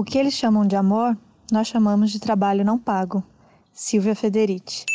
O 0.00 0.02
que 0.02 0.16
eles 0.16 0.32
chamam 0.32 0.66
de 0.66 0.74
amor, 0.74 1.14
nós 1.52 1.68
chamamos 1.68 2.10
de 2.10 2.18
trabalho 2.18 2.64
não 2.64 2.78
pago. 2.78 3.22
Silvia 3.70 4.14
Federici. 4.14 4.86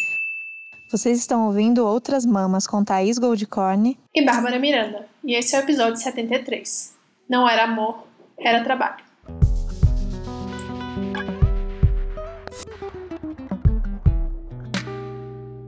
Vocês 0.92 1.20
estão 1.20 1.46
ouvindo 1.46 1.86
Outras 1.86 2.26
Mamas 2.26 2.66
com 2.66 2.84
Thaís 2.84 3.20
Goldcorn 3.20 4.00
e 4.16 4.26
Bárbara 4.26 4.58
Miranda, 4.58 5.08
e 5.24 5.36
esse 5.36 5.56
é 5.56 5.60
o 5.60 5.62
episódio 5.62 5.98
73. 5.98 6.96
Não 7.30 7.48
era 7.48 7.66
amor, 7.66 8.08
era 8.36 8.64
trabalho. 8.64 9.06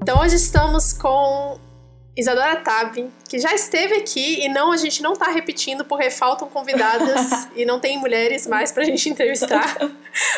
Então 0.02 0.20
hoje 0.20 0.38
estamos 0.38 0.94
com 0.94 1.60
Isadora 2.18 2.56
Tabi, 2.56 3.12
que 3.30 3.38
já 3.38 3.54
esteve 3.54 3.94
aqui 3.94 4.44
e 4.44 4.50
não 4.50 4.72
a 4.72 4.78
gente 4.78 5.04
não 5.04 5.14
tá 5.14 5.30
repetindo 5.30 5.86
porque 5.86 6.10
faltam 6.10 6.50
convidadas 6.50 7.48
e 7.56 7.64
não 7.64 7.80
tem 7.80 7.96
mulheres 8.00 8.48
mais 8.48 8.72
pra 8.72 8.84
gente 8.84 9.08
entrevistar. 9.08 9.78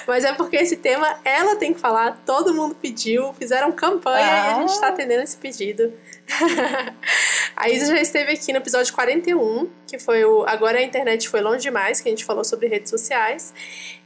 Mas 0.05 0.25
é 0.25 0.33
porque 0.33 0.57
esse 0.57 0.75
tema 0.75 1.17
ela 1.23 1.55
tem 1.55 1.73
que 1.73 1.79
falar, 1.79 2.21
todo 2.25 2.53
mundo 2.53 2.75
pediu, 2.75 3.33
fizeram 3.33 3.71
campanha 3.71 4.27
ah. 4.27 4.51
e 4.51 4.53
a 4.55 4.67
gente 4.67 4.77
tá 4.77 4.87
ah. 4.87 4.89
atendendo 4.89 5.23
esse 5.23 5.37
pedido. 5.37 5.93
a 7.55 7.69
Isa 7.69 7.85
já 7.85 8.01
esteve 8.01 8.33
aqui 8.33 8.51
no 8.51 8.57
episódio 8.57 8.93
41, 8.93 9.69
que 9.87 9.97
foi 9.97 10.25
o 10.25 10.43
Agora 10.47 10.79
a 10.79 10.83
internet 10.83 11.29
foi 11.29 11.39
longe 11.39 11.61
demais, 11.61 12.01
que 12.01 12.09
a 12.09 12.11
gente 12.11 12.25
falou 12.25 12.43
sobre 12.43 12.67
redes 12.67 12.89
sociais. 12.89 13.53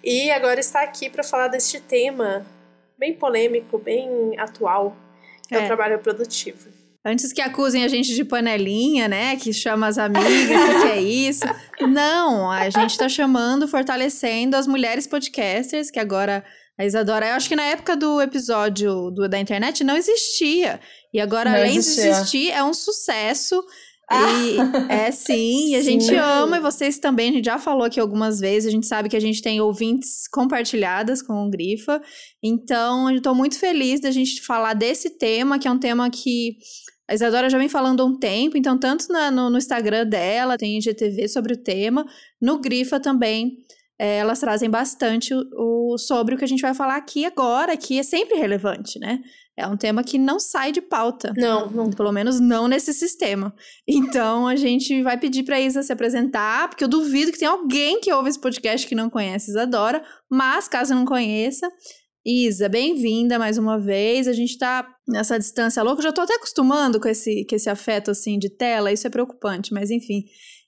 E 0.03 0.29
agora 0.29 0.59
está 0.59 0.83
aqui 0.83 1.09
para 1.09 1.23
falar 1.23 1.47
deste 1.47 1.79
tema 1.79 2.45
bem 2.99 3.15
polêmico, 3.15 3.79
bem 3.79 4.37
atual, 4.37 4.95
que 5.47 5.55
é, 5.55 5.61
é 5.61 5.63
o 5.63 5.65
trabalho 5.65 5.97
produtivo. 5.97 6.72
Antes 7.05 7.33
que 7.33 7.41
acusem 7.41 7.83
a 7.83 7.87
gente 7.87 8.15
de 8.15 8.23
panelinha, 8.23 9.07
né? 9.07 9.35
Que 9.35 9.51
chama 9.51 9.87
as 9.87 9.97
amigas, 9.97 10.63
que, 10.63 10.81
que 10.81 10.87
é 10.87 11.01
isso. 11.01 11.45
Não, 11.81 12.49
a 12.49 12.69
gente 12.69 12.97
tá 12.97 13.09
chamando, 13.09 13.67
fortalecendo 13.67 14.55
as 14.55 14.65
mulheres 14.65 15.05
podcasters, 15.05 15.91
que 15.91 15.99
agora 15.99 16.43
a 16.77 16.85
Isadora, 16.85 17.27
eu 17.27 17.33
acho 17.33 17.47
que 17.47 17.55
na 17.55 17.65
época 17.65 17.95
do 17.95 18.19
episódio 18.19 19.11
do, 19.11 19.27
da 19.29 19.39
internet 19.39 19.83
não 19.83 19.95
existia. 19.95 20.79
E 21.13 21.19
agora, 21.19 21.51
não 21.51 21.57
além 21.57 21.77
existia. 21.77 22.03
de 22.03 22.09
existir, 22.09 22.51
é 22.51 22.63
um 22.63 22.73
sucesso. 22.73 23.63
E 24.11 24.59
ah. 24.59 24.93
é 24.93 25.11
sim, 25.11 25.71
e 25.71 25.75
a 25.75 25.81
gente 25.83 26.05
sim. 26.05 26.15
ama, 26.15 26.57
e 26.57 26.59
vocês 26.59 26.97
também, 26.97 27.29
a 27.29 27.33
gente 27.33 27.45
já 27.45 27.59
falou 27.59 27.83
aqui 27.83 27.99
algumas 27.99 28.39
vezes, 28.39 28.67
a 28.67 28.71
gente 28.71 28.85
sabe 28.87 29.07
que 29.07 29.15
a 29.15 29.19
gente 29.19 29.41
tem 29.41 29.61
ouvintes 29.61 30.27
compartilhadas 30.27 31.21
com 31.21 31.45
o 31.45 31.49
Grifa. 31.49 32.01
Então, 32.41 33.09
eu 33.09 33.21
tô 33.21 33.35
muito 33.35 33.57
feliz 33.57 34.01
da 34.01 34.11
gente 34.11 34.41
falar 34.41 34.73
desse 34.73 35.11
tema, 35.11 35.59
que 35.59 35.67
é 35.67 35.71
um 35.71 35.79
tema 35.79 36.09
que 36.09 36.57
a 37.09 37.13
Isadora 37.13 37.49
já 37.49 37.57
vem 37.57 37.69
falando 37.69 38.01
há 38.01 38.05
um 38.05 38.17
tempo, 38.17 38.57
então, 38.57 38.77
tanto 38.77 39.11
na, 39.11 39.29
no, 39.29 39.49
no, 39.49 39.57
Instagram 39.57 40.05
dela, 40.05 40.57
tem 40.57 40.77
IGTV 40.77 41.27
sobre 41.27 41.53
o 41.53 41.57
tema, 41.57 42.05
no 42.41 42.59
Grifa 42.59 42.99
também, 42.99 43.57
é, 43.99 44.17
elas 44.17 44.39
trazem 44.39 44.69
bastante 44.69 45.33
o, 45.33 45.93
o, 45.93 45.97
sobre 45.97 46.33
o 46.33 46.37
que 46.37 46.45
a 46.45 46.47
gente 46.47 46.61
vai 46.61 46.73
falar 46.73 46.95
aqui 46.95 47.25
agora, 47.25 47.77
que 47.77 47.99
é 47.99 48.03
sempre 48.03 48.37
relevante, 48.37 48.99
né? 48.99 49.19
É 49.55 49.67
um 49.67 49.77
tema 49.77 50.03
que 50.03 50.17
não 50.17 50.39
sai 50.39 50.71
de 50.71 50.81
pauta. 50.81 51.31
Não, 51.37 51.69
não. 51.69 51.89
Pelo 51.91 52.11
menos 52.11 52.39
não 52.39 52.67
nesse 52.67 52.91
sistema. 52.91 53.53
Então 53.87 54.47
a 54.47 54.55
gente 54.55 55.03
vai 55.03 55.15
pedir 55.17 55.43
pra 55.43 55.61
Isa 55.61 55.83
se 55.83 55.93
apresentar, 55.93 56.69
porque 56.69 56.83
eu 56.83 56.87
duvido 56.87 57.31
que 57.31 57.37
tenha 57.37 57.51
alguém 57.51 57.99
que 57.99 58.11
ouve 58.11 58.29
esse 58.29 58.39
podcast 58.39 58.87
que 58.87 58.95
não 58.95 59.11
conhece 59.11 59.51
Isadora, 59.51 60.03
mas 60.27 60.67
caso 60.67 60.95
não 60.95 61.05
conheça, 61.05 61.69
Isa, 62.25 62.69
bem-vinda 62.69 63.37
mais 63.37 63.57
uma 63.57 63.77
vez. 63.77 64.29
A 64.29 64.33
gente 64.33 64.57
tá 64.57 64.87
nessa 65.05 65.37
distância 65.37 65.83
louca. 65.83 65.99
Eu 65.99 66.03
já 66.03 66.13
tô 66.13 66.21
até 66.21 66.35
acostumando 66.35 66.97
com 66.97 67.09
esse, 67.09 67.45
com 67.45 67.53
esse 67.53 67.69
afeto 67.69 68.11
assim 68.11 68.39
de 68.39 68.49
tela, 68.49 68.93
isso 68.93 69.05
é 69.05 69.09
preocupante, 69.09 69.73
mas 69.73 69.91
enfim. 69.91 70.23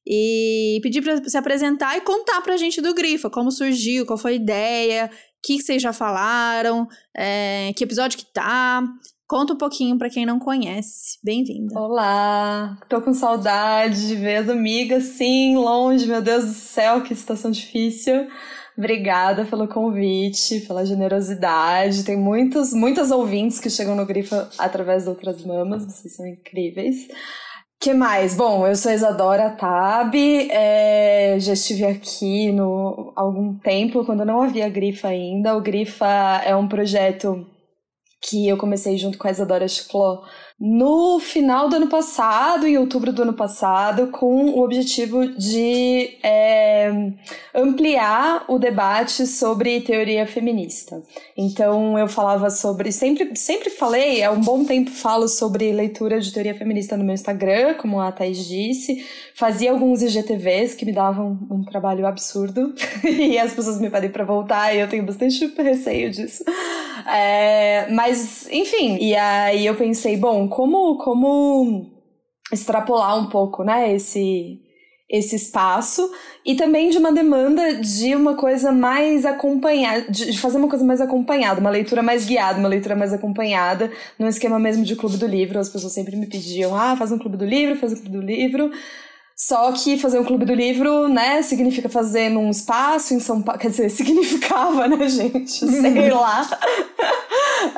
E 0.05 0.79
pedir 0.83 1.01
para 1.01 1.23
se 1.27 1.37
apresentar 1.37 1.97
e 1.97 2.01
contar 2.01 2.41
pra 2.41 2.57
gente 2.57 2.81
do 2.81 2.93
Grifa, 2.93 3.29
como 3.29 3.51
surgiu, 3.51 4.05
qual 4.05 4.17
foi 4.17 4.33
a 4.33 4.35
ideia, 4.35 5.05
o 5.05 5.09
que, 5.41 5.61
vocês 5.61 5.81
já 5.81 5.93
falaram, 5.93 6.87
é, 7.15 7.71
que 7.73 7.85
episódio 7.85 8.19
que 8.19 8.25
tá. 8.33 8.83
Conta 9.25 9.53
um 9.53 9.57
pouquinho 9.57 9.97
para 9.97 10.09
quem 10.09 10.25
não 10.25 10.37
conhece. 10.37 11.17
Bem-vinda. 11.23 11.79
Olá, 11.79 12.77
tô 12.87 13.01
com 13.01 13.13
saudade 13.13 14.07
de 14.07 14.15
ver 14.15 14.35
as 14.35 14.49
amigas, 14.49 15.03
sim, 15.03 15.55
longe, 15.55 16.05
meu 16.05 16.21
Deus 16.21 16.45
do 16.45 16.53
céu, 16.53 17.01
que 17.01 17.15
situação 17.15 17.49
difícil. 17.49 18.27
Obrigada 18.77 19.45
pelo 19.45 19.67
convite, 19.67 20.61
pela 20.61 20.85
generosidade. 20.85 22.03
Tem 22.03 22.17
muitos, 22.17 22.73
muitas 22.73 23.09
ouvintes 23.09 23.59
que 23.59 23.69
chegam 23.69 23.95
no 23.95 24.05
Grifa 24.05 24.49
através 24.57 25.03
de 25.03 25.09
outras 25.09 25.45
mamas, 25.45 25.85
vocês 25.85 26.13
são 26.15 26.27
incríveis. 26.27 27.07
que 27.79 27.93
mais? 27.93 28.35
Bom, 28.35 28.67
eu 28.67 28.75
sou 28.75 28.91
Isadora 28.91 29.51
Tabi, 29.51 30.49
é, 30.51 31.37
já 31.39 31.53
estive 31.53 31.85
aqui 31.85 32.51
no 32.51 33.13
algum 33.15 33.57
tempo, 33.59 34.03
quando 34.05 34.25
não 34.25 34.41
havia 34.41 34.67
Grifa 34.67 35.07
ainda. 35.07 35.55
O 35.55 35.61
Grifa 35.61 36.41
é 36.43 36.55
um 36.55 36.67
projeto 36.67 37.47
que 38.21 38.47
eu 38.47 38.57
comecei 38.57 38.97
junto 38.97 39.17
com 39.17 39.27
a 39.27 39.31
Isadora 39.31 39.67
Chiclot 39.67 40.23
no 40.57 41.19
final 41.19 41.67
do 41.67 41.75
ano 41.75 41.87
passado, 41.87 42.65
em 42.65 42.77
outubro 42.77 43.11
do 43.11 43.23
ano 43.23 43.33
passado, 43.33 44.07
com 44.07 44.51
o 44.51 44.63
objetivo 44.63 45.27
de 45.27 46.17
é, 46.23 47.11
ampliar 47.53 48.45
o 48.47 48.57
debate 48.57 49.27
sobre 49.27 49.81
teoria 49.81 50.25
feminista. 50.25 51.03
Então 51.35 51.99
eu 51.99 52.07
falava 52.07 52.49
sobre, 52.49 52.89
sempre, 52.93 53.35
sempre 53.35 53.69
falei, 53.69 54.23
há 54.23 54.31
um 54.31 54.39
bom 54.39 54.63
tempo 54.63 54.91
falo 54.91 55.27
sobre 55.27 55.73
leitura 55.73 56.21
de 56.21 56.31
teoria 56.31 56.55
feminista 56.55 56.95
no 56.95 57.03
meu 57.03 57.13
Instagram, 57.13 57.73
como 57.73 57.99
a 57.99 58.09
Thais 58.13 58.45
disse, 58.47 59.05
fazia 59.35 59.71
alguns 59.71 60.01
IGTVs 60.01 60.73
que 60.73 60.85
me 60.85 60.93
davam 60.93 61.37
um 61.51 61.63
trabalho 61.63 62.07
absurdo 62.07 62.73
e 63.03 63.37
as 63.37 63.53
pessoas 63.53 63.81
me 63.81 63.89
pedem 63.89 64.09
para 64.09 64.23
voltar 64.23 64.73
e 64.73 64.79
eu 64.79 64.87
tenho 64.87 65.03
bastante 65.03 65.53
receio 65.57 66.09
disso. 66.11 66.45
É, 67.07 67.87
mas, 67.91 68.47
enfim, 68.49 68.97
e 68.99 69.15
aí 69.15 69.65
eu 69.65 69.75
pensei, 69.75 70.15
bom, 70.15 70.44
como, 70.47 70.97
como 70.97 71.91
extrapolar 72.51 73.17
um 73.19 73.27
pouco, 73.27 73.63
né, 73.63 73.93
esse, 73.93 74.59
esse 75.09 75.35
espaço 75.35 76.09
e 76.45 76.55
também 76.55 76.89
de 76.89 76.97
uma 76.97 77.11
demanda 77.11 77.75
de 77.75 78.15
uma 78.15 78.35
coisa 78.35 78.71
mais 78.71 79.25
acompanhada, 79.25 80.09
de 80.11 80.37
fazer 80.37 80.57
uma 80.57 80.69
coisa 80.69 80.85
mais 80.85 81.01
acompanhada, 81.01 81.59
uma 81.59 81.69
leitura 81.69 82.01
mais 82.01 82.25
guiada, 82.25 82.59
uma 82.59 82.69
leitura 82.69 82.95
mais 82.95 83.13
acompanhada, 83.13 83.91
num 84.17 84.27
esquema 84.27 84.59
mesmo 84.59 84.83
de 84.83 84.95
clube 84.95 85.17
do 85.17 85.27
livro. 85.27 85.59
As 85.59 85.69
pessoas 85.69 85.93
sempre 85.93 86.15
me 86.15 86.27
pediam, 86.27 86.75
ah, 86.75 86.95
faz 86.95 87.11
um 87.11 87.19
clube 87.19 87.37
do 87.37 87.45
livro, 87.45 87.75
faz 87.75 87.93
um 87.93 87.95
clube 87.95 88.11
do 88.11 88.21
livro. 88.21 88.71
Só 89.35 89.69
que 89.73 89.97
fazer 89.97 90.17
um 90.17 90.23
clube 90.23 90.45
do 90.45 90.53
livro, 90.53 91.09
né, 91.09 91.41
significa 91.41 91.89
fazer 91.89 92.29
num 92.29 92.49
espaço 92.49 93.13
em 93.13 93.19
São 93.19 93.41
Paulo. 93.41 93.59
Quer 93.59 93.69
dizer, 93.69 93.89
significava, 93.91 94.87
né, 94.87 95.09
gente? 95.09 95.51
Sei 95.67 96.09
lá. 96.09 96.47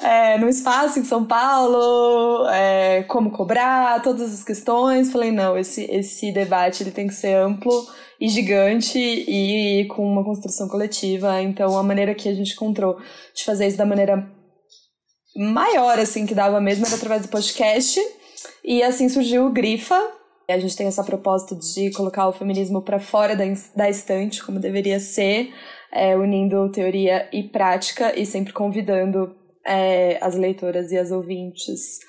é, 0.03 0.37
num 0.37 0.47
espaço 0.47 0.99
em 0.99 1.03
São 1.03 1.25
Paulo, 1.25 2.47
é, 2.49 3.03
como 3.07 3.31
cobrar, 3.31 4.03
todas 4.03 4.31
as 4.31 4.43
questões. 4.43 5.11
Falei, 5.11 5.31
não, 5.31 5.57
esse, 5.57 5.83
esse 5.85 6.31
debate 6.31 6.83
ele 6.83 6.91
tem 6.91 7.07
que 7.07 7.15
ser 7.15 7.33
amplo 7.33 7.87
e 8.21 8.29
gigante 8.29 8.99
e 8.99 9.85
com 9.85 10.05
uma 10.05 10.23
construção 10.23 10.67
coletiva. 10.67 11.41
Então, 11.41 11.75
a 11.75 11.81
maneira 11.81 12.13
que 12.13 12.29
a 12.29 12.33
gente 12.35 12.53
encontrou 12.53 12.99
de 13.33 13.43
fazer 13.43 13.67
isso 13.67 13.77
da 13.77 13.85
maneira 13.85 14.31
maior, 15.35 15.97
assim, 15.97 16.27
que 16.27 16.35
dava 16.35 16.61
mesmo, 16.61 16.85
era 16.85 16.95
através 16.95 17.23
do 17.23 17.29
podcast. 17.29 17.99
E 18.63 18.83
assim 18.83 19.07
surgiu 19.09 19.45
o 19.45 19.51
Grifa, 19.51 19.99
a 20.53 20.59
gente 20.59 20.75
tem 20.75 20.87
essa 20.87 21.03
proposta 21.03 21.55
de 21.55 21.91
colocar 21.91 22.27
o 22.27 22.33
feminismo 22.33 22.81
para 22.81 22.99
fora 22.99 23.35
da, 23.35 23.43
da 23.75 23.89
estante, 23.89 24.43
como 24.43 24.59
deveria 24.59 24.99
ser, 24.99 25.53
é, 25.91 26.15
unindo 26.15 26.71
teoria 26.71 27.27
e 27.33 27.43
prática 27.43 28.17
e 28.17 28.25
sempre 28.25 28.53
convidando 28.53 29.35
é, 29.65 30.17
as 30.21 30.35
leitoras 30.35 30.91
e 30.91 30.97
as 30.97 31.11
ouvintes 31.11 31.99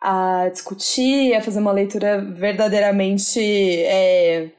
a 0.00 0.48
discutir, 0.52 1.34
a 1.34 1.40
fazer 1.40 1.58
uma 1.58 1.72
leitura 1.72 2.20
verdadeiramente 2.20 3.40
é, 3.40 4.50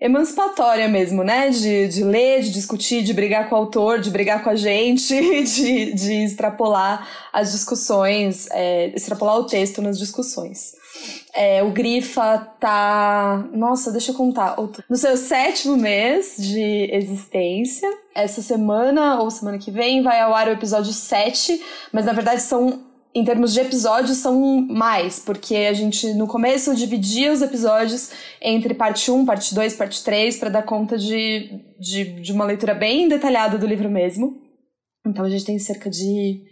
emancipatória 0.00 0.88
mesmo, 0.88 1.22
né? 1.22 1.50
De, 1.50 1.86
de 1.86 2.02
ler, 2.02 2.42
de 2.42 2.50
discutir, 2.50 3.04
de 3.04 3.14
brigar 3.14 3.48
com 3.48 3.54
o 3.54 3.58
autor, 3.58 4.00
de 4.00 4.10
brigar 4.10 4.42
com 4.42 4.50
a 4.50 4.56
gente, 4.56 5.14
de, 5.44 5.92
de 5.92 6.24
extrapolar 6.24 7.06
as 7.32 7.52
discussões, 7.52 8.48
é, 8.50 8.88
extrapolar 8.96 9.36
o 9.36 9.46
texto 9.46 9.80
nas 9.80 9.98
discussões. 9.98 10.72
É, 11.34 11.62
o 11.62 11.70
Grifa 11.70 12.38
tá. 12.60 13.48
Nossa, 13.54 13.90
deixa 13.90 14.12
eu 14.12 14.14
contar. 14.14 14.56
No 14.88 14.96
seu 14.96 15.16
sétimo 15.16 15.76
mês 15.76 16.36
de 16.38 16.90
existência. 16.92 17.88
Essa 18.14 18.42
semana, 18.42 19.18
ou 19.20 19.30
semana 19.30 19.58
que 19.58 19.70
vem, 19.70 20.02
vai 20.02 20.20
ao 20.20 20.34
ar 20.34 20.48
o 20.48 20.52
episódio 20.52 20.92
7. 20.92 21.60
Mas 21.92 22.04
na 22.04 22.12
verdade 22.12 22.42
são. 22.42 22.90
Em 23.14 23.24
termos 23.26 23.52
de 23.52 23.60
episódios, 23.60 24.16
são 24.16 24.40
mais, 24.70 25.18
porque 25.18 25.54
a 25.54 25.74
gente 25.74 26.14
no 26.14 26.26
começo 26.26 26.74
dividia 26.74 27.30
os 27.30 27.42
episódios 27.42 28.10
entre 28.40 28.72
parte 28.72 29.10
1, 29.10 29.26
parte 29.26 29.54
2, 29.54 29.74
parte 29.74 30.02
3, 30.02 30.38
para 30.38 30.48
dar 30.48 30.62
conta 30.62 30.96
de, 30.96 31.60
de, 31.78 32.04
de 32.22 32.32
uma 32.32 32.46
leitura 32.46 32.72
bem 32.72 33.08
detalhada 33.08 33.58
do 33.58 33.66
livro 33.66 33.90
mesmo. 33.90 34.40
Então 35.06 35.26
a 35.26 35.28
gente 35.28 35.44
tem 35.44 35.58
cerca 35.58 35.90
de 35.90 36.42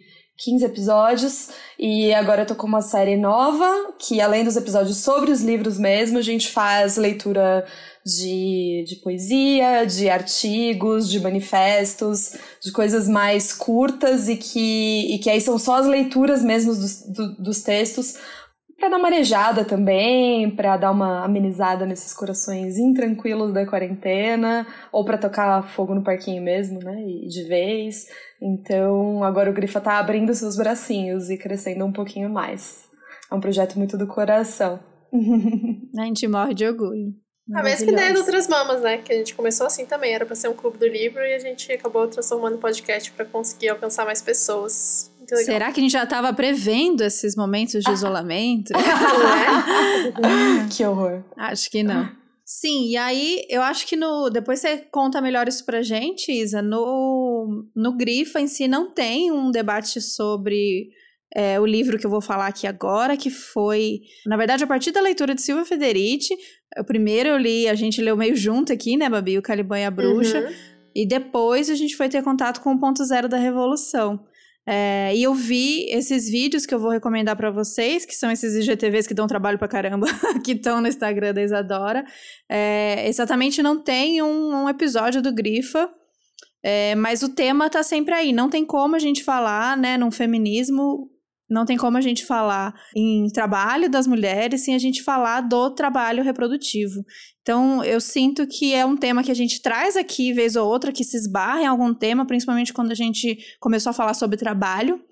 15 0.43 0.65
episódios 0.65 1.51
e 1.79 2.15
agora 2.15 2.43
eu 2.43 2.47
tô 2.47 2.55
com 2.55 2.67
uma 2.67 2.81
série 2.81 3.17
nova 3.17 3.93
que 3.99 4.21
além 4.21 4.43
dos 4.43 4.57
episódios 4.57 4.97
sobre 4.97 5.31
os 5.31 5.43
livros 5.43 5.79
mesmo, 5.79 6.17
a 6.17 6.23
gente 6.23 6.49
faz 6.49 6.97
leitura 6.97 7.67
de, 8.05 8.85
de 8.89 8.97
poesia, 8.97 9.85
de 9.85 10.09
artigos, 10.09 11.11
de 11.11 11.21
manifestos, 11.21 12.37
de 12.63 12.73
coisas 12.73 13.07
mais 13.07 13.53
curtas 13.53 14.29
e 14.29 14.37
que, 14.37 15.15
e 15.15 15.19
que 15.19 15.29
aí 15.29 15.43
são 15.43 15.59
só 15.59 15.77
as 15.77 15.87
leituras 15.87 16.43
mesmo 16.43 16.75
dos, 16.75 17.03
do, 17.03 17.37
dos 17.37 17.63
textos 17.63 18.17
para 18.81 18.89
dar 18.89 18.97
uma 18.97 19.09
arejada 19.09 19.63
também, 19.63 20.51
para 20.51 20.79
dar 20.79 20.91
uma 20.91 21.23
amenizada 21.23 21.85
nesses 21.85 22.15
corações 22.15 22.79
intranquilos 22.79 23.53
da 23.53 23.67
quarentena, 23.67 24.67
ou 24.91 25.05
para 25.05 25.19
tocar 25.19 25.63
fogo 25.75 25.95
no 25.95 26.03
parquinho 26.03 26.43
mesmo, 26.43 26.79
né? 26.79 26.99
E 26.99 27.29
de 27.29 27.45
vez. 27.45 28.07
Então, 28.43 29.23
agora 29.23 29.51
o 29.51 29.55
Grifa 29.55 29.81
tá 29.81 29.99
abrindo 29.99 30.35
seus 30.35 30.57
bracinhos 30.57 31.29
e 31.29 31.37
crescendo 31.37 31.85
um 31.85 31.93
pouquinho 31.93 32.31
mais. 32.31 32.89
É 33.31 33.35
um 33.35 33.41
projeto 33.41 33.77
muito 33.77 33.99
do 33.99 34.07
coração. 34.07 34.81
A 35.99 36.05
gente 36.05 36.27
morre 36.27 36.55
de 36.55 36.67
orgulho. 36.67 37.15
A 37.55 37.63
mesma 37.65 37.91
ideia 37.91 38.13
de 38.13 38.19
outras 38.19 38.47
mamas, 38.47 38.81
né? 38.81 38.99
Que 38.99 39.13
a 39.13 39.17
gente 39.17 39.35
começou 39.35 39.67
assim 39.67 39.85
também, 39.85 40.15
era 40.15 40.25
para 40.25 40.37
ser 40.37 40.47
um 40.47 40.55
clube 40.55 40.79
do 40.79 40.87
livro 40.87 41.21
e 41.21 41.35
a 41.35 41.39
gente 41.41 41.73
acabou 41.73 42.07
transformando 42.07 42.57
em 42.57 42.61
podcast 42.61 43.11
para 43.11 43.25
conseguir 43.25 43.71
alcançar 43.71 44.05
mais 44.05 44.23
pessoas. 44.23 45.11
Será 45.27 45.73
que 45.73 45.81
a 45.81 45.83
gente 45.83 45.93
já 45.93 46.05
estava 46.05 46.33
prevendo 46.33 47.03
esses 47.03 47.35
momentos 47.35 47.83
de 47.83 47.91
isolamento? 47.91 48.73
que 50.71 50.85
horror. 50.85 51.25
Acho 51.37 51.69
que 51.69 51.83
não. 51.83 52.09
Sim, 52.53 52.89
e 52.89 52.97
aí 52.97 53.47
eu 53.49 53.63
acho 53.63 53.87
que 53.87 53.95
no. 53.95 54.29
Depois 54.29 54.59
você 54.59 54.79
conta 54.91 55.21
melhor 55.21 55.47
isso 55.47 55.65
pra 55.65 55.83
gente, 55.83 56.33
Isa. 56.33 56.61
No, 56.61 57.65
no 57.77 57.97
Grifa 57.97 58.41
em 58.41 58.49
si 58.49 58.67
não 58.67 58.93
tem 58.93 59.31
um 59.31 59.53
debate 59.53 60.01
sobre 60.01 60.89
é, 61.33 61.61
o 61.61 61.65
livro 61.65 61.97
que 61.97 62.05
eu 62.05 62.11
vou 62.11 62.21
falar 62.21 62.49
aqui 62.49 62.67
agora, 62.67 63.17
que 63.17 63.31
foi, 63.31 64.01
na 64.27 64.37
verdade, 64.37 64.65
a 64.65 64.67
partir 64.67 64.91
da 64.91 65.01
leitura 65.01 65.33
de 65.33 65.43
Silvia 65.43 65.65
Federici. 65.65 66.37
O 66.77 66.83
primeiro 66.83 67.29
eu 67.29 67.39
li, 67.39 67.69
a 67.69 67.77
gente 67.77 68.03
leu 68.03 68.17
meio 68.17 68.35
junto 68.35 68.73
aqui, 68.73 68.97
né, 68.97 69.09
Babi? 69.09 69.39
O 69.39 69.43
Caliban 69.43 69.79
e 69.79 69.85
a 69.85 69.91
Bruxa. 69.93 70.41
Uhum. 70.41 70.53
E 70.93 71.07
depois 71.07 71.71
a 71.71 71.77
gente 71.77 71.95
foi 71.95 72.09
ter 72.09 72.21
contato 72.21 72.61
com 72.63 72.73
o 72.73 72.81
ponto 72.81 73.05
zero 73.05 73.29
da 73.29 73.37
Revolução. 73.37 74.27
É, 74.67 75.13
e 75.17 75.23
eu 75.23 75.35
vi 75.35 75.87
esses 75.91 76.29
vídeos 76.29 76.67
que 76.67 76.75
eu 76.75 76.79
vou 76.79 76.91
recomendar 76.91 77.37
para 77.37 77.51
vocês, 77.51 78.05
que 78.05 78.15
são 78.15 78.31
esses 78.31 78.55
IGTVs 78.55 79.07
que 79.07 79.15
dão 79.15 79.27
trabalho 79.27 79.59
pra 79.59 79.67
caramba, 79.67 80.07
que 80.45 80.53
estão 80.53 80.81
no 80.81 80.89
Instagram 80.89 81.35
da 81.35 81.43
Isadora. 81.43 82.05
É, 82.49 83.09
exatamente 83.09 83.63
não 83.63 83.83
tem 83.83 84.23
um, 84.23 84.65
um 84.65 84.69
episódio 84.69 85.23
do 85.23 85.33
Grifa, 85.33 85.91
é, 86.63 86.95
mas 86.95 87.23
o 87.23 87.35
tema 87.35 87.71
tá 87.71 87.83
sempre 87.83 88.15
aí. 88.15 88.33
Não 88.33 88.51
tem 88.51 88.65
como 88.65 88.97
a 88.97 88.99
gente 88.99 89.25
falar, 89.25 89.77
né, 89.77 89.97
num 89.97 90.11
feminismo 90.11 91.11
não 91.51 91.65
tem 91.65 91.77
como 91.77 91.97
a 91.97 92.01
gente 92.01 92.25
falar 92.25 92.75
em 92.95 93.27
trabalho 93.29 93.91
das 93.91 94.07
mulheres 94.07 94.65
sem 94.65 94.75
a 94.75 94.79
gente 94.79 95.03
falar 95.03 95.41
do 95.43 95.71
trabalho 95.71 96.23
reprodutivo. 96.23 97.05
Então, 97.43 97.83
eu 97.83 98.01
sinto 98.01 98.47
que 98.47 98.73
é 98.73 98.87
um 98.87 98.97
tema 98.97 99.25
que 99.25 99.31
a 99.31 99.35
gente 99.35 99.61
traz 99.61 99.97
aqui, 99.97 100.33
vez 100.33 100.55
ou 100.57 100.69
outra, 100.69 100.93
que 100.93 101.03
se 101.03 101.17
esbarra 101.17 101.63
em 101.63 101.67
algum 101.67 101.93
tema, 101.93 102.25
principalmente 102.25 102.73
quando 102.73 102.93
a 102.93 102.95
gente 102.95 103.37
começou 103.59 103.91
a 103.91 103.95
falar 103.95 104.15
sobre 104.15 104.37
trabalho 104.37 105.03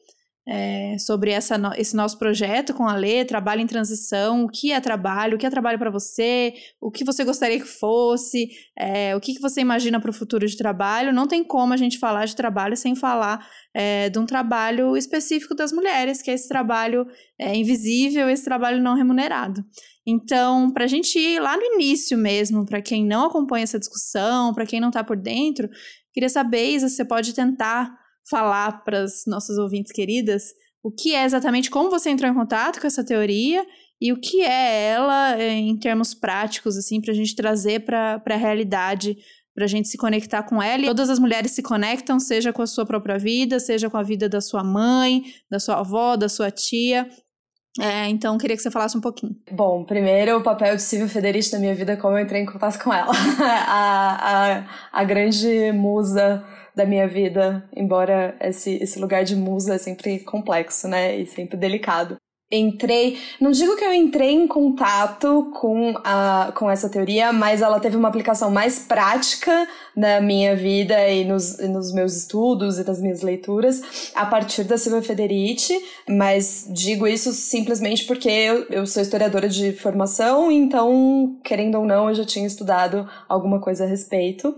é, 0.51 0.97
sobre 0.99 1.31
essa, 1.31 1.61
esse 1.77 1.95
nosso 1.95 2.19
projeto 2.19 2.73
com 2.73 2.89
a 2.89 2.95
Lê, 2.95 3.23
trabalho 3.23 3.61
em 3.61 3.67
transição, 3.67 4.45
o 4.45 4.49
que 4.49 4.73
é 4.73 4.81
trabalho, 4.81 5.37
o 5.37 5.39
que 5.39 5.45
é 5.45 5.51
trabalho 5.51 5.79
para 5.79 5.91
você, 5.91 6.55
o 6.81 6.91
que 6.91 7.05
você 7.05 7.23
gostaria 7.23 7.61
que 7.61 7.67
fosse, 7.67 8.49
é, 8.77 9.15
o 9.15 9.21
que, 9.21 9.35
que 9.35 9.43
você 9.43 9.61
imagina 9.61 10.01
para 10.01 10.11
o 10.11 10.15
futuro 10.15 10.47
de 10.47 10.57
trabalho. 10.57 11.13
Não 11.13 11.29
tem 11.29 11.45
como 11.45 11.75
a 11.75 11.77
gente 11.77 11.99
falar 11.99 12.25
de 12.25 12.35
trabalho 12.35 12.79
sem 12.79 12.97
falar 12.97 13.47
é, 13.75 14.09
de 14.09 14.19
um 14.19 14.25
trabalho 14.25 14.97
específico 14.97 15.55
das 15.55 15.71
mulheres, 15.71 16.23
que 16.23 16.31
é 16.31 16.35
esse 16.35 16.49
trabalho 16.49 17.07
é, 17.39 17.55
invisível, 17.55 18.31
esse 18.31 18.45
trabalho 18.45 18.83
não 18.83 18.95
remunerado. 18.95 19.63
Então, 20.07 20.71
para 20.71 20.85
a 20.85 20.89
gente 20.89 21.19
ir 21.19 21.39
lá 21.39 21.59
no 21.59 21.63
início 21.63 22.17
mesmo, 22.17 22.65
para 22.65 22.81
quem 22.81 23.05
não 23.05 23.27
acompanha 23.27 23.65
essa 23.65 23.79
discussão, 23.79 24.55
para 24.55 24.65
quem 24.65 24.81
não 24.81 24.89
está 24.89 25.05
por 25.05 25.19
dentro, 25.19 25.69
queria 26.15 26.31
saber, 26.31 26.71
Isa, 26.71 26.89
você 26.89 27.05
pode 27.05 27.35
tentar 27.35 27.93
falar 28.29 28.85
para 28.85 29.03
as 29.03 29.23
nossas 29.27 29.59
ouvintes 29.59 29.93
queridas 29.93 30.53
o 30.83 30.91
que 30.91 31.15
é 31.15 31.25
exatamente 31.25 31.71
como 31.71 31.91
você 31.91 32.11
entrou 32.11 32.31
em 32.31 32.35
contato 32.35 32.81
com 32.81 32.87
essa 32.87 33.05
teoria 33.05 33.65
e 34.01 34.13
o 34.13 34.21
que 34.21 34.43
é 34.43 34.91
ela 34.91 35.37
eh, 35.39 35.53
em 35.53 35.77
termos 35.77 36.15
práticos, 36.15 36.77
assim, 36.77 37.01
para 37.01 37.13
a 37.13 37.15
gente 37.15 37.35
trazer 37.35 37.85
para 37.85 38.23
a 38.25 38.37
realidade, 38.37 39.17
para 39.55 39.65
a 39.65 39.69
gente 39.69 39.89
se 39.89 39.99
conectar 39.99 40.45
com 40.45 40.63
ela. 40.63 40.83
E 40.83 40.87
todas 40.87 41.11
as 41.11 41.19
mulheres 41.19 41.51
se 41.51 41.63
conectam, 41.63 42.21
seja 42.21 42.53
com 42.53 42.63
a 42.63 42.67
sua 42.67 42.87
própria 42.87 43.19
vida, 43.19 43.59
seja 43.59 43.91
com 43.91 43.97
a 43.97 44.03
vida 44.05 44.29
da 44.29 44.41
sua 44.41 44.63
mãe, 44.63 45.25
da 45.51 45.59
sua 45.59 45.81
avó, 45.81 46.17
da 46.17 46.29
sua 46.29 46.51
tia. 46.51 47.09
É, 47.81 48.09
então, 48.09 48.39
queria 48.39 48.57
que 48.57 48.63
você 48.63 48.71
falasse 48.71 48.97
um 48.97 49.01
pouquinho. 49.01 49.37
Bom, 49.53 49.85
primeiro, 49.85 50.39
o 50.39 50.43
papel 50.43 50.77
de 50.77 50.83
Silvia 50.83 51.09
Federici 51.09 51.53
na 51.53 51.59
minha 51.59 51.75
vida, 51.75 51.97
como 51.97 52.17
eu 52.17 52.23
entrei 52.23 52.43
em 52.43 52.47
contato 52.47 52.83
com 52.83 52.93
ela. 52.93 53.13
a, 53.43 54.61
a, 54.61 55.01
a 55.01 55.05
grande 55.05 55.73
musa 55.73 56.45
da 56.79 56.87
minha 56.87 57.09
vida, 57.09 57.69
embora 57.75 58.37
esse, 58.41 58.77
esse 58.81 59.01
lugar 59.01 59.25
de 59.25 59.35
musa 59.35 59.75
é 59.75 59.79
sempre 59.79 60.21
complexo, 60.21 60.87
né? 60.87 61.19
E 61.19 61.27
sempre 61.27 61.57
delicado. 61.57 62.17
Entrei, 62.51 63.19
não 63.39 63.51
digo 63.51 63.77
que 63.77 63.85
eu 63.85 63.93
entrei 63.93 64.31
em 64.31 64.47
contato 64.47 65.51
com, 65.61 65.93
a, 66.03 66.51
com 66.55 66.71
essa 66.71 66.89
teoria, 66.89 67.31
mas 67.31 67.61
ela 67.61 67.79
teve 67.79 67.95
uma 67.95 68.09
aplicação 68.09 68.51
mais 68.51 68.79
prática 68.79 69.69
na 69.95 70.19
minha 70.19 70.57
vida 70.57 70.97
e 71.11 71.27
nos, 71.27 71.59
nos 71.59 71.93
meus 71.93 72.17
estudos 72.17 72.79
e 72.79 72.87
nas 72.87 73.03
minhas 73.03 73.21
leituras 73.21 74.13
a 74.15 74.25
partir 74.25 74.65
da 74.65 74.79
Silvia 74.79 75.03
Federici, 75.03 75.79
mas 76.09 76.67
digo 76.71 77.07
isso 77.07 77.33
simplesmente 77.33 78.07
porque 78.07 78.31
eu, 78.31 78.65
eu 78.71 78.87
sou 78.87 79.03
historiadora 79.03 79.49
de 79.49 79.73
formação, 79.73 80.51
então, 80.51 81.37
querendo 81.45 81.77
ou 81.77 81.85
não, 81.85 82.09
eu 82.09 82.15
já 82.15 82.25
tinha 82.25 82.47
estudado 82.47 83.07
alguma 83.29 83.61
coisa 83.61 83.85
a 83.85 83.87
respeito 83.87 84.57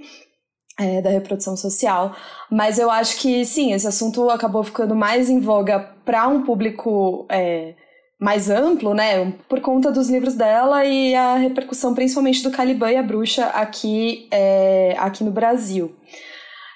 é, 0.80 1.02
da 1.02 1.10
reprodução 1.10 1.56
social. 1.56 2.16
Mas 2.50 2.78
eu 2.78 2.90
acho 2.90 3.18
que 3.18 3.44
sim, 3.44 3.72
esse 3.72 3.86
assunto 3.86 4.30
acabou 4.30 4.64
ficando 4.64 4.96
mais 4.96 5.28
em 5.28 5.38
voga 5.38 5.78
para 6.04 6.26
um 6.26 6.42
público 6.42 7.26
é, 7.30 7.74
mais 8.18 8.48
amplo, 8.48 8.94
né? 8.94 9.32
Por 9.48 9.60
conta 9.60 9.92
dos 9.92 10.08
livros 10.08 10.34
dela 10.34 10.84
e 10.84 11.14
a 11.14 11.36
repercussão 11.36 11.94
principalmente 11.94 12.42
do 12.42 12.50
Caliban 12.50 12.90
e 12.90 12.96
a 12.96 13.02
Bruxa 13.02 13.46
aqui, 13.46 14.26
é, 14.30 14.96
aqui 14.98 15.22
no 15.22 15.30
Brasil. 15.30 15.94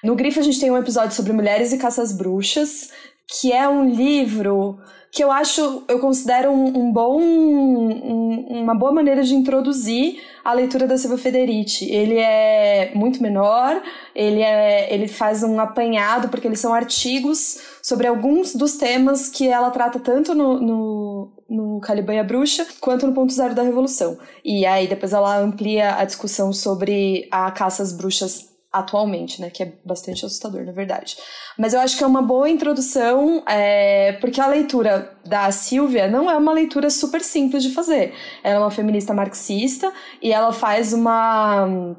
No 0.03 0.15
Grifo 0.15 0.39
a 0.39 0.43
gente 0.43 0.59
tem 0.59 0.69
um 0.69 0.77
episódio 0.77 1.15
sobre 1.15 1.33
mulheres 1.33 1.73
e 1.73 1.79
caças 1.79 2.15
bruxas, 2.15 2.91
que 3.27 3.51
é 3.51 3.67
um 3.67 3.89
livro 3.89 4.77
que 5.15 5.23
eu 5.23 5.31
acho, 5.31 5.83
eu 5.87 5.97
considero 5.99 6.51
um, 6.51 6.77
um 6.77 6.91
bom, 6.91 7.21
um, 7.21 8.45
uma 8.49 8.75
boa 8.75 8.91
maneira 8.91 9.23
de 9.23 9.33
introduzir 9.33 10.21
a 10.43 10.51
leitura 10.51 10.85
da 10.85 10.97
Silvia 10.97 11.17
Federici. 11.17 11.89
Ele 11.89 12.17
é 12.17 12.91
muito 12.93 13.23
menor, 13.23 13.81
ele, 14.13 14.41
é, 14.41 14.93
ele 14.93 15.07
faz 15.07 15.41
um 15.41 15.57
apanhado, 15.57 16.27
porque 16.27 16.45
eles 16.45 16.59
são 16.59 16.73
artigos 16.73 17.61
sobre 17.81 18.07
alguns 18.07 18.53
dos 18.53 18.75
temas 18.75 19.29
que 19.29 19.47
ela 19.47 19.71
trata 19.71 20.01
tanto 20.01 20.35
no, 20.35 20.59
no, 20.59 21.31
no 21.49 21.79
Caliban 21.79 22.15
e 22.15 22.19
a 22.19 22.23
Bruxa, 22.23 22.67
quanto 22.81 23.07
no 23.07 23.13
Ponto 23.13 23.31
Zero 23.31 23.55
da 23.55 23.63
Revolução. 23.63 24.17
E 24.43 24.65
aí 24.65 24.85
depois 24.85 25.13
ela 25.13 25.39
amplia 25.39 25.95
a 25.95 26.03
discussão 26.03 26.51
sobre 26.51 27.25
a 27.31 27.49
caça 27.51 27.81
às 27.81 27.93
bruxas 27.93 28.53
atualmente, 28.79 29.41
né? 29.41 29.49
Que 29.49 29.63
é 29.63 29.73
bastante 29.83 30.25
assustador, 30.25 30.63
na 30.63 30.71
verdade. 30.71 31.17
Mas 31.57 31.73
eu 31.73 31.79
acho 31.79 31.97
que 31.97 32.03
é 32.03 32.07
uma 32.07 32.21
boa 32.21 32.49
introdução, 32.49 33.43
é, 33.47 34.13
porque 34.21 34.41
a 34.41 34.47
leitura 34.47 35.11
da 35.25 35.51
Silvia 35.51 36.07
não 36.07 36.29
é 36.29 36.37
uma 36.37 36.51
leitura 36.51 36.89
super 36.89 37.21
simples 37.21 37.63
de 37.63 37.71
fazer. 37.71 38.13
Ela 38.43 38.55
é 38.55 38.59
uma 38.59 38.71
feminista 38.71 39.13
marxista 39.13 39.91
e 40.21 40.31
ela 40.31 40.51
faz 40.51 40.93
uma 40.93 41.95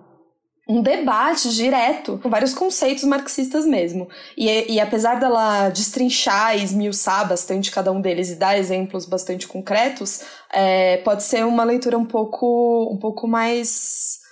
um 0.68 0.82
debate 0.82 1.54
direto 1.54 2.18
com 2.20 2.28
vários 2.28 2.52
conceitos 2.52 3.04
marxistas 3.04 3.64
mesmo. 3.64 4.08
E, 4.36 4.72
e 4.72 4.80
apesar 4.80 5.20
dela 5.20 5.68
destrinchar 5.68 6.58
e 6.58 6.64
esmiuçar 6.64 7.28
bastante 7.28 7.70
cada 7.70 7.92
um 7.92 8.00
deles 8.00 8.30
e 8.30 8.34
dar 8.34 8.58
exemplos 8.58 9.06
bastante 9.06 9.46
concretos, 9.46 10.22
é, 10.52 10.96
pode 10.98 11.22
ser 11.22 11.46
uma 11.46 11.62
leitura 11.62 11.96
um 11.96 12.04
pouco, 12.04 12.90
um 12.92 12.96
pouco 12.96 13.28
mais 13.28 14.25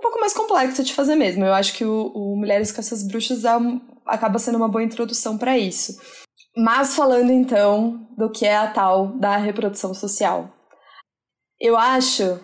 um 0.00 0.02
pouco 0.02 0.18
mais 0.18 0.32
complexa 0.32 0.82
de 0.82 0.94
fazer 0.94 1.14
mesmo. 1.14 1.44
Eu 1.44 1.52
acho 1.52 1.74
que 1.74 1.84
o, 1.84 2.06
o 2.14 2.36
Mulheres 2.36 2.72
com 2.72 2.80
essas 2.80 3.06
bruxas 3.06 3.44
é, 3.44 3.50
acaba 4.06 4.38
sendo 4.38 4.56
uma 4.56 4.68
boa 4.68 4.82
introdução 4.82 5.36
para 5.36 5.58
isso. 5.58 6.00
Mas 6.56 6.96
falando 6.96 7.30
então 7.30 8.08
do 8.16 8.30
que 8.30 8.46
é 8.46 8.56
a 8.56 8.66
tal 8.66 9.08
da 9.18 9.36
reprodução 9.36 9.94
social. 9.94 10.50
Eu 11.60 11.76
acho 11.76 12.40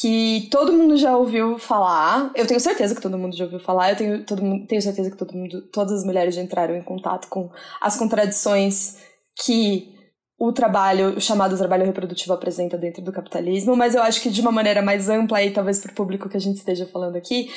que 0.00 0.48
todo 0.50 0.72
mundo 0.72 0.96
já 0.96 1.16
ouviu 1.16 1.58
falar. 1.58 2.30
Eu 2.34 2.46
tenho 2.46 2.60
certeza 2.60 2.94
que 2.94 3.02
todo 3.02 3.18
mundo 3.18 3.36
já 3.36 3.44
ouviu 3.44 3.58
falar. 3.58 3.90
Eu 3.90 3.96
tenho, 3.96 4.24
todo 4.24 4.42
tenho 4.66 4.80
certeza 4.80 5.10
que 5.10 5.16
todo 5.16 5.34
mundo, 5.34 5.62
todas 5.72 5.92
as 5.92 6.04
mulheres 6.04 6.36
já 6.36 6.42
entraram 6.42 6.76
em 6.76 6.82
contato 6.82 7.28
com 7.28 7.50
as 7.80 7.96
contradições 7.96 8.96
que 9.44 9.95
o 10.38 10.52
trabalho, 10.52 11.16
o 11.16 11.20
chamado 11.20 11.56
trabalho 11.56 11.86
reprodutivo 11.86 12.34
apresenta 12.34 12.76
dentro 12.76 13.02
do 13.02 13.12
capitalismo, 13.12 13.74
mas 13.74 13.94
eu 13.94 14.02
acho 14.02 14.20
que 14.20 14.30
de 14.30 14.40
uma 14.40 14.52
maneira 14.52 14.82
mais 14.82 15.08
ampla 15.08 15.42
e 15.42 15.50
talvez 15.50 15.78
para 15.78 15.92
o 15.92 15.94
público 15.94 16.28
que 16.28 16.36
a 16.36 16.40
gente 16.40 16.56
esteja 16.56 16.86
falando 16.86 17.16
aqui, 17.16 17.50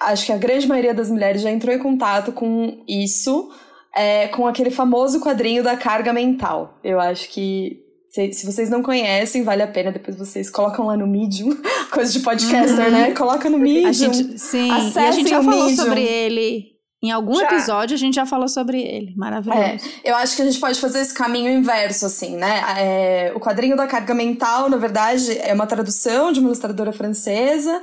acho 0.00 0.26
que 0.26 0.32
a 0.32 0.36
grande 0.38 0.68
maioria 0.68 0.94
das 0.94 1.10
mulheres 1.10 1.42
já 1.42 1.50
entrou 1.50 1.74
em 1.74 1.78
contato 1.78 2.32
com 2.32 2.82
isso, 2.88 3.50
é, 3.94 4.28
com 4.28 4.46
aquele 4.46 4.70
famoso 4.70 5.20
quadrinho 5.20 5.64
da 5.64 5.76
carga 5.76 6.12
mental. 6.12 6.78
Eu 6.84 7.00
acho 7.00 7.28
que 7.28 7.78
Se, 8.08 8.32
se, 8.32 8.46
vocês 8.46 8.70
não 8.70 8.82
conhecem, 8.82 9.44
vale 9.44 9.62
a 9.62 9.68
pena. 9.68 9.92
Depois 9.92 10.16
vocês 10.16 10.50
colocam 10.50 10.86
lá 10.86 10.96
no 10.96 11.06
Medium, 11.06 11.56
coisa 11.92 12.12
de 12.12 12.20
podcaster, 12.20 12.86
uhum. 12.86 12.90
né? 12.90 13.12
Coloca 13.12 13.48
no 13.50 13.58
Medium. 13.58 13.88
A 13.88 13.92
gente, 13.92 14.38
sim, 14.38 14.68
e 14.68 14.98
a 14.98 15.10
gente 15.12 15.30
já 15.30 15.42
falou 15.42 15.68
sobre 15.70 16.02
ele. 16.02 16.79
Em 17.02 17.10
algum 17.10 17.34
já. 17.36 17.46
episódio 17.46 17.94
a 17.94 17.98
gente 17.98 18.14
já 18.14 18.26
falou 18.26 18.46
sobre 18.46 18.82
ele. 18.82 19.14
Maravilhoso. 19.16 19.60
É, 19.60 19.78
eu 20.04 20.14
acho 20.16 20.36
que 20.36 20.42
a 20.42 20.44
gente 20.44 20.60
pode 20.60 20.78
fazer 20.78 21.00
esse 21.00 21.14
caminho 21.14 21.50
inverso, 21.50 22.04
assim, 22.04 22.36
né? 22.36 22.62
É, 22.76 23.32
o 23.34 23.40
quadrinho 23.40 23.76
da 23.76 23.86
carga 23.86 24.12
mental, 24.12 24.68
na 24.68 24.76
verdade, 24.76 25.38
é 25.38 25.54
uma 25.54 25.66
tradução 25.66 26.30
de 26.30 26.40
uma 26.40 26.48
ilustradora 26.48 26.92
francesa 26.92 27.82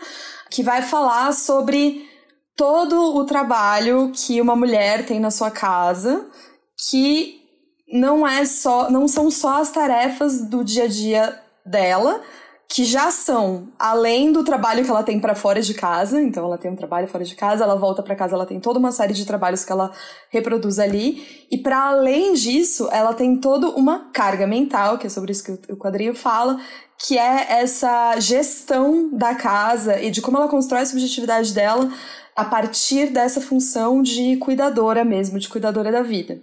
que 0.52 0.62
vai 0.62 0.84
falar 0.84 1.34
sobre 1.34 2.08
todo 2.56 3.16
o 3.16 3.26
trabalho 3.26 4.12
que 4.14 4.40
uma 4.40 4.56
mulher 4.56 5.06
tem 5.06 5.20
na 5.20 5.32
sua 5.32 5.50
casa, 5.50 6.28
que 6.90 7.40
não 7.92 8.28
é 8.28 8.46
só, 8.46 8.90
não 8.90 9.08
são 9.08 9.32
só 9.32 9.62
as 9.62 9.72
tarefas 9.72 10.42
do 10.42 10.64
dia 10.64 10.84
a 10.84 10.88
dia 10.88 11.42
dela, 11.66 12.22
que 12.70 12.84
já 12.84 13.10
são 13.10 13.70
além 13.80 14.32
do 14.32 14.44
trabalho 14.44 14.84
que 14.84 14.90
ela 14.90 15.04
tem 15.04 15.20
para 15.20 15.34
fora 15.34 15.62
de 15.62 15.74
casa, 15.74 16.22
então 16.22 16.44
ela 16.44 16.58
tem 16.58 16.70
um 16.70 16.76
trabalho 16.76 17.08
fora 17.08 17.24
de 17.24 17.34
casa, 17.34 17.64
ela 17.64 17.76
volta 17.76 18.04
para 18.04 18.16
casa, 18.16 18.36
ela 18.36 18.46
tem 18.46 18.60
toda 18.60 18.78
uma 18.78 18.92
série 18.92 19.14
de 19.14 19.26
trabalhos 19.26 19.64
que 19.64 19.72
ela 19.72 19.92
reproduz 20.30 20.78
ali, 20.78 21.48
e 21.50 21.58
para 21.58 21.88
além 21.88 22.34
disso, 22.34 22.90
ela 22.92 23.14
tem 23.14 23.38
toda 23.38 23.70
uma 23.70 24.10
carga 24.12 24.46
mental, 24.46 24.98
que 24.98 25.08
é 25.08 25.10
sobre 25.10 25.32
isso 25.32 25.46
que 25.46 25.72
o 25.72 25.78
quadrinho 25.78 26.14
fala, 26.14 26.60
que 26.98 27.18
é 27.18 27.60
essa 27.62 28.20
gestão 28.20 29.10
da 29.14 29.34
casa 29.36 30.02
e 30.02 30.12
de 30.12 30.22
como 30.22 30.38
ela 30.38 30.50
constrói 30.50 30.82
a 30.82 30.86
subjetividade 30.86 31.54
dela 31.54 31.90
a 32.38 32.46
partir 32.46 33.08
dessa 33.08 33.42
função 33.42 34.04
de 34.04 34.38
cuidadora 34.38 35.04
mesmo, 35.04 35.40
de 35.40 35.50
cuidadora 35.50 35.92
da 35.92 36.04
vida. 36.04 36.40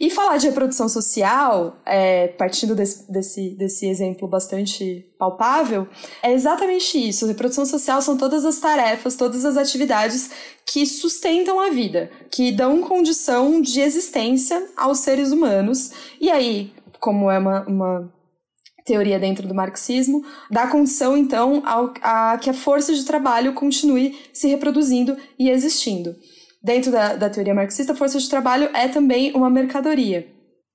E 0.00 0.08
falar 0.08 0.38
de 0.38 0.46
reprodução 0.46 0.88
social, 0.88 1.76
é, 1.84 2.28
partindo 2.28 2.74
desse, 2.74 3.12
desse, 3.12 3.50
desse 3.50 3.86
exemplo 3.86 4.26
bastante 4.26 5.06
palpável, 5.18 5.86
é 6.22 6.32
exatamente 6.32 6.96
isso. 6.96 7.26
Reprodução 7.26 7.66
social 7.66 8.00
são 8.00 8.16
todas 8.16 8.42
as 8.46 8.58
tarefas, 8.58 9.16
todas 9.16 9.44
as 9.44 9.58
atividades 9.58 10.30
que 10.64 10.86
sustentam 10.86 11.60
a 11.60 11.68
vida, 11.68 12.10
que 12.30 12.50
dão 12.50 12.80
condição 12.80 13.60
de 13.60 13.82
existência 13.82 14.66
aos 14.74 15.00
seres 15.00 15.30
humanos. 15.30 15.90
E 16.18 16.30
aí, 16.30 16.72
como 16.98 17.30
é 17.30 17.38
uma, 17.38 17.66
uma 17.66 18.13
teoria 18.84 19.18
dentro 19.18 19.48
do 19.48 19.54
marxismo, 19.54 20.22
dá 20.50 20.66
condição, 20.66 21.16
então, 21.16 21.62
ao, 21.64 21.92
a 22.02 22.38
que 22.38 22.50
a 22.50 22.54
força 22.54 22.94
de 22.94 23.04
trabalho 23.04 23.54
continue 23.54 24.16
se 24.32 24.46
reproduzindo 24.48 25.16
e 25.38 25.48
existindo. 25.48 26.14
Dentro 26.62 26.92
da, 26.92 27.14
da 27.14 27.30
teoria 27.30 27.54
marxista, 27.54 27.92
a 27.92 27.96
força 27.96 28.18
de 28.18 28.28
trabalho 28.28 28.70
é 28.74 28.88
também 28.88 29.32
uma 29.34 29.50
mercadoria. 29.50 30.26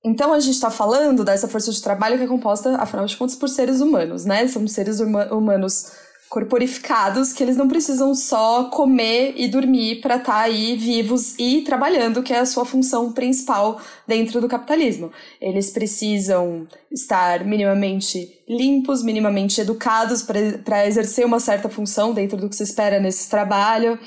Então, 0.04 0.34
a 0.34 0.40
gente 0.40 0.56
está 0.56 0.70
falando 0.70 1.26
dessa 1.26 1.48
força 1.48 1.72
de 1.72 1.82
trabalho 1.82 2.18
que 2.18 2.24
é 2.24 2.28
composta, 2.28 2.76
afinal 2.78 3.06
de 3.06 3.18
contas, 3.18 3.36
por 3.36 3.50
seres 3.50 3.82
humanos, 3.82 4.26
né? 4.26 4.48
São 4.48 4.66
seres 4.68 5.00
humanos 5.00 5.92
corporificados 6.30 7.34
que 7.34 7.42
eles 7.42 7.58
não 7.58 7.68
precisam 7.68 8.14
só 8.14 8.66
comer 8.66 9.34
e 9.36 9.48
dormir 9.48 10.00
para 10.00 10.18
estar 10.18 10.34
tá 10.34 10.40
aí 10.42 10.78
vivos 10.78 11.34
e 11.40 11.62
trabalhando, 11.62 12.22
que 12.22 12.32
é 12.32 12.40
a 12.40 12.46
sua 12.46 12.66
função 12.66 13.12
principal 13.12 13.82
dentro 14.08 14.40
do 14.40 14.48
capitalismo. 14.48 15.12
Eles 15.42 15.72
precisam 15.72 16.68
estar 16.92 17.44
minimamente 17.44 18.44
limpos, 18.48 19.02
minimamente 19.02 19.60
educados 19.60 20.22
para 20.64 20.86
exercer 20.86 21.26
uma 21.26 21.40
certa 21.40 21.68
função 21.68 22.14
dentro 22.14 22.38
do 22.38 22.48
que 22.48 22.56
se 22.56 22.64
espera 22.64 23.00
nesse 23.00 23.28
trabalho. 23.28 23.98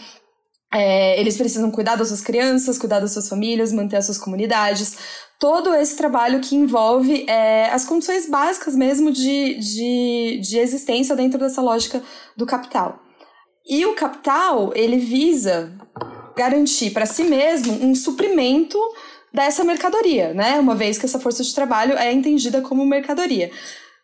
É, 0.72 1.20
eles 1.20 1.36
precisam 1.36 1.70
cuidar 1.70 1.96
das 1.96 2.08
suas 2.08 2.22
crianças, 2.22 2.78
cuidar 2.78 3.00
das 3.00 3.12
suas 3.12 3.28
famílias, 3.28 3.72
manter 3.72 3.96
as 3.96 4.06
suas 4.06 4.16
comunidades, 4.16 4.96
todo 5.42 5.74
esse 5.74 5.96
trabalho 5.96 6.38
que 6.38 6.54
envolve 6.54 7.24
é, 7.28 7.68
as 7.72 7.84
condições 7.84 8.28
básicas 8.28 8.76
mesmo 8.76 9.10
de, 9.10 9.54
de, 9.54 10.40
de 10.40 10.56
existência 10.56 11.16
dentro 11.16 11.36
dessa 11.36 11.60
lógica 11.60 12.00
do 12.36 12.46
capital. 12.46 13.02
E 13.68 13.84
o 13.84 13.96
capital, 13.96 14.70
ele 14.72 14.98
visa 14.98 15.76
garantir 16.36 16.92
para 16.92 17.06
si 17.06 17.24
mesmo 17.24 17.72
um 17.84 17.92
suprimento 17.92 18.78
dessa 19.34 19.64
mercadoria, 19.64 20.32
né? 20.32 20.60
Uma 20.60 20.76
vez 20.76 20.96
que 20.96 21.06
essa 21.06 21.18
força 21.18 21.42
de 21.42 21.52
trabalho 21.52 21.98
é 21.98 22.12
entendida 22.12 22.60
como 22.60 22.86
mercadoria. 22.86 23.50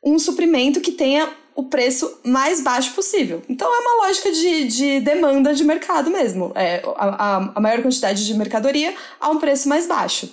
Um 0.04 0.18
suprimento 0.18 0.80
que 0.80 0.90
tenha 0.90 1.30
o 1.54 1.66
preço 1.66 2.18
mais 2.24 2.60
baixo 2.60 2.94
possível. 2.94 3.42
Então 3.48 3.72
é 3.72 3.78
uma 3.78 4.06
lógica 4.06 4.32
de, 4.32 4.64
de 4.64 5.00
demanda 5.02 5.54
de 5.54 5.62
mercado 5.62 6.10
mesmo. 6.10 6.50
É, 6.56 6.82
a, 6.96 7.52
a 7.54 7.60
maior 7.60 7.80
quantidade 7.80 8.26
de 8.26 8.34
mercadoria 8.34 8.92
a 9.20 9.30
um 9.30 9.38
preço 9.38 9.68
mais 9.68 9.86
baixo. 9.86 10.32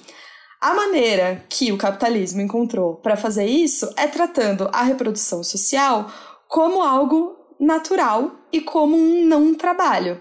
A 0.65 0.73
maneira 0.73 1.43
que 1.47 1.71
o 1.71 1.77
capitalismo 1.77 2.41
encontrou 2.41 2.95
para 2.95 3.15
fazer 3.15 3.45
isso 3.45 3.87
é 3.95 4.07
tratando 4.07 4.67
a 4.73 4.81
reprodução 4.81 5.43
social 5.43 6.09
como 6.47 6.81
algo 6.81 7.37
natural 7.59 8.31
e 8.51 8.59
como 8.59 8.97
um 8.97 9.23
não 9.25 9.53
trabalho. 9.53 10.19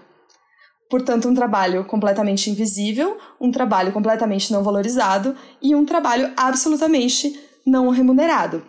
Portanto, 0.87 1.27
um 1.27 1.33
trabalho 1.33 1.83
completamente 1.85 2.51
invisível, 2.51 3.17
um 3.41 3.49
trabalho 3.49 3.91
completamente 3.91 4.53
não 4.53 4.61
valorizado 4.61 5.35
e 5.59 5.73
um 5.73 5.83
trabalho 5.83 6.31
absolutamente 6.37 7.39
não 7.65 7.89
remunerado. 7.89 8.63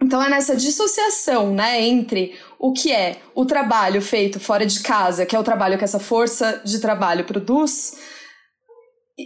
Então 0.00 0.22
é 0.22 0.30
nessa 0.30 0.54
dissociação, 0.54 1.52
né, 1.52 1.82
entre 1.82 2.38
o 2.56 2.72
que 2.72 2.92
é 2.92 3.20
o 3.34 3.44
trabalho 3.44 4.00
feito 4.00 4.38
fora 4.38 4.64
de 4.64 4.78
casa, 4.78 5.26
que 5.26 5.34
é 5.34 5.38
o 5.40 5.42
trabalho 5.42 5.76
que 5.76 5.82
essa 5.82 5.98
força 5.98 6.62
de 6.64 6.78
trabalho 6.78 7.24
produz, 7.24 7.96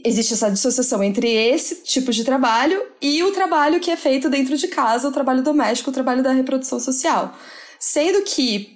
existe 0.05 0.35
essa 0.35 0.51
dissociação 0.51 1.03
entre 1.03 1.31
esse 1.31 1.83
tipo 1.83 2.11
de 2.13 2.25
trabalho 2.25 2.83
e 3.01 3.23
o 3.23 3.33
trabalho 3.33 3.81
que 3.81 3.91
é 3.91 3.97
feito 3.97 4.31
dentro 4.31 4.57
de 4.57 4.69
casa, 4.69 5.09
o 5.09 5.13
trabalho 5.13 5.43
doméstico, 5.43 5.91
o 5.91 5.93
trabalho 5.93 6.23
da 6.23 6.33
reprodução 6.33 6.81
social. 6.81 7.35
Sendo 7.79 8.23
que 8.23 8.75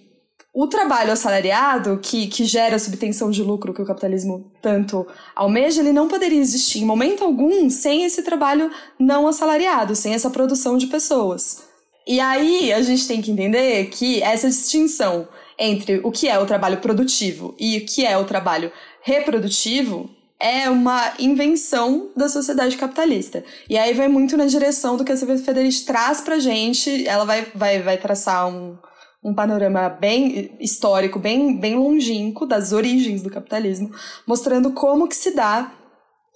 o 0.52 0.66
trabalho 0.66 1.12
assalariado, 1.12 2.00
que, 2.02 2.26
que 2.26 2.44
gera 2.44 2.76
a 2.76 2.78
subtenção 2.78 3.30
de 3.30 3.42
lucro 3.42 3.72
que 3.72 3.80
o 3.80 3.86
capitalismo 3.86 4.50
tanto 4.60 5.06
almeja, 5.36 5.80
ele 5.80 5.92
não 5.92 6.08
poderia 6.08 6.40
existir 6.40 6.80
em 6.80 6.84
momento 6.84 7.22
algum 7.22 7.70
sem 7.70 8.04
esse 8.04 8.22
trabalho 8.22 8.70
não 8.98 9.28
assalariado, 9.28 9.94
sem 9.94 10.14
essa 10.14 10.30
produção 10.30 10.76
de 10.76 10.88
pessoas. 10.88 11.62
E 12.06 12.18
aí 12.18 12.72
a 12.72 12.82
gente 12.82 13.06
tem 13.06 13.22
que 13.22 13.30
entender 13.30 13.86
que 13.90 14.22
essa 14.22 14.48
distinção 14.48 15.28
entre 15.58 16.00
o 16.02 16.10
que 16.10 16.28
é 16.28 16.38
o 16.38 16.46
trabalho 16.46 16.78
produtivo 16.78 17.54
e 17.58 17.78
o 17.78 17.86
que 17.86 18.04
é 18.04 18.16
o 18.16 18.24
trabalho 18.24 18.72
reprodutivo 19.02 20.10
é 20.40 20.70
uma 20.70 21.14
invenção 21.18 22.10
da 22.16 22.28
sociedade 22.28 22.76
capitalista. 22.76 23.44
E 23.68 23.76
aí 23.76 23.92
vai 23.92 24.06
muito 24.06 24.36
na 24.36 24.46
direção 24.46 24.96
do 24.96 25.04
que 25.04 25.10
a 25.10 25.16
Silvia 25.16 25.38
Federici 25.38 25.84
traz 25.84 26.20
pra 26.20 26.38
gente. 26.38 27.06
Ela 27.06 27.24
vai, 27.24 27.46
vai, 27.54 27.82
vai 27.82 27.98
traçar 27.98 28.46
um, 28.48 28.78
um 29.22 29.34
panorama 29.34 29.88
bem 29.88 30.56
histórico, 30.60 31.18
bem, 31.18 31.58
bem 31.58 31.76
longínquo 31.76 32.46
das 32.46 32.72
origens 32.72 33.22
do 33.22 33.30
capitalismo, 33.30 33.90
mostrando 34.26 34.72
como 34.72 35.08
que 35.08 35.16
se 35.16 35.34
dá 35.34 35.72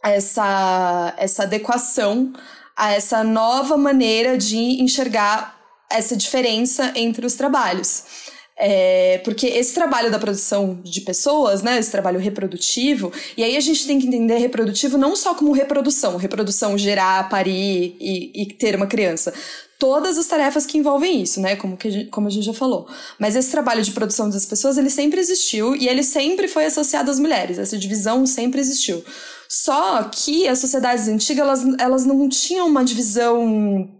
essa, 0.02 1.14
essa 1.16 1.44
adequação 1.44 2.32
a 2.76 2.90
essa 2.90 3.22
nova 3.22 3.76
maneira 3.76 4.36
de 4.36 4.82
enxergar 4.82 5.56
essa 5.88 6.16
diferença 6.16 6.92
entre 6.96 7.24
os 7.24 7.34
trabalhos. 7.34 8.31
É, 8.58 9.18
porque 9.24 9.46
esse 9.46 9.74
trabalho 9.74 10.10
da 10.10 10.18
produção 10.18 10.78
de 10.84 11.00
pessoas, 11.00 11.62
né, 11.62 11.78
esse 11.78 11.90
trabalho 11.90 12.20
reprodutivo, 12.20 13.10
e 13.36 13.42
aí 13.42 13.56
a 13.56 13.60
gente 13.60 13.86
tem 13.86 13.98
que 13.98 14.06
entender 14.06 14.36
reprodutivo 14.36 14.98
não 14.98 15.16
só 15.16 15.34
como 15.34 15.52
reprodução, 15.52 16.16
reprodução, 16.16 16.76
gerar, 16.76 17.28
parir 17.28 17.96
e, 17.98 18.42
e 18.42 18.46
ter 18.54 18.76
uma 18.76 18.86
criança. 18.86 19.32
Todas 19.78 20.16
as 20.16 20.26
tarefas 20.26 20.64
que 20.64 20.78
envolvem 20.78 21.22
isso, 21.22 21.40
né, 21.40 21.56
como, 21.56 21.76
que 21.76 21.88
a 21.88 21.90
gente, 21.90 22.10
como 22.10 22.28
a 22.28 22.30
gente 22.30 22.44
já 22.44 22.52
falou. 22.52 22.86
Mas 23.18 23.34
esse 23.34 23.50
trabalho 23.50 23.82
de 23.82 23.90
produção 23.90 24.30
das 24.30 24.46
pessoas, 24.46 24.78
ele 24.78 24.90
sempre 24.90 25.18
existiu 25.18 25.74
e 25.74 25.88
ele 25.88 26.04
sempre 26.04 26.46
foi 26.46 26.66
associado 26.66 27.10
às 27.10 27.18
mulheres. 27.18 27.58
Essa 27.58 27.76
divisão 27.76 28.24
sempre 28.26 28.60
existiu. 28.60 29.02
Só 29.48 30.04
que 30.04 30.46
as 30.46 30.60
sociedades 30.60 31.08
antigas, 31.08 31.44
elas, 31.44 31.80
elas 31.80 32.06
não 32.06 32.28
tinham 32.28 32.68
uma 32.68 32.84
divisão 32.84 33.90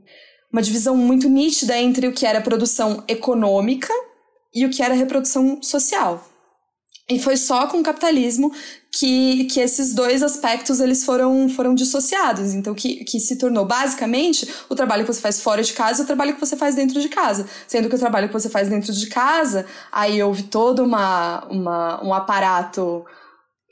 uma 0.53 0.61
divisão 0.61 0.95
muito 0.95 1.31
nítida 1.31 1.79
entre 1.79 2.07
o 2.07 2.13
que 2.13 2.27
era 2.27 2.39
produção 2.39 3.03
econômica 3.09 3.93
e 4.55 4.67
o 4.67 4.71
que 4.71 4.83
era 4.83 4.95
reprodução 4.95 5.63
social. 5.63 6.29
E 7.09 7.19
foi 7.19 7.37
só 7.37 7.67
com 7.67 7.81
o 7.81 7.83
capitalismo 7.83 8.53
que, 8.91 9.45
que 9.45 9.61
esses 9.61 9.93
dois 9.93 10.23
aspectos 10.23 10.81
eles 10.81 11.05
foram, 11.05 11.49
foram 11.49 11.75
dissociados. 11.75 12.55
Então, 12.55 12.75
que, 12.75 13.05
que 13.05 13.19
se 13.19 13.37
tornou 13.37 13.65
basicamente 13.65 14.49
o 14.69 14.75
trabalho 14.75 15.05
que 15.05 15.13
você 15.13 15.21
faz 15.21 15.41
fora 15.41 15.63
de 15.63 15.73
casa 15.73 16.01
e 16.01 16.05
o 16.05 16.07
trabalho 16.07 16.35
que 16.35 16.41
você 16.41 16.57
faz 16.57 16.75
dentro 16.75 17.01
de 17.01 17.09
casa. 17.09 17.47
Sendo 17.67 17.89
que 17.89 17.97
o 17.97 17.99
trabalho 17.99 18.29
que 18.29 18.33
você 18.33 18.49
faz 18.49 18.69
dentro 18.69 18.93
de 18.93 19.07
casa, 19.09 19.67
aí 19.91 20.23
houve 20.23 20.45
todo 20.45 20.85
uma, 20.85 21.45
uma, 21.51 22.05
um 22.05 22.15
aparato 22.15 23.05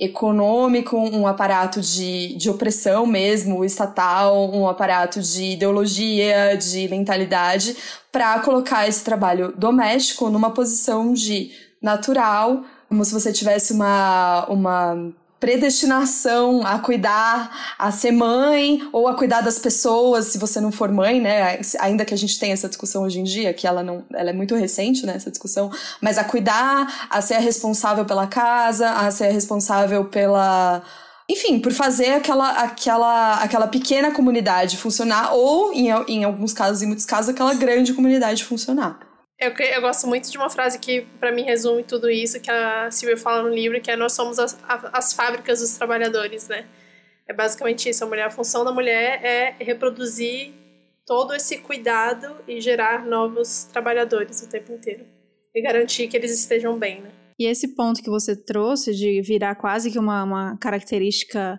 econômico, 0.00 0.96
um 0.96 1.26
aparato 1.26 1.80
de, 1.82 2.34
de 2.34 2.48
opressão 2.48 3.06
mesmo, 3.06 3.62
estatal, 3.62 4.50
um 4.50 4.66
aparato 4.66 5.20
de 5.20 5.52
ideologia, 5.52 6.56
de 6.56 6.88
mentalidade, 6.88 7.76
para 8.10 8.40
colocar 8.40 8.88
esse 8.88 9.04
trabalho 9.04 9.52
doméstico 9.56 10.30
numa 10.30 10.50
posição 10.50 11.12
de 11.12 11.52
natural, 11.82 12.64
como 12.88 13.04
se 13.04 13.12
você 13.12 13.30
tivesse 13.30 13.74
uma, 13.74 14.46
uma 14.48 15.12
predestinação 15.40 16.64
a 16.66 16.78
cuidar, 16.78 17.74
a 17.78 17.90
ser 17.90 18.12
mãe 18.12 18.86
ou 18.92 19.08
a 19.08 19.14
cuidar 19.14 19.40
das 19.40 19.58
pessoas, 19.58 20.26
se 20.26 20.38
você 20.38 20.60
não 20.60 20.70
for 20.70 20.92
mãe, 20.92 21.18
né? 21.18 21.58
Ainda 21.80 22.04
que 22.04 22.12
a 22.12 22.16
gente 22.16 22.38
tenha 22.38 22.52
essa 22.52 22.68
discussão 22.68 23.04
hoje 23.04 23.18
em 23.18 23.24
dia, 23.24 23.54
que 23.54 23.66
ela 23.66 23.82
não, 23.82 24.04
ela 24.12 24.28
é 24.28 24.32
muito 24.34 24.54
recente, 24.54 25.06
né, 25.06 25.14
essa 25.16 25.30
discussão, 25.30 25.70
mas 26.00 26.18
a 26.18 26.24
cuidar, 26.24 27.08
a 27.08 27.22
ser 27.22 27.38
responsável 27.38 28.04
pela 28.04 28.26
casa, 28.26 28.90
a 28.90 29.10
ser 29.10 29.30
responsável 29.30 30.04
pela 30.04 30.82
enfim, 31.28 31.60
por 31.60 31.72
fazer 31.72 32.14
aquela, 32.14 32.50
aquela, 32.62 33.34
aquela 33.34 33.68
pequena 33.68 34.10
comunidade 34.10 34.76
funcionar, 34.76 35.32
ou, 35.32 35.72
em, 35.72 35.88
em 36.08 36.24
alguns 36.24 36.52
casos, 36.52 36.82
em 36.82 36.86
muitos 36.86 37.04
casos, 37.04 37.28
aquela 37.28 37.54
grande 37.54 37.94
comunidade 37.94 38.44
funcionar. 38.44 39.09
Eu, 39.40 39.52
eu 39.52 39.80
gosto 39.80 40.06
muito 40.06 40.30
de 40.30 40.36
uma 40.36 40.50
frase 40.50 40.78
que, 40.78 41.00
para 41.18 41.32
mim, 41.32 41.42
resume 41.42 41.82
tudo 41.82 42.10
isso, 42.10 42.38
que 42.40 42.50
a 42.50 42.90
Silvia 42.90 43.16
fala 43.16 43.42
no 43.42 43.54
livro, 43.54 43.80
que 43.80 43.90
é 43.90 43.96
nós 43.96 44.12
somos 44.12 44.38
as, 44.38 44.58
as 44.92 45.14
fábricas 45.14 45.60
dos 45.60 45.78
trabalhadores, 45.78 46.46
né? 46.46 46.66
É 47.26 47.32
basicamente 47.32 47.88
isso. 47.88 48.04
A, 48.04 48.06
mulher, 48.06 48.26
a 48.26 48.30
função 48.30 48.64
da 48.64 48.72
mulher 48.72 49.24
é 49.24 49.56
reproduzir 49.58 50.52
todo 51.06 51.32
esse 51.32 51.58
cuidado 51.58 52.36
e 52.46 52.60
gerar 52.60 53.06
novos 53.06 53.64
trabalhadores 53.64 54.42
o 54.42 54.48
tempo 54.48 54.72
inteiro. 54.72 55.06
E 55.54 55.62
garantir 55.62 56.06
que 56.08 56.16
eles 56.16 56.32
estejam 56.32 56.78
bem, 56.78 57.00
né? 57.00 57.10
E 57.38 57.46
esse 57.46 57.74
ponto 57.74 58.02
que 58.02 58.10
você 58.10 58.36
trouxe 58.36 58.92
de 58.94 59.22
virar 59.22 59.54
quase 59.54 59.90
que 59.90 59.98
uma, 59.98 60.22
uma 60.22 60.58
característica 60.58 61.58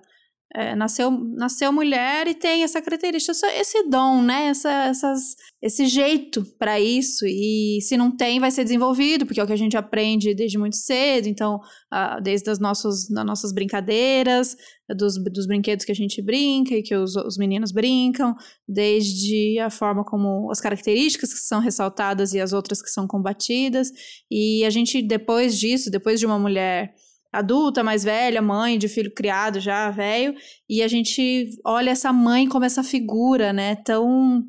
é, 0.54 0.76
nasceu, 0.76 1.10
nasceu 1.12 1.72
mulher 1.72 2.28
e 2.28 2.34
tem 2.34 2.64
essa 2.64 2.82
característica, 2.82 3.48
esse 3.56 3.84
dom, 3.90 4.22
né? 4.22 4.48
Essa, 4.48 4.70
essas, 4.86 5.36
esse 5.62 5.86
jeito 5.86 6.44
para 6.60 6.80
isso. 6.80 7.26
E 7.26 7.80
se 7.82 7.96
não 7.96 8.12
tem, 8.16 8.40
vai 8.40 8.52
ser 8.52 8.64
desenvolvido, 8.64 9.26
porque 9.26 9.40
é 9.40 9.44
o 9.44 9.48
que 9.48 9.54
a 9.54 9.58
gente 9.58 9.78
aprende 9.78 10.36
desde 10.36 10.58
muito 10.58 10.76
cedo. 10.76 11.28
Então, 11.28 11.56
uh, 11.94 12.22
desde 12.22 12.50
as 12.50 12.60
nossas, 12.60 13.08
das 13.08 13.26
nossas 13.26 13.54
brincadeiras, 13.54 14.58
dos, 14.94 15.16
dos 15.24 15.48
brinquedos 15.48 15.86
que 15.86 15.92
a 15.92 15.96
gente 15.96 16.22
brinca 16.22 16.76
e 16.76 16.84
que 16.84 16.96
os, 16.96 17.16
os 17.16 17.38
meninos 17.38 17.72
brincam, 17.72 18.36
desde 18.68 19.58
a 19.60 19.70
forma 19.70 20.04
como 20.04 20.52
as 20.52 20.60
características 20.60 21.34
que 21.34 21.40
são 21.40 21.62
ressaltadas 21.62 22.34
e 22.34 22.42
as 22.42 22.52
outras 22.52 22.82
que 22.82 22.90
são 22.90 23.08
combatidas. 23.08 23.90
E 24.30 24.66
a 24.66 24.70
gente, 24.70 25.02
depois 25.02 25.58
disso, 25.58 25.90
depois 25.90 26.20
de 26.20 26.26
uma 26.26 26.38
mulher 26.38 26.94
adulta, 27.32 27.84
mais 27.84 28.04
velha, 28.04 28.42
mãe 28.42 28.78
de 28.78 28.88
filho 28.88 29.14
criado 29.14 29.60
já, 29.60 29.90
velho, 29.90 30.36
e 30.70 30.82
a 30.82 30.88
gente 30.88 31.50
olha 31.66 31.92
essa 31.92 32.12
mãe 32.12 32.48
como 32.48 32.66
essa 32.66 32.84
figura, 32.84 33.54
né, 33.54 33.76
tão, 33.76 34.44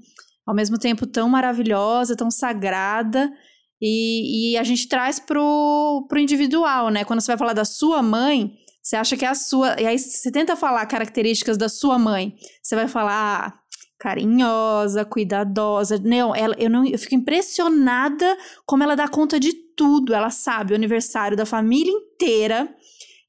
ao 0.46 0.54
mesmo 0.54 0.78
tempo 0.78 1.06
tão 1.06 1.28
maravilhosa, 1.28 2.16
tão 2.16 2.30
sagrada, 2.30 3.32
e, 3.80 4.52
e 4.52 4.58
a 4.58 4.64
gente 4.64 4.88
traz 4.88 5.20
pro, 5.20 6.06
pro 6.08 6.18
individual, 6.18 6.88
né, 6.88 7.04
quando 7.04 7.20
você 7.20 7.28
vai 7.28 7.38
falar 7.38 7.52
da 7.52 7.64
sua 7.64 8.02
mãe, 8.02 8.52
você 8.82 8.96
acha 8.96 9.16
que 9.16 9.24
é 9.24 9.28
a 9.28 9.34
sua, 9.34 9.80
e 9.80 9.86
aí 9.86 9.98
você 9.98 10.30
tenta 10.32 10.56
falar 10.56 10.84
características 10.86 11.56
da 11.56 11.68
sua 11.68 11.98
mãe, 11.98 12.34
você 12.60 12.74
vai 12.74 12.88
falar, 12.88 13.46
ah, 13.46 13.61
carinhosa, 14.02 15.04
cuidadosa. 15.04 15.96
Não, 16.02 16.34
ela, 16.34 16.56
eu, 16.58 16.68
não, 16.68 16.84
eu 16.84 16.98
fico 16.98 17.14
impressionada 17.14 18.36
como 18.66 18.82
ela 18.82 18.96
dá 18.96 19.06
conta 19.06 19.38
de 19.38 19.52
tudo. 19.52 20.12
Ela 20.12 20.28
sabe 20.28 20.72
o 20.72 20.76
aniversário 20.76 21.36
da 21.36 21.46
família 21.46 21.92
inteira. 21.92 22.68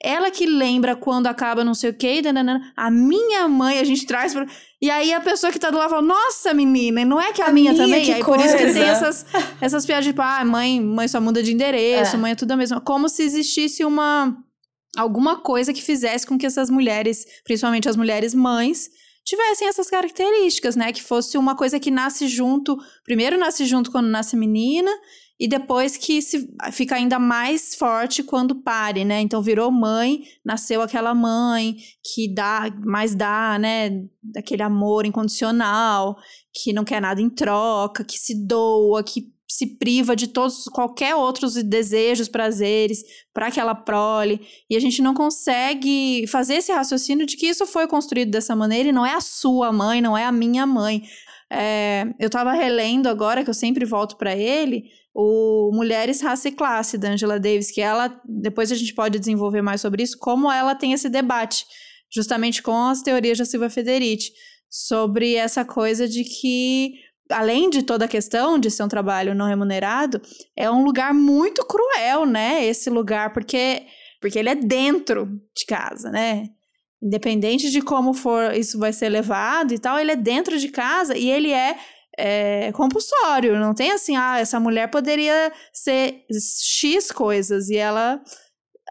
Ela 0.01 0.31
que 0.31 0.47
lembra 0.47 0.95
quando 0.95 1.27
acaba 1.27 1.63
não 1.63 1.75
sei 1.75 1.91
o 1.91 1.93
quê. 1.93 2.23
A 2.75 2.89
minha 2.89 3.47
mãe, 3.47 3.77
a 3.77 3.83
gente 3.83 4.03
traz 4.07 4.33
pra... 4.33 4.47
E 4.81 4.89
aí 4.89 5.13
a 5.13 5.21
pessoa 5.21 5.53
que 5.53 5.59
tá 5.59 5.69
do 5.69 5.77
lado 5.77 5.91
fala, 5.91 6.01
nossa, 6.01 6.55
menina, 6.55 7.05
não 7.05 7.21
é 7.21 7.31
que 7.31 7.41
a, 7.41 7.45
a 7.45 7.51
minha, 7.51 7.71
minha 7.71 7.85
também? 7.85 8.11
Aí 8.11 8.23
coisa. 8.23 8.43
por 8.43 8.45
isso 8.45 8.57
que 8.57 8.73
tem 8.73 8.83
essas, 8.83 9.25
essas 9.61 9.85
piadas 9.85 10.05
tipo, 10.05 10.21
ah, 10.23 10.43
mãe, 10.43 10.81
mãe 10.81 11.07
só 11.07 11.21
muda 11.21 11.43
de 11.43 11.53
endereço, 11.53 12.15
é. 12.15 12.19
mãe 12.19 12.31
é 12.31 12.35
tudo 12.35 12.51
a 12.51 12.57
mesma. 12.57 12.81
Como 12.81 13.07
se 13.07 13.21
existisse 13.21 13.85
uma... 13.85 14.35
Alguma 14.97 15.37
coisa 15.37 15.71
que 15.71 15.81
fizesse 15.81 16.25
com 16.25 16.37
que 16.37 16.45
essas 16.45 16.69
mulheres, 16.69 17.25
principalmente 17.43 17.87
as 17.87 17.95
mulheres 17.95 18.33
mães, 18.35 18.89
tivessem 19.23 19.67
essas 19.67 19.89
características, 19.89 20.75
né? 20.75 20.91
Que 20.91 21.01
fosse 21.01 21.37
uma 21.37 21.55
coisa 21.55 21.79
que 21.79 21.91
nasce 21.91 22.27
junto, 22.27 22.77
primeiro 23.03 23.37
nasce 23.37 23.65
junto 23.65 23.91
quando 23.91 24.07
nasce 24.07 24.35
menina, 24.35 24.91
e 25.39 25.47
depois 25.47 25.97
que 25.97 26.21
se 26.21 26.47
fica 26.71 26.95
ainda 26.95 27.17
mais 27.17 27.75
forte 27.75 28.23
quando 28.23 28.61
pare, 28.61 29.03
né? 29.03 29.19
Então 29.19 29.41
virou 29.41 29.71
mãe, 29.71 30.23
nasceu 30.45 30.81
aquela 30.81 31.13
mãe 31.13 31.75
que 32.13 32.33
dá, 32.33 32.71
mais 32.85 33.15
dá, 33.15 33.57
né? 33.59 34.05
Daquele 34.21 34.61
amor 34.61 35.05
incondicional, 35.05 36.17
que 36.53 36.71
não 36.71 36.83
quer 36.83 37.01
nada 37.01 37.21
em 37.21 37.29
troca, 37.29 38.03
que 38.03 38.17
se 38.17 38.45
doa, 38.45 39.03
que 39.03 39.32
se 39.49 39.77
priva 39.77 40.15
de 40.15 40.27
todos 40.27 40.65
qualquer 40.65 41.15
outros 41.15 41.53
desejos, 41.63 42.27
prazeres 42.27 43.03
para 43.33 43.47
aquela 43.47 43.75
prole, 43.75 44.41
e 44.69 44.75
a 44.75 44.79
gente 44.79 45.01
não 45.01 45.13
consegue 45.13 46.25
fazer 46.27 46.55
esse 46.55 46.71
raciocínio 46.71 47.25
de 47.25 47.37
que 47.37 47.47
isso 47.47 47.65
foi 47.65 47.87
construído 47.87 48.31
dessa 48.31 48.55
maneira 48.55 48.89
e 48.89 48.93
não 48.93 49.05
é 49.05 49.13
a 49.13 49.21
sua 49.21 49.71
mãe, 49.71 50.01
não 50.01 50.17
é 50.17 50.25
a 50.25 50.31
minha 50.31 50.65
mãe. 50.65 51.03
É, 51.51 52.05
eu 52.19 52.27
estava 52.27 52.53
relendo 52.53 53.07
agora, 53.07 53.43
que 53.43 53.49
eu 53.49 53.53
sempre 53.53 53.85
volto 53.85 54.17
para 54.17 54.35
ele, 54.35 54.85
o 55.13 55.69
Mulheres, 55.71 56.21
Raça 56.21 56.47
e 56.49 56.51
Classe, 56.51 56.97
da 56.97 57.11
Angela 57.11 57.39
Davis, 57.39 57.71
que 57.71 57.81
ela, 57.81 58.19
depois 58.25 58.71
a 58.71 58.75
gente 58.75 58.93
pode 58.93 59.19
desenvolver 59.19 59.61
mais 59.61 59.81
sobre 59.81 60.01
isso, 60.01 60.17
como 60.19 60.51
ela 60.51 60.73
tem 60.73 60.93
esse 60.93 61.09
debate, 61.09 61.65
justamente 62.11 62.63
com 62.63 62.87
as 62.87 63.03
teorias 63.03 63.37
da 63.37 63.45
Silvia 63.45 63.69
Federici, 63.69 64.31
sobre 64.67 65.35
essa 65.35 65.63
coisa 65.63 66.07
de 66.07 66.23
que 66.23 66.93
além 67.33 67.69
de 67.69 67.83
toda 67.83 68.05
a 68.05 68.07
questão 68.07 68.57
de 68.57 68.69
ser 68.71 68.83
um 68.83 68.87
trabalho 68.87 69.35
não 69.35 69.47
remunerado, 69.47 70.21
é 70.55 70.69
um 70.69 70.83
lugar 70.83 71.13
muito 71.13 71.65
cruel, 71.65 72.25
né? 72.25 72.65
Esse 72.65 72.89
lugar, 72.89 73.33
porque, 73.33 73.83
porque 74.21 74.39
ele 74.39 74.49
é 74.49 74.55
dentro 74.55 75.27
de 75.55 75.65
casa, 75.65 76.09
né? 76.09 76.49
Independente 77.01 77.69
de 77.69 77.81
como 77.81 78.13
for 78.13 78.53
isso 78.53 78.79
vai 78.79 78.93
ser 78.93 79.09
levado 79.09 79.73
e 79.73 79.79
tal, 79.79 79.99
ele 79.99 80.11
é 80.11 80.15
dentro 80.15 80.57
de 80.57 80.69
casa 80.69 81.17
e 81.17 81.29
ele 81.29 81.51
é, 81.51 81.75
é 82.17 82.71
compulsório. 82.71 83.59
Não 83.59 83.73
tem 83.73 83.91
assim, 83.91 84.15
ah, 84.15 84.39
essa 84.39 84.59
mulher 84.59 84.89
poderia 84.89 85.51
ser 85.73 86.23
X 86.31 87.11
coisas 87.11 87.69
e 87.69 87.75
ela 87.75 88.21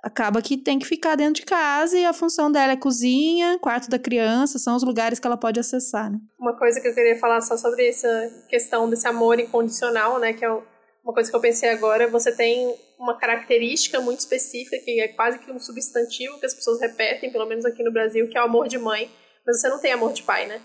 acaba 0.03 0.43
que 0.43 0.57
tem 0.57 0.79
que 0.79 0.87
ficar 0.87 1.15
dentro 1.15 1.35
de 1.35 1.43
casa 1.43 1.97
e 1.97 2.05
a 2.05 2.13
função 2.13 2.51
dela 2.51 2.73
é 2.73 2.77
cozinha, 2.77 3.59
quarto 3.61 3.89
da 3.89 3.99
criança, 3.99 4.59
são 4.59 4.75
os 4.75 4.83
lugares 4.83 5.21
que 5.21 5.27
ela 5.27 5.37
pode 5.37 5.61
acessar, 5.61 6.11
né? 6.11 6.19
Uma 6.39 6.57
coisa 6.59 6.81
que 6.81 6.89
eu 6.89 6.95
queria 6.95 7.19
falar 7.19 7.41
só 7.41 7.57
sobre 7.57 7.89
essa 7.89 8.45
questão 8.49 8.91
desse 8.91 9.07
amor 9.07 9.39
incondicional, 9.39 10.19
né, 10.19 10.33
que 10.33 10.45
é 10.45 10.51
uma 10.51 11.15
coisa 11.15 11.31
que 11.31 11.37
eu 11.37 11.41
pensei 11.41 11.71
agora, 11.71 12.09
você 12.09 12.35
tem 12.35 12.75
uma 12.99 13.17
característica 13.17 14.01
muito 14.01 14.21
específica, 14.21 14.79
que 14.79 15.01
é 15.01 15.09
quase 15.09 15.39
que 15.39 15.51
um 15.51 15.59
substantivo 15.59 16.39
que 16.39 16.47
as 16.47 16.55
pessoas 16.55 16.81
repetem, 16.81 17.31
pelo 17.31 17.47
menos 17.47 17.65
aqui 17.65 17.83
no 17.83 17.93
Brasil, 17.93 18.29
que 18.29 18.37
é 18.37 18.41
o 18.41 18.45
amor 18.45 18.69
de 18.69 18.79
mãe, 18.79 19.11
mas 19.47 19.61
você 19.61 19.69
não 19.69 19.81
tem 19.81 19.93
amor 19.93 20.13
de 20.13 20.23
pai, 20.23 20.47
né? 20.47 20.61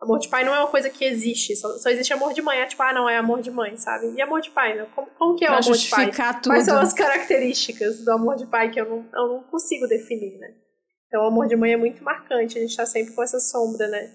Amor 0.00 0.18
de 0.18 0.28
pai 0.28 0.44
não 0.44 0.54
é 0.54 0.58
uma 0.58 0.68
coisa 0.68 0.90
que 0.90 1.04
existe, 1.04 1.56
só, 1.56 1.68
só 1.78 1.88
existe 1.88 2.12
amor 2.12 2.34
de 2.34 2.42
mãe. 2.42 2.58
É 2.58 2.66
tipo, 2.66 2.82
ah, 2.82 2.92
não, 2.92 3.08
é 3.08 3.16
amor 3.16 3.40
de 3.40 3.50
mãe, 3.50 3.76
sabe? 3.76 4.12
E 4.14 4.20
amor 4.20 4.42
de 4.42 4.50
pai, 4.50 4.76
né? 4.76 4.86
Como, 5.18 5.36
que 5.36 5.44
é 5.44 5.50
o 5.50 5.54
amor 5.54 5.76
de 5.76 5.88
pai? 5.88 6.10
Tudo. 6.10 6.52
Quais 6.52 6.64
são 6.64 6.78
as 6.78 6.92
características 6.92 8.04
do 8.04 8.10
amor 8.12 8.36
de 8.36 8.46
pai 8.46 8.70
que 8.70 8.80
eu 8.80 8.88
não, 8.88 9.04
eu 9.14 9.28
não 9.28 9.42
consigo 9.44 9.86
definir, 9.86 10.38
né? 10.38 10.48
Então, 11.06 11.22
o 11.22 11.28
amor 11.28 11.46
de 11.46 11.56
mãe 11.56 11.72
é 11.72 11.76
muito 11.76 12.02
marcante, 12.02 12.58
a 12.58 12.60
gente 12.60 12.76
tá 12.76 12.84
sempre 12.84 13.14
com 13.14 13.22
essa 13.22 13.40
sombra, 13.40 13.88
né? 13.88 14.10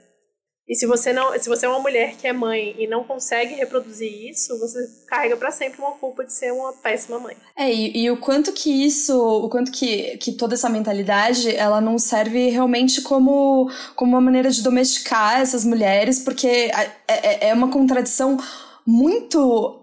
E 0.68 0.76
se 0.76 0.86
você 0.86 1.12
não, 1.12 1.38
se 1.38 1.50
você 1.50 1.66
é 1.66 1.70
uma 1.70 1.80
mulher 1.80 2.16
que 2.16 2.26
é 2.26 2.32
mãe 2.32 2.76
e 2.78 2.88
não 2.88 3.04
consegue 3.04 3.56
reproduzir 3.56 4.30
isso, 4.30 4.58
você 4.58 4.80
carrega 5.08 5.36
para 5.36 5.52
sempre 5.52 5.82
uma 5.82 5.92
culpa 5.92 6.24
de 6.24 6.32
ser 6.32 6.54
uma 6.54 6.72
péssima 6.72 7.20
mãe. 7.20 7.36
É, 7.58 7.70
e, 7.70 8.04
e, 8.04 8.10
o 8.10 8.16
quanto 8.16 8.54
que 8.54 8.70
isso, 8.70 9.18
o 9.20 9.50
quanto 9.50 9.70
que, 9.70 10.16
que 10.18 10.32
toda 10.32 10.54
essa 10.54 10.70
mentalidade, 10.70 11.54
ela 11.54 11.82
não 11.82 12.00
serve 12.00 12.50
realmente 12.50 13.02
como, 13.02 13.70
como 13.96 14.14
uma 14.14 14.22
maneira 14.22 14.50
de 14.50 14.64
domesticar 14.64 15.42
essas 15.42 15.66
mulheres, 15.66 16.22
porque 16.22 16.48
é, 16.48 16.92
é, 17.08 17.50
é 17.50 17.54
uma 17.54 17.70
contradição 17.70 18.38
muito 18.86 19.81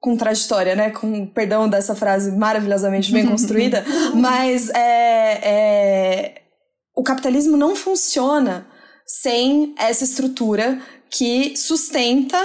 contraditória, 0.00 0.74
né? 0.74 0.90
Com 0.90 1.26
perdão 1.26 1.68
dessa 1.68 1.94
frase 1.94 2.32
maravilhosamente 2.32 3.12
bem 3.12 3.26
construída, 3.26 3.84
mas 4.14 4.70
é, 4.70 5.40
é, 5.42 6.42
o 6.94 7.02
capitalismo 7.02 7.56
não 7.56 7.74
funciona 7.74 8.66
sem 9.06 9.74
essa 9.78 10.04
estrutura 10.04 10.80
que 11.10 11.56
sustenta 11.56 12.38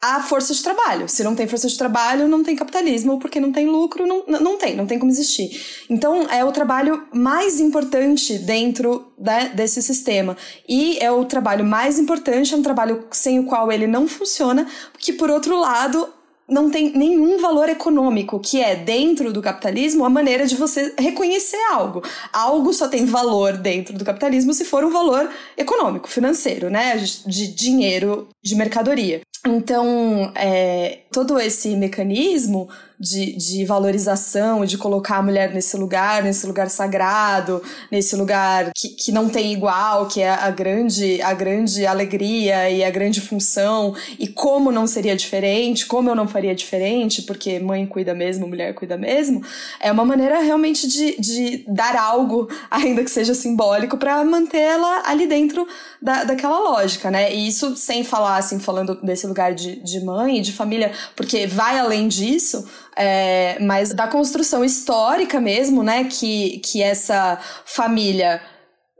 a 0.00 0.22
força 0.22 0.54
de 0.54 0.62
trabalho. 0.62 1.08
Se 1.08 1.24
não 1.24 1.34
tem 1.34 1.48
força 1.48 1.66
de 1.68 1.76
trabalho, 1.76 2.28
não 2.28 2.44
tem 2.44 2.54
capitalismo, 2.54 3.18
porque 3.18 3.40
não 3.40 3.50
tem 3.50 3.66
lucro, 3.66 4.06
não, 4.06 4.24
não 4.26 4.58
tem, 4.58 4.76
não 4.76 4.86
tem 4.86 4.98
como 4.98 5.10
existir. 5.10 5.84
Então, 5.88 6.28
é 6.30 6.44
o 6.44 6.52
trabalho 6.52 7.08
mais 7.12 7.60
importante 7.60 8.38
dentro 8.38 9.12
né, 9.18 9.50
desse 9.54 9.82
sistema. 9.82 10.36
E 10.68 10.98
é 10.98 11.10
o 11.10 11.24
trabalho 11.24 11.64
mais 11.64 11.98
importante, 11.98 12.52
é 12.52 12.56
um 12.56 12.62
trabalho 12.62 13.06
sem 13.10 13.40
o 13.40 13.46
qual 13.46 13.72
ele 13.72 13.86
não 13.86 14.06
funciona, 14.06 14.66
porque, 14.92 15.14
por 15.14 15.30
outro 15.30 15.58
lado, 15.58 16.08
não 16.48 16.70
tem 16.70 16.92
nenhum 16.96 17.40
valor 17.40 17.68
econômico, 17.68 18.38
que 18.38 18.60
é, 18.60 18.76
dentro 18.76 19.32
do 19.32 19.42
capitalismo, 19.42 20.04
a 20.04 20.10
maneira 20.10 20.46
de 20.46 20.54
você 20.54 20.94
reconhecer 20.98 21.58
algo. 21.72 22.02
Algo 22.32 22.72
só 22.72 22.88
tem 22.88 23.04
valor 23.04 23.56
dentro 23.56 23.96
do 23.96 24.04
capitalismo 24.04 24.54
se 24.54 24.64
for 24.64 24.84
um 24.84 24.90
valor 24.90 25.28
econômico, 25.56 26.08
financeiro, 26.08 26.70
né? 26.70 26.96
De 27.26 27.48
dinheiro, 27.48 28.28
de 28.42 28.54
mercadoria. 28.54 29.20
Então, 29.44 30.32
é, 30.34 31.00
todo 31.12 31.38
esse 31.38 31.76
mecanismo 31.76 32.68
de, 32.98 33.36
de 33.36 33.64
valorização, 33.64 34.64
de 34.64 34.78
colocar 34.78 35.18
a 35.18 35.22
mulher 35.22 35.52
nesse 35.52 35.76
lugar, 35.76 36.22
nesse 36.22 36.46
lugar 36.46 36.70
sagrado, 36.70 37.62
nesse 37.90 38.16
lugar 38.16 38.70
que, 38.74 38.88
que 38.88 39.12
não 39.12 39.28
tem 39.28 39.52
igual, 39.52 40.06
que 40.06 40.20
é 40.20 40.30
a 40.30 40.50
grande, 40.50 41.20
a 41.22 41.34
grande 41.34 41.86
alegria 41.86 42.70
e 42.70 42.82
a 42.82 42.90
grande 42.90 43.20
função, 43.20 43.94
e 44.18 44.26
como 44.26 44.72
não 44.72 44.86
seria 44.86 45.14
diferente, 45.14 45.86
como 45.86 46.08
eu 46.08 46.14
não 46.14 46.26
faria 46.26 46.54
diferente, 46.54 47.22
porque 47.22 47.58
mãe 47.58 47.86
cuida 47.86 48.14
mesmo, 48.14 48.46
mulher 48.46 48.74
cuida 48.74 48.96
mesmo, 48.96 49.42
é 49.80 49.92
uma 49.92 50.04
maneira 50.04 50.40
realmente 50.40 50.88
de, 50.88 51.20
de 51.20 51.64
dar 51.68 51.96
algo, 51.96 52.48
ainda 52.70 53.04
que 53.04 53.10
seja 53.10 53.34
simbólico, 53.34 53.96
para 53.96 54.24
mantê-la 54.24 55.02
ali 55.06 55.26
dentro 55.26 55.66
da, 56.00 56.24
daquela 56.24 56.58
lógica, 56.58 57.10
né? 57.10 57.34
E 57.34 57.48
isso 57.48 57.76
sem 57.76 58.04
falar, 58.04 58.38
assim, 58.38 58.58
falando 58.58 58.94
desse 59.02 59.26
lugar 59.26 59.54
de, 59.54 59.76
de 59.76 60.00
mãe 60.00 60.38
e 60.38 60.42
de 60.42 60.52
família, 60.52 60.92
porque 61.14 61.46
vai 61.46 61.78
além 61.78 62.08
disso, 62.08 62.66
é, 62.96 63.58
mas 63.60 63.92
da 63.92 64.08
construção 64.08 64.64
histórica 64.64 65.40
mesmo, 65.40 65.82
né, 65.82 66.04
que, 66.04 66.58
que 66.58 66.82
essa 66.82 67.38
família 67.64 68.40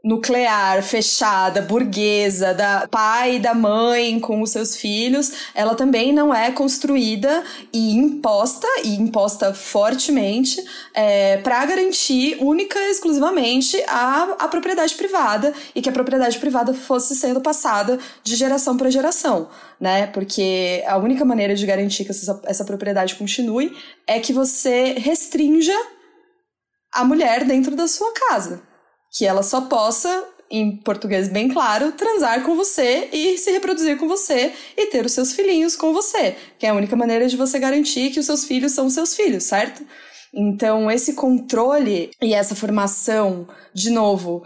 nuclear, 0.07 0.85
fechada, 0.85 1.61
burguesa, 1.61 2.55
da 2.55 2.87
pai 2.89 3.37
e 3.37 3.39
da 3.41 3.53
mãe 3.53 4.21
com 4.21 4.41
os 4.41 4.51
seus 4.51 4.77
filhos, 4.77 5.33
ela 5.53 5.75
também 5.75 6.13
não 6.13 6.33
é 6.33 6.53
construída 6.53 7.43
e 7.73 7.97
imposta, 7.97 8.69
e 8.85 8.95
imposta 8.95 9.53
fortemente, 9.53 10.65
é, 10.95 11.39
para 11.39 11.67
garantir 11.67 12.39
única 12.41 12.79
e 12.79 12.93
exclusivamente 12.93 13.83
a, 13.89 14.37
a 14.39 14.47
propriedade 14.47 14.95
privada 14.95 15.53
e 15.75 15.83
que 15.83 15.89
a 15.89 15.93
propriedade 15.93 16.39
privada 16.39 16.73
fosse 16.73 17.17
sendo 17.17 17.41
passada 17.41 17.99
de 18.23 18.37
geração 18.37 18.77
para 18.77 18.89
geração, 18.91 19.49
né? 19.81 20.07
Porque 20.09 20.83
a 20.87 20.97
única 20.97 21.25
maneira 21.25 21.55
de 21.55 21.67
garantir 21.67 22.05
que 22.05 22.11
essa, 22.11 22.41
essa 22.45 22.65
propriedade 22.65 23.15
continue 23.17 23.77
é 24.07 24.21
que 24.21 24.33
você 24.33 24.95
restrinja 24.99 25.77
a 26.93 27.05
mulher 27.05 27.45
dentro 27.45 27.77
da 27.77 27.87
sua 27.87 28.13
casa 28.13 28.63
que 29.17 29.25
ela 29.25 29.43
só 29.43 29.63
possa, 29.63 30.29
em 30.51 30.77
português 30.77 31.29
bem 31.29 31.49
claro, 31.49 31.93
transar 31.93 32.43
com 32.43 32.55
você 32.55 33.09
e 33.13 33.39
se 33.39 33.51
reproduzir 33.51 33.97
com 33.97 34.07
você 34.07 34.53
e 34.77 34.87
ter 34.87 35.05
os 35.05 35.13
seus 35.13 35.33
filhinhos 35.33 35.75
com 35.75 35.93
você, 35.93 36.37
que 36.59 36.67
é 36.67 36.69
a 36.69 36.75
única 36.75 36.95
maneira 36.95 37.27
de 37.27 37.37
você 37.37 37.59
garantir 37.59 38.11
que 38.11 38.21
os 38.21 38.27
seus 38.27 38.45
filhos 38.45 38.73
são 38.73 38.87
os 38.87 38.93
seus 38.93 39.15
filhos, 39.17 39.45
certo? 39.45 39.83
Então, 40.35 40.91
esse 40.91 41.15
controle 41.15 42.11
e 42.21 42.35
essa 42.35 42.55
formação, 42.55 43.49
de 43.73 43.91
novo, 43.91 44.45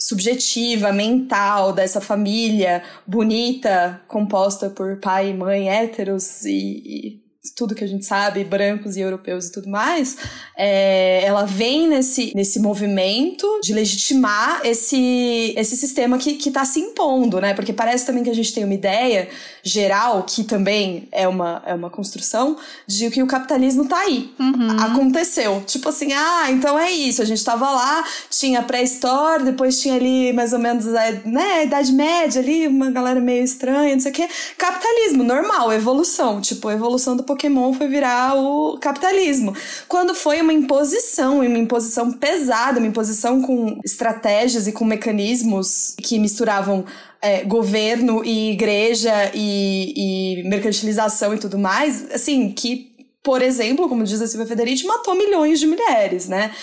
subjetiva, 0.00 0.92
mental 0.92 1.74
dessa 1.74 2.00
família 2.00 2.82
bonita, 3.06 4.00
composta 4.08 4.70
por 4.70 4.98
pai 4.98 5.30
e 5.30 5.34
mãe 5.34 5.68
héteros 5.68 6.44
e, 6.46 6.50
e 6.52 7.20
tudo 7.56 7.74
que 7.74 7.84
a 7.84 7.86
gente 7.86 8.04
sabe, 8.04 8.44
brancos 8.44 8.96
e 8.96 9.00
europeus 9.00 9.46
e 9.46 9.52
tudo 9.52 9.68
mais, 9.68 10.16
é, 10.56 11.24
ela 11.24 11.46
vem 11.46 11.88
nesse, 11.88 12.34
nesse 12.34 12.60
movimento 12.60 13.60
de 13.62 13.72
legitimar 13.72 14.60
esse, 14.64 15.54
esse 15.56 15.76
sistema 15.76 16.18
que 16.18 16.32
está 16.32 16.64
se 16.64 16.80
impondo, 16.80 17.40
né? 17.40 17.54
Porque 17.54 17.72
parece 17.72 18.04
também 18.04 18.22
que 18.22 18.30
a 18.30 18.34
gente 18.34 18.52
tem 18.52 18.64
uma 18.64 18.74
ideia 18.74 19.28
geral, 19.62 20.24
que 20.24 20.44
também 20.44 21.08
é 21.12 21.26
uma, 21.28 21.62
é 21.66 21.74
uma 21.74 21.90
construção, 21.90 22.56
de 22.86 23.10
que 23.10 23.22
o 23.22 23.26
capitalismo 23.26 23.86
tá 23.86 23.98
aí. 23.98 24.32
Uhum. 24.38 24.80
Aconteceu. 24.80 25.62
Tipo 25.66 25.88
assim, 25.88 26.12
ah, 26.12 26.50
então 26.50 26.78
é 26.78 26.90
isso. 26.90 27.22
A 27.22 27.24
gente 27.24 27.44
tava 27.44 27.70
lá, 27.70 28.04
tinha 28.30 28.62
pré-história, 28.62 29.44
depois 29.44 29.80
tinha 29.80 29.94
ali 29.94 30.32
mais 30.32 30.52
ou 30.52 30.58
menos 30.58 30.86
a, 30.86 31.12
né, 31.24 31.52
a 31.52 31.64
Idade 31.64 31.92
Média 31.92 32.40
ali, 32.40 32.66
uma 32.66 32.90
galera 32.90 33.20
meio 33.20 33.44
estranha, 33.44 33.94
não 33.94 34.00
sei 34.00 34.12
o 34.12 34.14
quê. 34.14 34.28
Capitalismo, 34.56 35.22
normal, 35.22 35.72
evolução. 35.72 36.40
Tipo, 36.40 36.70
evolução 36.70 37.16
do 37.16 37.22
Pokémon 37.22 37.72
foi 37.72 37.88
virar 37.88 38.36
o 38.36 38.78
capitalismo. 38.78 39.54
Quando 39.88 40.14
foi 40.14 40.40
uma 40.40 40.52
imposição, 40.52 41.38
uma 41.40 41.58
imposição 41.58 42.12
pesada, 42.12 42.78
uma 42.78 42.88
imposição 42.88 43.42
com 43.42 43.78
estratégias 43.84 44.66
e 44.66 44.72
com 44.72 44.84
mecanismos 44.84 45.94
que 45.98 46.18
misturavam 46.18 46.84
é, 47.22 47.44
governo 47.44 48.24
e 48.24 48.52
igreja 48.52 49.30
e, 49.34 50.40
e 50.40 50.48
mercantilização 50.48 51.34
e 51.34 51.38
tudo 51.38 51.58
mais, 51.58 52.10
assim, 52.12 52.50
que 52.52 52.90
por 53.22 53.42
exemplo, 53.42 53.86
como 53.86 54.02
diz 54.02 54.20
a 54.22 54.26
Silvia 54.26 54.46
Federici, 54.46 54.86
matou 54.86 55.14
milhões 55.14 55.60
de 55.60 55.66
mulheres, 55.66 56.26
né? 56.26 56.54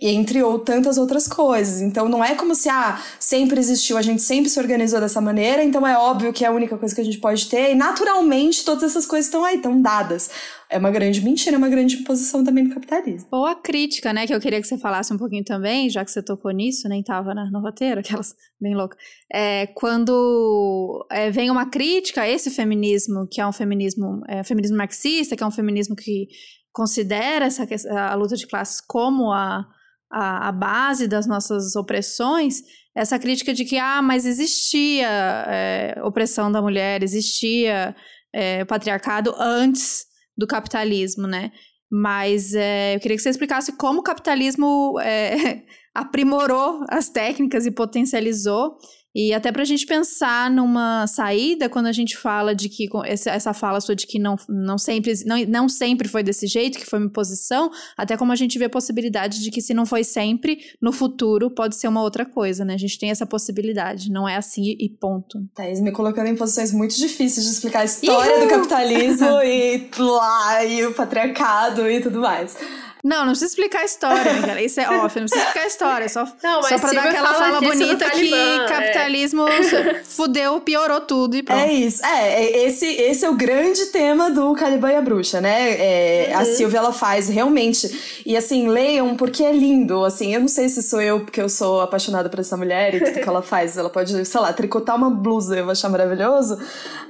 Entre 0.00 0.42
ou 0.42 0.58
tantas 0.58 0.98
outras 0.98 1.26
coisas. 1.26 1.80
Então 1.80 2.08
não 2.08 2.24
é 2.24 2.34
como 2.34 2.54
se 2.54 2.68
ah, 2.68 3.00
sempre 3.18 3.58
existiu, 3.58 3.96
a 3.96 4.02
gente 4.02 4.22
sempre 4.22 4.50
se 4.50 4.58
organizou 4.58 5.00
dessa 5.00 5.20
maneira, 5.20 5.62
então 5.62 5.86
é 5.86 5.96
óbvio 5.96 6.32
que 6.32 6.44
é 6.44 6.48
a 6.48 6.52
única 6.52 6.76
coisa 6.78 6.94
que 6.94 7.00
a 7.00 7.04
gente 7.04 7.18
pode 7.18 7.48
ter, 7.48 7.72
e 7.72 7.74
naturalmente 7.74 8.64
todas 8.64 8.84
essas 8.84 9.06
coisas 9.06 9.26
estão 9.26 9.44
aí, 9.44 9.56
estão 9.56 9.80
dadas. 9.80 10.30
É 10.70 10.78
uma 10.78 10.90
grande 10.90 11.20
mentira, 11.20 11.56
é 11.56 11.58
uma 11.58 11.68
grande 11.68 11.96
imposição 11.96 12.42
também 12.42 12.64
do 12.64 12.72
capitalismo. 12.72 13.28
Ou 13.30 13.44
a 13.44 13.54
crítica, 13.54 14.10
né, 14.10 14.26
que 14.26 14.34
eu 14.34 14.40
queria 14.40 14.58
que 14.60 14.66
você 14.66 14.78
falasse 14.78 15.12
um 15.12 15.18
pouquinho 15.18 15.44
também, 15.44 15.90
já 15.90 16.02
que 16.02 16.10
você 16.10 16.22
tocou 16.22 16.50
nisso, 16.50 16.88
nem 16.88 17.02
tava 17.02 17.34
no 17.34 17.60
roteiro, 17.60 18.00
aquelas 18.00 18.34
bem 18.58 18.74
loucas. 18.74 18.98
É, 19.30 19.66
quando 19.66 21.06
é, 21.10 21.30
vem 21.30 21.50
uma 21.50 21.66
crítica 21.66 22.22
a 22.22 22.28
esse 22.28 22.50
feminismo, 22.50 23.28
que 23.30 23.40
é 23.40 23.46
um 23.46 23.52
feminismo, 23.52 24.22
é, 24.26 24.42
feminismo 24.42 24.78
marxista, 24.78 25.36
que 25.36 25.42
é 25.42 25.46
um 25.46 25.50
feminismo 25.50 25.94
que 25.94 26.28
considera 26.72 27.46
essa, 27.46 27.66
a 28.10 28.14
luta 28.14 28.36
de 28.36 28.46
classes 28.46 28.80
como 28.80 29.30
a, 29.32 29.66
a, 30.10 30.48
a, 30.48 30.52
base 30.52 31.06
das 31.06 31.26
nossas 31.26 31.76
opressões, 31.76 32.62
essa 32.94 33.18
crítica 33.18 33.52
de 33.52 33.64
que, 33.64 33.78
ah, 33.78 34.02
mas 34.02 34.26
existia 34.26 35.08
é, 35.48 36.00
opressão 36.02 36.50
da 36.50 36.62
mulher, 36.62 37.02
existia 37.02 37.94
é, 38.32 38.64
patriarcado 38.64 39.34
antes 39.38 40.04
do 40.36 40.46
capitalismo, 40.46 41.26
né? 41.26 41.52
Mas 41.90 42.54
é, 42.54 42.94
eu 42.96 43.00
queria 43.00 43.16
que 43.16 43.22
você 43.22 43.28
explicasse 43.28 43.76
como 43.76 44.00
o 44.00 44.02
capitalismo 44.02 44.98
é, 45.00 45.62
aprimorou 45.94 46.84
as 46.88 47.10
técnicas 47.10 47.66
e 47.66 47.70
potencializou 47.70 48.78
e 49.14 49.32
até 49.32 49.52
para 49.52 49.62
a 49.62 49.66
gente 49.66 49.86
pensar 49.86 50.50
numa 50.50 51.06
saída 51.06 51.68
quando 51.68 51.86
a 51.86 51.92
gente 51.92 52.16
fala 52.16 52.54
de 52.54 52.68
que 52.68 52.88
essa 53.04 53.52
fala 53.52 53.80
sua 53.80 53.94
de 53.94 54.06
que 54.06 54.18
não, 54.18 54.36
não, 54.48 54.78
sempre, 54.78 55.12
não, 55.26 55.36
não 55.46 55.68
sempre 55.68 56.08
foi 56.08 56.22
desse 56.22 56.46
jeito, 56.46 56.78
que 56.78 56.86
foi 56.86 56.98
uma 56.98 57.06
imposição, 57.06 57.70
até 57.96 58.16
como 58.16 58.32
a 58.32 58.36
gente 58.36 58.58
vê 58.58 58.64
a 58.66 58.70
possibilidade 58.70 59.40
de 59.40 59.50
que 59.50 59.60
se 59.60 59.74
não 59.74 59.84
foi 59.84 60.02
sempre, 60.02 60.58
no 60.80 60.92
futuro 60.92 61.50
pode 61.50 61.76
ser 61.76 61.88
uma 61.88 62.02
outra 62.02 62.24
coisa, 62.24 62.64
né? 62.64 62.74
A 62.74 62.78
gente 62.78 62.98
tem 62.98 63.10
essa 63.10 63.26
possibilidade, 63.26 64.10
não 64.10 64.28
é 64.28 64.36
assim 64.36 64.76
e 64.78 64.88
ponto. 64.88 65.38
Thaís 65.54 65.80
me 65.80 65.92
colocando 65.92 66.28
em 66.28 66.36
posições 66.36 66.72
muito 66.72 66.96
difíceis 66.96 67.44
de 67.44 67.52
explicar 67.52 67.80
a 67.80 67.84
história 67.84 68.36
Ihu! 68.36 68.44
do 68.44 68.48
capitalismo 68.48 69.28
e 69.44 69.90
lá, 69.98 70.64
e 70.64 70.86
o 70.86 70.94
patriarcado 70.94 71.88
e 71.90 72.00
tudo 72.00 72.20
mais. 72.20 72.56
Não, 73.04 73.20
não 73.20 73.30
precisa 73.30 73.50
explicar 73.50 73.80
a 73.80 73.84
história, 73.84 74.40
cara. 74.40 74.62
Isso 74.62 74.80
é 74.80 74.88
off, 74.88 75.18
não 75.18 75.26
precisa 75.26 75.40
explicar 75.40 75.64
a 75.64 75.66
história. 75.66 76.08
Só, 76.08 76.24
não, 76.40 76.62
só 76.62 76.78
pra 76.78 76.92
dar 76.92 77.08
aquela 77.08 77.34
fala 77.34 77.60
bonita 77.60 78.08
que 78.10 78.32
é. 78.32 78.66
capitalismo 78.66 79.48
é. 79.48 80.04
fudeu, 80.06 80.60
piorou 80.60 81.00
tudo 81.00 81.34
e 81.34 81.42
pronto. 81.42 81.60
É 81.60 81.72
isso. 81.72 82.04
É, 82.06 82.44
é, 82.44 82.66
esse, 82.68 82.86
esse 82.86 83.24
é 83.24 83.28
o 83.28 83.34
grande 83.34 83.86
tema 83.86 84.30
do 84.30 84.54
Caliban 84.54 84.92
e 84.92 84.96
a 84.96 85.02
Bruxa, 85.02 85.40
né? 85.40 85.72
É, 85.72 86.30
uhum. 86.30 86.38
A 86.38 86.44
Silvia, 86.44 86.78
ela 86.78 86.92
faz 86.92 87.28
realmente. 87.28 88.22
E 88.24 88.36
assim, 88.36 88.68
leiam 88.68 89.16
porque 89.16 89.42
é 89.42 89.50
lindo. 89.50 90.04
Assim, 90.04 90.32
eu 90.32 90.40
não 90.40 90.48
sei 90.48 90.68
se 90.68 90.80
sou 90.80 91.02
eu, 91.02 91.20
porque 91.20 91.40
eu 91.40 91.48
sou 91.48 91.80
apaixonada 91.80 92.28
por 92.28 92.38
essa 92.38 92.56
mulher 92.56 92.94
e 92.94 93.00
tudo 93.00 93.20
que 93.20 93.28
ela 93.28 93.42
faz. 93.42 93.76
Ela 93.76 93.90
pode, 93.90 94.24
sei 94.24 94.40
lá, 94.40 94.52
tricotar 94.52 94.94
uma 94.94 95.10
blusa, 95.10 95.56
eu 95.56 95.64
vou 95.64 95.72
achar 95.72 95.88
maravilhoso. 95.88 96.56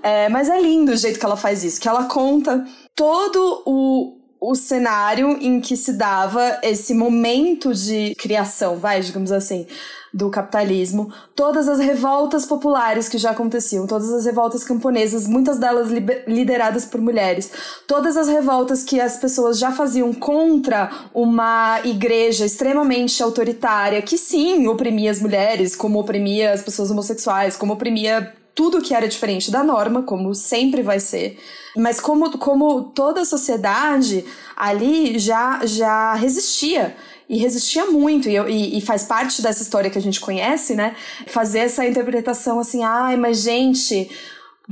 É, 0.03 0.31
mas 0.31 0.49
é 0.49 0.59
lindo 0.59 0.93
o 0.93 0.97
jeito 0.97 1.19
que 1.19 1.27
ela 1.27 1.37
faz 1.37 1.63
isso. 1.63 1.79
Que 1.79 1.89
ela 1.89 2.05
conta 2.05 2.65
todo 2.97 3.63
o 3.67 4.22
o 4.43 4.57
cenário 4.57 5.39
em 5.41 5.61
que 5.61 5.77
se 5.77 5.93
dava 5.93 6.59
esse 6.65 6.93
momento 6.93 7.73
de 7.73 8.13
criação, 8.17 8.77
vai, 8.77 9.01
digamos 9.01 9.31
assim, 9.31 9.69
do 10.13 10.29
capitalismo, 10.31 11.13
todas 11.37 11.69
as 11.69 11.79
revoltas 11.79 12.45
populares 12.45 13.09
que 13.09 13.19
já 13.19 13.31
aconteciam, 13.31 13.87
todas 13.87 14.13
as 14.13 14.27
revoltas 14.27 14.65
camponesas, 14.65 15.29
muitas 15.29 15.61
delas 15.61 15.89
lideradas 16.27 16.85
por 16.85 17.01
mulheres, 17.01 17.53
todas 17.87 18.17
as 18.17 18.27
revoltas 18.27 18.83
que 18.83 19.01
as 19.01 19.17
pessoas 19.17 19.61
já 19.61 19.71
faziam 19.71 20.13
contra 20.13 20.91
uma 21.15 21.81
igreja 21.85 22.45
extremamente 22.45 23.23
autoritária, 23.23 24.03
que 24.03 24.19
sim, 24.19 24.67
oprimia 24.67 25.13
as 25.13 25.21
mulheres, 25.21 25.77
como 25.77 26.01
oprimia 26.01 26.53
as 26.53 26.63
pessoas 26.63 26.91
homossexuais, 26.91 27.57
como 27.57 27.75
oprimia 27.75 28.35
tudo 28.55 28.83
que 28.83 28.95
era 28.95 29.09
diferente 29.09 29.51
da 29.51 29.65
norma, 29.65 30.03
como 30.03 30.35
sempre 30.35 30.83
vai 30.83 31.01
ser. 31.01 31.39
Mas 31.77 32.01
como, 32.01 32.39
como 32.39 32.85
toda 32.85 33.23
a 33.23 33.25
sociedade 33.25 34.25
ali 34.57 35.19
já, 35.19 35.65
já 35.65 36.15
resistia. 36.15 36.97
E 37.29 37.39
resistia 37.39 37.87
muito, 37.87 38.29
e, 38.29 38.37
e, 38.37 38.77
e, 38.77 38.81
faz 38.83 39.05
parte 39.05 39.41
dessa 39.41 39.63
história 39.63 39.89
que 39.89 39.97
a 39.97 40.03
gente 40.03 40.21
conhece, 40.21 40.75
né? 40.75 40.95
Fazer 41.29 41.61
essa 41.61 41.87
interpretação 41.87 42.61
assim, 42.61 42.85
ai, 42.85 43.17
mas 43.17 43.41
gente, 43.41 44.11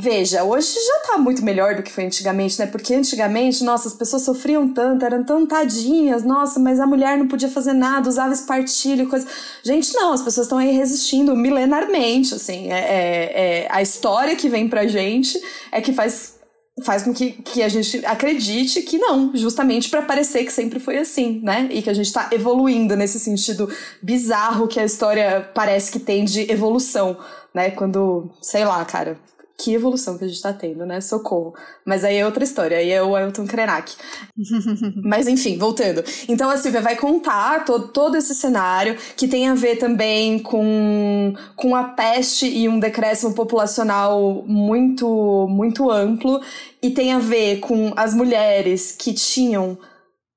Veja, 0.02 0.44
hoje 0.44 0.72
já 0.72 1.12
tá 1.12 1.18
muito 1.18 1.44
melhor 1.44 1.74
do 1.74 1.82
que 1.82 1.92
foi 1.92 2.06
antigamente, 2.06 2.58
né? 2.58 2.64
Porque 2.64 2.94
antigamente, 2.94 3.62
nossa, 3.62 3.86
as 3.86 3.92
pessoas 3.92 4.22
sofriam 4.22 4.66
tanto, 4.72 5.04
eram 5.04 5.22
tão 5.22 5.44
tadinhas, 5.44 6.24
nossa, 6.24 6.58
mas 6.58 6.80
a 6.80 6.86
mulher 6.86 7.18
não 7.18 7.28
podia 7.28 7.50
fazer 7.50 7.74
nada, 7.74 8.08
usava 8.08 8.32
espartilho, 8.32 9.10
coisa. 9.10 9.26
Gente, 9.62 9.92
não, 9.92 10.14
as 10.14 10.22
pessoas 10.22 10.46
estão 10.46 10.56
aí 10.56 10.70
resistindo 10.70 11.36
milenarmente, 11.36 12.32
assim. 12.32 12.72
É, 12.72 12.78
é, 12.78 13.32
é, 13.34 13.68
a 13.70 13.82
história 13.82 14.34
que 14.36 14.48
vem 14.48 14.70
pra 14.70 14.86
gente 14.86 15.38
é 15.70 15.82
que 15.82 15.92
faz 15.92 16.40
faz 16.82 17.02
com 17.02 17.12
que, 17.12 17.32
que 17.32 17.62
a 17.62 17.68
gente 17.68 18.02
acredite 18.06 18.80
que 18.80 18.96
não, 18.96 19.32
justamente 19.34 19.90
para 19.90 20.00
parecer 20.00 20.44
que 20.44 20.52
sempre 20.52 20.80
foi 20.80 20.96
assim, 20.96 21.38
né? 21.42 21.68
E 21.70 21.82
que 21.82 21.90
a 21.90 21.94
gente 21.94 22.06
está 22.06 22.30
evoluindo 22.32 22.96
nesse 22.96 23.20
sentido 23.20 23.68
bizarro 24.02 24.66
que 24.66 24.80
a 24.80 24.84
história 24.84 25.50
parece 25.54 25.92
que 25.92 26.00
tem 26.00 26.24
de 26.24 26.50
evolução, 26.50 27.18
né? 27.54 27.70
Quando, 27.70 28.30
sei 28.40 28.64
lá, 28.64 28.82
cara, 28.86 29.18
que 29.60 29.74
evolução 29.74 30.16
que 30.16 30.24
a 30.24 30.28
gente 30.28 30.40
tá 30.40 30.52
tendo, 30.52 30.86
né? 30.86 31.00
Socorro. 31.00 31.54
Mas 31.84 32.04
aí 32.04 32.16
é 32.16 32.24
outra 32.24 32.42
história, 32.42 32.78
aí 32.78 32.90
é 32.90 33.02
o 33.02 33.14
Ailton 33.14 33.46
Krenak. 33.46 33.94
Mas 35.04 35.28
enfim, 35.28 35.58
voltando. 35.58 36.02
Então 36.28 36.48
a 36.48 36.56
Silvia 36.56 36.80
vai 36.80 36.96
contar 36.96 37.64
todo, 37.64 37.88
todo 37.88 38.16
esse 38.16 38.34
cenário 38.34 38.96
que 39.16 39.28
tem 39.28 39.48
a 39.48 39.54
ver 39.54 39.76
também 39.76 40.38
com, 40.38 41.34
com 41.56 41.76
a 41.76 41.84
peste 41.84 42.46
e 42.46 42.68
um 42.68 42.80
decréscimo 42.80 43.34
populacional 43.34 44.42
muito, 44.46 45.46
muito 45.50 45.90
amplo, 45.90 46.40
e 46.82 46.90
tem 46.90 47.12
a 47.12 47.18
ver 47.18 47.60
com 47.60 47.92
as 47.96 48.14
mulheres 48.14 48.96
que 48.98 49.12
tinham 49.12 49.78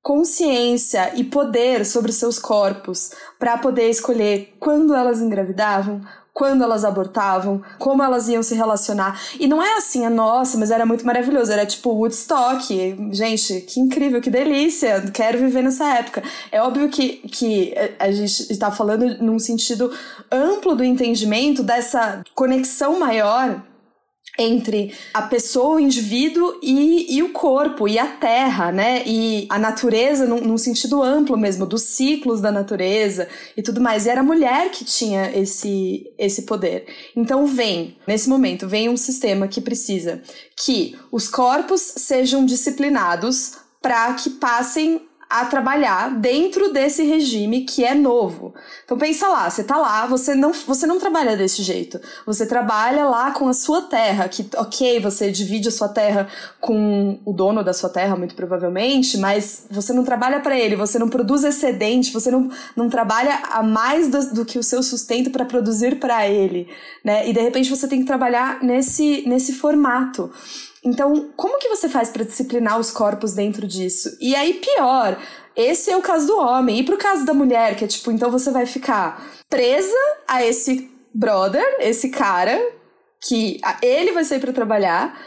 consciência 0.01 1.13
e 1.15 1.23
poder 1.23 1.85
sobre 1.85 2.11
seus 2.11 2.37
corpos 2.37 3.11
para 3.39 3.57
poder 3.57 3.89
escolher 3.89 4.53
quando 4.59 4.93
elas 4.93 5.21
engravidavam, 5.21 6.01
quando 6.33 6.63
elas 6.63 6.83
abortavam, 6.83 7.61
como 7.77 8.01
elas 8.01 8.27
iam 8.27 8.41
se 8.41 8.55
relacionar. 8.55 9.21
E 9.39 9.47
não 9.47 9.61
é 9.61 9.77
assim, 9.77 10.05
a 10.05 10.09
nossa, 10.09 10.57
mas 10.57 10.71
era 10.71 10.85
muito 10.85 11.05
maravilhoso. 11.05 11.51
Era 11.51 11.65
tipo 11.65 11.91
Woodstock. 11.91 12.97
Gente, 13.11 13.61
que 13.61 13.79
incrível, 13.79 14.19
que 14.19 14.29
delícia. 14.29 15.01
Quero 15.13 15.37
viver 15.37 15.61
nessa 15.61 15.85
época. 15.93 16.23
É 16.51 16.61
óbvio 16.61 16.89
que, 16.89 17.17
que 17.27 17.73
a 17.99 18.11
gente 18.11 18.51
está 18.51 18.71
falando 18.71 19.21
num 19.23 19.37
sentido 19.37 19.91
amplo 20.31 20.75
do 20.75 20.83
entendimento 20.83 21.61
dessa 21.61 22.23
conexão 22.33 22.99
maior 22.99 23.61
entre 24.37 24.93
a 25.13 25.21
pessoa, 25.21 25.75
o 25.75 25.79
indivíduo 25.79 26.57
e, 26.61 27.17
e 27.17 27.21
o 27.21 27.31
corpo, 27.31 27.87
e 27.87 27.99
a 27.99 28.07
terra, 28.07 28.71
né? 28.71 29.03
E 29.05 29.45
a 29.49 29.59
natureza 29.59 30.25
num, 30.25 30.41
num, 30.41 30.57
sentido 30.57 31.03
amplo 31.03 31.37
mesmo, 31.37 31.65
dos 31.65 31.83
ciclos 31.83 32.41
da 32.41 32.51
natureza 32.51 33.27
e 33.55 33.61
tudo 33.61 33.79
mais. 33.79 34.05
E 34.05 34.09
era 34.09 34.21
a 34.21 34.23
mulher 34.23 34.71
que 34.71 34.83
tinha 34.83 35.31
esse, 35.37 36.11
esse 36.17 36.43
poder. 36.43 36.85
Então 37.15 37.45
vem, 37.45 37.95
nesse 38.07 38.27
momento, 38.27 38.67
vem 38.67 38.89
um 38.89 38.97
sistema 38.97 39.47
que 39.47 39.61
precisa 39.61 40.21
que 40.55 40.97
os 41.11 41.27
corpos 41.27 41.81
sejam 41.81 42.45
disciplinados 42.45 43.53
para 43.81 44.13
que 44.13 44.29
passem 44.31 45.01
a 45.33 45.45
trabalhar 45.45 46.11
dentro 46.19 46.71
desse 46.71 47.01
regime 47.01 47.61
que 47.61 47.83
é 47.83 47.95
novo. 47.95 48.53
Então 48.85 48.95
pensa 48.99 49.27
lá, 49.27 49.49
você 49.49 49.63
tá 49.63 49.77
lá, 49.77 50.05
você 50.05 50.35
não, 50.35 50.53
você 50.53 50.85
não 50.85 50.99
trabalha 50.99 51.35
desse 51.35 51.63
jeito. 51.63 51.99
Você 52.23 52.45
trabalha 52.45 53.03
lá 53.05 53.31
com 53.31 53.47
a 53.47 53.53
sua 53.53 53.81
terra, 53.81 54.29
que 54.29 54.47
ok, 54.55 54.99
você 54.99 55.31
divide 55.31 55.69
a 55.69 55.71
sua 55.71 55.89
terra 55.89 56.27
com 56.61 57.19
o 57.25 57.33
dono 57.33 57.63
da 57.63 57.73
sua 57.73 57.89
terra, 57.89 58.15
muito 58.15 58.35
provavelmente, 58.35 59.17
mas 59.17 59.65
você 59.71 59.91
não 59.91 60.03
trabalha 60.03 60.39
para 60.39 60.55
ele, 60.55 60.75
você 60.75 60.99
não 60.99 61.09
produz 61.09 61.43
excedente, 61.43 62.13
você 62.13 62.29
não, 62.29 62.51
não 62.75 62.87
trabalha 62.87 63.41
a 63.53 63.63
mais 63.63 64.09
do, 64.09 64.35
do 64.35 64.45
que 64.45 64.59
o 64.59 64.63
seu 64.63 64.83
sustento 64.83 65.31
para 65.31 65.45
produzir 65.45 65.99
para 65.99 66.29
ele, 66.29 66.69
né? 67.03 67.27
E 67.27 67.33
de 67.33 67.41
repente 67.41 67.71
você 67.71 67.87
tem 67.87 68.01
que 68.01 68.05
trabalhar 68.05 68.61
nesse, 68.61 69.27
nesse 69.27 69.53
formato. 69.53 70.29
Então, 70.83 71.29
como 71.35 71.59
que 71.59 71.69
você 71.69 71.87
faz 71.87 72.09
para 72.09 72.25
disciplinar 72.25 72.79
os 72.79 72.91
corpos 72.91 73.33
dentro 73.33 73.65
disso? 73.65 74.17
E 74.19 74.35
aí, 74.35 74.55
pior, 74.55 75.17
esse 75.55 75.89
é 75.89 75.97
o 75.97 76.01
caso 76.01 76.27
do 76.27 76.37
homem. 76.37 76.79
E 76.79 76.83
pro 76.83 76.97
caso 76.97 77.25
da 77.25 77.33
mulher, 77.33 77.75
que 77.75 77.85
é 77.85 77.87
tipo, 77.87 78.11
então 78.11 78.29
você 78.29 78.51
vai 78.51 78.65
ficar 78.65 79.25
presa 79.49 79.95
a 80.27 80.43
esse 80.43 80.91
brother, 81.13 81.63
esse 81.79 82.09
cara, 82.09 82.59
que 83.21 83.61
ele 83.81 84.11
vai 84.11 84.25
sair 84.25 84.39
para 84.39 84.51
trabalhar, 84.51 85.17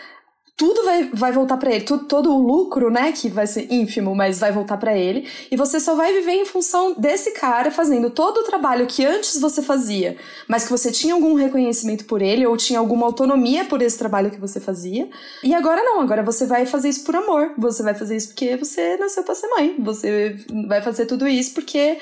tudo 0.57 0.85
vai, 0.85 1.11
vai 1.13 1.33
voltar 1.33 1.59
para 1.59 1.71
ele, 1.71 1.85
todo 1.85 2.33
o 2.33 2.39
lucro, 2.39 2.91
né, 2.91 3.13
que 3.13 3.29
vai 3.29 3.47
ser 3.47 3.71
ínfimo, 3.71 4.15
mas 4.15 4.39
vai 4.39 4.51
voltar 4.51 4.79
para 4.79 4.97
ele, 4.97 5.29
e 5.51 5.57
você 5.57 5.79
só 5.79 5.95
vai 5.95 6.15
viver 6.15 6.33
em 6.33 6.47
função 6.47 6.95
desse 6.97 7.33
cara 7.33 7.71
fazendo 7.71 8.09
todo 8.09 8.39
o 8.39 8.43
trabalho 8.43 8.87
que 8.87 9.05
antes 9.05 9.39
você 9.39 9.63
fazia, 9.63 10.17
mas 10.49 10.65
que 10.65 10.71
você 10.71 10.91
tinha 10.91 11.13
algum 11.13 11.35
reconhecimento 11.35 12.07
por 12.07 12.23
ele 12.23 12.47
ou 12.47 12.57
tinha 12.57 12.79
alguma 12.79 13.05
autonomia 13.05 13.67
por 13.67 13.83
esse 13.83 13.99
trabalho 13.99 14.31
que 14.31 14.41
você 14.41 14.59
fazia. 14.59 15.09
E 15.43 15.55
agora 15.55 15.83
não, 15.83 16.01
agora 16.01 16.23
você 16.23 16.47
vai 16.47 16.65
fazer 16.65 16.89
isso 16.89 17.05
por 17.05 17.15
amor, 17.15 17.53
você 17.59 17.83
vai 17.83 17.95
fazer 17.95 18.17
isso 18.17 18.29
porque 18.29 18.57
você 18.57 18.97
nasceu 18.97 19.23
para 19.23 19.35
ser 19.35 19.49
mãe, 19.49 19.77
você 19.79 20.37
vai 20.67 20.81
fazer 20.81 21.05
tudo 21.05 21.29
isso 21.29 21.53
porque 21.53 21.99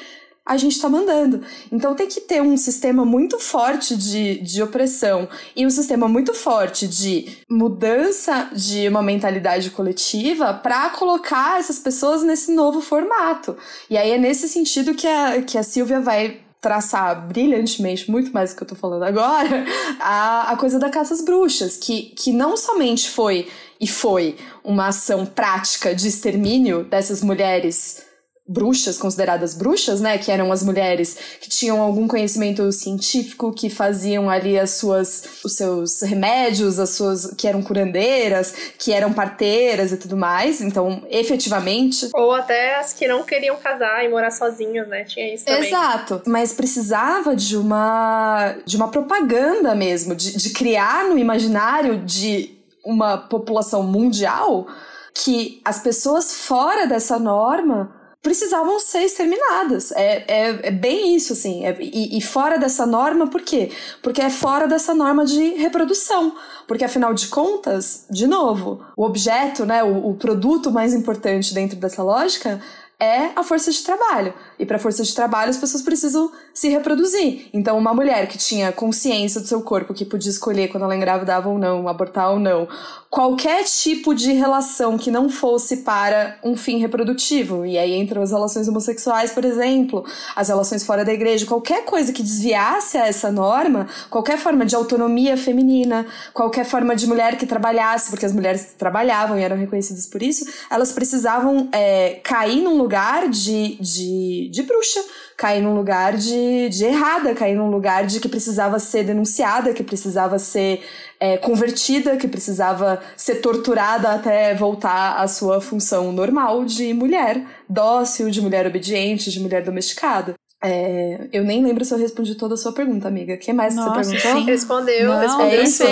a 0.47 0.57
gente 0.57 0.73
está 0.73 0.89
mandando. 0.89 1.41
Então 1.73 1.95
tem 1.95 2.07
que 2.07 2.21
ter 2.21 2.43
um 2.43 2.57
sistema 2.57 3.05
muito 3.05 3.39
forte 3.39 3.97
de, 3.97 4.39
de 4.41 4.63
opressão 4.63 5.29
e 5.57 5.67
um 5.67 5.71
sistema 5.71 6.07
muito 6.07 6.35
forte 6.35 6.87
de 6.87 7.39
mudança 7.49 8.51
de 8.53 8.87
uma 8.89 9.03
mentalidade 9.03 9.71
coletiva 9.71 10.53
para 10.53 10.91
colocar 10.91 11.59
essas 11.59 11.79
pessoas 11.79 12.23
nesse 12.23 12.53
novo 12.53 12.81
formato. 12.81 13.57
E 13.89 13.97
aí 13.97 14.11
é 14.11 14.19
nesse 14.19 14.49
sentido 14.49 14.95
que 14.95 15.07
a, 15.07 15.43
que 15.43 15.57
a 15.57 15.63
Silvia 15.63 16.01
vai 16.01 16.41
traçar 16.61 17.27
brilhantemente, 17.29 18.11
muito 18.11 18.33
mais 18.33 18.51
do 18.51 18.57
que 18.57 18.63
eu 18.63 18.69
tô 18.69 18.75
falando 18.75 19.03
agora, 19.03 19.67
a, 20.01 20.53
a 20.53 20.57
coisa 20.57 20.79
da 20.79 20.89
caça 20.89 21.13
às 21.13 21.23
bruxas, 21.23 21.77
que, 21.77 22.15
que 22.17 22.33
não 22.33 22.57
somente 22.57 23.11
foi 23.11 23.49
e 23.79 23.87
foi 23.87 24.37
uma 24.63 24.89
ação 24.89 25.27
prática 25.27 25.95
de 25.95 26.09
extermínio 26.09 26.85
dessas 26.85 27.23
mulheres 27.23 28.03
bruxas, 28.47 28.99
consideradas 28.99 29.55
bruxas, 29.55 30.03
né, 30.03 30.19
que 30.19 30.31
eram 30.31 30.53
as 30.53 30.63
mulheres 30.63 31.17
que 31.41 31.49
tinham 31.49 31.81
algum 31.81 32.07
conhecimento 32.07 32.71
científico, 32.73 33.51
que 33.53 33.71
faziam 33.71 34.29
ali 34.29 34.59
as 34.59 34.73
suas 34.73 35.41
os 35.43 35.57
seus 35.57 36.03
remédios, 36.03 36.79
as 36.79 36.91
suas 36.91 37.33
que 37.35 37.49
eram 37.49 37.63
curandeiras, 37.63 38.55
que 38.79 38.93
eram 38.93 39.15
parteiras 39.15 39.93
e 39.93 39.97
tudo 39.97 40.15
mais. 40.15 40.61
Então, 40.61 41.03
efetivamente, 41.09 42.11
ou 42.15 42.33
até 42.33 42.77
as 42.77 42.93
que 42.93 43.09
não 43.09 43.23
queriam 43.23 43.57
casar 43.57 44.05
e 44.05 44.09
morar 44.09 44.31
sozinhas, 44.31 44.87
né? 44.89 45.05
Tinha 45.05 45.35
isso 45.35 45.47
também. 45.47 45.67
Exato, 45.67 46.23
mas 46.27 46.53
precisava 46.53 47.35
de 47.35 47.57
uma 47.57 48.57
de 48.67 48.77
uma 48.77 48.91
propaganda 48.91 49.75
mesmo, 49.75 50.15
de, 50.15 50.37
de 50.37 50.51
criar 50.51 51.05
no 51.05 51.17
imaginário 51.17 51.97
de 52.05 52.59
uma 52.85 53.17
população 53.17 53.83
mundial 53.83 54.67
que 55.15 55.63
as 55.65 55.81
pessoas 55.81 56.35
fora 56.35 56.87
dessa 56.87 57.19
norma 57.19 58.04
precisavam 58.25 58.81
ser 58.81 59.03
exterminadas. 59.03 59.93
É, 59.93 60.25
é, 60.27 60.69
é 60.69 60.71
bem 60.71 61.15
isso, 61.15 61.35
assim. 61.35 61.67
É, 61.67 61.77
e, 61.79 62.17
e, 62.17 62.21
fora 62.23 62.59
dessa 62.59 62.87
norma, 62.87 63.27
por 63.27 63.43
quê? 63.43 63.71
Porque 64.03 64.21
é 64.23 64.31
fora 64.31 64.67
dessa 64.67 64.95
norma 64.95 65.27
de 65.27 65.51
reprodução. 65.57 66.35
Porque, 66.67 66.85
afinal 66.85 67.13
de 67.13 67.29
contas, 67.29 68.07
de 68.11 68.27
novo, 68.27 68.83
o 68.97 69.05
objeto, 69.05 69.67
né, 69.67 69.85
o, 69.85 70.09
o 70.09 70.15
produto 70.15 70.71
mais 70.73 70.95
importante 70.95 71.53
dentro 71.53 71.77
dessa 71.77 72.03
lógica 72.03 72.63
é 72.99 73.31
a 73.37 73.43
força 73.43 73.71
de 73.71 73.83
trabalho. 73.83 74.33
E 74.65 74.67
para 74.67 74.79
força 74.79 75.03
de 75.03 75.15
trabalho, 75.15 75.51
as 75.51 75.59
pessoas 75.59 75.83
precisam 75.83 76.33
se 76.55 76.69
reproduzir. 76.69 77.49
Então, 77.53 77.77
uma 77.77 77.93
mulher 77.93 78.27
que 78.27 78.39
tinha 78.39 78.73
consciência 78.73 79.41
do 79.41 79.47
seu 79.47 79.61
corpo, 79.61 79.93
que 79.93 80.05
podia 80.05 80.31
escolher 80.31 80.69
quando 80.69 80.85
ela 80.85 80.97
engravidava 80.97 81.51
ou 81.51 81.59
não, 81.59 81.87
abortar 81.87 82.33
ou 82.33 82.39
não, 82.41 82.67
qualquer 83.11 83.63
tipo 83.63 84.13
de 84.13 84.33
relação 84.33 84.99
que 84.99 85.09
não 85.09 85.29
fosse 85.29 85.79
para 85.79 86.37
um 86.43 86.57
fim 86.57 86.79
reprodutivo, 86.79 87.65
e 87.65 87.79
aí 87.79 87.95
entram 87.95 88.23
as 88.23 88.33
relações 88.33 88.67
homossexuais, 88.67 89.31
por 89.31 89.45
exemplo, 89.45 90.05
as 90.35 90.49
relações 90.49 90.85
fora 90.85 91.05
da 91.05 91.13
igreja, 91.13 91.47
qualquer 91.47 91.85
coisa 91.85 92.13
que 92.13 92.25
desviasse 92.25 92.99
a 92.99 93.07
essa 93.07 93.31
norma, 93.31 93.87
qualquer 94.11 94.37
forma 94.37 94.67
de 94.67 94.75
autonomia 94.75 95.37
feminina, 95.37 96.05
qualquer 96.33 96.65
forma 96.65 96.97
de 96.97 97.07
mulher 97.07 97.37
que 97.37 97.47
trabalhasse, 97.47 98.11
porque 98.11 98.27
as 98.27 98.33
mulheres 98.33 98.75
trabalhavam 98.77 99.39
e 99.39 99.43
eram 99.43 99.57
reconhecidas 99.57 100.07
por 100.07 100.21
isso, 100.21 100.45
elas 100.69 100.91
precisavam 100.91 101.69
é, 101.71 102.21
cair 102.25 102.63
num 102.63 102.77
lugar 102.77 103.29
de, 103.29 103.77
de 103.77 104.49
de, 104.55 104.63
bruxa, 104.63 105.01
cair 105.37 105.61
num 105.61 105.75
lugar 105.75 106.17
de, 106.17 106.69
de 106.69 106.85
errada, 106.85 107.35
cair 107.35 107.57
num 107.57 107.71
lugar 107.71 108.07
de 108.07 108.21
que 108.21 108.29
precisava 108.29 108.79
ser 108.79 109.05
denunciada, 109.05 109.75
que 109.75 109.83
precisava 109.83 110.39
ser 110.39 110.83
é, 111.19 111.37
convertida, 111.37 112.17
que 112.17 112.29
precisava 112.29 113.03
ser 113.17 113.37
torturada 113.37 114.11
até 114.11 114.55
voltar 114.55 115.17
à 115.17 115.27
sua 115.27 115.61
função 115.61 116.13
normal 116.13 116.65
de 116.65 116.95
mulher, 116.95 117.45
dócil, 117.69 118.31
de 118.31 118.41
mulher 118.41 118.67
obediente, 118.67 119.31
de 119.31 119.41
mulher 119.41 119.63
domesticada. 119.65 120.35
É, 120.67 121.29
eu 121.31 121.45
nem 121.45 121.63
lembro 121.63 121.85
se 121.85 121.93
eu 121.93 121.99
respondi 121.99 122.35
toda 122.35 122.55
a 122.55 122.57
sua 122.57 122.73
pergunta, 122.73 123.07
amiga. 123.07 123.35
O 123.35 123.39
que 123.39 123.53
mais 123.53 123.75
Nossa, 123.75 124.03
você 124.03 124.17
perguntou? 124.17 124.41
Sim. 124.41 124.47
Respondeu, 124.47 125.09
não, 125.09 125.21
respondeu 125.21 125.61
é 125.61 125.63
isso. 125.63 125.85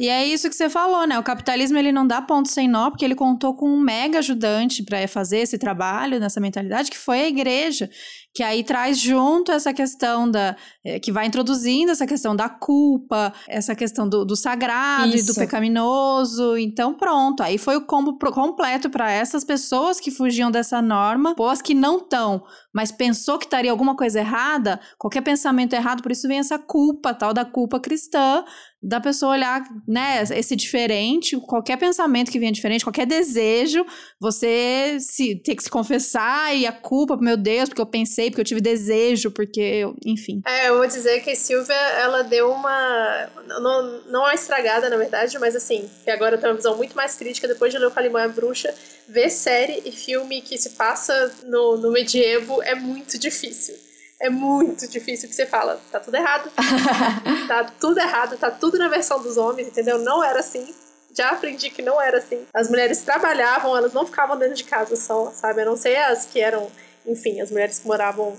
E 0.00 0.08
é 0.08 0.24
isso 0.24 0.48
que 0.48 0.56
você 0.56 0.68
falou, 0.68 1.06
né? 1.06 1.16
O 1.18 1.22
capitalismo 1.22 1.78
ele 1.78 1.92
não 1.92 2.04
dá 2.04 2.20
ponto 2.20 2.48
sem 2.48 2.66
nó, 2.66 2.90
porque 2.90 3.04
ele 3.04 3.14
contou 3.14 3.54
com 3.54 3.70
um 3.70 3.80
mega 3.80 4.18
ajudante 4.18 4.82
para 4.82 5.06
fazer 5.06 5.38
esse 5.38 5.56
trabalho, 5.58 6.18
nessa 6.18 6.40
mentalidade, 6.40 6.90
que 6.90 6.98
foi 6.98 7.20
a 7.20 7.28
igreja 7.28 7.88
que 8.36 8.42
aí 8.42 8.62
traz 8.62 9.00
junto 9.00 9.50
essa 9.50 9.72
questão 9.72 10.30
da. 10.30 10.54
É, 10.84 11.00
que 11.00 11.10
vai 11.10 11.24
introduzindo 11.24 11.90
essa 11.90 12.06
questão 12.06 12.36
da 12.36 12.50
culpa, 12.50 13.32
essa 13.48 13.74
questão 13.74 14.06
do, 14.06 14.26
do 14.26 14.36
sagrado 14.36 15.16
Isso. 15.16 15.24
e 15.24 15.26
do 15.32 15.34
pecaminoso. 15.34 16.54
Então, 16.58 16.92
pronto. 16.92 17.42
Aí 17.42 17.56
foi 17.56 17.76
o 17.76 17.86
combo 17.86 18.18
completo 18.18 18.90
para 18.90 19.10
essas 19.10 19.42
pessoas 19.42 19.98
que 19.98 20.10
fugiam 20.10 20.50
dessa 20.50 20.82
norma, 20.82 21.34
ou 21.38 21.48
as 21.48 21.62
que 21.62 21.72
não 21.72 21.96
estão, 21.96 22.44
mas 22.74 22.92
pensou 22.92 23.38
que 23.38 23.46
estaria 23.46 23.70
alguma 23.70 23.96
coisa 23.96 24.20
errada, 24.20 24.78
qualquer 24.98 25.22
pensamento 25.22 25.72
errado, 25.72 26.02
por 26.02 26.12
isso 26.12 26.28
vem 26.28 26.38
essa 26.38 26.58
culpa, 26.58 27.14
tal 27.14 27.32
da 27.32 27.42
culpa 27.42 27.80
cristã, 27.80 28.44
da 28.86 29.00
pessoa 29.00 29.32
olhar, 29.32 29.64
né, 29.86 30.22
esse 30.30 30.54
diferente, 30.54 31.36
qualquer 31.40 31.76
pensamento 31.76 32.30
que 32.30 32.38
venha 32.38 32.52
diferente, 32.52 32.84
qualquer 32.84 33.04
desejo, 33.04 33.84
você 34.20 34.98
se 35.00 35.34
ter 35.42 35.56
que 35.56 35.64
se 35.64 35.70
confessar 35.70 36.54
e 36.56 36.66
a 36.66 36.72
culpa, 36.72 37.16
meu 37.16 37.36
Deus, 37.36 37.68
porque 37.68 37.80
eu 37.80 37.86
pensei, 37.86 38.30
porque 38.30 38.42
eu 38.42 38.44
tive 38.44 38.60
desejo, 38.60 39.32
porque 39.32 39.60
eu, 39.60 39.96
enfim. 40.06 40.40
É, 40.46 40.68
eu 40.68 40.76
vou 40.78 40.86
dizer 40.86 41.20
que 41.20 41.30
a 41.30 41.36
Silvia, 41.36 41.74
ela 41.74 42.22
deu 42.22 42.48
uma 42.52 43.28
não, 43.60 44.00
não 44.06 44.20
uma 44.20 44.34
estragada, 44.34 44.88
na 44.88 44.96
verdade, 44.96 45.36
mas 45.40 45.56
assim, 45.56 45.90
que 46.04 46.10
agora 46.10 46.36
eu 46.36 46.38
tenho 46.38 46.52
uma 46.52 46.56
visão 46.56 46.76
muito 46.76 46.94
mais 46.94 47.16
crítica 47.16 47.48
depois 47.48 47.72
de 47.72 47.78
ler 47.78 47.86
o 47.86 47.90
Calimão 47.90 48.20
é 48.20 48.28
Bruxa, 48.28 48.72
ver 49.08 49.30
série 49.30 49.82
e 49.84 49.90
filme 49.90 50.40
que 50.40 50.56
se 50.56 50.70
passa 50.70 51.34
no, 51.44 51.76
no 51.76 51.90
medievo 51.90 52.62
é 52.62 52.76
muito 52.76 53.18
difícil 53.18 53.85
é 54.20 54.30
muito 54.30 54.86
difícil 54.88 55.28
que 55.28 55.34
você 55.34 55.46
fala, 55.46 55.80
tá 55.90 56.00
tudo 56.00 56.16
errado. 56.16 56.50
tá 57.46 57.64
tudo 57.78 57.98
errado, 58.00 58.36
tá 58.36 58.50
tudo 58.50 58.78
na 58.78 58.88
versão 58.88 59.20
dos 59.20 59.36
homens, 59.36 59.68
entendeu? 59.68 59.98
Não 59.98 60.24
era 60.24 60.40
assim. 60.40 60.74
Já 61.14 61.30
aprendi 61.30 61.70
que 61.70 61.82
não 61.82 62.00
era 62.00 62.18
assim. 62.18 62.46
As 62.52 62.68
mulheres 62.68 63.00
trabalhavam, 63.02 63.76
elas 63.76 63.92
não 63.92 64.06
ficavam 64.06 64.38
dentro 64.38 64.54
de 64.54 64.64
casa 64.64 64.96
só, 64.96 65.30
sabe? 65.30 65.62
Eu 65.62 65.66
não 65.66 65.76
sei 65.76 65.96
as 65.96 66.26
que 66.26 66.40
eram, 66.40 66.70
enfim, 67.06 67.40
as 67.40 67.50
mulheres 67.50 67.78
que 67.78 67.86
moravam 67.86 68.36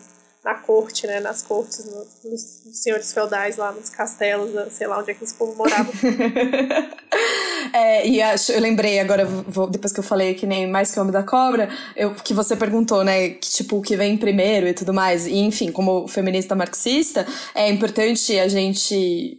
na 0.48 0.56
corte, 0.56 1.06
né? 1.06 1.20
Nas 1.20 1.44
cortes, 1.44 1.86
no, 1.86 2.32
nos, 2.32 2.62
senhores 2.72 3.12
feudais 3.12 3.58
lá, 3.58 3.74
nos 3.74 3.90
castelos, 3.90 4.52
sei 4.72 4.88
lá 4.88 4.98
onde 4.98 5.12
é 5.12 5.14
que 5.14 5.26
esse 5.26 5.34
povo 5.34 5.54
morava. 5.58 5.92
é, 7.74 8.08
e 8.08 8.22
acho, 8.22 8.54
eu 8.54 8.62
lembrei 8.62 8.98
agora, 8.98 9.26
vou, 9.26 9.70
depois 9.70 9.92
que 9.92 10.00
eu 10.00 10.04
falei 10.04 10.36
que 10.36 10.48
nem 10.48 10.66
mais 10.66 10.90
que 10.90 10.98
o 10.98 11.02
Homem 11.02 11.12
da 11.12 11.22
Cobra, 11.22 11.70
eu, 11.98 12.16
que 12.16 12.34
você 12.34 12.56
perguntou, 12.56 13.04
né? 13.04 13.32
Que, 13.32 13.50
tipo, 13.50 13.78
o 13.78 13.82
que 13.82 13.98
vem 13.98 14.18
primeiro 14.18 14.70
e 14.70 14.74
tudo 14.74 14.94
mais. 14.94 15.28
E, 15.28 15.38
enfim, 15.38 15.70
como 15.70 16.08
feminista 16.08 16.56
marxista, 16.56 17.28
é 17.54 17.70
importante 17.70 18.40
a 18.40 18.48
gente 18.48 19.38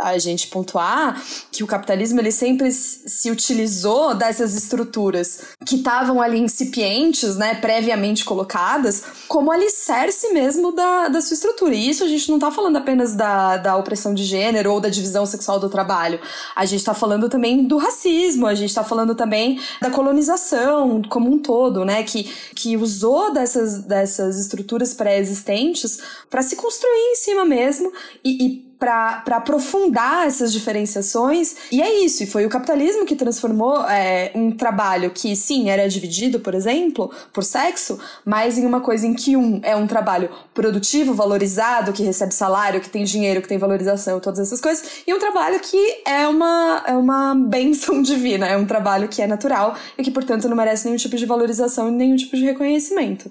a 0.00 0.18
gente 0.18 0.48
pontuar 0.48 1.22
que 1.50 1.62
o 1.62 1.66
capitalismo 1.66 2.20
ele 2.20 2.30
sempre 2.30 2.70
se 2.72 3.30
utilizou 3.30 4.14
dessas 4.14 4.54
estruturas 4.54 5.40
que 5.66 5.76
estavam 5.76 6.20
ali 6.20 6.38
incipientes, 6.38 7.36
né, 7.36 7.54
previamente 7.54 8.24
colocadas, 8.24 9.02
como 9.26 9.50
alicerce 9.50 10.32
mesmo 10.32 10.72
da, 10.72 11.08
da 11.08 11.20
sua 11.20 11.34
estrutura. 11.34 11.74
E 11.74 11.88
isso 11.88 12.04
a 12.04 12.08
gente 12.08 12.28
não 12.28 12.36
está 12.36 12.50
falando 12.50 12.76
apenas 12.76 13.14
da, 13.14 13.56
da 13.56 13.76
opressão 13.76 14.14
de 14.14 14.24
gênero 14.24 14.72
ou 14.72 14.80
da 14.80 14.88
divisão 14.88 15.26
sexual 15.26 15.58
do 15.58 15.68
trabalho. 15.68 16.20
A 16.54 16.64
gente 16.64 16.80
está 16.80 16.94
falando 16.94 17.28
também 17.28 17.64
do 17.64 17.76
racismo, 17.76 18.46
a 18.46 18.54
gente 18.54 18.70
está 18.70 18.84
falando 18.84 19.14
também 19.14 19.60
da 19.80 19.90
colonização 19.90 21.02
como 21.08 21.30
um 21.30 21.38
todo, 21.38 21.84
né, 21.84 22.02
que, 22.02 22.24
que 22.54 22.76
usou 22.76 23.32
dessas, 23.32 23.82
dessas 23.82 24.38
estruturas 24.38 24.94
pré-existentes 24.94 25.98
para 26.30 26.42
se 26.42 26.56
construir 26.56 27.12
em 27.12 27.16
cima 27.16 27.44
mesmo 27.44 27.92
e, 28.24 28.46
e 28.46 28.67
para 28.78 29.36
aprofundar 29.36 30.26
essas 30.26 30.52
diferenciações. 30.52 31.56
E 31.72 31.82
é 31.82 32.04
isso, 32.04 32.22
e 32.22 32.26
foi 32.26 32.46
o 32.46 32.48
capitalismo 32.48 33.04
que 33.04 33.16
transformou 33.16 33.82
é, 33.88 34.30
um 34.34 34.52
trabalho 34.52 35.10
que, 35.10 35.34
sim, 35.34 35.68
era 35.68 35.88
dividido, 35.88 36.40
por 36.40 36.54
exemplo, 36.54 37.10
por 37.32 37.42
sexo, 37.42 37.98
mas 38.24 38.56
em 38.56 38.64
uma 38.64 38.80
coisa 38.80 39.06
em 39.06 39.14
que 39.14 39.36
um 39.36 39.60
é 39.62 39.74
um 39.74 39.86
trabalho 39.86 40.30
produtivo, 40.54 41.12
valorizado, 41.12 41.92
que 41.92 42.02
recebe 42.02 42.32
salário, 42.32 42.80
que 42.80 42.88
tem 42.88 43.04
dinheiro, 43.04 43.42
que 43.42 43.48
tem 43.48 43.58
valorização, 43.58 44.20
todas 44.20 44.38
essas 44.38 44.60
coisas, 44.60 45.02
e 45.06 45.12
um 45.12 45.18
trabalho 45.18 45.58
que 45.60 46.02
é 46.06 46.26
uma, 46.28 46.84
é 46.86 46.92
uma 46.92 47.34
benção 47.34 48.00
divina, 48.02 48.46
é 48.46 48.56
um 48.56 48.66
trabalho 48.66 49.08
que 49.08 49.20
é 49.20 49.26
natural 49.26 49.74
e 49.96 50.02
que, 50.02 50.10
portanto, 50.10 50.48
não 50.48 50.56
merece 50.56 50.84
nenhum 50.84 50.96
tipo 50.96 51.16
de 51.16 51.26
valorização 51.26 51.88
e 51.88 51.90
nenhum 51.90 52.16
tipo 52.16 52.36
de 52.36 52.44
reconhecimento 52.44 53.30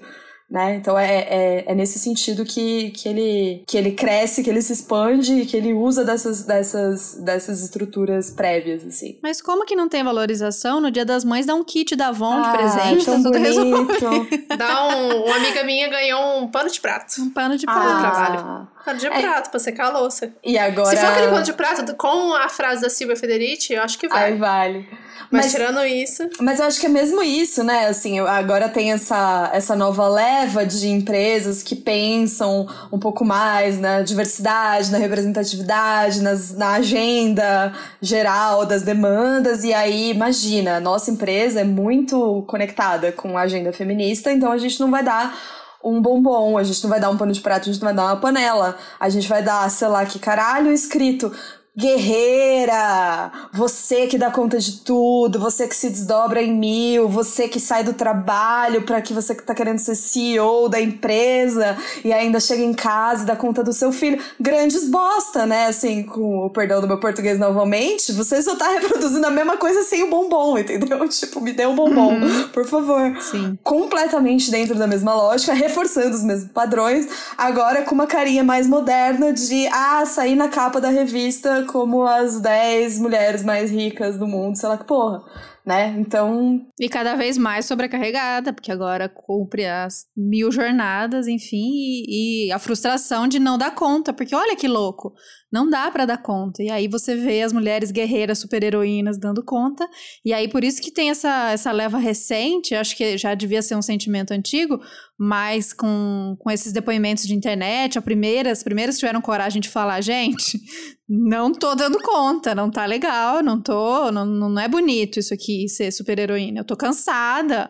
né? 0.50 0.76
Então 0.76 0.98
é, 0.98 1.18
é, 1.18 1.64
é, 1.66 1.74
nesse 1.74 1.98
sentido 1.98 2.44
que, 2.44 2.90
que, 2.90 3.08
ele, 3.08 3.64
que 3.66 3.76
ele 3.76 3.92
cresce, 3.92 4.42
que 4.42 4.48
ele 4.48 4.62
se 4.62 4.72
expande 4.72 5.34
e 5.34 5.46
que 5.46 5.54
ele 5.54 5.74
usa 5.74 6.04
dessas, 6.04 6.42
dessas, 6.42 7.14
dessas 7.16 7.62
estruturas 7.62 8.30
prévias, 8.30 8.84
assim. 8.86 9.18
Mas 9.22 9.42
como 9.42 9.66
que 9.66 9.76
não 9.76 9.88
tem 9.88 10.02
valorização? 10.02 10.80
No 10.80 10.90
Dia 10.90 11.04
das 11.04 11.22
Mães 11.22 11.44
dá 11.44 11.54
um 11.54 11.62
kit 11.62 11.94
da 11.94 12.08
Avon 12.08 12.40
de 12.40 12.48
ah, 12.48 12.52
presente, 12.52 13.04
tá 13.04 13.16
tudo 13.16 13.38
resolvido. 13.38 14.46
dá 14.56 14.88
um, 14.88 15.24
uma 15.24 15.36
amiga 15.36 15.62
minha 15.64 15.88
ganhou 15.88 16.38
um 16.38 16.48
pano 16.48 16.70
de 16.70 16.80
prato. 16.80 17.20
Um 17.20 17.30
pano 17.30 17.56
de 17.58 17.66
prato. 17.66 17.80
Ah. 17.80 18.00
trabalho. 18.00 18.68
Pano 18.84 18.98
de 18.98 19.06
é. 19.06 19.20
prato 19.20 19.50
pra 19.50 19.60
secar 19.60 19.88
a 19.88 19.98
louça. 19.98 20.32
E 20.42 20.56
agora... 20.56 20.88
Se 20.88 20.96
for 20.96 21.12
aquele 21.12 21.28
pano 21.28 21.44
de 21.44 21.52
prato 21.52 21.94
com 21.94 22.32
a 22.32 22.48
frase 22.48 22.80
da 22.80 22.88
Silvia 22.88 23.16
Federici, 23.16 23.74
eu 23.74 23.82
acho 23.82 23.98
que 23.98 24.08
vale. 24.08 24.24
Ai, 24.24 24.36
vale. 24.36 24.88
Mas, 25.30 25.44
mas, 25.44 25.52
tirando 25.52 25.84
isso. 25.84 26.26
Mas 26.40 26.58
eu 26.58 26.66
acho 26.66 26.80
que 26.80 26.86
é 26.86 26.88
mesmo 26.88 27.22
isso, 27.22 27.62
né? 27.62 27.86
Assim, 27.86 28.18
agora 28.20 28.66
tem 28.66 28.92
essa, 28.92 29.50
essa 29.52 29.76
nova 29.76 30.08
leva 30.08 30.37
de 30.46 30.88
empresas 30.88 31.62
que 31.62 31.74
pensam 31.74 32.66
um 32.92 32.98
pouco 32.98 33.24
mais 33.24 33.78
na 33.78 34.02
diversidade, 34.02 34.90
na 34.90 34.98
representatividade, 34.98 36.20
nas, 36.20 36.54
na 36.54 36.72
agenda 36.72 37.72
geral 38.00 38.64
das 38.64 38.82
demandas. 38.82 39.64
E 39.64 39.72
aí, 39.72 40.10
imagina, 40.10 40.80
nossa 40.80 41.10
empresa 41.10 41.60
é 41.60 41.64
muito 41.64 42.44
conectada 42.46 43.12
com 43.12 43.36
a 43.36 43.42
agenda 43.42 43.72
feminista, 43.72 44.32
então 44.32 44.52
a 44.52 44.58
gente 44.58 44.78
não 44.80 44.90
vai 44.90 45.02
dar 45.02 45.36
um 45.82 46.02
bombom, 46.02 46.58
a 46.58 46.64
gente 46.64 46.82
não 46.82 46.90
vai 46.90 47.00
dar 47.00 47.10
um 47.10 47.16
pano 47.16 47.32
de 47.32 47.40
prato, 47.40 47.68
a 47.68 47.72
gente 47.72 47.80
não 47.80 47.86
vai 47.86 47.94
dar 47.94 48.04
uma 48.06 48.16
panela, 48.16 48.76
a 48.98 49.08
gente 49.08 49.28
vai 49.28 49.42
dar, 49.42 49.68
sei 49.70 49.88
lá, 49.88 50.04
que 50.04 50.18
caralho 50.18 50.72
escrito 50.72 51.32
guerreira, 51.78 53.30
você 53.52 54.08
que 54.08 54.18
dá 54.18 54.32
conta 54.32 54.58
de 54.58 54.80
tudo, 54.80 55.38
você 55.38 55.68
que 55.68 55.76
se 55.76 55.88
desdobra 55.88 56.42
em 56.42 56.52
mil, 56.52 57.08
você 57.08 57.46
que 57.46 57.60
sai 57.60 57.84
do 57.84 57.92
trabalho 57.92 58.82
para 58.82 59.00
que 59.00 59.14
você 59.14 59.32
que 59.32 59.44
tá 59.44 59.54
querendo 59.54 59.78
ser 59.78 59.94
CEO 59.94 60.68
da 60.68 60.80
empresa 60.80 61.76
e 62.04 62.12
ainda 62.12 62.40
chega 62.40 62.64
em 62.64 62.74
casa 62.74 63.22
e 63.22 63.26
dá 63.26 63.36
conta 63.36 63.62
do 63.62 63.72
seu 63.72 63.92
filho. 63.92 64.20
Grandes 64.40 64.88
bosta, 64.88 65.46
né? 65.46 65.66
Assim, 65.66 66.02
com 66.02 66.46
o 66.46 66.50
perdão 66.50 66.80
do 66.80 66.88
meu 66.88 66.98
português 66.98 67.38
novamente, 67.38 68.10
você 68.10 68.42
só 68.42 68.56
tá 68.56 68.70
reproduzindo 68.70 69.26
a 69.28 69.30
mesma 69.30 69.56
coisa 69.56 69.84
sem 69.84 70.02
o 70.02 70.10
bombom, 70.10 70.58
entendeu? 70.58 71.08
Tipo, 71.18 71.40
me 71.40 71.52
dê 71.52 71.64
um 71.64 71.76
bombom, 71.76 72.14
uhum. 72.14 72.48
por 72.48 72.64
favor. 72.64 73.16
Sim. 73.20 73.56
Completamente 73.62 74.50
dentro 74.50 74.74
da 74.74 74.86
mesma 74.86 75.14
lógica, 75.14 75.52
reforçando 75.52 76.16
os 76.16 76.24
mesmos 76.24 76.50
padrões, 76.50 77.06
agora 77.36 77.82
com 77.82 77.94
uma 77.94 78.06
carinha 78.06 78.42
mais 78.42 78.66
moderna 78.66 79.32
de, 79.32 79.68
ah, 79.68 80.04
sair 80.06 80.34
na 80.34 80.48
capa 80.48 80.80
da 80.80 80.88
revista 80.88 81.67
como 81.68 82.04
as 82.04 82.40
10 82.40 82.98
mulheres 83.00 83.44
mais 83.44 83.70
ricas 83.70 84.18
do 84.18 84.26
mundo, 84.26 84.56
sei 84.56 84.68
lá 84.68 84.76
que 84.76 84.84
porra 84.84 85.22
né? 85.68 85.94
Então. 85.98 86.66
E 86.80 86.88
cada 86.88 87.14
vez 87.14 87.36
mais 87.36 87.66
sobrecarregada, 87.66 88.54
porque 88.54 88.72
agora 88.72 89.06
cumpre 89.06 89.66
as 89.66 90.06
mil 90.16 90.50
jornadas, 90.50 91.28
enfim, 91.28 91.68
e, 91.68 92.46
e 92.46 92.52
a 92.52 92.58
frustração 92.58 93.28
de 93.28 93.38
não 93.38 93.58
dar 93.58 93.74
conta, 93.74 94.10
porque 94.14 94.34
olha 94.34 94.56
que 94.56 94.66
louco, 94.66 95.12
não 95.50 95.68
dá 95.68 95.90
para 95.90 96.04
dar 96.04 96.18
conta. 96.18 96.62
E 96.62 96.70
aí 96.70 96.88
você 96.88 97.16
vê 97.16 97.42
as 97.42 97.52
mulheres 97.52 97.90
guerreiras, 97.90 98.38
super-heroínas 98.38 99.18
dando 99.18 99.42
conta, 99.42 99.88
e 100.24 100.32
aí 100.32 100.48
por 100.48 100.62
isso 100.62 100.80
que 100.80 100.90
tem 100.90 101.10
essa, 101.10 101.50
essa 101.50 101.72
leva 101.72 101.98
recente, 101.98 102.74
acho 102.74 102.96
que 102.96 103.16
já 103.16 103.34
devia 103.34 103.62
ser 103.62 103.76
um 103.76 103.82
sentimento 103.82 104.32
antigo, 104.32 104.80
mas 105.18 105.72
com, 105.72 106.36
com 106.38 106.50
esses 106.50 106.72
depoimentos 106.72 107.24
de 107.24 107.34
internet, 107.34 107.98
a 107.98 108.02
primeira, 108.02 108.52
as 108.52 108.62
primeiras 108.62 108.98
tiveram 108.98 109.20
coragem 109.20 109.60
de 109.60 109.68
falar, 109.68 110.00
gente, 110.00 110.60
não 111.08 111.52
tô 111.52 111.74
dando 111.74 111.98
conta, 112.02 112.54
não 112.54 112.70
tá 112.70 112.84
legal, 112.84 113.42
não 113.42 113.60
tô, 113.60 114.12
não, 114.12 114.26
não 114.26 114.60
é 114.60 114.68
bonito 114.68 115.18
isso 115.18 115.32
aqui 115.32 115.68
ser 115.68 115.90
super 115.90 116.18
heroína. 116.18 116.60
Eu 116.60 116.64
tô 116.64 116.76
cansada. 116.76 117.68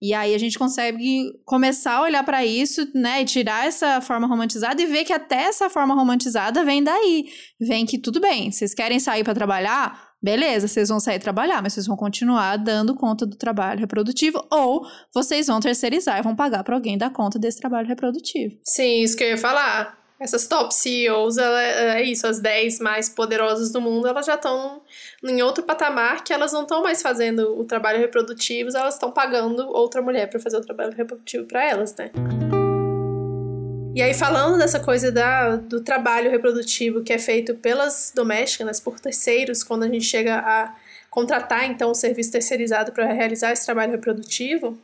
E 0.00 0.12
aí 0.12 0.34
a 0.34 0.38
gente 0.38 0.58
consegue 0.58 1.32
começar 1.44 1.94
a 1.94 2.02
olhar 2.02 2.22
para 2.22 2.44
isso, 2.44 2.86
né, 2.94 3.22
e 3.22 3.24
tirar 3.24 3.66
essa 3.66 4.00
forma 4.00 4.26
romantizada 4.26 4.80
e 4.80 4.86
ver 4.86 5.04
que 5.04 5.12
até 5.12 5.44
essa 5.44 5.70
forma 5.70 5.94
romantizada 5.94 6.64
vem 6.64 6.82
daí. 6.82 7.26
Vem 7.60 7.86
que 7.86 7.98
tudo 7.98 8.20
bem, 8.20 8.50
vocês 8.50 8.74
querem 8.74 9.00
sair 9.00 9.24
para 9.24 9.34
trabalhar? 9.34 10.06
Beleza, 10.22 10.66
vocês 10.66 10.88
vão 10.88 10.98
sair 10.98 11.18
trabalhar, 11.18 11.62
mas 11.62 11.74
vocês 11.74 11.86
vão 11.86 11.96
continuar 11.96 12.56
dando 12.56 12.94
conta 12.94 13.26
do 13.26 13.36
trabalho 13.36 13.80
reprodutivo 13.80 14.44
ou 14.50 14.86
vocês 15.14 15.46
vão 15.46 15.60
terceirizar 15.60 16.18
e 16.18 16.22
vão 16.22 16.34
pagar 16.34 16.64
para 16.64 16.74
alguém 16.74 16.98
dar 16.98 17.10
conta 17.10 17.38
desse 17.38 17.58
trabalho 17.58 17.86
reprodutivo. 17.86 18.54
Sim, 18.64 19.02
isso 19.02 19.16
que 19.16 19.24
eu 19.24 19.28
ia 19.28 19.38
falar. 19.38 20.05
Essas 20.18 20.46
top 20.46 20.74
CEOs, 20.74 21.36
ela, 21.36 21.62
é 21.62 22.02
isso, 22.02 22.26
as 22.26 22.40
10 22.40 22.80
mais 22.80 23.08
poderosas 23.08 23.70
do 23.70 23.82
mundo, 23.82 24.08
elas 24.08 24.24
já 24.24 24.34
estão 24.34 24.80
em 25.22 25.42
outro 25.42 25.62
patamar 25.62 26.24
que 26.24 26.32
elas 26.32 26.52
não 26.52 26.62
estão 26.62 26.82
mais 26.82 27.02
fazendo 27.02 27.58
o 27.58 27.64
trabalho 27.64 27.98
reprodutivo, 27.98 28.70
elas 28.74 28.94
estão 28.94 29.10
pagando 29.10 29.68
outra 29.68 30.00
mulher 30.00 30.30
para 30.30 30.40
fazer 30.40 30.56
o 30.56 30.62
trabalho 30.62 30.94
reprodutivo 30.96 31.44
para 31.44 31.68
elas, 31.68 31.94
né? 31.96 32.10
E 33.94 34.02
aí, 34.02 34.12
falando 34.12 34.58
dessa 34.58 34.80
coisa 34.80 35.10
da, 35.10 35.56
do 35.56 35.82
trabalho 35.82 36.30
reprodutivo 36.30 37.02
que 37.02 37.12
é 37.12 37.18
feito 37.18 37.54
pelas 37.54 38.12
domésticas, 38.14 38.80
por 38.80 39.00
terceiros, 39.00 39.62
quando 39.62 39.84
a 39.84 39.88
gente 39.88 40.04
chega 40.04 40.36
a 40.38 40.74
contratar, 41.10 41.64
então, 41.64 41.88
o 41.88 41.92
um 41.92 41.94
serviço 41.94 42.30
terceirizado 42.30 42.92
para 42.92 43.10
realizar 43.12 43.52
esse 43.52 43.64
trabalho 43.64 43.92
reprodutivo, 43.92 44.78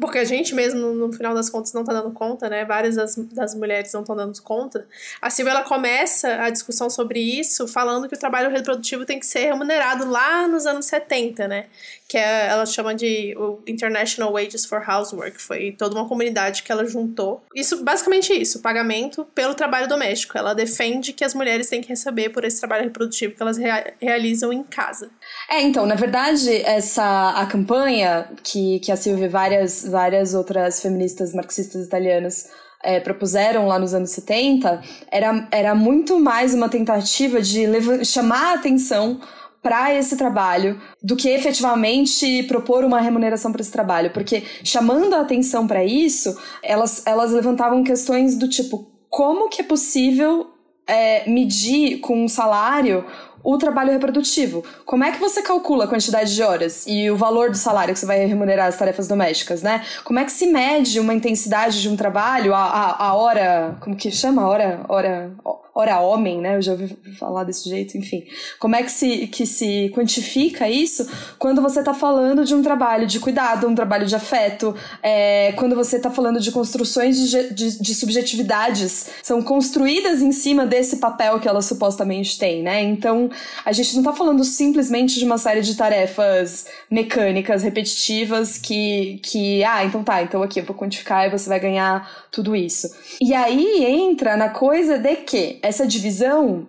porque 0.00 0.18
a 0.18 0.24
gente 0.24 0.54
mesmo, 0.54 0.92
no 0.92 1.12
final 1.12 1.34
das 1.34 1.50
contas, 1.50 1.72
não 1.74 1.84
tá 1.84 1.92
dando 1.92 2.10
conta, 2.12 2.48
né? 2.48 2.64
Várias 2.64 2.96
das, 2.96 3.14
das 3.16 3.54
mulheres 3.54 3.92
não 3.92 4.00
estão 4.00 4.16
dando 4.16 4.40
conta. 4.40 4.86
A 5.20 5.28
Silvia, 5.28 5.52
ela 5.52 5.64
começa 5.64 6.28
a 6.42 6.48
discussão 6.48 6.88
sobre 6.88 7.20
isso 7.20 7.68
falando 7.68 8.08
que 8.08 8.14
o 8.14 8.18
trabalho 8.18 8.50
reprodutivo 8.50 9.04
tem 9.04 9.18
que 9.18 9.26
ser 9.26 9.46
remunerado 9.46 10.08
lá 10.08 10.48
nos 10.48 10.64
anos 10.64 10.86
70, 10.86 11.46
né? 11.46 11.66
Que 12.08 12.16
é, 12.16 12.46
ela 12.46 12.64
chama 12.64 12.94
de 12.94 13.34
o 13.36 13.60
International 13.66 14.32
Wages 14.32 14.64
for 14.64 14.82
Housework. 14.88 15.40
Foi 15.40 15.72
toda 15.72 15.94
uma 15.94 16.08
comunidade 16.08 16.62
que 16.62 16.72
ela 16.72 16.86
juntou. 16.86 17.42
Isso, 17.54 17.84
basicamente 17.84 18.32
isso, 18.32 18.60
pagamento 18.60 19.26
pelo 19.34 19.54
trabalho 19.54 19.88
doméstico. 19.88 20.38
Ela 20.38 20.54
defende 20.54 21.12
que 21.12 21.22
as 21.22 21.34
mulheres 21.34 21.68
têm 21.68 21.82
que 21.82 21.88
receber 21.88 22.30
por 22.30 22.44
esse 22.44 22.58
trabalho 22.58 22.84
reprodutivo 22.84 23.34
que 23.34 23.42
elas 23.42 23.58
rea 23.58 23.92
realizam 24.00 24.52
em 24.52 24.62
casa. 24.62 25.10
É, 25.50 25.60
então, 25.62 25.84
na 25.84 25.94
verdade, 25.94 26.50
essa 26.62 27.30
a 27.30 27.46
campanha 27.46 28.28
que, 28.42 28.80
que 28.80 28.90
a 28.90 28.96
Silvia 28.96 29.26
e 29.26 29.28
várias, 29.28 29.84
várias 29.86 30.34
outras 30.34 30.80
feministas 30.80 31.34
marxistas 31.34 31.84
italianas 31.84 32.48
é, 32.82 32.98
propuseram 33.00 33.66
lá 33.66 33.78
nos 33.78 33.94
anos 33.94 34.10
70 34.10 34.82
era, 35.10 35.48
era 35.50 35.74
muito 35.74 36.18
mais 36.18 36.52
uma 36.54 36.68
tentativa 36.68 37.40
de 37.40 37.66
levar, 37.66 38.04
chamar 38.04 38.52
a 38.52 38.54
atenção 38.54 39.20
para 39.62 39.94
esse 39.94 40.16
trabalho 40.16 40.80
do 41.00 41.14
que 41.14 41.28
efetivamente 41.28 42.42
propor 42.44 42.84
uma 42.84 43.00
remuneração 43.00 43.52
para 43.52 43.60
esse 43.60 43.70
trabalho, 43.70 44.10
porque 44.10 44.42
chamando 44.64 45.14
a 45.14 45.20
atenção 45.20 45.68
para 45.68 45.84
isso, 45.84 46.36
elas, 46.62 47.06
elas 47.06 47.30
levantavam 47.30 47.84
questões 47.84 48.36
do 48.36 48.48
tipo 48.48 48.90
como 49.08 49.48
que 49.48 49.60
é 49.62 49.64
possível 49.64 50.50
é, 50.84 51.28
medir 51.30 52.00
com 52.00 52.24
um 52.24 52.28
salário 52.28 53.04
o 53.42 53.58
trabalho 53.58 53.92
reprodutivo. 53.92 54.64
Como 54.84 55.04
é 55.04 55.12
que 55.12 55.18
você 55.18 55.42
calcula 55.42 55.84
a 55.84 55.88
quantidade 55.88 56.34
de 56.34 56.42
horas 56.42 56.86
e 56.86 57.10
o 57.10 57.16
valor 57.16 57.50
do 57.50 57.56
salário 57.56 57.92
que 57.92 58.00
você 58.00 58.06
vai 58.06 58.24
remunerar 58.24 58.66
as 58.66 58.76
tarefas 58.76 59.08
domésticas, 59.08 59.62
né? 59.62 59.84
Como 60.04 60.18
é 60.18 60.24
que 60.24 60.32
se 60.32 60.46
mede 60.46 61.00
uma 61.00 61.14
intensidade 61.14 61.80
de 61.80 61.88
um 61.88 61.96
trabalho, 61.96 62.54
a, 62.54 62.64
a, 62.64 63.06
a 63.08 63.14
hora, 63.14 63.76
como 63.80 63.96
que 63.96 64.10
chama? 64.10 64.46
Hora, 64.46 64.80
hora, 64.88 65.32
hora 65.74 66.00
homem, 66.00 66.38
né? 66.38 66.56
Eu 66.56 66.62
já 66.62 66.72
ouvi 66.72 66.94
falar 67.18 67.44
desse 67.44 67.68
jeito, 67.68 67.96
enfim. 67.96 68.24
Como 68.58 68.76
é 68.76 68.82
que 68.82 68.90
se, 68.90 69.26
que 69.28 69.46
se 69.46 69.90
quantifica 69.94 70.68
isso 70.68 71.08
quando 71.38 71.62
você 71.62 71.80
está 71.80 71.94
falando 71.94 72.44
de 72.44 72.54
um 72.54 72.62
trabalho 72.62 73.06
de 73.06 73.18
cuidado, 73.18 73.66
um 73.66 73.74
trabalho 73.74 74.06
de 74.06 74.14
afeto, 74.14 74.74
é, 75.02 75.52
quando 75.52 75.74
você 75.74 75.96
está 75.96 76.10
falando 76.10 76.40
de 76.40 76.52
construções 76.52 77.16
de, 77.18 77.54
de, 77.54 77.80
de, 77.80 77.94
subjetividades, 77.94 79.08
são 79.22 79.40
construídas 79.40 80.20
em 80.20 80.30
cima 80.30 80.66
desse 80.66 80.96
papel 80.96 81.40
que 81.40 81.48
elas 81.48 81.64
supostamente 81.64 82.38
têm, 82.38 82.62
né? 82.62 82.82
Então, 82.82 83.30
a 83.64 83.72
gente 83.72 83.94
não 83.94 84.02
está 84.02 84.12
falando 84.12 84.44
simplesmente 84.44 85.18
de 85.18 85.24
uma 85.24 85.38
série 85.38 85.62
de 85.62 85.74
tarefas 85.74 86.66
mecânicas, 86.90 87.62
repetitivas, 87.62 88.58
que, 88.58 89.20
que, 89.22 89.64
ah, 89.64 89.84
então 89.84 90.04
tá, 90.04 90.22
então 90.22 90.42
aqui 90.42 90.60
eu 90.60 90.64
vou 90.64 90.76
quantificar 90.76 91.26
e 91.26 91.30
você 91.30 91.48
vai 91.48 91.58
ganhar 91.58 92.26
tudo 92.30 92.54
isso. 92.54 92.88
E 93.20 93.32
aí 93.32 93.84
entra 93.84 94.36
na 94.36 94.50
coisa 94.50 94.98
de 94.98 95.16
que 95.16 95.61
essa 95.62 95.86
divisão 95.86 96.66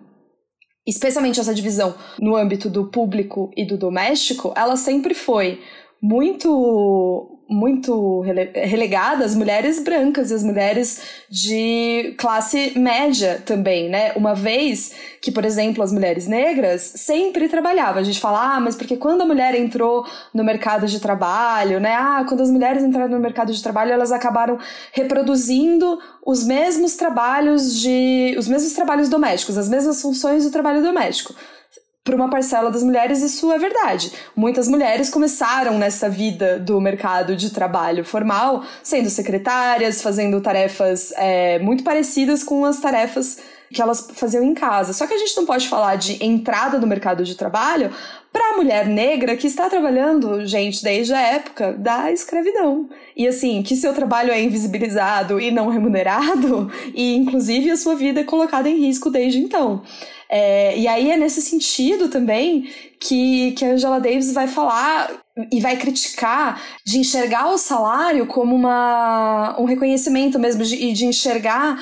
especialmente 0.86 1.40
essa 1.40 1.54
divisão 1.54 1.94
no 2.20 2.36
âmbito 2.36 2.68
do 2.68 2.90
público 2.90 3.50
e 3.56 3.66
do 3.66 3.78
doméstico, 3.78 4.52
ela 4.54 4.76
sempre 4.76 5.14
foi 5.14 5.62
muito 6.00 7.33
muito 7.48 8.20
relegada 8.20 9.24
as 9.24 9.34
mulheres 9.34 9.82
brancas 9.82 10.30
e 10.30 10.34
as 10.34 10.42
mulheres 10.42 11.02
de 11.30 12.14
classe 12.16 12.78
média 12.78 13.42
também, 13.44 13.90
né? 13.90 14.12
Uma 14.16 14.34
vez 14.34 14.94
que, 15.20 15.30
por 15.30 15.44
exemplo, 15.44 15.82
as 15.82 15.92
mulheres 15.92 16.26
negras 16.26 16.80
sempre 16.96 17.48
trabalhavam. 17.48 18.00
A 18.00 18.04
gente 18.04 18.20
fala, 18.20 18.56
ah, 18.56 18.60
mas 18.60 18.74
porque 18.74 18.96
quando 18.96 19.22
a 19.22 19.26
mulher 19.26 19.54
entrou 19.54 20.06
no 20.32 20.42
mercado 20.42 20.86
de 20.86 20.98
trabalho, 20.98 21.78
né? 21.80 21.94
Ah, 21.94 22.24
quando 22.26 22.42
as 22.42 22.50
mulheres 22.50 22.82
entraram 22.82 23.10
no 23.10 23.20
mercado 23.20 23.52
de 23.52 23.62
trabalho, 23.62 23.92
elas 23.92 24.10
acabaram 24.10 24.58
reproduzindo 24.92 25.98
os 26.24 26.44
mesmos 26.44 26.96
trabalhos 26.96 27.78
de 27.78 28.34
os 28.38 28.48
mesmos 28.48 28.72
trabalhos 28.72 29.08
domésticos, 29.08 29.58
as 29.58 29.68
mesmas 29.68 30.00
funções 30.00 30.44
do 30.44 30.50
trabalho 30.50 30.82
doméstico 30.82 31.34
para 32.04 32.14
uma 32.14 32.28
parcela 32.28 32.70
das 32.70 32.82
mulheres, 32.82 33.22
isso 33.22 33.50
é 33.50 33.58
verdade. 33.58 34.12
Muitas 34.36 34.68
mulheres 34.68 35.08
começaram 35.08 35.78
nessa 35.78 36.06
vida 36.06 36.58
do 36.58 36.78
mercado 36.78 37.34
de 37.34 37.48
trabalho 37.48 38.04
formal, 38.04 38.62
sendo 38.82 39.08
secretárias, 39.08 40.02
fazendo 40.02 40.38
tarefas 40.42 41.12
é, 41.16 41.58
muito 41.60 41.82
parecidas 41.82 42.44
com 42.44 42.66
as 42.66 42.78
tarefas 42.78 43.38
que 43.74 43.82
elas 43.82 44.08
faziam 44.14 44.42
em 44.42 44.54
casa. 44.54 44.92
Só 44.92 45.06
que 45.06 45.12
a 45.12 45.18
gente 45.18 45.36
não 45.36 45.44
pode 45.44 45.68
falar 45.68 45.96
de 45.96 46.24
entrada 46.24 46.78
no 46.78 46.86
mercado 46.86 47.24
de 47.24 47.34
trabalho 47.34 47.90
para 48.32 48.54
a 48.54 48.56
mulher 48.56 48.86
negra 48.86 49.36
que 49.36 49.46
está 49.46 49.68
trabalhando, 49.68 50.44
gente, 50.46 50.82
desde 50.82 51.12
a 51.12 51.20
época 51.20 51.72
da 51.72 52.10
escravidão. 52.10 52.88
E 53.16 53.28
assim, 53.28 53.62
que 53.62 53.76
seu 53.76 53.92
trabalho 53.92 54.32
é 54.32 54.42
invisibilizado 54.42 55.40
e 55.40 55.50
não 55.50 55.68
remunerado, 55.68 56.70
e 56.94 57.14
inclusive 57.14 57.70
a 57.70 57.76
sua 57.76 57.94
vida 57.94 58.20
é 58.20 58.24
colocada 58.24 58.68
em 58.68 58.78
risco 58.78 59.10
desde 59.10 59.38
então. 59.38 59.82
É, 60.28 60.76
e 60.76 60.88
aí 60.88 61.12
é 61.12 61.16
nesse 61.16 61.40
sentido 61.42 62.08
também 62.08 62.68
que, 62.98 63.52
que 63.52 63.64
a 63.64 63.72
Angela 63.72 64.00
Davis 64.00 64.32
vai 64.32 64.48
falar 64.48 65.10
e 65.52 65.60
vai 65.60 65.76
criticar 65.76 66.60
de 66.84 66.98
enxergar 66.98 67.50
o 67.50 67.58
salário 67.58 68.26
como 68.26 68.54
uma, 68.54 69.54
um 69.60 69.64
reconhecimento 69.64 70.38
mesmo, 70.38 70.62
e 70.62 70.66
de, 70.66 70.92
de 70.92 71.06
enxergar 71.06 71.78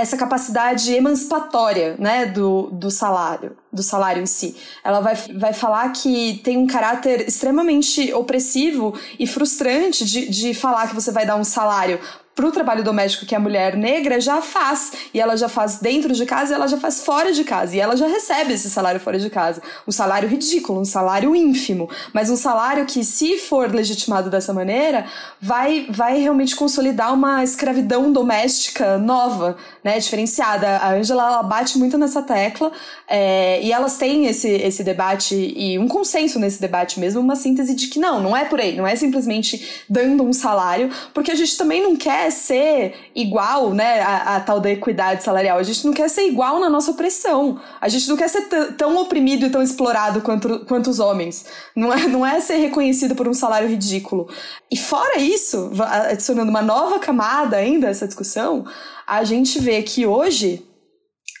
essa 0.00 0.16
capacidade 0.16 0.92
emancipatória 0.92 1.94
né, 1.98 2.26
do, 2.26 2.70
do 2.72 2.90
salário, 2.90 3.56
do 3.70 3.82
salário 3.82 4.22
em 4.22 4.26
si. 4.26 4.56
Ela 4.82 5.00
vai, 5.00 5.14
vai 5.14 5.52
falar 5.52 5.90
que 5.90 6.40
tem 6.42 6.56
um 6.56 6.66
caráter 6.66 7.28
extremamente 7.28 8.12
opressivo 8.14 8.98
e 9.18 9.26
frustrante 9.26 10.04
de, 10.04 10.28
de 10.28 10.54
falar 10.54 10.88
que 10.88 10.94
você 10.94 11.12
vai 11.12 11.26
dar 11.26 11.36
um 11.36 11.44
salário 11.44 12.00
para 12.40 12.48
o 12.48 12.52
trabalho 12.52 12.82
doméstico 12.82 13.26
que 13.26 13.34
a 13.34 13.38
mulher 13.38 13.76
negra 13.76 14.18
já 14.18 14.40
faz. 14.40 14.92
E 15.12 15.20
ela 15.20 15.36
já 15.36 15.48
faz 15.48 15.78
dentro 15.78 16.14
de 16.14 16.24
casa 16.24 16.52
e 16.52 16.54
ela 16.54 16.66
já 16.66 16.78
faz 16.78 17.04
fora 17.04 17.32
de 17.32 17.44
casa. 17.44 17.76
E 17.76 17.80
ela 17.80 17.96
já 17.96 18.06
recebe 18.06 18.54
esse 18.54 18.70
salário 18.70 18.98
fora 18.98 19.18
de 19.18 19.28
casa. 19.28 19.60
Um 19.86 19.92
salário 19.92 20.26
ridículo, 20.26 20.80
um 20.80 20.84
salário 20.84 21.36
ínfimo. 21.36 21.90
Mas 22.14 22.30
um 22.30 22.36
salário 22.36 22.86
que, 22.86 23.04
se 23.04 23.36
for 23.36 23.70
legitimado 23.70 24.30
dessa 24.30 24.54
maneira, 24.54 25.04
vai, 25.38 25.86
vai 25.90 26.18
realmente 26.18 26.56
consolidar 26.56 27.12
uma 27.12 27.44
escravidão 27.44 28.10
doméstica 28.10 28.96
nova, 28.96 29.58
né? 29.84 29.98
Diferenciada. 29.98 30.78
A 30.78 30.94
Angela 30.94 31.26
ela 31.26 31.42
bate 31.42 31.76
muito 31.76 31.98
nessa 31.98 32.22
tecla. 32.22 32.72
É, 33.06 33.60
e 33.62 33.70
elas 33.70 33.98
têm 33.98 34.26
esse, 34.26 34.48
esse 34.48 34.82
debate 34.82 35.34
e 35.34 35.78
um 35.78 35.86
consenso 35.86 36.38
nesse 36.38 36.58
debate 36.58 36.98
mesmo, 36.98 37.20
uma 37.20 37.36
síntese 37.36 37.74
de 37.74 37.88
que 37.88 37.98
não, 37.98 38.22
não 38.22 38.34
é 38.34 38.46
por 38.46 38.60
aí. 38.60 38.74
Não 38.74 38.86
é 38.86 38.96
simplesmente 38.96 39.84
dando 39.86 40.22
um 40.22 40.32
salário, 40.32 40.88
porque 41.12 41.30
a 41.30 41.34
gente 41.34 41.58
também 41.58 41.82
não 41.82 41.94
ser 42.30 42.94
igual, 43.14 43.70
né, 43.72 44.00
a, 44.00 44.36
a, 44.36 44.40
tal 44.40 44.60
da 44.60 44.70
equidade 44.70 45.22
salarial. 45.22 45.58
A 45.58 45.62
gente 45.62 45.84
não 45.84 45.92
quer 45.92 46.08
ser 46.08 46.26
igual 46.26 46.58
na 46.60 46.68
nossa 46.68 46.90
opressão. 46.90 47.60
A 47.80 47.88
gente 47.88 48.08
não 48.08 48.16
quer 48.16 48.28
ser 48.28 48.48
tão 48.76 48.96
oprimido 48.96 49.46
e 49.46 49.50
tão 49.50 49.62
explorado 49.62 50.20
quanto, 50.20 50.64
quanto 50.66 50.90
os 50.90 51.00
homens. 51.00 51.46
Não 51.74 51.92
é, 51.92 52.06
não 52.06 52.26
é 52.26 52.40
ser 52.40 52.56
reconhecido 52.56 53.14
por 53.14 53.28
um 53.28 53.34
salário 53.34 53.68
ridículo. 53.68 54.28
E 54.70 54.76
fora 54.76 55.18
isso, 55.18 55.70
adicionando 56.10 56.50
uma 56.50 56.62
nova 56.62 56.98
camada 56.98 57.56
ainda 57.56 57.88
a 57.88 57.90
essa 57.90 58.06
discussão, 58.06 58.64
a 59.06 59.24
gente 59.24 59.58
vê 59.58 59.82
que 59.82 60.06
hoje 60.06 60.66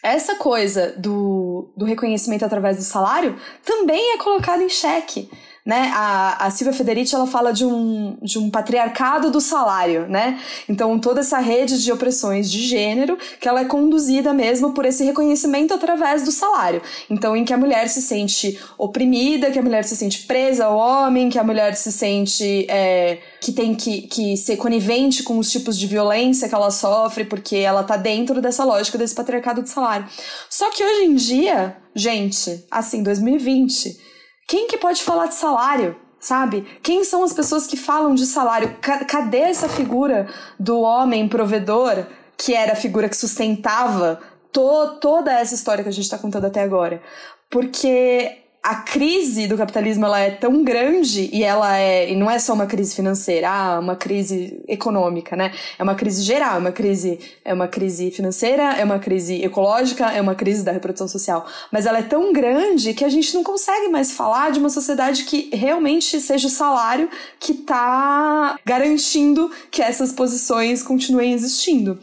essa 0.02 0.36
coisa 0.36 0.94
do, 0.96 1.72
do 1.76 1.84
reconhecimento 1.84 2.44
através 2.44 2.76
do 2.76 2.82
salário 2.82 3.36
também 3.64 4.14
é 4.14 4.18
colocada 4.18 4.62
em 4.62 4.68
xeque 4.68 5.28
né? 5.64 5.90
A, 5.94 6.46
a 6.46 6.50
Silvia 6.50 6.72
Federici 6.72 7.14
ela 7.14 7.26
fala 7.26 7.52
de 7.52 7.64
um, 7.64 8.16
de 8.22 8.38
um 8.38 8.50
patriarcado 8.50 9.30
do 9.30 9.40
salário, 9.40 10.08
né? 10.08 10.40
Então 10.68 10.98
toda 10.98 11.20
essa 11.20 11.38
rede 11.38 11.82
de 11.82 11.92
opressões 11.92 12.50
de 12.50 12.60
gênero 12.66 13.18
que 13.40 13.48
ela 13.48 13.60
é 13.60 13.64
conduzida 13.64 14.32
mesmo 14.32 14.72
por 14.72 14.84
esse 14.84 15.04
reconhecimento 15.04 15.74
através 15.74 16.24
do 16.24 16.32
salário. 16.32 16.82
Então 17.10 17.36
em 17.36 17.44
que 17.44 17.52
a 17.52 17.58
mulher 17.58 17.88
se 17.88 18.00
sente 18.00 18.58
oprimida, 18.78 19.50
que 19.50 19.58
a 19.58 19.62
mulher 19.62 19.84
se 19.84 19.96
sente 19.96 20.26
presa 20.26 20.66
ao 20.66 20.76
homem, 20.76 21.28
que 21.28 21.38
a 21.38 21.44
mulher 21.44 21.74
se 21.74 21.92
sente 21.92 22.66
é, 22.68 23.18
que 23.40 23.52
tem 23.52 23.74
que, 23.74 24.02
que 24.02 24.36
ser 24.36 24.56
conivente 24.56 25.22
com 25.22 25.38
os 25.38 25.50
tipos 25.50 25.78
de 25.78 25.86
violência 25.86 26.48
que 26.48 26.54
ela 26.54 26.70
sofre, 26.70 27.24
porque 27.24 27.56
ela 27.56 27.82
tá 27.82 27.96
dentro 27.96 28.40
dessa 28.40 28.64
lógica 28.64 28.96
desse 28.96 29.14
patriarcado 29.14 29.62
do 29.62 29.68
salário. 29.68 30.06
Só 30.48 30.70
que 30.70 30.82
hoje 30.82 31.04
em 31.04 31.14
dia, 31.14 31.76
gente, 31.94 32.64
assim, 32.70 33.02
2020 33.02 34.09
quem 34.50 34.66
que 34.66 34.76
pode 34.76 35.04
falar 35.04 35.26
de 35.26 35.36
salário? 35.36 35.94
Sabe? 36.18 36.66
Quem 36.82 37.04
são 37.04 37.22
as 37.22 37.32
pessoas 37.32 37.68
que 37.68 37.76
falam 37.76 38.16
de 38.16 38.26
salário? 38.26 38.76
Cadê 38.80 39.38
essa 39.38 39.68
figura 39.68 40.28
do 40.58 40.80
homem 40.80 41.28
provedor, 41.28 42.04
que 42.36 42.52
era 42.52 42.72
a 42.72 42.76
figura 42.76 43.08
que 43.08 43.16
sustentava 43.16 44.20
to 44.50 44.96
toda 45.00 45.32
essa 45.32 45.54
história 45.54 45.84
que 45.84 45.88
a 45.88 45.92
gente 45.92 46.02
está 46.04 46.18
contando 46.18 46.46
até 46.46 46.62
agora? 46.62 47.00
Porque 47.48 48.38
a 48.62 48.74
crise 48.74 49.46
do 49.46 49.56
capitalismo 49.56 50.04
ela 50.04 50.20
é 50.20 50.30
tão 50.30 50.62
grande 50.62 51.30
e 51.32 51.42
ela 51.42 51.78
é 51.78 52.10
e 52.10 52.16
não 52.16 52.30
é 52.30 52.38
só 52.38 52.52
uma 52.52 52.66
crise 52.66 52.94
financeira, 52.94 53.48
ah, 53.48 53.80
uma 53.80 53.96
crise 53.96 54.62
econômica, 54.68 55.34
né? 55.34 55.52
É 55.78 55.82
uma 55.82 55.94
crise 55.94 56.22
geral, 56.22 56.56
é 56.56 56.58
uma 56.58 56.72
crise 56.72 57.18
é 57.42 57.54
uma 57.54 57.66
crise 57.66 58.10
financeira, 58.10 58.74
é 58.74 58.84
uma 58.84 58.98
crise 58.98 59.42
ecológica, 59.42 60.12
é 60.12 60.20
uma 60.20 60.34
crise 60.34 60.62
da 60.62 60.72
reprodução 60.72 61.08
social, 61.08 61.46
mas 61.72 61.86
ela 61.86 61.98
é 61.98 62.02
tão 62.02 62.32
grande 62.32 62.92
que 62.92 63.04
a 63.04 63.08
gente 63.08 63.32
não 63.34 63.42
consegue 63.42 63.88
mais 63.88 64.12
falar 64.12 64.50
de 64.50 64.58
uma 64.58 64.68
sociedade 64.68 65.24
que 65.24 65.48
realmente 65.54 66.20
seja 66.20 66.46
o 66.46 66.50
salário 66.50 67.08
que 67.38 67.52
está 67.52 68.58
garantindo 68.64 69.50
que 69.70 69.80
essas 69.80 70.12
posições 70.12 70.82
continuem 70.82 71.32
existindo. 71.32 71.98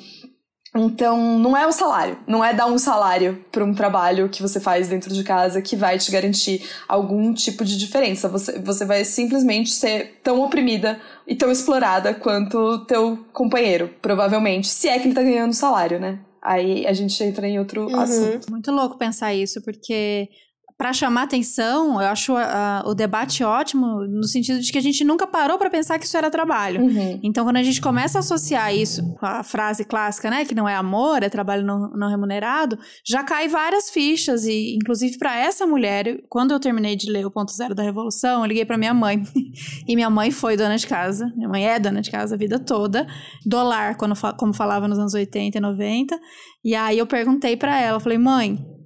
Então, 0.85 1.39
não 1.39 1.55
é 1.55 1.65
o 1.65 1.71
salário, 1.71 2.17
não 2.27 2.43
é 2.43 2.53
dar 2.53 2.67
um 2.67 2.77
salário 2.77 3.43
para 3.51 3.63
um 3.63 3.73
trabalho 3.73 4.29
que 4.29 4.41
você 4.41 4.59
faz 4.59 4.87
dentro 4.87 5.13
de 5.13 5.23
casa 5.23 5.61
que 5.61 5.75
vai 5.75 5.97
te 5.97 6.11
garantir 6.11 6.63
algum 6.87 7.33
tipo 7.33 7.65
de 7.65 7.77
diferença. 7.77 8.29
Você, 8.29 8.59
você 8.59 8.85
vai 8.85 9.03
simplesmente 9.03 9.71
ser 9.71 10.19
tão 10.23 10.41
oprimida 10.41 10.99
e 11.25 11.35
tão 11.35 11.51
explorada 11.51 12.13
quanto 12.13 12.85
teu 12.85 13.25
companheiro, 13.33 13.89
provavelmente, 14.01 14.67
se 14.67 14.87
é 14.87 14.99
que 14.99 15.07
ele 15.07 15.15
tá 15.15 15.23
ganhando 15.23 15.53
salário, 15.53 15.99
né? 15.99 16.19
Aí 16.41 16.87
a 16.87 16.93
gente 16.93 17.21
entra 17.23 17.47
em 17.47 17.59
outro 17.59 17.87
uhum. 17.87 17.99
assunto. 17.99 18.49
Muito 18.49 18.71
louco 18.71 18.97
pensar 18.97 19.33
isso, 19.33 19.61
porque 19.61 20.29
para 20.77 20.93
chamar 20.93 21.23
atenção, 21.23 21.99
eu 21.99 22.07
acho 22.07 22.35
a, 22.35 22.81
a, 22.81 22.87
o 22.87 22.93
debate 22.93 23.43
ótimo 23.43 24.05
no 24.05 24.25
sentido 24.25 24.59
de 24.59 24.71
que 24.71 24.77
a 24.77 24.81
gente 24.81 25.03
nunca 25.03 25.25
parou 25.25 25.57
para 25.57 25.71
pensar 25.71 25.97
que 25.97 26.05
isso 26.05 26.15
era 26.15 26.29
trabalho. 26.29 26.83
Uhum. 26.83 27.19
Então, 27.23 27.43
quando 27.43 27.57
a 27.57 27.63
gente 27.63 27.81
começa 27.81 28.19
a 28.19 28.21
associar 28.21 28.75
isso 28.75 29.01
com 29.15 29.25
a 29.25 29.41
frase 29.41 29.83
clássica, 29.83 30.29
né, 30.29 30.45
que 30.45 30.53
não 30.53 30.69
é 30.69 30.75
amor, 30.75 31.23
é 31.23 31.29
trabalho 31.29 31.65
não, 31.65 31.89
não 31.89 32.09
remunerado, 32.09 32.77
já 33.03 33.23
cai 33.23 33.47
várias 33.47 33.89
fichas 33.89 34.45
e, 34.45 34.75
inclusive, 34.75 35.17
para 35.17 35.35
essa 35.35 35.65
mulher, 35.65 36.21
quando 36.29 36.51
eu 36.51 36.59
terminei 36.59 36.95
de 36.95 37.11
ler 37.11 37.25
o 37.25 37.31
ponto 37.31 37.51
zero 37.51 37.73
da 37.73 37.81
revolução, 37.81 38.41
eu 38.41 38.45
liguei 38.45 38.63
para 38.63 38.77
minha 38.77 38.93
mãe 38.93 39.23
e 39.87 39.95
minha 39.95 40.11
mãe 40.11 40.29
foi 40.29 40.55
dona 40.55 40.77
de 40.77 40.85
casa, 40.85 41.25
minha 41.35 41.49
mãe 41.49 41.67
é 41.67 41.79
dona 41.79 42.01
de 42.01 42.11
casa 42.11 42.35
a 42.35 42.37
vida 42.37 42.59
toda, 42.59 43.07
dólar, 43.43 43.97
quando 43.97 44.13
como 44.37 44.53
falava 44.53 44.87
nos 44.87 44.99
anos 44.99 45.15
80 45.15 45.57
e 45.57 45.61
90, 45.61 46.19
e 46.63 46.75
aí 46.75 46.99
eu 46.99 47.07
perguntei 47.07 47.57
para 47.57 47.81
ela, 47.81 47.99
falei, 47.99 48.19
mãe 48.19 48.76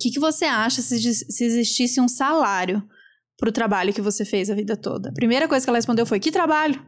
que, 0.00 0.10
que 0.10 0.20
você 0.20 0.44
acha 0.44 0.82
se, 0.82 0.98
se 1.14 1.44
existisse 1.44 2.00
um 2.00 2.08
salário 2.08 2.82
para 3.38 3.48
o 3.48 3.52
trabalho 3.52 3.92
que 3.92 4.00
você 4.00 4.24
fez 4.24 4.50
a 4.50 4.54
vida 4.54 4.76
toda? 4.76 5.10
A 5.10 5.12
primeira 5.12 5.46
coisa 5.46 5.64
que 5.64 5.70
ela 5.70 5.78
respondeu 5.78 6.06
foi: 6.06 6.18
Que 6.18 6.30
trabalho? 6.30 6.82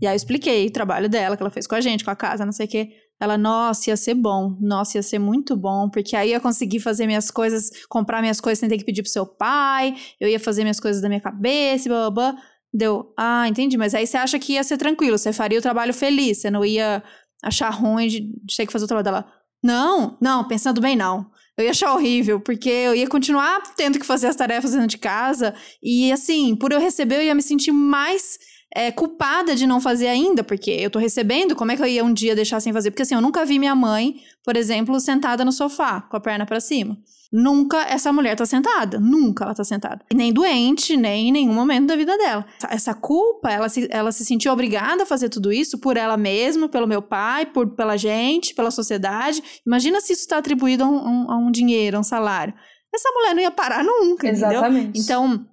E 0.00 0.06
aí 0.06 0.12
eu 0.12 0.16
expliquei 0.16 0.66
o 0.66 0.72
trabalho 0.72 1.08
dela, 1.08 1.36
que 1.36 1.42
ela 1.42 1.50
fez 1.50 1.66
com 1.66 1.74
a 1.74 1.80
gente, 1.80 2.04
com 2.04 2.10
a 2.10 2.16
casa, 2.16 2.44
não 2.44 2.52
sei 2.52 2.66
o 2.66 2.68
quê. 2.68 2.90
Ela, 3.20 3.38
nossa, 3.38 3.90
ia 3.90 3.96
ser 3.96 4.14
bom. 4.14 4.56
Nossa, 4.60 4.98
ia 4.98 5.02
ser 5.02 5.18
muito 5.18 5.56
bom, 5.56 5.88
porque 5.88 6.16
aí 6.16 6.30
eu 6.30 6.32
ia 6.34 6.40
conseguir 6.40 6.80
fazer 6.80 7.06
minhas 7.06 7.30
coisas, 7.30 7.70
comprar 7.88 8.20
minhas 8.20 8.40
coisas 8.40 8.58
sem 8.58 8.68
ter 8.68 8.78
que 8.78 8.84
pedir 8.84 9.02
pro 9.02 9.10
seu 9.10 9.24
pai, 9.24 9.94
eu 10.20 10.28
ia 10.28 10.40
fazer 10.40 10.62
minhas 10.62 10.80
coisas 10.80 11.00
da 11.00 11.08
minha 11.08 11.20
cabeça, 11.20 11.88
blá, 11.88 12.10
blá, 12.10 12.32
blá. 12.32 12.42
Deu, 12.74 13.12
ah, 13.18 13.46
entendi, 13.46 13.76
mas 13.76 13.94
aí 13.94 14.06
você 14.06 14.16
acha 14.16 14.38
que 14.38 14.54
ia 14.54 14.64
ser 14.64 14.78
tranquilo, 14.78 15.18
você 15.18 15.32
faria 15.32 15.58
o 15.58 15.62
trabalho 15.62 15.92
feliz, 15.92 16.38
você 16.38 16.50
não 16.50 16.64
ia 16.64 17.02
achar 17.44 17.68
ruim 17.70 18.08
de, 18.08 18.20
de 18.20 18.56
ter 18.56 18.66
que 18.66 18.72
fazer 18.72 18.86
o 18.86 18.88
trabalho 18.88 19.04
dela. 19.04 19.26
Não, 19.62 20.16
não, 20.20 20.48
pensando 20.48 20.80
bem, 20.80 20.96
não. 20.96 21.30
Eu 21.56 21.64
ia 21.64 21.70
achar 21.70 21.92
horrível, 21.92 22.40
porque 22.40 22.70
eu 22.70 22.94
ia 22.94 23.06
continuar 23.06 23.60
tendo 23.76 23.98
que 23.98 24.06
fazer 24.06 24.26
as 24.26 24.36
tarefas 24.36 24.72
dentro 24.72 24.86
de 24.86 24.98
casa. 24.98 25.54
E 25.82 26.10
assim, 26.10 26.56
por 26.56 26.72
eu 26.72 26.80
receber, 26.80 27.16
eu 27.16 27.22
ia 27.22 27.34
me 27.34 27.42
sentir 27.42 27.72
mais 27.72 28.38
é, 28.74 28.90
culpada 28.90 29.54
de 29.54 29.66
não 29.66 29.80
fazer 29.80 30.08
ainda, 30.08 30.42
porque 30.42 30.70
eu 30.70 30.90
tô 30.90 30.98
recebendo, 30.98 31.54
como 31.54 31.72
é 31.72 31.76
que 31.76 31.82
eu 31.82 31.86
ia 31.86 32.04
um 32.04 32.12
dia 32.12 32.34
deixar 32.34 32.60
sem 32.60 32.72
fazer? 32.72 32.90
Porque 32.90 33.02
assim, 33.02 33.14
eu 33.14 33.20
nunca 33.20 33.44
vi 33.44 33.58
minha 33.58 33.74
mãe, 33.74 34.16
por 34.44 34.56
exemplo, 34.56 34.98
sentada 34.98 35.44
no 35.44 35.52
sofá, 35.52 36.00
com 36.00 36.16
a 36.16 36.20
perna 36.20 36.46
para 36.46 36.60
cima. 36.60 36.96
Nunca 37.32 37.78
essa 37.84 38.12
mulher 38.12 38.36
tá 38.36 38.44
sentada. 38.44 39.00
Nunca 39.00 39.44
ela 39.44 39.54
tá 39.54 39.64
sentada. 39.64 40.04
Nem 40.12 40.30
doente, 40.30 40.98
nem 40.98 41.28
em 41.28 41.32
nenhum 41.32 41.54
momento 41.54 41.86
da 41.86 41.96
vida 41.96 42.16
dela. 42.18 42.44
Essa 42.68 42.92
culpa, 42.92 43.50
ela 43.50 43.70
se, 43.70 43.88
ela 43.90 44.12
se 44.12 44.22
sentiu 44.22 44.52
obrigada 44.52 45.04
a 45.04 45.06
fazer 45.06 45.30
tudo 45.30 45.50
isso 45.50 45.78
por 45.78 45.96
ela 45.96 46.18
mesma, 46.18 46.68
pelo 46.68 46.86
meu 46.86 47.00
pai, 47.00 47.46
por, 47.46 47.70
pela 47.70 47.96
gente, 47.96 48.54
pela 48.54 48.70
sociedade. 48.70 49.42
Imagina 49.66 49.98
se 50.02 50.12
isso 50.12 50.22
está 50.22 50.36
atribuído 50.36 50.84
a 50.84 50.86
um, 50.86 51.30
a 51.30 51.36
um 51.38 51.50
dinheiro, 51.50 51.96
a 51.96 52.00
um 52.00 52.04
salário. 52.04 52.52
Essa 52.94 53.08
mulher 53.14 53.34
não 53.34 53.40
ia 53.40 53.50
parar 53.50 53.82
nunca, 53.82 54.28
Exatamente. 54.28 55.00
Entendeu? 55.00 55.02
Então, 55.02 55.46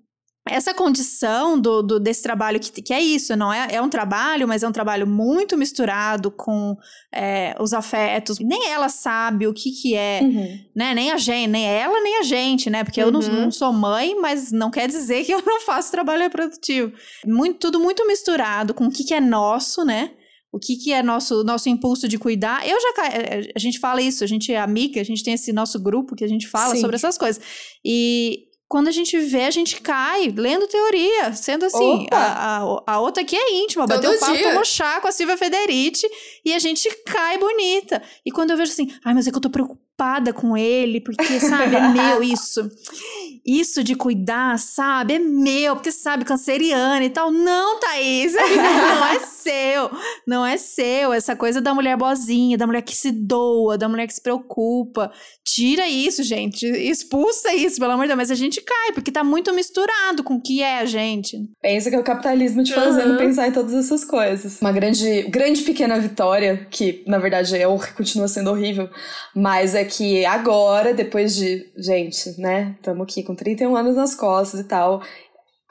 essa 0.52 0.74
condição 0.74 1.60
do, 1.60 1.82
do, 1.82 2.00
desse 2.00 2.22
trabalho 2.22 2.60
que, 2.60 2.82
que 2.82 2.94
é 2.94 3.02
isso, 3.02 3.36
não 3.36 3.52
é? 3.54 3.68
É 3.72 3.82
um 3.82 3.90
trabalho, 3.90 4.48
mas 4.48 4.64
é 4.64 4.68
um 4.68 4.72
trabalho 4.72 5.06
muito 5.08 5.58
misturado 5.58 6.32
com 6.32 6.76
é, 7.14 7.56
os 7.60 7.74
afetos. 7.74 8.40
Nem 8.40 8.70
ela 8.70 8.90
sabe 8.90 9.48
o 9.48 9.54
que 9.54 9.72
que 9.72 9.96
é, 9.96 10.20
uhum. 10.22 10.60
né? 10.76 10.94
Nem 10.94 11.12
a 11.12 11.18
gente, 11.18 11.50
nem 11.50 11.66
ela, 11.66 12.02
nem 12.02 12.20
a 12.20 12.24
gente, 12.24 12.70
né? 12.70 12.84
Porque 12.84 13.02
uhum. 13.02 13.08
eu 13.08 13.12
não, 13.12 13.20
uhum. 13.20 13.42
não, 13.42 13.52
sou 13.52 13.72
mãe, 13.72 14.16
mas 14.20 14.52
não 14.52 14.72
quer 14.72 14.88
dizer 14.88 15.24
que 15.26 15.34
eu 15.34 15.42
não 15.46 15.62
faço 15.62 15.92
trabalho 15.92 16.24
reprodutivo. 16.24 16.92
Muito, 17.26 17.60
tudo 17.60 17.80
muito 17.80 18.06
misturado 18.08 18.74
com 18.74 18.86
o 18.86 18.92
que 18.92 19.04
que 19.04 19.14
é 19.14 19.22
nosso, 19.22 19.86
né? 19.86 20.12
O 20.52 20.58
que, 20.58 20.76
que 20.76 20.92
é 20.92 21.04
nosso, 21.04 21.44
nosso 21.44 21.70
impulso 21.70 22.08
de 22.08 22.18
cuidar? 22.18 22.68
Eu 22.68 22.78
já. 22.82 23.08
É, 23.08 23.52
a 23.56 23.60
gente 23.60 23.80
fala 23.80 24.02
isso, 24.02 24.24
a 24.24 24.28
gente 24.28 24.52
é 24.52 24.60
amiga, 24.60 25.00
a 25.00 25.04
gente 25.04 25.24
tem 25.24 25.36
esse 25.36 25.54
nosso 25.54 25.80
grupo 25.80 26.16
que 26.16 26.24
a 26.24 26.28
gente 26.28 26.48
fala 26.48 26.74
Sim. 26.74 26.82
sobre 26.82 26.96
essas 26.96 27.20
coisas. 27.20 27.40
E 27.86 28.49
quando 28.70 28.88
a 28.88 28.92
gente 28.92 29.18
vê, 29.18 29.46
a 29.46 29.52
gente 29.52 29.82
cai 29.82 30.32
lendo 30.38 30.68
teoria. 30.68 31.34
Sendo 31.34 31.66
assim, 31.66 32.06
a, 32.12 32.58
a, 32.58 32.84
a, 32.86 33.00
outra 33.00 33.24
aqui 33.24 33.36
é 33.36 33.64
íntima, 33.64 33.88
Todo 33.88 33.96
bateu 33.96 34.12
o 34.12 34.20
papo, 34.20 34.44
tomou 34.44 34.64
chá 34.64 35.02
com 35.02 35.08
a 35.08 35.12
Silvia 35.12 35.36
Federici 35.36 36.08
e 36.46 36.54
a 36.54 36.60
gente 36.60 36.88
cai 37.04 37.40
bonita. 37.40 38.00
E 38.24 38.32
quando 38.32 38.52
eu 38.52 38.58
vejo 38.58 38.72
assim, 38.72 38.94
ai, 39.04 39.16
mas 39.16 39.28
é 39.28 39.32
que 39.32 39.38
eu 39.38 39.42
tô 39.42 39.50
preocupada 39.50 40.32
com 40.32 40.56
ele, 40.56 41.02
porque, 41.02 41.40
sabe, 41.40 41.76
é 41.76 41.90
meu 41.90 42.22
isso. 42.24 42.70
Isso 43.46 43.84
de 43.84 43.96
cuidar, 43.96 44.58
sabe, 44.60 45.16
é 45.16 45.20
meu, 45.20 45.76
porque 45.76 45.92
sabe, 45.92 46.26
canceriana 46.26 47.04
e 47.04 47.10
tal. 47.10 47.32
Não, 47.32 47.80
Thaís, 47.80 48.34
não 48.36 49.06
é 49.06 49.20
seu. 49.20 49.92
Não 50.28 50.46
é 50.46 50.58
seu. 50.58 51.14
Essa 51.14 51.36
coisa 51.36 51.62
da 51.62 51.74
mulher 51.74 51.98
boazinha, 51.98 52.58
da 52.58 52.68
mulher 52.68 52.82
que 52.82 52.96
se 52.96 53.12
doa, 53.12 53.78
da 53.78 53.90
mulher 53.90 54.08
que 54.08 54.14
se 54.14 54.22
preocupa. 54.22 55.12
Tira 55.46 55.88
isso, 55.88 56.24
gente. 56.24 56.66
Expulsa 56.66 57.54
isso, 57.54 57.80
pelo 57.80 57.94
amor 57.94 58.04
de 58.04 58.10
Deus. 58.10 58.18
Mas 58.18 58.32
a 58.32 58.36
gente 58.36 58.62
cai, 58.62 58.92
porque 58.94 59.12
tá 59.12 59.24
muito 59.24 59.54
misturado 59.54 60.24
com 60.24 60.36
o 60.36 60.42
que 60.42 60.62
é 60.62 60.80
a 60.80 60.86
gente. 60.86 61.38
Pensa 61.62 61.90
que 61.90 61.96
é 61.96 62.00
o 62.00 62.04
capitalismo 62.04 62.64
te 62.64 62.74
fazendo 62.74 63.12
uhum. 63.12 63.18
pensar 63.18 63.48
em 63.48 63.52
todas 63.52 63.74
essas 63.74 64.06
coisas. 64.06 64.62
Uma 64.62 64.72
grande, 64.72 65.24
grande 65.24 65.62
pequena 65.64 66.00
vitória, 66.00 66.68
que 66.70 67.04
na 67.08 67.18
verdade 67.18 67.56
é, 67.56 67.66
continua 67.96 68.28
sendo 68.28 68.52
horrível, 68.52 68.90
mas 69.36 69.76
é 69.76 69.84
que 69.84 70.26
agora, 70.26 70.94
depois 70.94 71.36
de. 71.36 71.68
Gente, 71.78 72.40
né? 72.40 72.76
Estamos 72.78 73.04
aqui 73.04 73.19
com 73.24 73.36
31 73.36 73.76
anos 73.76 73.96
nas 73.96 74.16
costas 74.16 74.60
e 74.60 74.64
tal. 74.64 75.02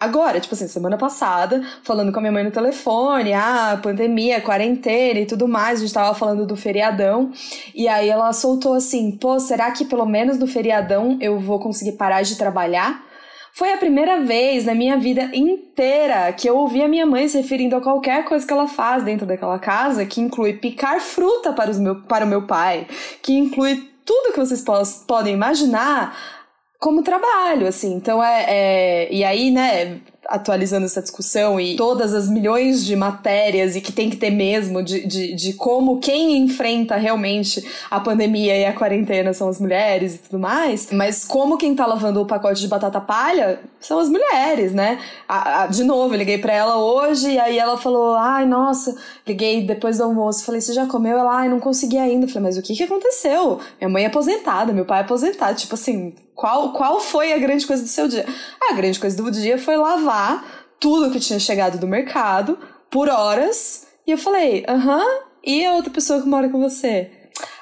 Agora, 0.00 0.38
tipo 0.38 0.54
assim, 0.54 0.68
semana 0.68 0.96
passada, 0.96 1.60
falando 1.82 2.12
com 2.12 2.20
a 2.20 2.22
minha 2.22 2.30
mãe 2.30 2.44
no 2.44 2.52
telefone, 2.52 3.32
ah, 3.32 3.80
pandemia, 3.82 4.40
quarentena 4.40 5.18
e 5.18 5.26
tudo 5.26 5.48
mais, 5.48 5.78
a 5.78 5.82
gente 5.82 5.92
tava 5.92 6.14
falando 6.14 6.46
do 6.46 6.54
feriadão, 6.56 7.32
e 7.74 7.88
aí 7.88 8.08
ela 8.08 8.32
soltou 8.32 8.74
assim, 8.74 9.10
pô, 9.10 9.40
será 9.40 9.72
que 9.72 9.84
pelo 9.84 10.06
menos 10.06 10.38
no 10.38 10.46
feriadão 10.46 11.18
eu 11.20 11.40
vou 11.40 11.58
conseguir 11.58 11.96
parar 11.96 12.22
de 12.22 12.36
trabalhar? 12.36 13.04
Foi 13.52 13.72
a 13.72 13.76
primeira 13.76 14.20
vez 14.20 14.66
na 14.66 14.72
minha 14.72 14.96
vida 14.96 15.30
inteira 15.34 16.32
que 16.32 16.48
eu 16.48 16.56
ouvi 16.56 16.80
a 16.80 16.86
minha 16.86 17.04
mãe 17.04 17.26
se 17.26 17.36
referindo 17.36 17.74
a 17.74 17.80
qualquer 17.80 18.24
coisa 18.24 18.46
que 18.46 18.52
ela 18.52 18.68
faz 18.68 19.02
dentro 19.02 19.26
daquela 19.26 19.58
casa, 19.58 20.06
que 20.06 20.20
inclui 20.20 20.52
picar 20.52 21.00
fruta 21.00 21.52
para, 21.52 21.72
os 21.72 21.76
meu, 21.76 22.02
para 22.02 22.24
o 22.24 22.28
meu 22.28 22.46
pai, 22.46 22.86
que 23.20 23.32
inclui 23.32 23.90
tudo 24.04 24.32
que 24.32 24.38
vocês 24.38 24.64
podem 25.08 25.34
imaginar 25.34 26.37
como 26.78 27.02
trabalho, 27.02 27.66
assim. 27.66 27.94
Então 27.94 28.22
é, 28.22 28.44
é. 28.48 29.12
E 29.12 29.24
aí, 29.24 29.50
né, 29.50 30.00
atualizando 30.28 30.84
essa 30.84 31.00
discussão 31.00 31.58
e 31.58 31.74
todas 31.74 32.12
as 32.12 32.28
milhões 32.28 32.84
de 32.84 32.94
matérias 32.94 33.74
e 33.74 33.80
que 33.80 33.90
tem 33.90 34.10
que 34.10 34.16
ter 34.16 34.30
mesmo 34.30 34.82
de, 34.82 35.06
de, 35.06 35.34
de 35.34 35.52
como 35.54 35.98
quem 36.00 36.36
enfrenta 36.36 36.96
realmente 36.96 37.66
a 37.90 37.98
pandemia 37.98 38.54
e 38.54 38.66
a 38.66 38.74
quarentena 38.74 39.32
são 39.32 39.48
as 39.48 39.58
mulheres 39.58 40.16
e 40.16 40.18
tudo 40.18 40.38
mais, 40.38 40.92
mas 40.92 41.24
como 41.24 41.56
quem 41.56 41.74
tá 41.74 41.86
lavando 41.86 42.20
o 42.20 42.26
pacote 42.26 42.60
de 42.60 42.68
batata 42.68 43.00
palha 43.00 43.58
são 43.80 43.98
as 43.98 44.08
mulheres, 44.08 44.74
né? 44.74 44.98
A, 45.26 45.62
a, 45.62 45.66
de 45.66 45.82
novo, 45.82 46.12
eu 46.12 46.18
liguei 46.18 46.36
pra 46.36 46.52
ela 46.52 46.76
hoje 46.76 47.30
e 47.30 47.38
aí 47.38 47.58
ela 47.58 47.78
falou: 47.78 48.14
ai, 48.16 48.44
nossa, 48.44 48.94
liguei 49.28 49.62
depois 49.62 49.98
do 49.98 50.04
almoço, 50.04 50.44
falei: 50.44 50.60
você 50.60 50.72
já 50.72 50.86
comeu? 50.86 51.18
Ela, 51.18 51.40
ai, 51.40 51.48
não 51.48 51.60
consegui 51.60 51.98
ainda. 51.98 52.26
Falei: 52.26 52.42
mas 52.42 52.58
o 52.58 52.62
que 52.62 52.74
que 52.74 52.82
aconteceu? 52.82 53.60
Minha 53.80 53.88
mãe 53.88 54.04
é 54.04 54.06
aposentada, 54.06 54.72
meu 54.72 54.84
pai 54.84 54.98
é 54.98 55.02
aposentado, 55.02 55.56
tipo 55.56 55.74
assim, 55.74 56.14
qual, 56.34 56.72
qual 56.72 57.00
foi 57.00 57.32
a 57.32 57.38
grande 57.38 57.66
coisa 57.66 57.82
do 57.82 57.88
seu 57.88 58.08
dia? 58.08 58.26
a 58.70 58.74
grande 58.74 58.98
coisa 58.98 59.16
do 59.16 59.30
dia 59.30 59.58
foi 59.58 59.76
lavar 59.76 60.44
tudo 60.80 61.10
que 61.10 61.20
tinha 61.20 61.38
chegado 61.38 61.78
do 61.78 61.86
mercado 61.86 62.58
por 62.90 63.08
horas. 63.08 63.86
E 64.06 64.10
eu 64.10 64.18
falei, 64.18 64.64
aham, 64.68 64.96
uh 64.96 65.00
-huh, 65.00 65.22
e 65.44 65.64
a 65.64 65.74
outra 65.74 65.90
pessoa 65.90 66.20
que 66.20 66.28
mora 66.28 66.48
com 66.48 66.60
você? 66.60 67.10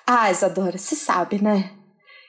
Ah, 0.07 0.31
Isadora, 0.31 0.79
você 0.79 0.95
sabe, 0.95 1.43
né? 1.43 1.76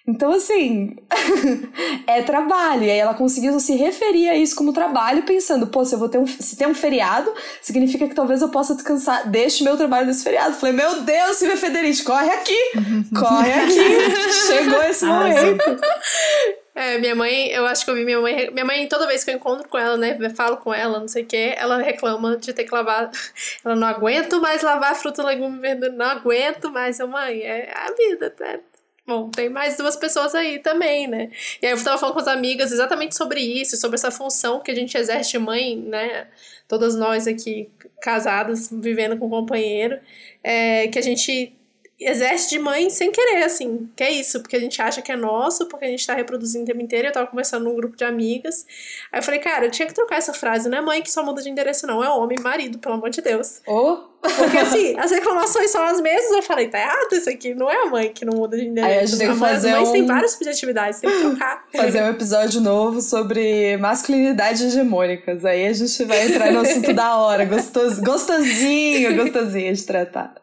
Então, 0.08 0.32
assim, 0.32 0.96
é 2.08 2.22
trabalho. 2.22 2.84
E 2.84 2.92
aí 2.92 2.98
ela 2.98 3.14
conseguiu 3.14 3.60
se 3.60 3.76
referir 3.76 4.30
a 4.30 4.36
isso 4.38 4.56
como 4.56 4.72
trabalho, 4.72 5.24
pensando, 5.24 5.68
pô, 5.68 5.84
se 5.84 5.94
eu 5.94 6.00
vou 6.00 6.08
ter 6.08 6.18
um, 6.18 6.26
se 6.26 6.56
tem 6.56 6.66
um 6.66 6.74
feriado, 6.74 7.34
significa 7.62 8.08
que 8.08 8.16
talvez 8.16 8.42
eu 8.42 8.48
possa 8.48 8.74
descansar, 8.74 9.30
deixe 9.30 9.66
meu 9.66 9.76
trabalho 9.76 10.08
desse 10.08 10.24
feriado. 10.24 10.56
Falei, 10.56 10.74
meu 10.74 11.02
Deus, 11.02 11.36
Silvia 11.36 11.58
Federici, 11.58 12.06
corre 12.06 12.30
aqui! 12.30 12.58
corre 13.20 13.52
aqui! 13.52 14.32
Chegou 14.48 14.82
esse 14.84 15.06
momento. 15.06 15.66
É, 16.74 16.98
minha 17.00 17.16
mãe, 17.16 17.48
eu 17.48 17.66
acho 17.66 17.84
que 17.84 17.92
eu 17.92 17.96
vi 17.96 18.06
minha 18.06 18.22
mãe. 18.22 18.50
Minha 18.52 18.64
mãe, 18.64 18.88
toda 18.88 19.08
vez 19.08 19.26
que 19.26 19.32
eu 19.32 19.36
encontro 19.36 19.68
com 19.68 19.78
ela, 19.78 19.98
né, 19.98 20.18
falo 20.30 20.56
com 20.56 20.74
ela, 20.74 21.00
não 21.02 21.08
sei 21.10 21.24
o 21.24 21.26
que, 21.26 21.54
ela 21.58 21.80
reclama 21.80 22.38
de 22.38 22.54
ter 22.54 22.64
que 22.64 22.74
lavar. 22.74 23.12
Ela 23.66 23.76
não 23.76 23.88
aguento 23.88 24.40
mais 24.40 24.62
lavar 24.62 24.96
fruta, 24.96 25.22
legume 25.22 25.60
verdura, 25.60 25.92
não 25.92 26.06
aguento 26.06 26.72
mais. 26.72 26.98
Eu, 27.00 27.10
mãe, 27.10 27.42
é 27.42 27.74
a 27.76 27.92
vida, 27.92 28.30
tá? 28.30 28.58
Bom, 29.08 29.30
tem 29.30 29.48
mais 29.48 29.78
duas 29.78 29.96
pessoas 29.96 30.36
aí 30.36 30.60
também, 30.60 31.08
né? 31.08 31.32
E 31.62 31.66
aí 31.66 31.72
eu 31.72 31.82
tava 31.82 31.98
falando 31.98 32.16
com 32.16 32.20
as 32.20 32.28
amigas 32.28 32.74
exatamente 32.74 33.16
sobre 33.16 33.40
isso, 33.40 33.78
sobre 33.78 33.96
essa 33.96 34.12
função 34.12 34.60
que 34.60 34.70
a 34.70 34.76
gente 34.76 34.98
exerce 34.98 35.38
mãe, 35.38 35.78
né? 35.78 36.28
Todas 36.68 36.94
nós 36.94 37.26
aqui 37.26 37.70
casadas, 38.02 38.70
vivendo 38.70 39.18
com 39.18 39.28
um 39.28 39.30
companheiro, 39.30 39.98
é, 40.44 40.90
que 40.90 41.00
a 41.00 41.02
gente 41.02 41.57
exerce 42.00 42.50
de 42.50 42.60
mãe 42.60 42.90
sem 42.90 43.12
querer, 43.12 43.44
assim. 43.44 43.90
Que 43.96 44.04
é 44.04 44.12
isso, 44.12 44.40
porque 44.42 44.56
a 44.56 44.60
gente 44.60 44.82
acha 44.82 45.02
que 45.02 45.12
é 45.12 45.16
nosso, 45.16 45.68
porque 45.68 45.86
a 45.86 45.88
gente 45.88 46.06
tá 46.06 46.14
reproduzindo 46.14 46.64
o 46.64 46.68
tempo 46.68 46.82
inteiro. 46.82 47.08
Eu 47.08 47.12
tava 47.12 47.28
conversando 47.28 47.66
num 47.66 47.76
grupo 47.76 47.98
de 47.98 48.04
amigas. 48.04 48.66
Aí 49.12 49.20
eu 49.20 49.24
falei, 49.24 49.40
cara, 49.40 49.66
eu 49.66 49.72
tinha 49.72 49.88
que 49.88 49.94
trocar 49.94 50.18
essa 50.18 50.34
frase. 50.34 50.70
Não 50.70 50.78
é 50.78 50.82
mãe 50.82 51.02
que 51.02 51.12
só 51.12 51.24
muda 51.24 51.42
de 51.42 51.50
endereço, 51.50 51.88
não. 51.88 52.04
É 52.04 52.10
homem, 52.10 52.38
marido, 52.40 52.78
pelo 52.78 52.96
amor 52.96 53.10
de 53.10 53.22
Deus. 53.22 53.62
Oh. 53.68 53.98
Porque 54.22 54.58
assim, 54.58 54.98
as 54.98 55.12
reclamações 55.12 55.72
são 55.72 55.84
as 55.84 56.00
mesmas. 56.00 56.32
Eu 56.32 56.44
falei, 56.44 56.68
tá 56.68 56.80
errado 56.80 57.14
isso 57.14 57.30
aqui. 57.30 57.56
Não 57.56 57.70
é 57.70 57.84
a 57.84 57.86
mãe 57.88 58.12
que 58.14 58.26
não 58.26 58.38
muda 58.38 58.58
de 58.58 58.66
endereço. 58.66 58.94
Aí 58.94 59.00
a 59.00 59.06
gente 59.06 59.18
tem 59.18 59.32
que 59.32 59.40
fazer 59.40 59.70
As 59.70 59.76
mães 59.76 59.90
um... 59.90 59.92
têm 59.94 60.06
várias 60.06 60.32
subjetividades, 60.32 61.00
tem 61.00 61.10
que 61.10 61.20
trocar. 61.20 61.66
Fazer 61.76 62.04
um 62.04 62.10
episódio 62.10 62.62
novo 62.62 63.02
sobre 63.02 63.78
masculinidade 63.78 64.66
hegemônicas. 64.66 65.46
Aí 65.46 65.68
a 65.68 65.74
gente 65.74 66.04
vai 66.04 66.28
entrar 66.28 66.52
no 66.52 66.60
assunto 66.60 66.94
da 66.94 67.18
hora. 67.18 67.46
Gostoso, 67.46 68.02
gostosinho, 68.04 69.16
gostosinho 69.16 69.74
de 69.74 69.84
tratar. 69.84 70.36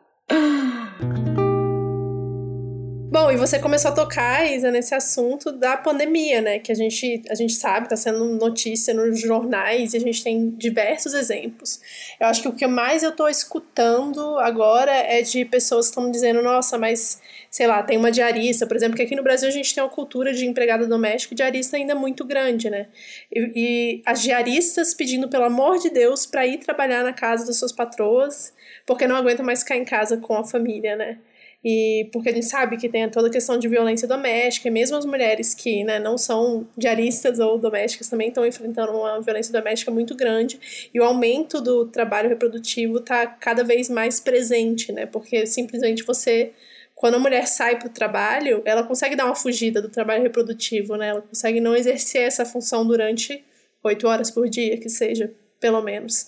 Bom, 3.15 3.31
e 3.31 3.37
você 3.37 3.61
começou 3.61 3.93
a 3.93 3.95
tocar, 3.95 4.45
Isa, 4.45 4.73
nesse 4.73 4.93
assunto 4.93 5.53
da 5.53 5.77
pandemia, 5.77 6.41
né? 6.41 6.59
Que 6.59 6.73
a 6.73 6.75
gente, 6.75 7.23
a 7.31 7.37
gente 7.37 7.53
sabe, 7.53 7.89
tá 7.89 7.95
sendo 7.95 8.25
notícia 8.25 8.93
nos 8.93 9.21
jornais 9.21 9.95
e 9.95 9.99
a 9.99 10.01
gente 10.01 10.25
tem 10.25 10.51
diversos 10.51 11.15
exemplos. 11.15 11.81
Eu 12.19 12.27
acho 12.27 12.43
que 12.43 12.49
o 12.49 12.53
que 12.53 12.67
mais 12.67 13.05
eu 13.05 13.13
tô 13.13 13.29
escutando 13.29 14.37
agora 14.41 14.91
é 14.91 15.23
de 15.23 15.45
pessoas 15.45 15.87
que 15.87 15.91
estão 15.91 16.11
dizendo, 16.11 16.43
nossa, 16.43 16.77
mas 16.77 17.23
sei 17.49 17.69
lá, 17.69 17.85
tem 17.85 17.97
uma 17.97 18.11
diarista, 18.11 18.67
por 18.67 18.77
exemplo, 18.77 18.97
que 18.97 19.03
aqui 19.03 19.15
no 19.15 19.23
Brasil 19.23 19.49
a 19.49 19.53
gente 19.53 19.73
tem 19.73 19.81
uma 19.81 19.89
cultura 19.89 20.33
de 20.33 20.45
empregada 20.45 20.85
doméstica 20.85 21.35
e 21.35 21.37
diarista 21.37 21.77
ainda 21.77 21.95
muito 21.95 22.25
grande, 22.25 22.69
né? 22.69 22.89
E, 23.33 23.53
e 23.55 24.03
as 24.05 24.23
diaristas 24.23 24.93
pedindo, 24.93 25.29
pelo 25.29 25.45
amor 25.45 25.79
de 25.79 25.89
Deus, 25.89 26.27
para 26.27 26.45
ir 26.49 26.59
trabalhar 26.59 27.05
na 27.05 27.13
casa 27.13 27.47
das 27.47 27.59
suas 27.59 27.71
patroas, 27.71 28.53
porque 28.85 29.07
não 29.07 29.15
aguentam 29.15 29.47
mais 29.47 29.61
ficar 29.61 29.77
em 29.77 29.85
casa 29.85 30.17
com 30.17 30.35
a 30.35 30.43
família, 30.43 30.97
né? 30.97 31.19
E 31.65 32.11
porque 32.13 32.29
a 32.29 32.33
gente 32.33 32.47
sabe 32.47 32.77
que 32.77 32.89
tem 32.89 33.09
toda 33.09 33.29
a 33.29 33.31
questão 33.31 33.59
de 33.59 33.67
violência 33.67 34.07
doméstica, 34.07 34.69
e 34.69 34.71
mesmo 34.71 34.97
as 34.97 35.07
mulheres 35.07 35.55
que 35.55 35.83
né, 35.83 35.99
não 35.99 36.19
são 36.19 36.69
diaristas 36.77 37.39
ou 37.39 37.57
domésticas 37.57 38.09
também 38.09 38.29
estão 38.29 38.45
enfrentando 38.45 38.93
uma 38.93 39.21
violência 39.21 39.53
doméstica 39.53 39.91
muito 39.91 40.15
grande. 40.15 40.91
E 40.93 41.01
o 41.01 41.05
aumento 41.05 41.61
do 41.61 41.87
trabalho 41.87 42.29
reprodutivo 42.29 42.99
está 42.99 43.27
cada 43.27 43.65
vez 43.65 43.89
mais 43.89 44.21
presente, 44.21 44.93
né? 44.93 45.07
Porque 45.07 45.47
simplesmente 45.47 46.03
você 46.03 46.53
quando 46.95 47.15
a 47.15 47.19
mulher 47.19 47.47
sai 47.47 47.79
para 47.79 47.89
o 47.89 47.91
trabalho, 47.91 48.63
ela 48.65 48.83
consegue 48.83 49.17
dar 49.17 49.27
uma 49.27 49.35
fugida 49.35 49.83
do 49.83 49.89
trabalho 49.89 50.23
reprodutivo, 50.23 50.97
né? 50.97 51.09
Ela 51.09 51.23
consegue 51.23 51.61
não 51.61 51.75
exercer 51.75 52.23
essa 52.23 52.47
função 52.47 52.87
durante 52.87 53.45
oito 53.83 54.07
horas 54.07 54.31
por 54.31 54.49
dia, 54.49 54.79
que 54.79 54.89
seja, 54.89 55.31
pelo 55.61 55.83
menos. 55.83 56.27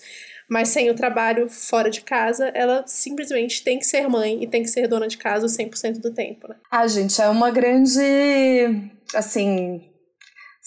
Mas 0.49 0.69
sem 0.69 0.89
o 0.89 0.95
trabalho 0.95 1.49
fora 1.49 1.89
de 1.89 2.01
casa, 2.01 2.47
ela 2.53 2.83
simplesmente 2.87 3.63
tem 3.63 3.77
que 3.77 3.85
ser 3.85 4.07
mãe 4.07 4.41
e 4.41 4.47
tem 4.47 4.63
que 4.63 4.69
ser 4.69 4.87
dona 4.87 5.07
de 5.07 5.17
casa 5.17 5.47
100% 5.47 5.99
do 5.99 6.13
tempo, 6.13 6.47
né? 6.47 6.55
Ah, 6.71 6.87
gente, 6.87 7.21
é 7.21 7.27
uma 7.27 7.51
grande. 7.51 7.99
Assim, 9.13 9.81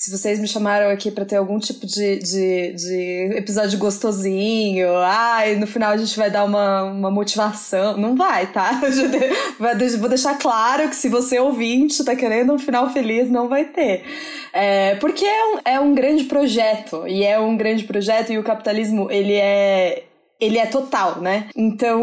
se 0.01 0.11
vocês 0.11 0.41
me 0.41 0.49
chamaram 0.49 0.89
aqui 0.89 1.11
para 1.11 1.27
ter 1.27 1.37
algum 1.37 1.59
tipo 1.59 1.87
de, 1.87 2.17
de, 2.17 2.73
de, 2.73 3.35
episódio 3.37 3.79
gostosinho, 3.79 4.97
ai, 4.97 5.57
no 5.57 5.67
final 5.67 5.93
a 5.93 5.97
gente 5.99 6.17
vai 6.17 6.31
dar 6.31 6.45
uma, 6.45 6.85
uma 6.85 7.11
motivação. 7.11 7.99
Não 7.99 8.17
vai, 8.17 8.51
tá? 8.51 8.81
Vou 10.01 10.09
deixar 10.09 10.39
claro 10.39 10.89
que 10.89 10.97
se 10.97 11.11
você 11.11 11.39
ouvinte 11.39 12.03
tá 12.03 12.17
querendo 12.17 12.55
um 12.55 12.59
final 12.59 12.89
feliz, 12.91 13.31
não 13.31 13.47
vai 13.47 13.67
ter. 13.67 14.03
É, 14.55 14.95
porque 14.95 15.23
é 15.23 15.45
um, 15.45 15.59
é 15.67 15.81
um 15.81 15.95
grande 15.95 16.25
projeto, 16.25 17.07
e 17.07 17.23
é 17.23 17.39
um 17.39 17.55
grande 17.55 17.85
projeto, 17.85 18.33
e 18.33 18.39
o 18.39 18.43
capitalismo, 18.43 19.11
ele 19.11 19.35
é 19.35 20.05
ele 20.41 20.59
é 20.59 20.67
total, 20.67 21.21
né? 21.21 21.49
Então, 21.55 22.03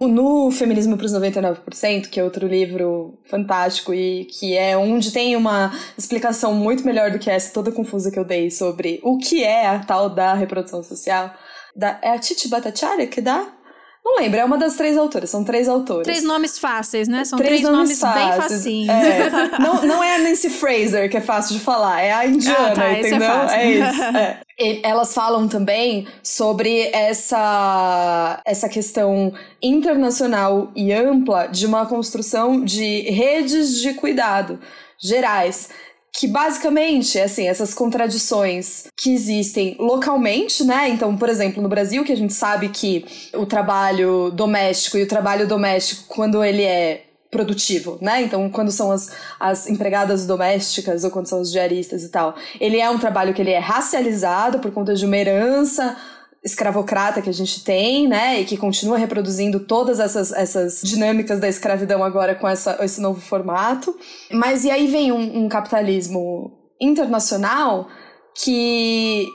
no 0.00 0.50
Feminismo 0.50 0.96
para 0.96 1.06
os 1.06 1.12
99%, 1.12 2.08
que 2.08 2.20
é 2.20 2.24
outro 2.24 2.46
livro 2.46 3.18
fantástico 3.24 3.92
e 3.92 4.24
que 4.26 4.56
é 4.56 4.76
onde 4.76 5.10
tem 5.10 5.34
uma 5.34 5.72
explicação 5.98 6.54
muito 6.54 6.84
melhor 6.84 7.10
do 7.10 7.18
que 7.18 7.30
essa 7.30 7.52
toda 7.52 7.72
confusa 7.72 8.10
que 8.10 8.18
eu 8.18 8.24
dei 8.24 8.50
sobre 8.50 9.00
o 9.02 9.18
que 9.18 9.42
é 9.42 9.66
a 9.66 9.80
tal 9.80 10.08
da 10.08 10.34
reprodução 10.34 10.82
social, 10.82 11.34
da, 11.74 11.98
é 12.02 12.10
a 12.10 12.18
Titi 12.18 12.48
Bhattacharya 12.48 13.06
que 13.06 13.20
dá? 13.20 13.61
Não 14.04 14.16
lembro, 14.16 14.40
é 14.40 14.44
uma 14.44 14.58
das 14.58 14.74
três 14.74 14.98
autoras, 14.98 15.30
são 15.30 15.44
três 15.44 15.68
autores. 15.68 16.02
Três 16.02 16.24
nomes 16.24 16.58
fáceis, 16.58 17.06
né? 17.06 17.24
São 17.24 17.38
três, 17.38 17.60
três 17.60 17.72
nomes, 17.72 18.00
nomes 18.00 18.18
bem 18.18 18.32
facinhos. 18.32 18.88
É. 18.88 19.58
não, 19.62 19.82
não 19.82 20.02
é 20.02 20.16
a 20.16 20.18
Nancy 20.18 20.50
Fraser, 20.50 21.08
que 21.08 21.16
é 21.16 21.20
fácil 21.20 21.56
de 21.56 21.62
falar, 21.62 22.00
é 22.00 22.12
a 22.12 22.26
indiana, 22.26 22.68
ah, 22.68 22.74
tá, 22.74 22.92
entendeu? 22.98 23.30
É, 23.48 23.64
é, 23.64 23.70
isso. 23.70 24.02
É. 24.60 24.80
elas 24.82 25.14
falam 25.14 25.48
também 25.48 26.06
sobre 26.22 26.90
essa, 26.92 28.40
essa 28.44 28.68
questão 28.68 29.32
internacional 29.62 30.70
e 30.76 30.92
ampla 30.92 31.46
de 31.46 31.64
uma 31.64 31.86
construção 31.86 32.62
de 32.62 33.02
redes 33.10 33.80
de 33.80 33.94
cuidado 33.94 34.60
gerais 34.98 35.70
que 36.14 36.28
basicamente, 36.28 37.18
assim, 37.18 37.48
essas 37.48 37.72
contradições 37.72 38.86
que 38.96 39.14
existem 39.14 39.76
localmente, 39.78 40.62
né? 40.62 40.88
Então, 40.90 41.16
por 41.16 41.28
exemplo, 41.28 41.62
no 41.62 41.68
Brasil, 41.68 42.04
que 42.04 42.12
a 42.12 42.16
gente 42.16 42.34
sabe 42.34 42.68
que 42.68 43.04
o 43.34 43.46
trabalho 43.46 44.30
doméstico 44.30 44.98
e 44.98 45.02
o 45.02 45.08
trabalho 45.08 45.48
doméstico, 45.48 46.04
quando 46.08 46.44
ele 46.44 46.62
é 46.62 47.04
produtivo, 47.30 47.96
né? 48.02 48.20
Então, 48.20 48.50
quando 48.50 48.70
são 48.70 48.92
as, 48.92 49.10
as 49.40 49.66
empregadas 49.66 50.26
domésticas 50.26 51.02
ou 51.02 51.10
quando 51.10 51.26
são 51.28 51.40
os 51.40 51.50
diaristas 51.50 52.04
e 52.04 52.10
tal, 52.10 52.34
ele 52.60 52.78
é 52.78 52.90
um 52.90 52.98
trabalho 52.98 53.32
que 53.32 53.40
ele 53.40 53.50
é 53.50 53.58
racializado 53.58 54.58
por 54.58 54.70
conta 54.70 54.94
de 54.94 55.06
uma 55.06 55.16
herança 55.16 55.96
escravocrata 56.44 57.22
que 57.22 57.30
a 57.30 57.32
gente 57.32 57.62
tem, 57.62 58.08
né, 58.08 58.40
e 58.40 58.44
que 58.44 58.56
continua 58.56 58.98
reproduzindo 58.98 59.60
todas 59.60 60.00
essas, 60.00 60.32
essas 60.32 60.80
dinâmicas 60.82 61.38
da 61.38 61.48
escravidão 61.48 62.02
agora 62.02 62.34
com 62.34 62.48
essa, 62.48 62.84
esse 62.84 63.00
novo 63.00 63.20
formato. 63.20 63.96
Mas 64.30 64.64
e 64.64 64.70
aí 64.70 64.88
vem 64.88 65.12
um, 65.12 65.44
um 65.44 65.48
capitalismo 65.48 66.50
internacional 66.80 67.88
que 68.34 69.28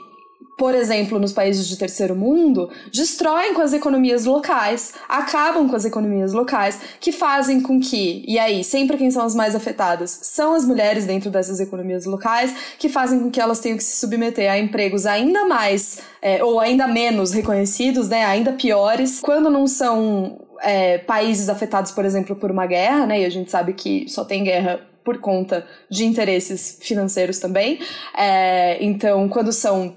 por 0.58 0.74
exemplo, 0.74 1.20
nos 1.20 1.32
países 1.32 1.68
de 1.68 1.76
terceiro 1.78 2.16
mundo, 2.16 2.68
destroem 2.92 3.54
com 3.54 3.62
as 3.62 3.72
economias 3.72 4.24
locais, 4.24 4.92
acabam 5.08 5.68
com 5.68 5.76
as 5.76 5.84
economias 5.84 6.32
locais, 6.32 6.80
que 6.98 7.12
fazem 7.12 7.60
com 7.60 7.78
que, 7.78 8.24
e 8.26 8.40
aí, 8.40 8.64
sempre 8.64 8.96
quem 8.96 9.08
são 9.08 9.24
as 9.24 9.36
mais 9.36 9.54
afetadas 9.54 10.18
são 10.20 10.54
as 10.54 10.66
mulheres 10.66 11.06
dentro 11.06 11.30
dessas 11.30 11.60
economias 11.60 12.06
locais, 12.06 12.52
que 12.76 12.88
fazem 12.88 13.20
com 13.20 13.30
que 13.30 13.40
elas 13.40 13.60
tenham 13.60 13.78
que 13.78 13.84
se 13.84 14.00
submeter 14.00 14.50
a 14.50 14.58
empregos 14.58 15.06
ainda 15.06 15.44
mais, 15.44 16.00
é, 16.20 16.42
ou 16.42 16.58
ainda 16.58 16.88
menos 16.88 17.32
reconhecidos, 17.32 18.08
né, 18.08 18.24
ainda 18.24 18.52
piores, 18.52 19.20
quando 19.20 19.48
não 19.48 19.68
são 19.68 20.40
é, 20.60 20.98
países 20.98 21.48
afetados, 21.48 21.92
por 21.92 22.04
exemplo, 22.04 22.34
por 22.34 22.50
uma 22.50 22.66
guerra, 22.66 23.06
né, 23.06 23.20
e 23.20 23.24
a 23.24 23.30
gente 23.30 23.48
sabe 23.48 23.74
que 23.74 24.08
só 24.08 24.24
tem 24.24 24.42
guerra 24.42 24.80
por 25.04 25.18
conta 25.18 25.64
de 25.88 26.04
interesses 26.04 26.78
financeiros 26.82 27.38
também. 27.38 27.78
É, 28.14 28.76
então, 28.84 29.28
quando 29.28 29.52
são 29.52 29.94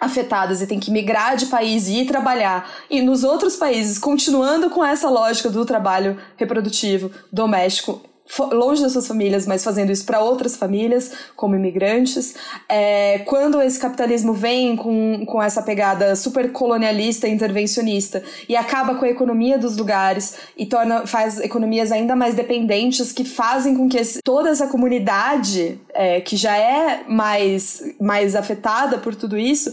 afetadas 0.00 0.62
e 0.62 0.66
tem 0.66 0.80
que 0.80 0.90
migrar 0.90 1.36
de 1.36 1.46
país 1.46 1.86
e 1.88 2.00
ir 2.00 2.06
trabalhar. 2.06 2.68
E 2.88 3.02
nos 3.02 3.22
outros 3.22 3.56
países, 3.56 3.98
continuando 3.98 4.70
com 4.70 4.84
essa 4.84 5.10
lógica 5.10 5.50
do 5.50 5.64
trabalho 5.66 6.18
reprodutivo 6.36 7.10
doméstico, 7.30 8.02
longe 8.52 8.82
das 8.82 8.92
suas 8.92 9.08
famílias, 9.08 9.46
mas 9.46 9.64
fazendo 9.64 9.90
isso 9.90 10.04
para 10.04 10.20
outras 10.20 10.56
famílias, 10.56 11.12
como 11.34 11.56
imigrantes. 11.56 12.34
É, 12.68 13.20
quando 13.20 13.60
esse 13.60 13.78
capitalismo 13.78 14.32
vem 14.32 14.76
com, 14.76 15.24
com 15.26 15.42
essa 15.42 15.62
pegada 15.62 16.14
super 16.14 16.52
colonialista 16.52 17.26
e 17.26 17.32
intervencionista 17.32 18.22
e 18.48 18.56
acaba 18.56 18.94
com 18.94 19.04
a 19.04 19.08
economia 19.08 19.58
dos 19.58 19.76
lugares 19.76 20.36
e 20.56 20.64
torna, 20.64 21.06
faz 21.06 21.40
economias 21.40 21.90
ainda 21.90 22.14
mais 22.14 22.34
dependentes 22.34 23.12
que 23.12 23.24
fazem 23.24 23.76
com 23.76 23.88
que 23.88 23.98
esse, 23.98 24.20
toda 24.22 24.48
essa 24.48 24.68
comunidade 24.68 25.80
é, 25.92 26.20
que 26.20 26.36
já 26.36 26.56
é 26.56 27.04
mais, 27.08 27.82
mais 28.00 28.36
afetada 28.36 28.98
por 28.98 29.14
tudo 29.14 29.36
isso 29.36 29.72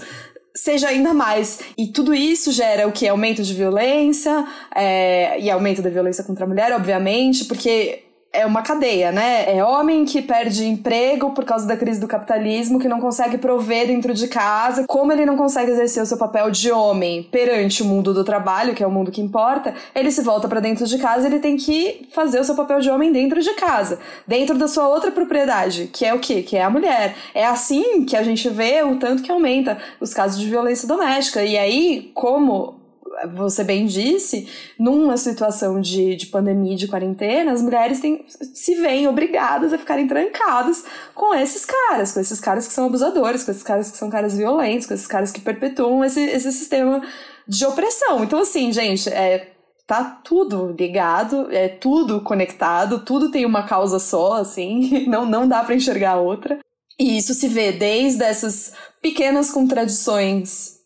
seja 0.56 0.88
ainda 0.90 1.14
mais. 1.14 1.60
E 1.78 1.88
tudo 1.88 2.16
isso 2.16 2.52
gera 2.52 2.88
o 2.88 2.92
que? 2.92 3.08
Aumento 3.08 3.44
de 3.44 3.54
violência 3.54 4.46
é, 4.76 5.40
e 5.40 5.52
aumento 5.52 5.84
da 5.84 5.90
violência 5.90 6.24
contra 6.24 6.46
a 6.46 6.48
mulher, 6.48 6.74
obviamente, 6.74 7.46
porque 7.46 8.07
é 8.32 8.46
uma 8.46 8.62
cadeia, 8.62 9.12
né? 9.12 9.56
É 9.56 9.64
homem 9.64 10.06
que 10.06 10.22
perde 10.22 10.66
emprego 10.66 11.32
por 11.32 11.44
causa 11.46 11.68
da 11.68 11.76
crise 11.76 12.00
do 12.00 12.08
capitalismo, 12.08 12.80
que 12.80 12.88
não 12.88 13.00
consegue 13.00 13.38
prover 13.38 13.88
dentro 13.88 14.14
de 14.14 14.28
casa. 14.28 14.86
Como 14.88 15.12
ele 15.12 15.26
não 15.26 15.36
consegue 15.36 15.72
exercer 15.72 16.04
o 16.04 16.06
seu 16.06 16.18
papel 16.18 16.52
de 16.52 16.72
homem 16.72 17.24
perante 17.24 17.82
o 17.82 17.86
mundo 17.86 18.14
do 18.14 18.24
trabalho, 18.24 18.76
que 18.76 18.84
é 18.84 18.88
o 18.88 18.92
mundo 18.92 19.12
que 19.12 19.22
importa, 19.22 19.74
ele 19.96 20.12
se 20.12 20.22
volta 20.22 20.48
para 20.48 20.60
dentro 20.60 20.86
de 20.86 20.98
casa 20.98 21.28
e 21.28 21.32
ele 21.32 21.40
tem 21.40 21.58
que 21.58 22.08
fazer 22.12 22.40
o 22.40 22.44
seu 22.44 22.56
papel 22.56 22.80
de 22.80 22.90
homem 22.90 23.12
dentro 23.12 23.42
de 23.42 23.54
casa, 23.56 24.00
dentro 24.28 24.58
da 24.58 24.68
sua 24.68 24.88
outra 24.88 25.12
propriedade, 25.12 25.90
que 25.92 26.06
é 26.06 26.14
o 26.14 26.20
quê? 26.20 26.44
Que 26.44 26.58
é 26.58 26.64
a 26.64 26.70
mulher. 26.70 27.16
É 27.34 27.46
assim 27.46 28.06
que 28.06 28.16
a 28.16 28.24
gente 28.24 28.48
vê 28.50 28.84
o 28.84 28.98
tanto 28.98 29.24
que 29.24 29.32
aumenta 29.32 29.78
os 30.00 30.14
casos 30.14 30.40
de 30.40 30.48
violência 30.48 30.88
doméstica. 30.88 31.44
E 31.44 31.58
aí, 31.58 32.12
como 32.14 32.87
você 33.26 33.64
bem 33.64 33.86
disse, 33.86 34.48
numa 34.78 35.18
situação 35.18 35.82
de, 35.82 36.16
de 36.16 36.28
pandemia, 36.28 36.76
de 36.76 36.88
quarentena, 36.88 37.52
as 37.52 37.62
mulheres 37.62 38.00
têm, 38.00 38.26
se 38.28 38.76
veem 38.76 39.08
obrigadas 39.08 39.74
a 39.74 39.78
ficarem 39.78 40.08
trancadas 40.08 40.84
com 41.16 41.34
esses 41.34 41.66
caras, 41.66 42.12
com 42.12 42.20
esses 42.20 42.40
caras 42.40 42.68
que 42.68 42.74
são 42.74 42.86
abusadores, 42.86 43.44
com 43.44 43.52
esses 43.52 43.64
caras 43.64 43.90
que 43.90 43.98
são 43.98 44.10
caras 44.10 44.36
violentos, 44.36 44.86
com 44.86 44.94
esses 44.94 45.08
caras 45.08 45.32
que 45.32 45.42
perpetuam 45.42 46.04
esse, 46.06 46.22
esse 46.22 46.52
sistema 46.52 47.02
de 47.48 47.66
opressão. 47.66 48.24
Então, 48.24 48.40
assim, 48.40 48.72
gente, 48.72 49.10
é, 49.10 49.52
tá 49.88 50.04
tudo 50.24 50.76
ligado, 50.78 51.48
é 51.52 51.70
tudo 51.70 52.22
conectado, 52.22 53.00
tudo 53.00 53.32
tem 53.32 53.46
uma 53.46 53.64
causa 53.64 54.00
só, 54.00 54.34
assim, 54.34 55.06
não, 55.10 55.26
não 55.26 55.48
dá 55.48 55.64
para 55.64 55.76
enxergar 55.76 56.18
outra. 56.18 56.60
E 57.00 57.18
isso 57.18 57.34
se 57.34 57.48
vê 57.48 57.72
desde 57.72 58.24
essas 58.24 58.74
pequenas 59.02 59.52
contradições 59.52 60.77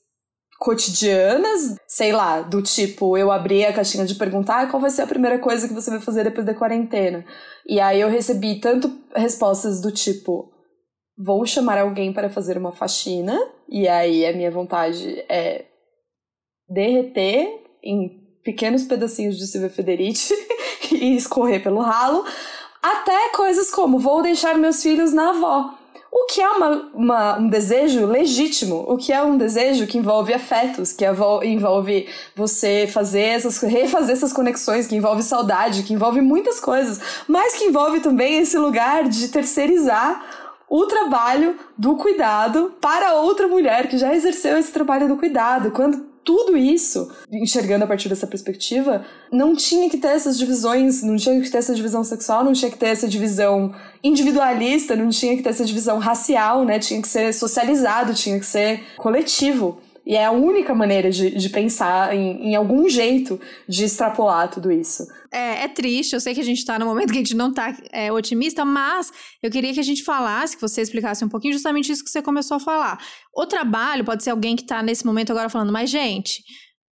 cotidianas, 0.61 1.75
sei 1.87 2.11
lá, 2.11 2.43
do 2.43 2.61
tipo, 2.61 3.17
eu 3.17 3.31
abri 3.31 3.65
a 3.65 3.73
caixinha 3.73 4.05
de 4.05 4.13
perguntar 4.13 4.61
ah, 4.61 4.67
qual 4.67 4.79
vai 4.79 4.91
ser 4.91 5.01
a 5.01 5.07
primeira 5.07 5.39
coisa 5.39 5.67
que 5.67 5.73
você 5.73 5.89
vai 5.89 5.99
fazer 5.99 6.23
depois 6.23 6.45
da 6.45 6.53
quarentena. 6.53 7.25
E 7.65 7.79
aí 7.79 7.99
eu 7.99 8.07
recebi 8.07 8.59
tanto 8.59 8.95
respostas 9.15 9.81
do 9.81 9.91
tipo, 9.91 10.51
vou 11.17 11.47
chamar 11.47 11.79
alguém 11.79 12.13
para 12.13 12.29
fazer 12.29 12.59
uma 12.59 12.71
faxina, 12.71 13.35
e 13.67 13.87
aí 13.87 14.23
a 14.23 14.33
minha 14.33 14.51
vontade 14.51 15.25
é 15.27 15.65
derreter 16.69 17.59
em 17.83 18.21
pequenos 18.43 18.83
pedacinhos 18.83 19.39
de 19.39 19.47
Silvia 19.47 19.69
Federici 19.71 20.35
e 20.93 21.15
escorrer 21.15 21.63
pelo 21.63 21.81
ralo, 21.81 22.23
até 22.83 23.29
coisas 23.29 23.71
como 23.71 23.97
vou 23.97 24.21
deixar 24.21 24.59
meus 24.59 24.83
filhos 24.83 25.11
na 25.11 25.31
avó. 25.31 25.80
O 26.11 26.25
que 26.25 26.41
é 26.41 26.49
uma, 26.49 26.89
uma, 26.93 27.37
um 27.37 27.47
desejo 27.47 28.05
legítimo, 28.05 28.85
o 28.85 28.97
que 28.97 29.13
é 29.13 29.23
um 29.23 29.37
desejo 29.37 29.87
que 29.87 29.97
envolve 29.97 30.33
afetos, 30.33 30.91
que 30.91 31.05
envolve 31.05 32.09
você 32.35 32.85
fazer 32.85 33.21
essas, 33.21 33.61
refazer 33.61 34.11
essas 34.11 34.33
conexões, 34.33 34.87
que 34.87 34.95
envolve 34.95 35.23
saudade, 35.23 35.83
que 35.83 35.93
envolve 35.93 36.19
muitas 36.19 36.59
coisas, 36.59 36.99
mas 37.29 37.55
que 37.55 37.63
envolve 37.63 38.01
também 38.01 38.39
esse 38.39 38.57
lugar 38.57 39.07
de 39.07 39.29
terceirizar 39.29 40.21
o 40.67 40.85
trabalho 40.85 41.57
do 41.77 41.95
cuidado 41.95 42.73
para 42.81 43.15
outra 43.15 43.47
mulher 43.47 43.87
que 43.87 43.97
já 43.97 44.13
exerceu 44.13 44.57
esse 44.57 44.71
trabalho 44.71 45.07
do 45.07 45.15
cuidado. 45.15 45.71
Quando 45.71 46.10
tudo 46.23 46.55
isso, 46.55 47.11
enxergando 47.31 47.83
a 47.83 47.87
partir 47.87 48.07
dessa 48.09 48.27
perspectiva, 48.27 49.05
não 49.31 49.55
tinha 49.55 49.89
que 49.89 49.97
ter 49.97 50.09
essas 50.09 50.37
divisões, 50.37 51.01
não 51.01 51.15
tinha 51.15 51.39
que 51.41 51.49
ter 51.49 51.57
essa 51.57 51.73
divisão 51.73 52.03
sexual, 52.03 52.43
não 52.43 52.53
tinha 52.53 52.69
que 52.69 52.77
ter 52.77 52.87
essa 52.87 53.07
divisão 53.07 53.73
individualista, 54.03 54.95
não 54.95 55.09
tinha 55.09 55.35
que 55.35 55.43
ter 55.43 55.49
essa 55.49 55.65
divisão 55.65 55.97
racial, 55.97 56.63
né? 56.63 56.79
Tinha 56.79 57.01
que 57.01 57.07
ser 57.07 57.33
socializado, 57.33 58.13
tinha 58.13 58.39
que 58.39 58.45
ser 58.45 58.83
coletivo. 58.97 59.79
E 60.11 60.15
é 60.17 60.25
a 60.25 60.31
única 60.31 60.75
maneira 60.75 61.09
de, 61.09 61.29
de 61.29 61.49
pensar 61.49 62.13
em, 62.13 62.49
em 62.49 62.53
algum 62.53 62.89
jeito 62.89 63.39
de 63.65 63.85
extrapolar 63.85 64.49
tudo 64.49 64.69
isso. 64.69 65.07
É, 65.31 65.63
é 65.63 65.67
triste, 65.69 66.11
eu 66.11 66.19
sei 66.19 66.33
que 66.33 66.41
a 66.41 66.43
gente 66.43 66.65
tá 66.65 66.77
no 66.77 66.85
momento 66.85 67.13
que 67.13 67.17
a 67.17 67.21
gente 67.21 67.33
não 67.33 67.53
tá 67.53 67.73
é, 67.93 68.11
otimista, 68.11 68.65
mas 68.65 69.09
eu 69.41 69.49
queria 69.49 69.73
que 69.73 69.79
a 69.79 69.83
gente 69.83 70.03
falasse, 70.03 70.57
que 70.57 70.61
você 70.61 70.81
explicasse 70.81 71.23
um 71.23 71.29
pouquinho 71.29 71.53
justamente 71.53 71.89
isso 71.89 72.03
que 72.03 72.09
você 72.09 72.21
começou 72.21 72.57
a 72.57 72.59
falar. 72.59 72.97
O 73.33 73.45
trabalho 73.45 74.03
pode 74.03 74.21
ser 74.21 74.31
alguém 74.31 74.57
que 74.57 74.65
tá 74.65 74.83
nesse 74.83 75.05
momento 75.05 75.31
agora 75.31 75.47
falando, 75.47 75.71
mas 75.71 75.89
gente, 75.89 76.43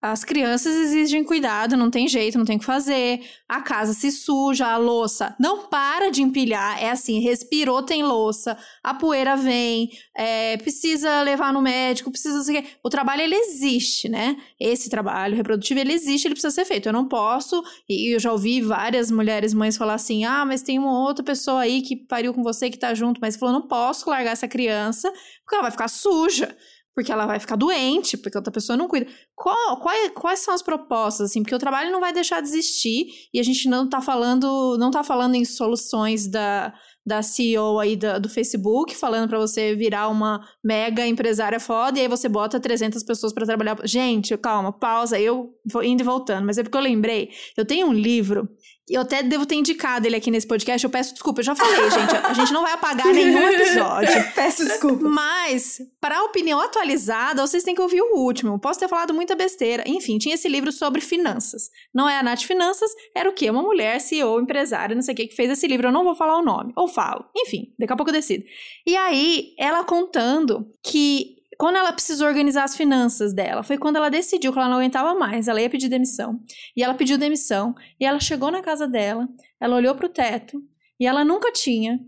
as 0.01 0.23
crianças 0.23 0.73
exigem 0.75 1.25
cuidado, 1.25 1.75
não 1.75 1.91
tem 1.91 2.07
jeito, 2.07 2.37
não 2.37 2.45
tem 2.45 2.55
o 2.55 2.59
que 2.59 2.65
fazer. 2.65 3.19
A 3.49 3.61
casa 3.61 3.93
se 3.93 4.09
suja, 4.11 4.67
a 4.67 4.77
louça 4.77 5.35
não 5.37 5.67
para 5.67 6.09
de 6.09 6.21
empilhar. 6.21 6.81
É 6.81 6.89
assim, 6.89 7.19
respirou, 7.19 7.83
tem 7.83 8.01
louça, 8.01 8.57
a 8.81 8.93
poeira 8.93 9.35
vem, 9.35 9.89
é, 10.15 10.55
precisa 10.55 11.21
levar 11.21 11.51
no 11.51 11.61
médico, 11.61 12.11
precisa. 12.11 12.39
O 12.81 12.89
trabalho, 12.89 13.23
ele 13.23 13.35
existe, 13.35 14.07
né? 14.07 14.37
Esse 14.57 14.89
trabalho 14.89 15.35
reprodutivo, 15.35 15.81
ele 15.81 15.91
existe, 15.91 16.27
ele 16.27 16.35
precisa 16.35 16.55
ser 16.55 16.63
feito. 16.63 16.87
Eu 16.87 16.93
não 16.93 17.05
posso, 17.05 17.61
e 17.87 18.15
eu 18.15 18.19
já 18.19 18.31
ouvi 18.31 18.61
várias 18.61 19.11
mulheres, 19.11 19.53
mães 19.53 19.75
falar 19.75 19.95
assim: 19.95 20.23
ah, 20.23 20.45
mas 20.45 20.61
tem 20.61 20.79
uma 20.79 20.97
outra 20.97 21.25
pessoa 21.25 21.59
aí 21.61 21.81
que 21.81 21.97
pariu 21.97 22.33
com 22.33 22.41
você, 22.41 22.69
que 22.69 22.79
tá 22.79 22.93
junto, 22.93 23.19
mas 23.19 23.35
falou: 23.35 23.53
não 23.53 23.67
posso 23.67 24.09
largar 24.09 24.31
essa 24.31 24.47
criança, 24.47 25.11
porque 25.41 25.55
ela 25.55 25.63
vai 25.63 25.71
ficar 25.71 25.89
suja 25.89 26.55
porque 26.99 27.13
ela 27.13 27.25
vai 27.25 27.39
ficar 27.39 27.55
doente, 27.55 28.17
porque 28.17 28.37
outra 28.37 28.51
pessoa 28.51 28.75
não 28.75 28.85
cuida. 28.85 29.07
Qual, 29.33 29.79
qual, 29.79 29.95
quais 30.13 30.39
são 30.39 30.53
as 30.53 30.61
propostas, 30.61 31.29
assim? 31.29 31.41
Porque 31.41 31.55
o 31.55 31.59
trabalho 31.59 31.93
não 31.93 32.01
vai 32.01 32.11
deixar 32.11 32.41
de 32.41 32.49
existir 32.49 33.07
e 33.33 33.39
a 33.39 33.43
gente 33.43 33.69
não 33.69 33.87
tá 33.87 34.01
falando, 34.01 34.77
não 34.77 34.91
tá 34.91 35.01
falando 35.01 35.35
em 35.35 35.45
soluções 35.45 36.27
da, 36.27 36.73
da 37.05 37.21
CEO 37.21 37.79
aí 37.79 37.95
do, 37.95 38.19
do 38.19 38.27
Facebook, 38.27 38.93
falando 38.97 39.29
para 39.29 39.39
você 39.39 39.73
virar 39.75 40.09
uma 40.09 40.45
mega 40.61 41.07
empresária 41.07 41.57
foda 41.57 41.97
e 41.97 42.01
aí 42.01 42.09
você 42.09 42.27
bota 42.27 42.59
300 42.59 43.01
pessoas 43.03 43.31
para 43.31 43.45
trabalhar. 43.45 43.77
Gente, 43.85 44.35
calma, 44.35 44.73
pausa, 44.73 45.17
eu 45.17 45.53
vou 45.71 45.81
indo 45.81 46.01
e 46.01 46.03
voltando, 46.03 46.45
mas 46.45 46.57
é 46.57 46.63
porque 46.63 46.77
eu 46.77 46.81
lembrei, 46.81 47.29
eu 47.55 47.63
tenho 47.63 47.87
um 47.87 47.93
livro 47.93 48.49
eu 48.89 49.01
até 49.01 49.21
devo 49.21 49.45
ter 49.45 49.55
indicado 49.55 50.07
ele 50.07 50.15
aqui 50.15 50.31
nesse 50.31 50.47
podcast. 50.47 50.83
Eu 50.83 50.89
peço 50.89 51.13
desculpa, 51.13 51.41
eu 51.41 51.45
já 51.45 51.55
falei, 51.55 51.91
gente. 51.91 52.15
A 52.15 52.33
gente 52.33 52.51
não 52.51 52.63
vai 52.63 52.73
apagar 52.73 53.07
nenhum 53.13 53.47
episódio. 53.49 54.09
peço 54.33 54.65
desculpa. 54.65 55.07
Mas, 55.07 55.79
para 56.01 56.17
a 56.17 56.23
opinião 56.23 56.59
atualizada, 56.59 57.45
vocês 57.45 57.63
têm 57.63 57.75
que 57.75 57.81
ouvir 57.81 58.01
o 58.01 58.17
último. 58.17 58.59
Posso 58.59 58.79
ter 58.79 58.87
falado 58.87 59.13
muita 59.13 59.35
besteira. 59.35 59.83
Enfim, 59.85 60.17
tinha 60.17 60.35
esse 60.35 60.47
livro 60.47 60.71
sobre 60.71 61.01
finanças. 61.01 61.69
Não 61.93 62.09
é 62.09 62.17
a 62.17 62.23
Nath 62.23 62.43
Finanças, 62.43 62.89
era 63.15 63.29
o 63.29 63.33
quê? 63.33 63.49
Uma 63.49 63.61
mulher, 63.61 63.99
CEO, 63.99 64.41
empresária, 64.41 64.95
não 64.95 65.01
sei 65.01 65.13
o 65.13 65.17
que, 65.17 65.27
que 65.27 65.35
fez 65.35 65.49
esse 65.49 65.67
livro. 65.67 65.87
Eu 65.87 65.91
não 65.91 66.03
vou 66.03 66.15
falar 66.15 66.37
o 66.37 66.43
nome. 66.43 66.73
Ou 66.75 66.87
falo. 66.87 67.25
Enfim, 67.35 67.73
daqui 67.77 67.93
a 67.93 67.95
pouco 67.95 68.09
eu 68.09 68.15
decido. 68.15 68.43
E 68.85 68.95
aí, 68.95 69.53
ela 69.57 69.83
contando 69.83 70.67
que 70.83 71.38
quando 71.59 71.75
ela 71.75 71.91
precisou 71.91 72.25
organizar 72.25 72.63
as 72.63 72.77
finanças 72.77 73.33
dela, 73.33 73.63
foi 73.63 73.77
quando 73.77 73.97
ela 73.97 74.07
decidiu 74.07 74.53
que 74.53 74.57
ela 74.57 74.69
não 74.69 74.77
aguentava 74.77 75.13
mais, 75.13 75.49
ela 75.49 75.61
ia 75.61 75.69
pedir 75.69 75.89
demissão. 75.89 76.39
E 76.73 76.81
ela 76.81 76.93
pediu 76.93 77.17
demissão, 77.17 77.75
e 77.99 78.05
ela 78.05 78.17
chegou 78.17 78.49
na 78.49 78.61
casa 78.61 78.87
dela, 78.87 79.27
ela 79.59 79.75
olhou 79.75 79.93
para 79.93 80.05
o 80.05 80.09
teto, 80.09 80.63
e 80.97 81.05
ela 81.05 81.25
nunca 81.25 81.51
tinha 81.51 81.99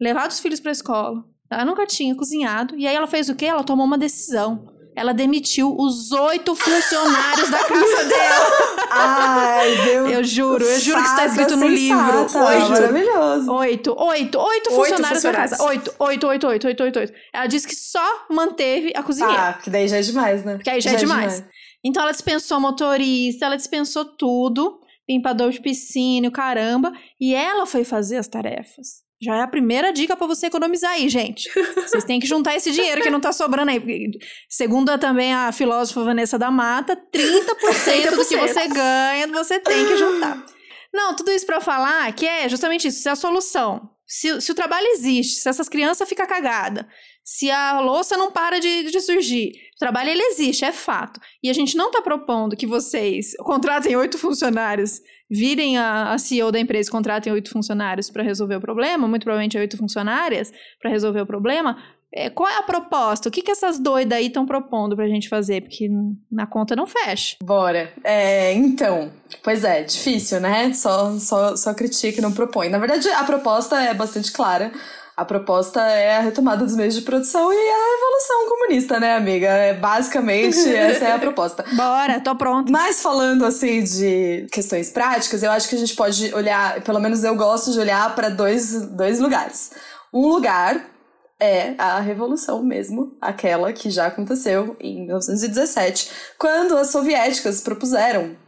levado 0.00 0.32
os 0.32 0.40
filhos 0.40 0.58
para 0.58 0.72
a 0.72 0.72
escola, 0.72 1.24
ela 1.48 1.64
nunca 1.64 1.86
tinha 1.86 2.16
cozinhado, 2.16 2.76
e 2.76 2.84
aí 2.84 2.96
ela 2.96 3.06
fez 3.06 3.28
o 3.28 3.36
quê? 3.36 3.46
Ela 3.46 3.62
tomou 3.62 3.86
uma 3.86 3.96
decisão 3.96 4.66
ela 5.00 5.14
demitiu 5.14 5.74
os 5.78 6.12
oito 6.12 6.54
funcionários 6.54 7.48
da 7.48 7.64
casa 7.64 8.04
dela. 8.04 8.86
Ai, 8.90 9.84
Deus. 9.86 10.12
Eu 10.12 10.24
juro, 10.24 10.62
eu 10.62 10.78
juro 10.78 11.00
que 11.00 11.08
está 11.08 11.24
escrito 11.24 11.56
no 11.56 11.66
livro. 11.66 12.18
Oito. 12.20 12.70
Maravilhoso. 12.70 13.50
Oito, 13.50 13.96
oito, 13.98 14.38
oito 14.38 14.70
funcionários 14.70 15.22
da 15.22 15.32
casa. 15.32 15.64
Oito, 15.64 15.94
oito, 15.98 16.26
oito, 16.26 16.46
oito, 16.48 16.66
oito, 16.66 16.82
oito, 16.82 16.98
oito. 16.98 17.12
Ela 17.32 17.46
disse 17.46 17.66
que 17.66 17.74
só 17.74 18.26
manteve 18.30 18.92
a 18.94 19.02
cozinheira. 19.02 19.48
Ah, 19.48 19.52
que 19.54 19.70
daí 19.70 19.88
já 19.88 19.96
é 19.96 20.02
demais, 20.02 20.44
né? 20.44 20.56
Porque 20.56 20.68
aí 20.68 20.82
já, 20.82 20.90
é 20.90 20.92
já 20.92 20.98
é, 20.98 21.00
demais. 21.00 21.34
demais. 21.36 21.50
Então 21.82 22.02
ela 22.02 22.12
dispensou 22.12 22.60
motorista, 22.60 23.46
ela 23.46 23.56
dispensou 23.56 24.04
tudo, 24.04 24.80
limpador 25.08 25.50
de 25.50 25.62
piscina, 25.62 26.30
caramba, 26.30 26.92
e 27.18 27.34
ela 27.34 27.64
foi 27.64 27.84
fazer 27.84 28.18
as 28.18 28.28
tarefas. 28.28 29.02
Já 29.22 29.36
é 29.36 29.42
a 29.42 29.46
primeira 29.46 29.92
dica 29.92 30.16
para 30.16 30.26
você 30.26 30.46
economizar 30.46 30.92
aí, 30.92 31.08
gente. 31.08 31.50
Vocês 31.76 32.04
têm 32.04 32.18
que 32.18 32.26
juntar 32.26 32.56
esse 32.56 32.70
dinheiro 32.70 33.02
que 33.02 33.10
não 33.10 33.20
tá 33.20 33.32
sobrando 33.32 33.70
aí. 33.70 34.10
Segundo 34.48 34.96
também 34.98 35.34
a 35.34 35.52
filósofa 35.52 36.02
Vanessa 36.02 36.38
da 36.38 36.50
Mata, 36.50 36.96
30%, 36.96 38.16
do 38.16 38.26
que 38.26 38.36
você 38.36 38.66
ganha, 38.68 39.26
você 39.28 39.60
tem 39.60 39.86
que 39.86 39.96
juntar. 39.98 40.42
Não, 40.92 41.14
tudo 41.14 41.30
isso 41.30 41.44
para 41.44 41.60
falar 41.60 42.10
que 42.14 42.26
é 42.26 42.48
justamente 42.48 42.88
isso, 42.88 43.02
se 43.02 43.08
a 43.08 43.14
solução, 43.14 43.90
se, 44.06 44.40
se 44.40 44.50
o 44.50 44.54
trabalho 44.54 44.86
existe, 44.88 45.40
se 45.40 45.48
essas 45.48 45.68
crianças 45.68 46.08
ficam 46.08 46.26
cagadas, 46.26 46.84
se 47.22 47.50
a 47.50 47.78
louça 47.78 48.16
não 48.16 48.32
para 48.32 48.58
de, 48.58 48.90
de 48.90 49.00
surgir, 49.00 49.52
trabalho 49.80 50.10
ele 50.10 50.22
existe, 50.22 50.64
é 50.64 50.72
fato. 50.72 51.18
E 51.42 51.50
a 51.50 51.52
gente 51.52 51.76
não 51.76 51.86
está 51.86 52.00
propondo 52.00 52.56
que 52.56 52.66
vocês 52.66 53.34
contratem 53.38 53.96
oito 53.96 54.18
funcionários 54.18 55.00
virem 55.28 55.78
a, 55.78 56.12
a 56.12 56.18
CEO 56.18 56.52
da 56.52 56.60
empresa 56.60 56.88
e 56.88 56.92
contratem 56.92 57.32
oito 57.32 57.50
funcionários 57.50 58.10
para 58.10 58.22
resolver 58.22 58.56
o 58.56 58.60
problema, 58.60 59.08
muito 59.08 59.24
provavelmente 59.24 59.56
oito 59.56 59.76
funcionárias 59.76 60.52
para 60.80 60.90
resolver 60.90 61.20
o 61.20 61.26
problema, 61.26 61.76
é, 62.12 62.28
qual 62.28 62.48
é 62.48 62.58
a 62.58 62.62
proposta? 62.62 63.28
O 63.28 63.32
que, 63.32 63.40
que 63.40 63.52
essas 63.52 63.78
doidas 63.78 64.18
aí 64.18 64.26
estão 64.26 64.44
propondo 64.44 64.96
pra 64.96 65.06
gente 65.06 65.28
fazer? 65.28 65.62
Porque 65.62 65.88
na 66.30 66.44
conta 66.44 66.74
não 66.74 66.86
fecha. 66.86 67.36
Bora. 67.42 67.92
É, 68.02 68.52
então, 68.52 69.12
pois 69.44 69.62
é, 69.62 69.84
difícil, 69.84 70.40
né? 70.40 70.72
Só, 70.72 71.16
só, 71.18 71.56
só 71.56 71.72
critica 71.72 72.18
e 72.18 72.22
não 72.22 72.32
propõe. 72.32 72.68
Na 72.68 72.78
verdade, 72.78 73.08
a 73.10 73.22
proposta 73.22 73.80
é 73.80 73.94
bastante 73.94 74.32
clara. 74.32 74.72
A 75.20 75.24
proposta 75.26 75.82
é 75.82 76.16
a 76.16 76.20
retomada 76.20 76.64
dos 76.64 76.74
meios 76.74 76.94
de 76.94 77.02
produção 77.02 77.52
e 77.52 77.54
a 77.54 77.94
revolução 77.94 78.48
comunista, 78.48 78.98
né, 78.98 79.16
amiga? 79.16 79.48
É, 79.48 79.74
basicamente, 79.74 80.56
essa 80.74 81.04
é 81.04 81.12
a 81.12 81.18
proposta. 81.18 81.62
Bora, 81.74 82.18
tô 82.20 82.34
pronto. 82.34 82.72
Mas 82.72 83.02
falando 83.02 83.44
assim 83.44 83.84
de 83.84 84.46
questões 84.50 84.88
práticas, 84.88 85.42
eu 85.42 85.50
acho 85.50 85.68
que 85.68 85.74
a 85.74 85.78
gente 85.78 85.94
pode 85.94 86.34
olhar, 86.34 86.80
pelo 86.80 86.98
menos 86.98 87.22
eu 87.22 87.36
gosto 87.36 87.70
de 87.70 87.78
olhar 87.78 88.14
para 88.14 88.30
dois, 88.30 88.80
dois 88.92 89.20
lugares. 89.20 89.72
Um 90.10 90.26
lugar 90.26 90.86
é 91.38 91.74
a 91.76 92.00
revolução 92.00 92.62
mesmo, 92.62 93.14
aquela 93.20 93.74
que 93.74 93.90
já 93.90 94.06
aconteceu 94.06 94.74
em 94.80 95.04
1917, 95.04 96.10
quando 96.38 96.78
as 96.78 96.88
soviéticas 96.88 97.60
propuseram, 97.60 98.38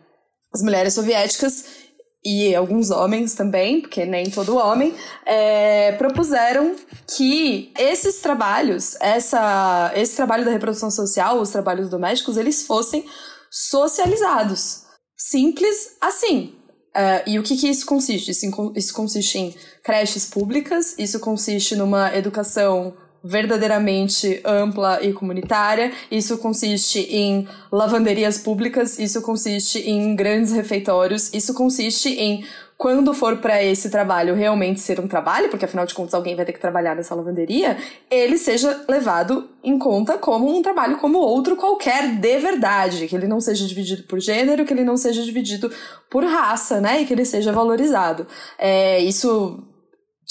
as 0.51 0.63
mulheres 0.63 0.95
soviéticas 0.95 1.82
e 2.25 2.55
alguns 2.55 2.91
homens 2.91 3.35
também, 3.35 3.81
porque 3.81 4.05
nem 4.05 4.31
todo 4.31 4.57
homem, 4.57 4.95
é, 5.27 5.93
propuseram 5.93 6.77
que 7.17 7.73
esses 7.77 8.21
trabalhos, 8.21 8.97
essa, 9.01 9.93
esse 9.97 10.15
trabalho 10.15 10.45
da 10.45 10.53
reprodução 10.53 10.91
social, 10.91 11.41
os 11.41 11.51
trabalhos 11.51 11.89
domésticos, 11.89 12.37
eles 12.37 12.65
fossem 12.65 13.05
socializados. 13.51 14.83
Simples 15.17 15.97
assim. 16.01 16.55
Uh, 16.95 17.25
e 17.27 17.39
o 17.39 17.43
que, 17.43 17.57
que 17.57 17.69
isso 17.69 17.87
consiste? 17.87 18.31
Isso, 18.31 18.73
isso 18.77 18.93
consiste 18.93 19.39
em 19.39 19.55
creches 19.83 20.27
públicas, 20.27 20.95
isso 20.99 21.19
consiste 21.21 21.75
numa 21.75 22.15
educação 22.15 22.95
verdadeiramente 23.23 24.41
ampla 24.45 25.03
e 25.03 25.13
comunitária. 25.13 25.93
Isso 26.11 26.39
consiste 26.39 27.01
em 27.01 27.47
lavanderias 27.71 28.39
públicas, 28.39 28.99
isso 28.99 29.23
consiste 29.23 29.79
em 29.79 30.15
grandes 30.17 30.53
refeitórios, 30.53 31.33
isso 31.33 31.55
consiste 31.55 32.09
em 32.09 32.45
quando 32.83 33.15
for 33.15 33.37
para 33.37 33.63
esse 33.63 33.91
trabalho 33.91 34.35
realmente 34.35 34.81
ser 34.81 34.99
um 34.99 35.07
trabalho, 35.07 35.49
porque 35.49 35.65
afinal 35.65 35.87
de 35.87 35.95
contas 35.95 36.15
alguém 36.15 36.35
vai 36.35 36.45
ter 36.45 36.53
que 36.53 36.59
trabalhar 36.59 36.97
nessa 36.97 37.15
lavanderia, 37.15 37.77
ele 38.11 38.37
seja 38.37 38.85
levado 38.89 39.49
em 39.63 39.79
conta 39.79 40.19
como 40.19 40.53
um 40.53 40.61
trabalho 40.61 40.97
como 40.97 41.19
outro 41.19 41.55
qualquer 41.55 42.17
de 42.17 42.39
verdade, 42.41 43.07
que 43.07 43.15
ele 43.15 43.29
não 43.29 43.41
seja 43.41 43.69
dividido 43.69 44.03
por 44.03 44.19
gênero, 44.19 44.65
que 44.65 44.75
ele 44.75 44.83
não 44.83 44.97
seja 44.97 45.23
dividido 45.23 45.71
por 46.11 46.25
raça, 46.25 46.81
né, 46.81 47.03
e 47.03 47.07
que 47.07 47.13
ele 47.13 47.25
seja 47.25 47.53
valorizado. 47.53 48.27
É, 48.59 48.99
isso 48.99 49.63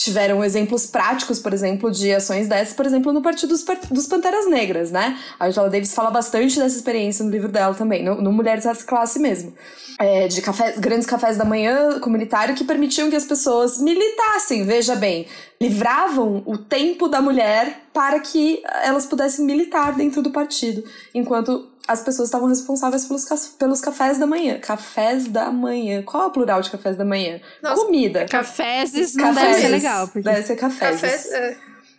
tiveram 0.04 0.44
exemplos 0.44 0.88
práticos, 0.88 1.40
por 1.40 1.54
exemplo, 1.54 1.92
de 1.92 2.12
ações 2.12 2.48
dessas, 2.48 2.74
por 2.74 2.86
exemplo, 2.86 3.14
no 3.14 3.22
Partido 3.22 3.50
dos, 3.50 3.64
dos 3.90 4.08
Panteras 4.08 4.50
Negras, 4.50 4.92
né? 4.92 5.18
A 5.40 5.48
Angela 5.48 5.70
Davis 5.70 5.94
fala 5.94 6.10
bastante 6.10 6.60
dessa 6.60 6.76
experiência 6.76 7.24
no 7.24 7.30
livro 7.30 7.48
dela 7.50 7.74
também, 7.76 8.04
no, 8.04 8.20
no 8.22 8.32
Mulheres 8.32 8.64
da 8.64 8.76
Classe 8.76 9.20
mesmo. 9.20 9.54
É, 10.00 10.28
de 10.28 10.42
café, 10.42 10.74
grandes 10.78 11.06
cafés 11.06 11.38
da 11.38 11.46
manhã 11.46 12.00
comunitário 12.00 12.56
que 12.56 12.64
permitiam 12.64 13.10
que 13.10 13.16
as 13.16 13.26
pessoas 13.26 13.80
militassem, 13.80 14.66
veja 14.66 14.96
bem, 14.96 15.28
livravam 15.62 16.42
o 16.46 16.58
tempo 16.58 17.08
da 17.08 17.22
mulher 17.22 17.84
para 17.94 18.20
que 18.20 18.64
elas 18.84 19.06
pudessem 19.06 19.46
militar 19.46 19.94
dentro 19.94 20.24
do 20.24 20.32
partido, 20.32 20.84
enquanto 21.14 21.71
as 21.92 22.02
pessoas 22.02 22.30
estavam 22.30 22.48
responsáveis 22.48 23.06
pelos, 23.06 23.26
pelos 23.60 23.82
cafés 23.82 24.18
da 24.18 24.26
manhã. 24.26 24.58
Cafés 24.60 25.28
da 25.28 25.52
manhã. 25.52 26.02
Qual 26.04 26.24
é 26.24 26.26
o 26.28 26.32
plural 26.32 26.62
de 26.62 26.70
cafés 26.70 26.96
da 26.96 27.04
manhã? 27.04 27.42
Nossa, 27.62 27.86
Comida. 27.86 28.26
Caféses 28.26 29.14
não 29.16 29.34
deve 29.34 29.54
ser 29.56 29.68
legal. 29.68 30.08
Porque... 30.08 30.22
Deve 30.22 30.44
ser 30.44 30.56
cafés. 30.56 31.02
Cafés, 31.02 31.32
é. 31.32 31.58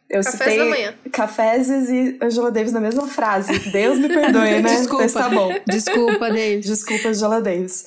Eu 0.09 0.23
Cafés 0.23 0.39
citei 0.39 0.59
da 0.59 0.65
manhã. 0.65 0.95
Caféses 1.11 1.89
e 1.89 2.19
Angela 2.23 2.51
Davis 2.51 2.73
na 2.73 2.81
mesma 2.81 3.07
frase. 3.07 3.59
Deus 3.71 3.99
me 3.99 4.09
perdoe, 4.09 4.61
né? 4.61 4.63
Desculpa. 4.77 5.03
Mas 5.03 5.13
tá 5.13 5.29
bom. 5.29 5.51
Desculpa, 5.67 6.29
Davis. 6.29 6.67
Desculpa, 6.67 7.09
Angela 7.09 7.41
Davis. 7.41 7.87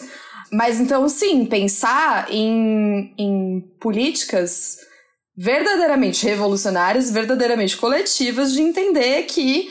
Mas 0.51 0.79
então, 0.79 1.07
sim, 1.09 1.45
pensar 1.45 2.27
em, 2.29 3.13
em 3.17 3.61
políticas 3.79 4.77
verdadeiramente 5.37 6.25
revolucionárias, 6.25 7.11
verdadeiramente 7.11 7.75
coletivas, 7.77 8.53
de 8.53 8.61
entender 8.61 9.23
que 9.23 9.69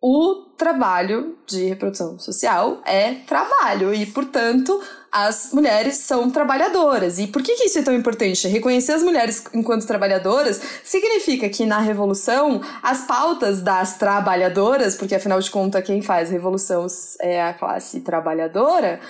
o 0.00 0.51
trabalho 0.62 1.36
de 1.44 1.64
reprodução 1.64 2.16
social 2.20 2.80
é 2.86 3.14
trabalho 3.26 3.92
e, 3.92 4.06
portanto, 4.06 4.80
as 5.10 5.52
mulheres 5.52 5.96
são 5.96 6.30
trabalhadoras. 6.30 7.18
E 7.18 7.26
por 7.26 7.42
que, 7.42 7.56
que 7.56 7.64
isso 7.64 7.80
é 7.80 7.82
tão 7.82 7.92
importante? 7.92 8.46
Reconhecer 8.46 8.92
as 8.92 9.02
mulheres 9.02 9.44
enquanto 9.52 9.88
trabalhadoras 9.88 10.62
significa 10.84 11.48
que 11.48 11.66
na 11.66 11.80
revolução 11.80 12.60
as 12.80 13.00
pautas 13.00 13.60
das 13.60 13.98
trabalhadoras, 13.98 14.94
porque 14.94 15.16
afinal 15.16 15.40
de 15.40 15.50
contas 15.50 15.84
quem 15.84 16.00
faz 16.00 16.30
revolução 16.30 16.86
é 17.20 17.42
a 17.42 17.52
classe 17.52 18.00
trabalhadora, 18.00 19.00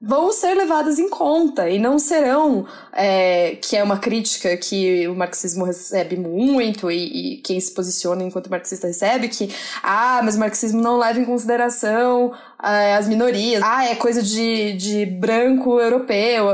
vão 0.00 0.30
ser 0.30 0.54
levadas 0.54 0.98
em 0.98 1.08
conta 1.08 1.70
e 1.70 1.78
não 1.78 1.98
serão, 1.98 2.66
é, 2.92 3.56
que 3.56 3.76
é 3.76 3.82
uma 3.82 3.98
crítica 3.98 4.54
que 4.56 5.08
o 5.08 5.14
marxismo 5.14 5.64
recebe 5.64 6.16
muito 6.16 6.90
e, 6.90 7.36
e, 7.36 7.36
quem 7.38 7.58
se 7.58 7.72
posiciona 7.72 8.22
enquanto 8.22 8.50
marxista 8.50 8.86
recebe, 8.86 9.28
que, 9.28 9.48
ah, 9.82 10.20
mas 10.22 10.36
o 10.36 10.38
marxismo 10.38 10.82
não 10.82 10.98
leva 10.98 11.18
em 11.18 11.24
consideração 11.24 12.32
é, 12.62 12.94
as 12.94 13.08
minorias, 13.08 13.62
ah, 13.64 13.86
é 13.86 13.94
coisa 13.94 14.22
de, 14.22 14.74
de 14.74 15.06
branco 15.06 15.80
europeu. 15.80 16.46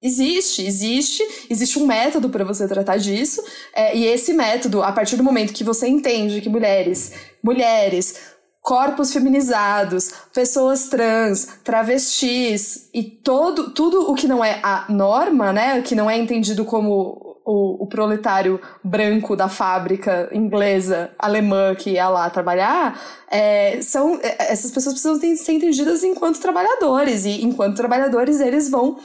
Existe, 0.00 0.64
existe, 0.64 1.22
existe 1.50 1.78
um 1.78 1.86
método 1.86 2.28
para 2.28 2.44
você 2.44 2.68
tratar 2.68 2.98
disso, 2.98 3.42
é, 3.74 3.96
e 3.96 4.06
esse 4.06 4.32
método, 4.32 4.82
a 4.82 4.92
partir 4.92 5.16
do 5.16 5.24
momento 5.24 5.52
que 5.52 5.64
você 5.64 5.88
entende 5.88 6.40
que 6.40 6.48
mulheres, 6.48 7.12
mulheres, 7.42 8.37
corpos 8.68 9.14
feminizados, 9.14 10.12
pessoas 10.34 10.88
trans, 10.88 11.48
travestis 11.64 12.90
e 12.92 13.02
todo, 13.02 13.70
tudo 13.70 14.10
o 14.10 14.14
que 14.14 14.28
não 14.28 14.44
é 14.44 14.60
a 14.62 14.84
norma, 14.90 15.54
né, 15.54 15.80
que 15.80 15.94
não 15.94 16.10
é 16.10 16.18
entendido 16.18 16.66
como 16.66 17.40
o, 17.46 17.84
o 17.84 17.86
proletário 17.86 18.60
branco 18.84 19.34
da 19.34 19.48
fábrica 19.48 20.28
inglesa, 20.34 21.10
alemã 21.18 21.74
que 21.74 21.92
ia 21.92 22.10
lá 22.10 22.28
trabalhar, 22.28 23.00
é, 23.30 23.80
são 23.80 24.20
é, 24.22 24.52
essas 24.52 24.70
pessoas 24.70 25.00
precisam 25.00 25.18
ser 25.18 25.52
entendidas 25.52 26.04
enquanto 26.04 26.38
trabalhadores 26.38 27.24
e 27.24 27.42
enquanto 27.42 27.74
trabalhadores 27.74 28.38
eles 28.38 28.68
vão 28.68 28.98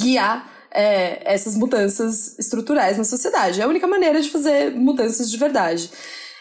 guiar 0.00 0.50
é, 0.70 1.20
essas 1.30 1.54
mudanças 1.54 2.38
estruturais 2.38 2.96
na 2.96 3.04
sociedade. 3.04 3.60
É 3.60 3.64
a 3.64 3.68
única 3.68 3.86
maneira 3.86 4.22
de 4.22 4.30
fazer 4.30 4.70
mudanças 4.74 5.30
de 5.30 5.36
verdade. 5.36 5.90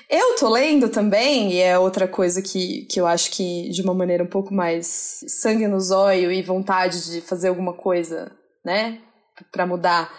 Eu 0.10 0.36
tô 0.38 0.50
lendo 0.50 0.90
também, 0.90 1.54
e 1.54 1.60
é 1.60 1.78
outra 1.78 2.08
coisa 2.08 2.42
que, 2.42 2.86
que 2.86 3.00
eu 3.00 3.06
acho 3.06 3.30
que 3.30 3.70
de 3.70 3.84
uma 3.84 3.94
maneira 3.94 4.24
um 4.24 4.28
pouco 4.28 4.52
mais 4.52 5.24
sangue 5.28 5.68
no 5.68 5.80
zóio 5.80 6.32
e 6.32 6.42
vontade 6.42 7.12
de 7.12 7.22
fazer 7.22 7.50
alguma 7.50 7.74
coisa, 7.74 8.32
né, 8.66 9.00
para 9.52 9.68
mudar 9.68 10.12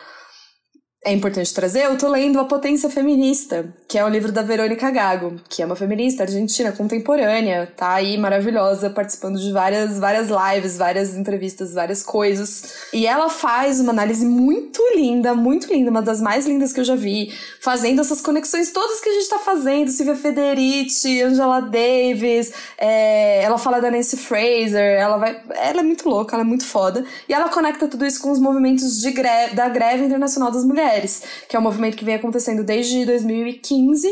é 1.02 1.14
importante 1.14 1.54
trazer, 1.54 1.84
eu 1.84 1.96
tô 1.96 2.08
lendo 2.08 2.38
A 2.38 2.44
Potência 2.44 2.90
Feminista, 2.90 3.72
que 3.88 3.98
é 3.98 4.04
um 4.04 4.08
livro 4.10 4.30
da 4.30 4.42
Verônica 4.42 4.90
Gago, 4.90 5.40
que 5.48 5.62
é 5.62 5.66
uma 5.66 5.74
feminista 5.74 6.24
argentina 6.24 6.72
contemporânea, 6.72 7.72
tá 7.74 7.94
aí 7.94 8.18
maravilhosa, 8.18 8.90
participando 8.90 9.38
de 9.38 9.50
várias, 9.50 9.98
várias 9.98 10.28
lives, 10.28 10.76
várias 10.76 11.16
entrevistas, 11.16 11.72
várias 11.72 12.02
coisas. 12.02 12.84
E 12.92 13.06
ela 13.06 13.30
faz 13.30 13.80
uma 13.80 13.92
análise 13.92 14.26
muito 14.26 14.82
linda, 14.94 15.34
muito 15.34 15.72
linda, 15.72 15.90
uma 15.90 16.02
das 16.02 16.20
mais 16.20 16.46
lindas 16.46 16.70
que 16.70 16.80
eu 16.80 16.84
já 16.84 16.96
vi, 16.96 17.32
fazendo 17.62 18.02
essas 18.02 18.20
conexões 18.20 18.70
todas 18.70 19.00
que 19.00 19.08
a 19.08 19.14
gente 19.14 19.28
tá 19.30 19.38
fazendo, 19.38 19.90
Silvia 19.90 20.16
Federici, 20.16 21.22
Angela 21.22 21.60
Davis, 21.60 22.52
é, 22.76 23.42
ela 23.42 23.56
fala 23.56 23.80
da 23.80 23.90
Nancy 23.90 24.18
Fraser, 24.18 25.00
ela 25.00 25.16
vai. 25.16 25.40
Ela 25.54 25.80
é 25.80 25.82
muito 25.82 26.06
louca, 26.06 26.36
ela 26.36 26.42
é 26.42 26.46
muito 26.46 26.66
foda. 26.66 27.06
E 27.26 27.32
ela 27.32 27.48
conecta 27.48 27.88
tudo 27.88 28.04
isso 28.04 28.20
com 28.20 28.30
os 28.30 28.38
movimentos 28.38 29.00
de 29.00 29.10
greve, 29.12 29.54
da 29.54 29.66
greve 29.66 30.04
internacional 30.04 30.50
das 30.50 30.62
mulheres 30.62 30.89
mulheres, 30.90 31.22
que 31.48 31.56
é 31.56 31.58
um 31.58 31.62
movimento 31.62 31.96
que 31.96 32.04
vem 32.04 32.16
acontecendo 32.16 32.64
desde 32.64 33.04
2015 33.04 34.08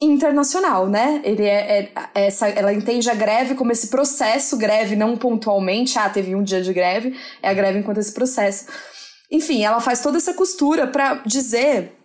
internacional, 0.00 0.88
né? 0.88 1.22
Ele 1.24 1.44
é, 1.44 1.78
é, 1.78 1.92
é, 2.14 2.26
essa, 2.26 2.48
ela 2.48 2.72
entende 2.72 3.08
a 3.08 3.14
greve 3.14 3.54
como 3.54 3.72
esse 3.72 3.88
processo, 3.88 4.56
greve 4.56 4.94
não 4.94 5.16
pontualmente, 5.16 5.98
ah, 5.98 6.08
teve 6.08 6.34
um 6.34 6.42
dia 6.42 6.60
de 6.62 6.72
greve, 6.72 7.16
é 7.42 7.48
a 7.48 7.54
greve 7.54 7.78
enquanto 7.78 7.98
esse 7.98 8.12
processo. 8.12 8.66
Enfim, 9.30 9.64
ela 9.64 9.80
faz 9.80 10.02
toda 10.02 10.18
essa 10.18 10.34
costura 10.34 10.86
para 10.86 11.14
dizer 11.26 11.95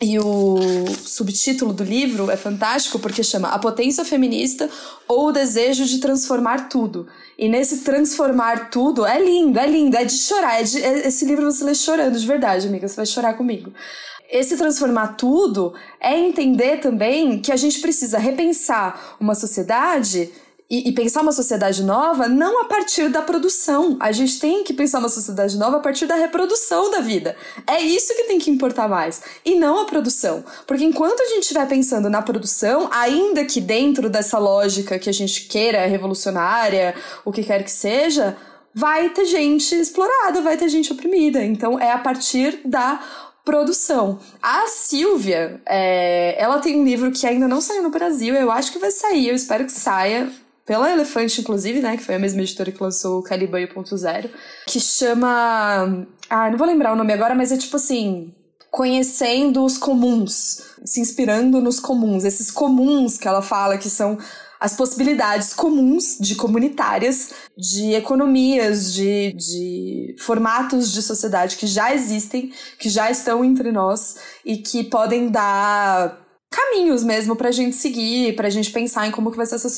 e 0.00 0.16
o 0.18 0.86
subtítulo 1.04 1.72
do 1.72 1.82
livro 1.82 2.30
é 2.30 2.36
fantástico 2.36 3.00
porque 3.00 3.24
chama 3.24 3.48
A 3.48 3.58
Potência 3.58 4.04
Feminista 4.04 4.70
ou 5.08 5.26
o 5.26 5.32
Desejo 5.32 5.84
de 5.84 5.98
Transformar 5.98 6.68
Tudo. 6.68 7.08
E 7.36 7.48
nesse 7.48 7.78
transformar 7.78 8.70
tudo 8.70 9.04
é 9.04 9.20
lindo, 9.20 9.58
é 9.58 9.66
lindo, 9.66 9.96
é 9.96 10.04
de 10.04 10.12
chorar. 10.12 10.60
É 10.60 10.62
de, 10.62 10.82
é, 10.82 11.08
esse 11.08 11.24
livro 11.24 11.50
você 11.50 11.64
lê 11.64 11.74
chorando 11.74 12.18
de 12.18 12.26
verdade, 12.26 12.68
amiga, 12.68 12.86
você 12.86 12.94
vai 12.94 13.06
chorar 13.06 13.34
comigo. 13.34 13.72
Esse 14.30 14.56
transformar 14.56 15.16
tudo 15.16 15.74
é 15.98 16.16
entender 16.16 16.78
também 16.78 17.40
que 17.40 17.50
a 17.50 17.56
gente 17.56 17.80
precisa 17.80 18.18
repensar 18.18 19.16
uma 19.18 19.34
sociedade 19.34 20.30
e, 20.70 20.90
e, 20.90 20.92
pensar 20.92 21.22
uma 21.22 21.32
sociedade 21.32 21.82
nova 21.82 22.28
não 22.28 22.60
a 22.60 22.66
partir 22.66 23.08
da 23.08 23.22
produção. 23.22 23.96
A 23.98 24.12
gente 24.12 24.38
tem 24.38 24.62
que 24.62 24.74
pensar 24.74 24.98
uma 24.98 25.08
sociedade 25.08 25.56
nova 25.56 25.78
a 25.78 25.80
partir 25.80 26.04
da 26.04 26.14
reprodução 26.14 26.90
da 26.90 27.00
vida. 27.00 27.34
É 27.66 27.80
isso 27.80 28.14
que 28.14 28.24
tem 28.24 28.38
que 28.38 28.50
importar 28.50 28.86
mais. 28.86 29.22
E 29.46 29.54
não 29.54 29.80
a 29.80 29.86
produção. 29.86 30.44
Porque 30.66 30.84
enquanto 30.84 31.22
a 31.22 31.26
gente 31.26 31.42
estiver 31.42 31.66
pensando 31.66 32.10
na 32.10 32.20
produção, 32.20 32.86
ainda 32.92 33.46
que 33.46 33.62
dentro 33.62 34.10
dessa 34.10 34.38
lógica 34.38 34.98
que 34.98 35.08
a 35.08 35.12
gente 35.12 35.46
queira, 35.46 35.86
revolucionária, 35.86 36.94
o 37.24 37.32
que 37.32 37.42
quer 37.42 37.64
que 37.64 37.70
seja, 37.70 38.36
vai 38.74 39.08
ter 39.08 39.24
gente 39.24 39.74
explorada, 39.74 40.42
vai 40.42 40.58
ter 40.58 40.68
gente 40.68 40.92
oprimida. 40.92 41.42
Então 41.42 41.80
é 41.80 41.92
a 41.92 41.98
partir 41.98 42.60
da 42.66 43.00
produção. 43.42 44.18
A 44.42 44.66
Silvia, 44.66 45.62
é, 45.64 46.36
ela 46.38 46.58
tem 46.58 46.78
um 46.78 46.84
livro 46.84 47.10
que 47.10 47.26
ainda 47.26 47.48
não 47.48 47.62
saiu 47.62 47.82
no 47.82 47.88
Brasil, 47.88 48.34
eu 48.34 48.50
acho 48.50 48.70
que 48.70 48.78
vai 48.78 48.90
sair, 48.90 49.28
eu 49.28 49.34
espero 49.34 49.64
que 49.64 49.72
saia, 49.72 50.30
pela 50.68 50.92
Elefante, 50.92 51.40
inclusive, 51.40 51.80
né? 51.80 51.96
Que 51.96 52.04
foi 52.04 52.16
a 52.16 52.18
mesma 52.18 52.42
editora 52.42 52.70
que 52.70 52.82
lançou 52.82 53.20
o 53.20 53.22
Caliban 53.22 53.58
1.0, 53.60 54.28
que 54.66 54.78
chama. 54.78 56.06
Ah, 56.28 56.50
não 56.50 56.58
vou 56.58 56.66
lembrar 56.66 56.92
o 56.92 56.96
nome 56.96 57.10
agora, 57.10 57.34
mas 57.34 57.50
é 57.50 57.56
tipo 57.56 57.76
assim. 57.76 58.34
Conhecendo 58.70 59.64
os 59.64 59.78
comuns, 59.78 60.74
se 60.84 61.00
inspirando 61.00 61.58
nos 61.58 61.80
comuns. 61.80 62.22
Esses 62.22 62.50
comuns 62.50 63.16
que 63.16 63.26
ela 63.26 63.40
fala 63.40 63.78
que 63.78 63.88
são 63.88 64.18
as 64.60 64.76
possibilidades 64.76 65.54
comuns 65.54 66.18
de 66.20 66.34
comunitárias, 66.34 67.32
de 67.56 67.94
economias, 67.94 68.92
de, 68.92 69.32
de 69.32 70.16
formatos 70.18 70.92
de 70.92 71.00
sociedade 71.00 71.56
que 71.56 71.66
já 71.66 71.94
existem, 71.94 72.52
que 72.78 72.90
já 72.90 73.10
estão 73.10 73.42
entre 73.42 73.72
nós 73.72 74.16
e 74.44 74.58
que 74.58 74.84
podem 74.84 75.30
dar 75.30 76.27
caminhos 76.50 77.04
mesmo 77.04 77.36
pra 77.36 77.50
gente 77.50 77.76
seguir, 77.76 78.34
pra 78.34 78.48
gente 78.48 78.70
pensar 78.70 79.06
em 79.06 79.10
como 79.10 79.30
que 79.30 79.36
vai 79.36 79.44
ser 79.44 79.56
essa 79.56 79.68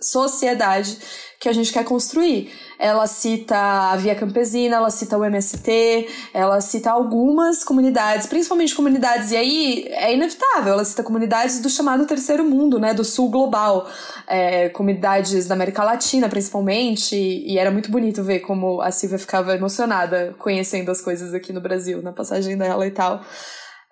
sociedade 0.00 0.98
que 1.40 1.48
a 1.48 1.52
gente 1.52 1.72
quer 1.72 1.84
construir. 1.84 2.52
Ela 2.78 3.06
cita 3.06 3.56
a 3.56 3.96
Via 3.96 4.14
Campesina, 4.14 4.76
ela 4.76 4.90
cita 4.90 5.18
o 5.18 5.24
MST, 5.24 6.08
ela 6.32 6.60
cita 6.60 6.90
algumas 6.90 7.64
comunidades, 7.64 8.26
principalmente 8.26 8.74
comunidades, 8.74 9.32
e 9.32 9.36
aí 9.36 9.88
é 9.88 10.14
inevitável, 10.14 10.74
ela 10.74 10.84
cita 10.84 11.02
comunidades 11.02 11.60
do 11.60 11.68
chamado 11.68 12.06
terceiro 12.06 12.44
mundo, 12.44 12.78
né, 12.78 12.94
do 12.94 13.04
sul 13.04 13.30
global, 13.30 13.88
é, 14.28 14.68
comunidades 14.68 15.46
da 15.46 15.54
América 15.54 15.82
Latina, 15.82 16.28
principalmente, 16.28 17.16
e 17.16 17.58
era 17.58 17.70
muito 17.70 17.90
bonito 17.90 18.22
ver 18.22 18.40
como 18.40 18.80
a 18.80 18.90
Silvia 18.90 19.18
ficava 19.18 19.54
emocionada 19.54 20.34
conhecendo 20.38 20.90
as 20.90 21.00
coisas 21.00 21.34
aqui 21.34 21.52
no 21.52 21.60
Brasil, 21.60 22.00
na 22.00 22.12
passagem 22.12 22.56
dela 22.56 22.86
e 22.86 22.90
tal. 22.90 23.22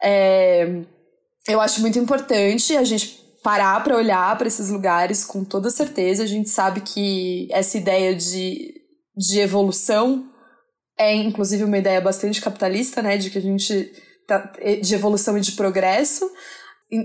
É, 0.02 0.82
eu 1.49 1.61
acho 1.61 1.80
muito 1.80 1.99
importante 1.99 2.76
a 2.76 2.84
gente 2.84 3.22
parar 3.42 3.82
para 3.84 3.97
olhar 3.97 4.36
para 4.38 4.49
esses 4.49 4.70
lugares 4.70 5.24
com 5.24 5.45
toda 5.45 5.70
certeza. 5.70 6.22
A 6.22 6.26
gente 6.26 6.49
sabe 6.49 6.80
que 6.80 7.49
essa 7.51 7.76
ideia 7.76 8.14
de, 8.14 8.74
de 9.16 9.40
evolução 9.40 10.30
é, 10.99 11.14
inclusive, 11.14 11.64
uma 11.64 11.78
ideia 11.78 12.01
bastante 12.01 12.40
capitalista, 12.40 13.03
né? 13.03 13.16
De 13.16 13.30
que 13.30 13.38
a 13.38 13.42
gente. 13.42 13.92
Tá, 14.26 14.53
de 14.80 14.95
evolução 14.95 15.36
e 15.36 15.40
de 15.40 15.53
progresso. 15.53 16.30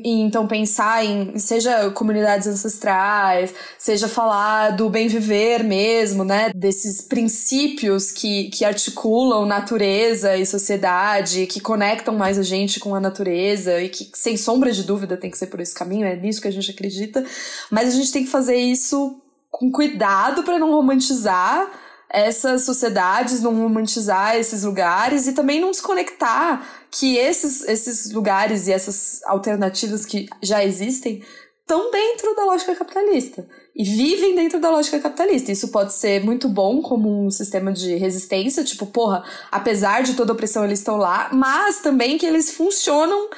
E, 0.03 0.21
então 0.21 0.47
pensar 0.47 1.03
em 1.03 1.37
seja 1.37 1.89
comunidades 1.91 2.47
ancestrais, 2.47 3.53
seja 3.77 4.07
falar 4.07 4.71
do 4.71 4.89
bem 4.89 5.07
viver 5.07 5.63
mesmo, 5.63 6.23
né, 6.23 6.51
desses 6.53 7.01
princípios 7.01 8.11
que, 8.11 8.49
que 8.49 8.63
articulam 8.63 9.45
natureza 9.45 10.37
e 10.37 10.45
sociedade, 10.45 11.47
que 11.47 11.59
conectam 11.59 12.15
mais 12.15 12.37
a 12.37 12.43
gente 12.43 12.79
com 12.79 12.93
a 12.93 12.99
natureza 12.99 13.81
e 13.81 13.89
que 13.89 14.09
sem 14.13 14.37
sombra 14.37 14.71
de 14.71 14.83
dúvida 14.83 15.17
tem 15.17 15.31
que 15.31 15.37
ser 15.37 15.47
por 15.47 15.59
esse 15.59 15.73
caminho, 15.73 16.05
é 16.05 16.15
nisso 16.15 16.41
que 16.41 16.47
a 16.47 16.51
gente 16.51 16.71
acredita, 16.71 17.25
mas 17.71 17.89
a 17.89 17.91
gente 17.91 18.11
tem 18.11 18.23
que 18.23 18.29
fazer 18.29 18.55
isso 18.55 19.19
com 19.49 19.71
cuidado 19.71 20.43
para 20.43 20.59
não 20.59 20.71
romantizar 20.71 21.67
essas 22.09 22.63
sociedades, 22.63 23.41
não 23.41 23.55
romantizar 23.55 24.35
esses 24.35 24.63
lugares 24.63 25.27
e 25.27 25.33
também 25.33 25.61
não 25.61 25.71
desconectar 25.71 26.67
que 26.89 27.17
esses, 27.17 27.61
esses 27.67 28.11
lugares 28.11 28.67
e 28.67 28.71
essas 28.71 29.21
alternativas 29.25 30.05
que 30.05 30.27
já 30.41 30.65
existem 30.65 31.23
estão 31.61 31.91
dentro 31.91 32.35
da 32.35 32.45
lógica 32.45 32.75
capitalista 32.75 33.47
e 33.75 33.83
vivem 33.83 34.35
dentro 34.35 34.59
da 34.59 34.71
lógica 34.71 34.99
capitalista. 34.99 35.51
Isso 35.51 35.67
pode 35.67 35.93
ser 35.93 36.23
muito 36.25 36.49
bom 36.49 36.81
como 36.81 37.25
um 37.25 37.29
sistema 37.29 37.71
de 37.71 37.95
resistência, 37.95 38.63
tipo, 38.63 38.87
porra, 38.87 39.23
apesar 39.51 40.01
de 40.01 40.15
toda 40.15 40.33
opressão 40.33 40.65
eles 40.65 40.79
estão 40.79 40.97
lá, 40.97 41.29
mas 41.31 41.79
também 41.79 42.17
que 42.17 42.25
eles 42.25 42.51
funcionam 42.51 43.29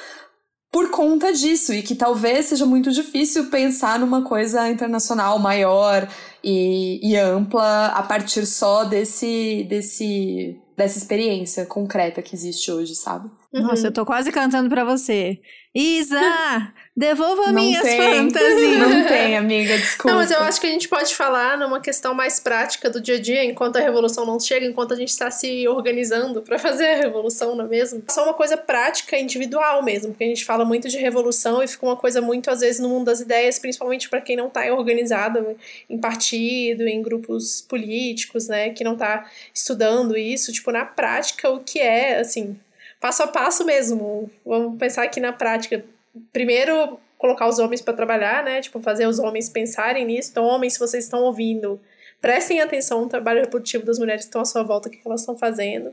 por 0.72 0.90
conta 0.90 1.34
disso 1.34 1.74
e 1.74 1.82
que 1.82 1.94
talvez 1.94 2.46
seja 2.46 2.64
muito 2.64 2.90
difícil 2.90 3.50
pensar 3.50 3.98
numa 3.98 4.22
coisa 4.22 4.70
internacional 4.70 5.38
maior 5.38 6.08
e, 6.42 6.98
e 7.06 7.14
ampla 7.14 7.88
a 7.88 8.02
partir 8.02 8.46
só 8.46 8.82
desse, 8.82 9.66
desse 9.68 10.58
dessa 10.74 10.96
experiência 10.96 11.66
concreta 11.66 12.22
que 12.22 12.34
existe 12.34 12.72
hoje, 12.72 12.94
sabe? 12.94 13.30
Nossa, 13.52 13.82
uhum. 13.82 13.86
eu 13.88 13.92
tô 13.92 14.06
quase 14.06 14.32
cantando 14.32 14.70
para 14.70 14.82
você. 14.82 15.38
Isa, 15.74 16.72
devolva 16.96 17.46
não 17.46 17.54
minhas 17.54 17.82
tem, 17.82 17.98
fantasias. 17.98 18.78
Não 18.78 19.06
tem, 19.06 19.36
amiga, 19.36 19.76
desculpa. 19.76 20.10
Não, 20.10 20.16
mas 20.16 20.30
eu 20.30 20.40
acho 20.40 20.58
que 20.58 20.66
a 20.66 20.70
gente 20.70 20.88
pode 20.88 21.14
falar 21.14 21.58
numa 21.58 21.78
questão 21.78 22.14
mais 22.14 22.40
prática 22.40 22.88
do 22.88 22.98
dia 22.98 23.16
a 23.16 23.20
dia, 23.20 23.44
enquanto 23.44 23.76
a 23.76 23.80
revolução 23.80 24.24
não 24.24 24.40
chega, 24.40 24.64
enquanto 24.64 24.92
a 24.92 24.96
gente 24.96 25.10
está 25.10 25.30
se 25.30 25.68
organizando 25.68 26.40
para 26.40 26.58
fazer 26.58 26.86
a 26.86 26.96
revolução, 26.96 27.54
não 27.54 27.66
é 27.66 27.68
mesmo? 27.68 28.02
Só 28.08 28.24
uma 28.24 28.34
coisa 28.34 28.56
prática, 28.56 29.18
individual 29.18 29.82
mesmo, 29.82 30.12
porque 30.12 30.24
a 30.24 30.28
gente 30.28 30.46
fala 30.46 30.64
muito 30.64 30.88
de 30.88 30.96
revolução 30.96 31.62
e 31.62 31.68
fica 31.68 31.84
uma 31.84 31.96
coisa 31.96 32.22
muito, 32.22 32.50
às 32.50 32.60
vezes, 32.60 32.80
no 32.80 32.88
mundo 32.88 33.04
das 33.04 33.20
ideias, 33.20 33.58
principalmente 33.58 34.08
para 34.08 34.20
quem 34.22 34.36
não 34.36 34.48
está 34.48 34.64
organizado 34.74 35.56
em 35.88 35.98
partido, 35.98 36.88
em 36.88 37.02
grupos 37.02 37.60
políticos, 37.60 38.48
né, 38.48 38.70
que 38.70 38.82
não 38.82 38.94
está 38.94 39.26
estudando 39.54 40.16
isso, 40.16 40.52
tipo, 40.52 40.70
na 40.70 40.86
prática, 40.86 41.50
o 41.50 41.60
que 41.60 41.80
é, 41.80 42.18
assim, 42.18 42.58
passo 43.02 43.24
a 43.24 43.26
passo 43.26 43.64
mesmo. 43.66 44.30
Vamos 44.46 44.78
pensar 44.78 45.02
aqui 45.02 45.18
na 45.18 45.32
prática. 45.32 45.84
Primeiro, 46.32 47.00
colocar 47.18 47.48
os 47.48 47.58
homens 47.58 47.82
para 47.82 47.94
trabalhar, 47.94 48.44
né? 48.44 48.60
Tipo, 48.60 48.80
fazer 48.80 49.06
os 49.06 49.18
homens 49.18 49.48
pensarem 49.48 50.06
nisso. 50.06 50.30
Então, 50.30 50.44
homens, 50.44 50.74
se 50.74 50.78
vocês 50.78 51.02
estão 51.02 51.24
ouvindo, 51.24 51.80
prestem 52.20 52.60
atenção 52.60 53.00
no 53.00 53.08
trabalho 53.08 53.40
reprodutivo 53.40 53.84
das 53.84 53.98
mulheres 53.98 54.22
que 54.22 54.28
estão 54.28 54.40
à 54.40 54.44
sua 54.44 54.62
volta, 54.62 54.88
o 54.88 54.92
que 54.92 55.00
elas 55.04 55.20
estão 55.20 55.36
fazendo. 55.36 55.92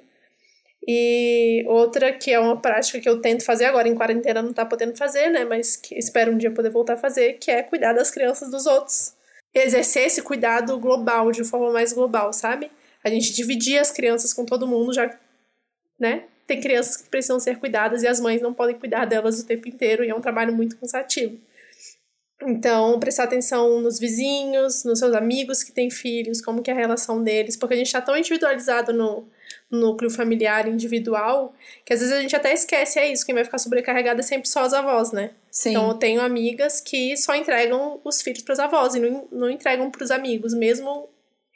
E 0.88 1.66
outra 1.68 2.14
que 2.14 2.32
é 2.32 2.40
uma 2.40 2.62
prática 2.62 3.00
que 3.00 3.10
eu 3.10 3.20
tento 3.20 3.44
fazer 3.44 3.66
agora 3.66 3.88
em 3.88 3.96
quarentena, 3.96 4.44
não 4.44 4.54
tá 4.54 4.64
podendo 4.64 4.96
fazer, 4.96 5.30
né? 5.30 5.44
Mas 5.46 5.76
que 5.76 5.98
espero 5.98 6.32
um 6.32 6.38
dia 6.38 6.52
poder 6.52 6.70
voltar 6.70 6.94
a 6.94 6.98
fazer, 6.98 7.34
que 7.34 7.50
é 7.50 7.64
cuidar 7.64 7.94
das 7.94 8.12
crianças 8.12 8.52
dos 8.52 8.68
outros. 8.68 9.16
Exercer 9.52 10.06
esse 10.06 10.22
cuidado 10.22 10.78
global, 10.78 11.32
de 11.32 11.44
forma 11.44 11.72
mais 11.72 11.92
global, 11.92 12.32
sabe? 12.32 12.72
A 13.04 13.10
gente 13.10 13.34
dividir 13.34 13.80
as 13.80 13.92
crianças 13.92 14.32
com 14.32 14.46
todo 14.46 14.68
mundo, 14.68 14.94
já, 14.94 15.10
né? 16.00 16.26
Tem 16.50 16.60
crianças 16.60 16.98
que 16.98 17.10
precisam 17.10 17.40
ser 17.40 17.60
cuidadas 17.60 18.04
e 18.04 18.08
as 18.08 18.20
mães 18.20 18.42
não 18.42 18.54
podem 18.54 18.78
cuidar 18.78 19.06
delas 19.06 19.40
o 19.40 19.46
tempo 19.46 19.70
inteiro 19.70 20.04
e 20.04 20.10
é 20.10 20.16
um 20.16 20.22
trabalho 20.22 20.54
muito 20.54 20.76
cansativo. 20.78 21.38
Então, 22.42 23.00
prestar 23.00 23.26
atenção 23.26 23.82
nos 23.82 24.00
vizinhos, 24.00 24.84
nos 24.84 25.00
seus 25.00 25.14
amigos 25.14 25.62
que 25.62 25.74
têm 25.74 25.92
filhos, 25.92 26.42
como 26.42 26.62
que 26.62 26.72
é 26.72 26.74
a 26.74 26.78
relação 26.78 27.22
deles, 27.22 27.58
porque 27.58 27.74
a 27.74 27.78
gente 27.78 27.88
está 27.88 28.02
tão 28.02 28.18
individualizado 28.18 28.94
no, 28.94 29.28
núcleo 29.70 30.10
familiar 30.10 30.68
individual, 30.68 31.54
que 31.86 31.94
às 31.94 32.00
vezes 32.00 32.16
a 32.16 32.22
gente 32.22 32.36
até 32.36 32.54
esquece, 32.54 32.98
é 32.98 33.12
isso, 33.12 33.26
quem 33.26 33.36
vai 33.36 33.44
ficar 33.44 33.60
sobrecarregado 33.60 34.20
é 34.20 34.24
sempre 34.24 34.50
só 34.50 34.62
as 34.62 34.74
avós, 34.74 35.12
né? 35.12 35.32
Sim. 35.52 35.72
Então 35.72 35.90
eu 35.90 35.94
tenho 35.96 36.22
amigas 36.22 36.82
que 36.82 37.16
só 37.16 37.36
entregam 37.36 38.00
os 38.04 38.22
filhos 38.22 38.42
para 38.42 38.54
as 38.54 38.60
avós 38.60 38.96
e 38.96 39.00
não, 39.00 39.28
não 39.32 39.50
entregam 39.50 39.92
para 39.92 40.04
os 40.04 40.12
amigos, 40.12 40.54
mesmo 40.54 41.08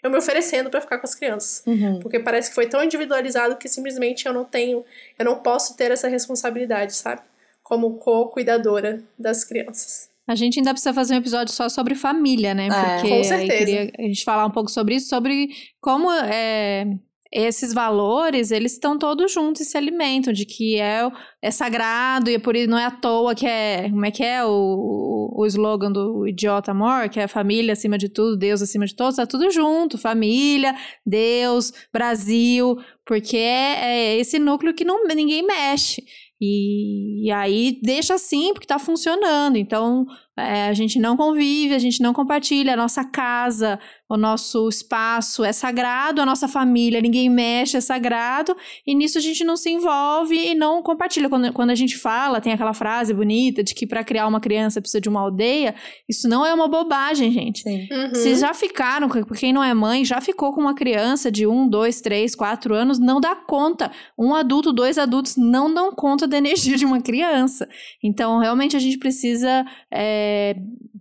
eu 0.04 0.12
me 0.12 0.18
oferecendo 0.18 0.70
para 0.70 0.82
ficar 0.82 0.98
com 1.00 1.08
as 1.08 1.16
crianças. 1.16 1.64
Uhum. 1.66 2.00
Porque 2.00 2.20
parece 2.20 2.50
que 2.50 2.56
foi 2.56 2.68
tão 2.68 2.84
individualizado 2.84 3.56
que 3.56 3.70
simplesmente 3.70 4.26
eu 4.26 4.34
não 4.34 4.44
tenho, 4.44 4.84
eu 5.18 5.26
não 5.26 5.38
posso 5.40 5.78
ter 5.78 5.92
essa 5.92 6.10
responsabilidade, 6.10 6.94
sabe? 6.94 7.22
Como 7.64 7.96
co-cuidadora 7.96 9.02
das 9.18 9.46
crianças. 9.46 10.12
A 10.28 10.36
gente 10.36 10.60
ainda 10.60 10.72
precisa 10.72 10.94
fazer 10.94 11.16
um 11.16 11.18
episódio 11.18 11.54
só 11.54 11.68
sobre 11.70 11.96
família, 11.96 12.54
né? 12.54 12.68
É, 12.68 12.96
Porque 12.96 13.10
com 13.10 13.24
certeza. 13.24 13.58
queria 13.58 13.92
a 13.98 14.02
gente 14.04 14.24
falar 14.24 14.46
um 14.46 14.52
pouco 14.52 14.70
sobre 14.70 14.96
isso, 14.96 15.10
sobre 15.10 15.50
como 15.82 16.12
é, 16.12 16.86
esses 17.34 17.74
valores, 17.74 18.52
eles 18.52 18.74
estão 18.74 18.98
todos 18.98 19.32
juntos 19.32 19.62
e 19.62 19.66
se 19.66 19.76
alimentam 19.76 20.32
de 20.32 20.46
que 20.46 20.80
é, 20.80 21.10
é 21.42 21.50
sagrado 21.50 22.30
e 22.30 22.36
é 22.36 22.40
por 22.40 22.56
isso 22.56 22.70
não 22.70 22.78
é 22.78 22.86
à 22.86 22.92
toa 22.92 23.34
que 23.34 23.48
é, 23.48 23.90
como 23.90 24.06
é 24.06 24.12
que 24.12 24.24
é 24.24 24.46
o, 24.46 25.34
o 25.36 25.46
slogan 25.48 25.92
do 25.92 26.28
Idiota 26.28 26.72
Amor, 26.72 27.10
que 27.10 27.20
é 27.20 27.28
família 27.28 27.74
acima 27.74 27.98
de 27.98 28.08
tudo, 28.08 28.38
Deus 28.38 28.62
acima 28.62 28.86
de 28.86 28.96
todos, 28.96 29.16
tá 29.16 29.26
tudo 29.26 29.50
junto, 29.50 29.98
família, 29.98 30.76
Deus, 31.04 31.74
Brasil, 31.92 32.78
porque 33.04 33.38
é, 33.38 33.80
é 33.82 34.18
esse 34.20 34.38
núcleo 34.38 34.74
que 34.74 34.86
não, 34.86 35.04
ninguém 35.08 35.44
mexe. 35.46 36.04
E, 36.46 37.28
e, 37.28 37.32
aí 37.32 37.80
deixa 37.82 38.16
assim, 38.16 38.54
porque 38.54 38.68
tá 38.68 38.78
funcionando. 38.78 39.56
Então, 39.56 40.06
é, 40.38 40.68
a 40.68 40.74
gente 40.74 41.00
não 41.00 41.16
convive, 41.16 41.74
a 41.74 41.80
gente 41.80 42.02
não 42.02 42.14
compartilha. 42.14 42.74
A 42.74 42.78
nossa 42.78 43.06
casa, 43.06 43.80
o 44.14 44.18
nosso 44.18 44.70
espaço 44.70 45.44
é 45.44 45.52
sagrado, 45.52 46.22
a 46.22 46.26
nossa 46.26 46.48
família, 46.48 47.02
ninguém 47.02 47.30
mexe, 47.30 47.78
é 47.78 47.82
sagrado, 47.82 48.56
e 48.86 48.94
nisso 48.94 49.18
a 49.18 49.22
gente 49.22 49.44
não 49.44 49.58
se 49.58 49.72
envolve 49.72 50.36
e 50.36 50.54
não 50.54 50.84
compartilha. 50.84 51.28
Quando, 51.28 51.52
quando 51.52 51.72
a 51.72 51.76
gente 51.76 51.98
fala, 51.98 52.40
tem 52.40 52.54
aquela 52.54 52.76
frase 52.76 53.12
bonita 53.12 53.64
de 53.64 53.74
que 53.74 53.88
para 53.88 54.04
criar 54.04 54.28
uma 54.28 54.40
criança 54.40 54.80
precisa 54.80 55.02
de 55.02 55.10
uma 55.10 55.20
aldeia, 55.20 55.74
isso 56.08 56.30
não 56.30 56.46
é 56.46 56.54
uma 56.54 56.68
bobagem, 56.68 57.32
gente. 57.32 57.68
Uhum. 57.68 58.10
Vocês 58.10 58.40
já 58.40 58.54
ficaram, 58.54 59.10
quem 59.36 59.52
não 59.52 59.64
é 59.64 59.74
mãe, 59.74 60.06
já 60.06 60.22
ficou 60.22 60.54
com 60.54 60.62
uma 60.62 60.76
criança 60.76 61.32
de 61.32 61.48
um, 61.48 61.68
dois, 61.68 62.00
três, 62.00 62.36
quatro 62.36 62.76
anos, 62.76 63.00
não 63.00 63.20
dá 63.20 63.36
conta. 63.36 63.92
Um 64.16 64.36
adulto, 64.36 64.72
dois 64.72 65.00
adultos 65.00 65.36
não 65.38 65.74
dão 65.74 65.92
conta 65.92 66.28
da 66.28 66.38
energia 66.38 66.78
de 66.78 66.86
uma 66.86 67.02
criança. 67.02 67.68
Então, 68.04 68.38
realmente, 68.38 68.78
a 68.78 68.80
gente 68.80 69.00
precisa. 69.00 69.66
É, 69.92 70.56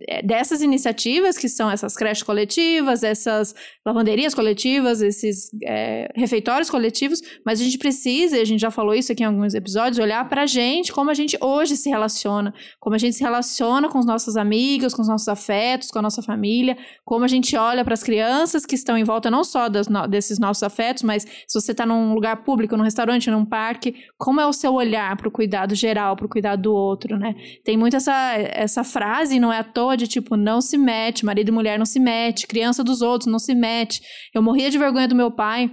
é, 0.07 0.21
dessas 0.21 0.61
iniciativas, 0.61 1.37
que 1.37 1.47
são 1.47 1.69
essas 1.69 1.95
creches 1.95 2.23
coletivas, 2.23 3.02
essas 3.03 3.53
lavanderias 3.85 4.33
coletivas, 4.33 5.01
esses 5.01 5.49
é, 5.63 6.11
refeitórios 6.15 6.69
coletivos, 6.69 7.21
mas 7.45 7.59
a 7.59 7.63
gente 7.63 7.77
precisa, 7.77 8.37
e 8.37 8.41
a 8.41 8.45
gente 8.45 8.59
já 8.59 8.71
falou 8.71 8.93
isso 8.93 9.11
aqui 9.11 9.23
em 9.23 9.25
alguns 9.25 9.53
episódios, 9.53 9.99
olhar 9.99 10.27
pra 10.27 10.45
gente, 10.45 10.91
como 10.91 11.09
a 11.09 11.13
gente 11.13 11.37
hoje 11.41 11.75
se 11.75 11.89
relaciona, 11.89 12.53
como 12.79 12.95
a 12.95 12.99
gente 12.99 13.15
se 13.15 13.23
relaciona 13.23 13.89
com 13.89 13.99
os 13.99 14.05
nossos 14.05 14.37
amigos, 14.37 14.93
com 14.93 15.01
os 15.01 15.07
nossos 15.07 15.27
afetos, 15.27 15.89
com 15.89 15.99
a 15.99 16.01
nossa 16.01 16.21
família, 16.21 16.77
como 17.03 17.25
a 17.25 17.27
gente 17.27 17.55
olha 17.55 17.83
para 17.83 17.93
as 17.93 18.03
crianças 18.03 18.65
que 18.65 18.75
estão 18.75 18.97
em 18.97 19.03
volta 19.03 19.29
não 19.29 19.43
só 19.43 19.69
das, 19.69 19.87
desses 20.09 20.39
nossos 20.39 20.63
afetos, 20.63 21.03
mas 21.03 21.23
se 21.23 21.59
você 21.59 21.71
está 21.71 21.85
num 21.85 22.13
lugar 22.13 22.43
público, 22.43 22.77
num 22.77 22.83
restaurante, 22.83 23.29
num 23.29 23.45
parque, 23.45 23.95
como 24.17 24.39
é 24.39 24.45
o 24.45 24.53
seu 24.53 24.73
olhar 24.73 25.15
para 25.17 25.27
o 25.27 25.31
cuidado 25.31 25.75
geral, 25.75 26.15
para 26.15 26.25
o 26.25 26.29
cuidado 26.29 26.61
do 26.61 26.73
outro, 26.73 27.17
né? 27.17 27.35
Tem 27.63 27.77
muito 27.77 27.95
essa, 27.95 28.33
essa 28.35 28.83
frase, 28.83 29.39
não 29.39 29.51
é 29.51 29.59
à 29.59 29.63
toa, 29.63 29.97
de 29.97 30.07
tipo, 30.07 30.35
não 30.35 30.61
se 30.61 30.77
mete, 30.77 31.25
marido 31.25 31.49
e 31.49 31.51
mulher 31.51 31.77
não 31.77 31.85
se 31.85 31.99
mete, 31.99 32.47
criança 32.47 32.82
dos 32.83 33.01
outros 33.01 33.31
não 33.31 33.39
se 33.39 33.53
mete. 33.55 34.01
Eu 34.33 34.41
morria 34.41 34.69
de 34.69 34.77
vergonha 34.77 35.07
do 35.07 35.15
meu 35.15 35.31
pai. 35.31 35.71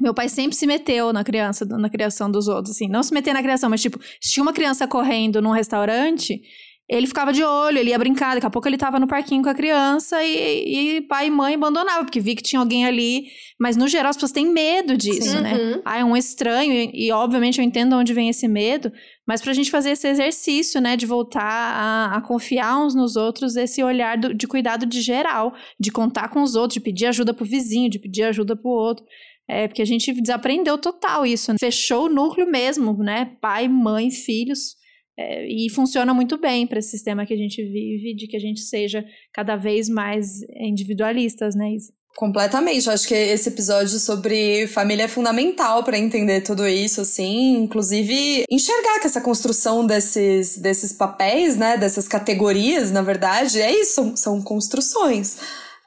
Meu 0.00 0.12
pai 0.12 0.28
sempre 0.28 0.56
se 0.56 0.66
meteu 0.66 1.12
na 1.12 1.24
criança, 1.24 1.64
na 1.64 1.88
criação 1.88 2.30
dos 2.30 2.48
outros, 2.48 2.74
assim, 2.74 2.86
não 2.86 3.02
se 3.02 3.14
meter 3.14 3.32
na 3.32 3.42
criação, 3.42 3.70
mas 3.70 3.80
tipo, 3.80 3.98
se 4.20 4.30
tinha 4.30 4.42
uma 4.42 4.52
criança 4.52 4.86
correndo 4.86 5.40
num 5.40 5.52
restaurante, 5.52 6.42
ele 6.88 7.06
ficava 7.08 7.32
de 7.32 7.42
olho, 7.42 7.78
ele 7.78 7.90
ia 7.90 7.98
brincar, 7.98 8.34
daqui 8.34 8.46
a 8.46 8.50
pouco 8.50 8.68
ele 8.68 8.76
tava 8.76 9.00
no 9.00 9.08
parquinho 9.08 9.42
com 9.42 9.48
a 9.48 9.54
criança 9.54 10.22
e, 10.22 10.98
e 10.98 11.00
pai 11.00 11.26
e 11.26 11.30
mãe 11.30 11.54
abandonavam, 11.54 12.04
porque 12.04 12.20
vi 12.20 12.36
que 12.36 12.42
tinha 12.42 12.60
alguém 12.60 12.86
ali. 12.86 13.26
Mas 13.58 13.76
no 13.76 13.88
geral 13.88 14.10
as 14.10 14.16
pessoas 14.16 14.30
têm 14.30 14.46
medo 14.46 14.96
disso, 14.96 15.40
né? 15.40 15.54
Uhum. 15.54 15.82
Ah, 15.84 15.98
é 15.98 16.04
um 16.04 16.16
estranho, 16.16 16.72
e, 16.72 17.06
e, 17.06 17.12
obviamente 17.12 17.58
eu 17.58 17.64
entendo 17.64 17.96
onde 17.96 18.14
vem 18.14 18.28
esse 18.28 18.46
medo, 18.46 18.92
mas 19.26 19.42
pra 19.42 19.52
gente 19.52 19.68
fazer 19.68 19.90
esse 19.90 20.06
exercício, 20.06 20.80
né, 20.80 20.96
de 20.96 21.06
voltar 21.06 21.42
a, 21.42 22.16
a 22.16 22.20
confiar 22.20 22.78
uns 22.78 22.94
nos 22.94 23.16
outros, 23.16 23.56
esse 23.56 23.82
olhar 23.82 24.16
do, 24.16 24.32
de 24.32 24.46
cuidado 24.46 24.86
de 24.86 25.00
geral, 25.00 25.54
de 25.80 25.90
contar 25.90 26.28
com 26.28 26.40
os 26.40 26.54
outros, 26.54 26.74
de 26.74 26.80
pedir 26.80 27.06
ajuda 27.06 27.34
pro 27.34 27.44
vizinho, 27.44 27.90
de 27.90 27.98
pedir 27.98 28.22
ajuda 28.22 28.54
pro 28.54 28.70
outro. 28.70 29.04
É, 29.48 29.66
porque 29.66 29.82
a 29.82 29.86
gente 29.86 30.12
desaprendeu 30.12 30.76
total 30.78 31.24
isso. 31.24 31.52
Né? 31.52 31.58
Fechou 31.58 32.06
o 32.06 32.08
núcleo 32.08 32.50
mesmo, 32.50 32.96
né? 32.98 33.36
Pai, 33.40 33.68
mãe, 33.68 34.10
filhos. 34.10 34.76
É, 35.18 35.46
e 35.48 35.70
funciona 35.70 36.12
muito 36.12 36.38
bem 36.38 36.66
para 36.66 36.78
esse 36.78 36.90
sistema 36.90 37.24
que 37.24 37.32
a 37.32 37.36
gente 37.36 37.62
vive, 37.62 38.14
de 38.14 38.26
que 38.26 38.36
a 38.36 38.40
gente 38.40 38.60
seja 38.60 39.04
cada 39.32 39.56
vez 39.56 39.88
mais 39.88 40.42
individualistas, 40.60 41.54
né, 41.54 41.72
Isa? 41.72 41.92
Completamente. 42.16 42.86
Eu 42.86 42.94
acho 42.94 43.06
que 43.06 43.14
esse 43.14 43.50
episódio 43.50 43.98
sobre 43.98 44.66
família 44.68 45.04
é 45.04 45.08
fundamental 45.08 45.84
para 45.84 45.98
entender 45.98 46.40
tudo 46.40 46.66
isso, 46.66 47.02
assim. 47.02 47.58
Inclusive, 47.62 48.44
enxergar 48.50 49.00
que 49.00 49.06
essa 49.06 49.20
construção 49.20 49.86
desses, 49.86 50.56
desses 50.56 50.94
papéis, 50.94 51.56
né, 51.56 51.76
dessas 51.76 52.08
categorias, 52.08 52.90
na 52.90 53.02
verdade, 53.02 53.60
é 53.60 53.70
isso, 53.70 54.14
são, 54.16 54.40
construções. 54.40 55.36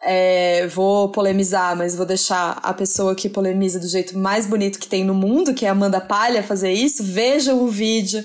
É, 0.03 0.67
vou 0.67 1.09
polemizar, 1.11 1.75
mas 1.75 1.95
vou 1.95 2.05
deixar 2.05 2.59
a 2.61 2.73
pessoa 2.73 3.15
que 3.15 3.27
polemiza 3.27 3.79
do 3.79 3.87
jeito 3.87 4.17
mais 4.17 4.45
bonito 4.45 4.79
que 4.79 4.87
tem 4.87 5.03
no 5.03 5.15
mundo, 5.15 5.53
que 5.53 5.65
é 5.65 5.69
Amanda 5.69 5.99
Palha, 5.99 6.43
fazer 6.43 6.71
isso. 6.71 7.03
Vejam 7.03 7.63
o 7.63 7.67
vídeo 7.67 8.23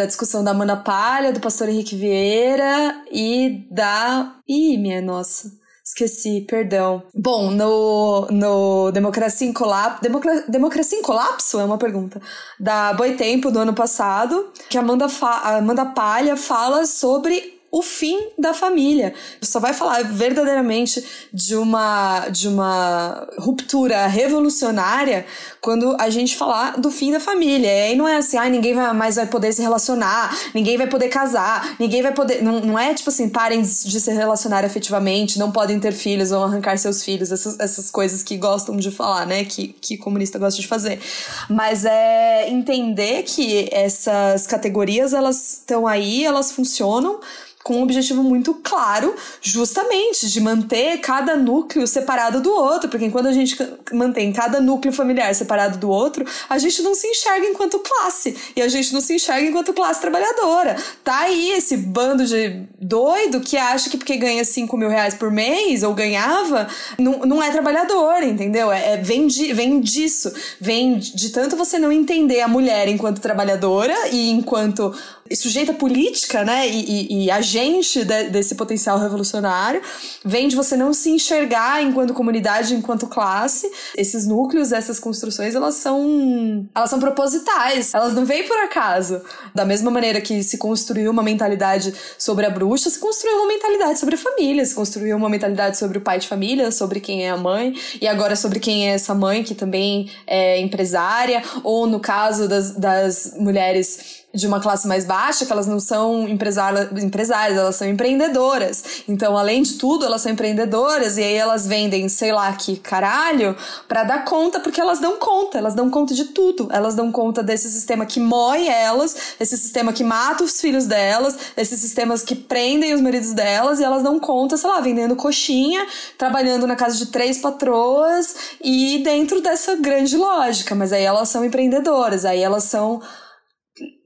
da 0.00 0.06
discussão 0.06 0.42
da 0.42 0.52
Amanda 0.52 0.76
Palha, 0.76 1.32
do 1.32 1.40
pastor 1.40 1.68
Henrique 1.68 1.94
Vieira 1.94 3.04
e 3.12 3.66
da. 3.70 4.36
Ih, 4.48 4.78
minha 4.78 5.02
nossa. 5.02 5.52
Esqueci, 5.84 6.46
perdão. 6.48 7.02
Bom, 7.14 7.50
no, 7.50 8.26
no 8.30 8.90
Democracia 8.92 9.46
em 9.46 9.52
Colapso. 9.52 10.02
Democra, 10.02 10.44
Democracia 10.48 10.98
em 10.98 11.02
Colapso 11.02 11.60
é 11.60 11.64
uma 11.64 11.76
pergunta. 11.76 12.20
Da 12.58 12.92
Boitempo 12.94 13.50
do 13.50 13.58
ano 13.58 13.74
passado, 13.74 14.50
que 14.70 14.78
a 14.78 14.80
Amanda, 14.80 15.06
a 15.20 15.56
Amanda 15.56 15.84
Palha 15.86 16.36
fala 16.36 16.86
sobre 16.86 17.59
o 17.70 17.82
fim 17.82 18.30
da 18.36 18.52
família. 18.52 19.14
Só 19.40 19.60
vai 19.60 19.72
falar 19.72 20.02
verdadeiramente 20.02 21.04
de 21.32 21.54
uma, 21.54 22.28
de 22.28 22.48
uma 22.48 23.28
ruptura 23.38 24.06
revolucionária 24.08 25.24
quando 25.60 25.96
a 26.00 26.10
gente 26.10 26.36
falar 26.36 26.80
do 26.80 26.90
fim 26.90 27.12
da 27.12 27.20
família. 27.20 27.68
E 27.68 27.82
aí 27.90 27.96
não 27.96 28.08
é 28.08 28.16
assim, 28.16 28.36
ah, 28.36 28.48
ninguém 28.48 28.74
vai, 28.74 28.92
mais 28.92 29.16
vai 29.16 29.26
poder 29.26 29.52
se 29.52 29.62
relacionar, 29.62 30.36
ninguém 30.52 30.76
vai 30.76 30.88
poder 30.88 31.08
casar, 31.08 31.76
ninguém 31.78 32.02
vai 32.02 32.12
poder. 32.12 32.42
Não, 32.42 32.60
não 32.60 32.78
é 32.78 32.92
tipo 32.92 33.08
assim, 33.08 33.28
parem 33.28 33.62
de 33.62 33.68
se 33.68 34.12
relacionar 34.12 34.64
efetivamente, 34.64 35.38
não 35.38 35.52
podem 35.52 35.78
ter 35.78 35.92
filhos, 35.92 36.30
vão 36.30 36.42
arrancar 36.42 36.76
seus 36.76 37.04
filhos, 37.04 37.30
essas, 37.30 37.58
essas 37.60 37.88
coisas 37.90 38.22
que 38.22 38.36
gostam 38.36 38.76
de 38.76 38.90
falar, 38.90 39.26
né? 39.26 39.44
Que, 39.44 39.68
que 39.68 39.96
comunista 39.96 40.40
gosta 40.40 40.60
de 40.60 40.66
fazer. 40.66 41.00
Mas 41.48 41.84
é 41.84 42.48
entender 42.48 43.22
que 43.22 43.68
essas 43.70 44.46
categorias, 44.46 45.12
elas 45.12 45.60
estão 45.60 45.86
aí, 45.86 46.24
elas 46.24 46.50
funcionam 46.50 47.20
com 47.62 47.76
um 47.76 47.82
objetivo 47.82 48.22
muito 48.22 48.54
claro, 48.54 49.14
justamente 49.42 50.28
de 50.28 50.40
manter 50.40 50.98
cada 50.98 51.36
núcleo 51.36 51.86
separado 51.86 52.40
do 52.40 52.50
outro, 52.50 52.88
porque 52.88 53.10
quando 53.10 53.26
a 53.26 53.32
gente 53.32 53.56
mantém 53.92 54.32
cada 54.32 54.60
núcleo 54.60 54.92
familiar 54.92 55.34
separado 55.34 55.76
do 55.76 55.88
outro, 55.90 56.24
a 56.48 56.56
gente 56.58 56.82
não 56.82 56.94
se 56.94 57.06
enxerga 57.06 57.46
enquanto 57.46 57.78
classe 57.78 58.36
e 58.56 58.62
a 58.62 58.68
gente 58.68 58.92
não 58.94 59.00
se 59.00 59.14
enxerga 59.14 59.46
enquanto 59.46 59.74
classe 59.74 60.00
trabalhadora. 60.00 60.76
Tá 61.04 61.20
aí 61.20 61.50
esse 61.50 61.76
bando 61.76 62.24
de 62.24 62.62
doido 62.80 63.40
que 63.40 63.56
acha 63.56 63.90
que 63.90 63.98
porque 63.98 64.16
ganha 64.16 64.44
5 64.44 64.76
mil 64.76 64.88
reais 64.88 65.14
por 65.14 65.30
mês 65.30 65.82
ou 65.82 65.92
ganhava, 65.92 66.66
não, 66.98 67.20
não 67.20 67.42
é 67.42 67.50
trabalhador, 67.50 68.22
entendeu? 68.22 68.72
É, 68.72 68.94
é, 68.94 68.96
vem, 68.96 69.26
de, 69.26 69.52
vem 69.52 69.80
disso, 69.80 70.32
vem 70.58 70.98
de 70.98 71.28
tanto 71.28 71.56
você 71.56 71.78
não 71.78 71.92
entender 71.92 72.40
a 72.40 72.48
mulher 72.48 72.88
enquanto 72.88 73.20
trabalhadora 73.20 73.94
e 74.10 74.30
enquanto 74.30 74.94
sujeita 75.36 75.72
política, 75.72 76.44
né, 76.44 76.68
e, 76.68 76.84
e, 76.84 77.24
e 77.24 77.30
agente 77.30 78.04
de, 78.04 78.24
desse 78.24 78.54
potencial 78.54 78.98
revolucionário, 78.98 79.80
vem 80.24 80.48
de 80.48 80.56
você 80.56 80.76
não 80.76 80.92
se 80.92 81.10
enxergar 81.10 81.82
enquanto 81.82 82.12
comunidade, 82.12 82.74
enquanto 82.74 83.06
classe. 83.06 83.70
Esses 83.96 84.26
núcleos, 84.26 84.72
essas 84.72 84.98
construções, 84.98 85.54
elas 85.54 85.76
são, 85.76 86.68
elas 86.74 86.90
são 86.90 86.98
propositais, 86.98 87.94
elas 87.94 88.14
não 88.14 88.24
vêm 88.24 88.46
por 88.46 88.56
acaso. 88.58 89.20
Da 89.54 89.64
mesma 89.64 89.90
maneira 89.90 90.20
que 90.20 90.42
se 90.42 90.58
construiu 90.58 91.10
uma 91.10 91.22
mentalidade 91.22 91.94
sobre 92.18 92.46
a 92.46 92.50
bruxa, 92.50 92.90
se 92.90 92.98
construiu 92.98 93.36
uma 93.36 93.48
mentalidade 93.48 93.98
sobre 93.98 94.14
a 94.16 94.18
família, 94.18 94.64
se 94.64 94.74
construiu 94.74 95.16
uma 95.16 95.28
mentalidade 95.28 95.78
sobre 95.78 95.98
o 95.98 96.00
pai 96.00 96.18
de 96.18 96.28
família, 96.28 96.70
sobre 96.72 97.00
quem 97.00 97.24
é 97.24 97.30
a 97.30 97.36
mãe, 97.36 97.74
e 98.00 98.06
agora 98.06 98.34
sobre 98.36 98.58
quem 98.58 98.88
é 98.88 98.94
essa 98.94 99.14
mãe 99.14 99.42
que 99.42 99.54
também 99.54 100.10
é 100.26 100.60
empresária, 100.60 101.42
ou 101.62 101.86
no 101.86 102.00
caso 102.00 102.48
das, 102.48 102.72
das 102.72 103.34
mulheres 103.38 104.19
de 104.32 104.46
uma 104.46 104.60
classe 104.60 104.86
mais 104.86 105.04
baixa, 105.04 105.44
que 105.44 105.52
elas 105.52 105.66
não 105.66 105.80
são 105.80 106.28
empresárias, 106.28 107.58
elas 107.58 107.76
são 107.76 107.88
empreendedoras. 107.88 109.02
Então, 109.08 109.36
além 109.36 109.62
de 109.62 109.74
tudo, 109.74 110.04
elas 110.04 110.22
são 110.22 110.30
empreendedoras 110.30 111.18
e 111.18 111.22
aí 111.22 111.34
elas 111.34 111.66
vendem, 111.66 112.08
sei 112.08 112.32
lá 112.32 112.52
que 112.52 112.76
caralho, 112.76 113.56
para 113.88 114.04
dar 114.04 114.24
conta, 114.24 114.60
porque 114.60 114.80
elas 114.80 115.00
dão 115.00 115.18
conta, 115.18 115.58
elas 115.58 115.74
dão 115.74 115.90
conta 115.90 116.14
de 116.14 116.26
tudo. 116.26 116.68
Elas 116.70 116.94
dão 116.94 117.10
conta 117.10 117.42
desse 117.42 117.68
sistema 117.70 118.06
que 118.06 118.20
moe 118.20 118.68
elas, 118.68 119.34
esse 119.40 119.56
sistema 119.56 119.92
que 119.92 120.04
mata 120.04 120.44
os 120.44 120.60
filhos 120.60 120.86
delas, 120.86 121.36
esses 121.56 121.80
sistemas 121.80 122.22
que 122.22 122.36
prendem 122.36 122.94
os 122.94 123.00
maridos 123.00 123.32
delas 123.32 123.80
e 123.80 123.84
elas 123.84 124.02
dão 124.02 124.20
conta, 124.20 124.56
sei 124.56 124.70
lá, 124.70 124.80
vendendo 124.80 125.16
coxinha, 125.16 125.84
trabalhando 126.16 126.66
na 126.66 126.76
casa 126.76 126.96
de 126.96 127.06
três 127.06 127.38
patroas 127.38 128.34
e 128.62 129.00
dentro 129.02 129.40
dessa 129.40 129.74
grande 129.74 130.16
lógica. 130.16 130.74
Mas 130.74 130.92
aí 130.92 131.02
elas 131.02 131.28
são 131.28 131.44
empreendedoras, 131.44 132.24
aí 132.24 132.40
elas 132.40 132.64
são 132.64 133.00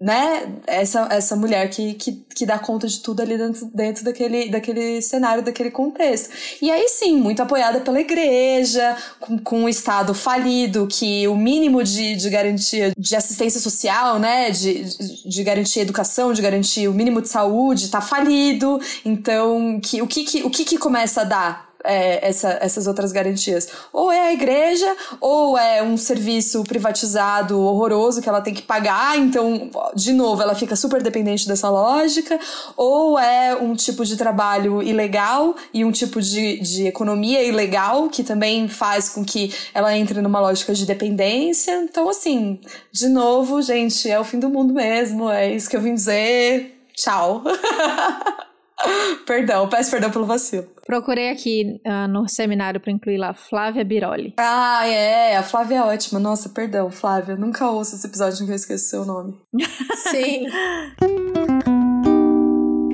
né, 0.01 0.53
essa, 0.67 1.09
essa 1.11 1.35
mulher 1.35 1.69
que, 1.71 1.95
que, 1.95 2.13
que 2.35 2.47
dá 2.47 2.59
conta 2.59 2.87
de 2.87 3.01
tudo 3.01 3.23
ali 3.23 3.39
dentro, 3.39 3.71
dentro 3.75 4.05
daquele, 4.05 4.51
daquele 4.51 5.01
cenário, 5.01 5.43
daquele 5.43 5.71
contexto. 5.71 6.31
E 6.61 6.71
aí 6.71 6.87
sim, 6.89 7.17
muito 7.17 7.43
apoiada 7.43 7.81
pela 7.81 8.01
igreja, 8.01 8.97
com, 9.19 9.39
com 9.39 9.65
o 9.65 9.69
Estado 9.69 10.13
falido, 10.13 10.87
que 10.87 11.27
o 11.27 11.37
mínimo 11.37 11.83
de, 11.83 12.17
de 12.17 12.31
garantia 12.31 12.93
de 12.97 13.17
assistência 13.17 13.61
social, 13.61 14.19
né, 14.19 14.51
de, 14.51 14.85
de, 14.85 15.29
de 15.29 15.43
garantir 15.43 15.81
educação, 15.81 16.33
de 16.33 16.43
garantir 16.43 16.87
o 16.87 16.93
mínimo 16.93 17.23
de 17.23 17.29
saúde, 17.29 17.89
tá 17.89 18.01
falido. 18.01 18.79
Então, 19.05 19.81
que, 19.81 20.03
o, 20.03 20.07
que, 20.07 20.25
que, 20.25 20.43
o 20.43 20.51
que, 20.51 20.65
que 20.65 20.79
começa 20.79 21.23
a 21.23 21.25
dar 21.25 21.74
é, 21.85 22.27
essa, 22.27 22.59
essas 22.61 22.87
outras 22.87 23.13
garantias. 23.13 23.69
Ou 23.93 24.11
é 24.11 24.29
a 24.29 24.33
igreja, 24.33 24.97
ou 25.21 25.57
é 25.57 25.83
um 25.83 25.97
serviço 25.97 26.65
privatizado 26.65 27.61
horroroso 27.61 28.23
que 28.23 28.29
ela 28.29 28.41
tem 28.41 28.55
que 28.55 28.63
pagar, 28.63 29.19
então, 29.19 29.71
de 29.95 30.13
novo, 30.13 30.43
ela 30.43 30.55
fica 30.55 30.75
super 30.75 31.03
dependente 31.03 31.47
dessa 31.47 31.69
lógica, 31.69 32.39
ou 32.77 33.19
é 33.19 33.55
um 33.55 33.75
tipo 33.75 34.05
de 34.05 34.17
trabalho 34.17 34.83
ilegal 34.83 35.55
e 35.73 35.85
um 35.85 35.93
tipo 35.93 36.21
de, 36.21 36.59
de 36.61 36.87
economia 36.87 37.43
ilegal 37.43 38.09
que 38.09 38.25
também 38.25 38.69
faz 38.69 39.09
com 39.09 39.25
que 39.25 39.55
ela 39.73 39.97
entre 39.97 40.21
numa 40.21 40.41
lógica 40.41 40.75
de 40.75 40.87
dependência. 40.87 41.83
Então, 41.83 42.09
assim, 42.09 42.61
de 42.91 43.09
novo, 43.09 43.61
gente, 43.61 44.11
é 44.11 44.19
o 44.19 44.25
fim 44.25 44.39
do 44.39 44.49
mundo 44.49 44.73
mesmo, 44.73 45.31
é 45.31 45.53
isso 45.53 45.69
que 45.69 45.77
eu 45.77 45.81
vim 45.81 45.95
dizer. 45.95 46.75
Tchau. 46.95 47.43
perdão, 49.27 49.69
peço 49.69 49.91
perdão 49.91 50.11
pelo 50.11 50.27
vacilo. 50.27 50.69
Procurei 50.87 51.31
aqui 51.31 51.81
uh, 51.87 52.07
no 52.09 52.29
seminário 52.29 52.79
para 52.79 52.93
incluir 52.93 53.17
lá 53.17 53.33
Flávia 53.33 53.83
Biroli. 53.85 54.35
Ah, 54.37 54.87
é, 54.87 55.37
a 55.37 55.43
Flávia 55.43 55.77
é 55.77 55.83
ótima. 55.83 56.21
Nossa, 56.21 56.51
perdão, 56.51 56.91
Flávia. 56.91 57.37
Nunca 57.37 57.71
ouço 57.71 57.97
esse 57.97 58.07
episódio 58.07 58.45
que 58.45 58.53
eu 58.53 58.57
esqueço 58.57 58.91
seu 58.91 59.05
nome. 59.05 59.35
Sim. 60.11 60.47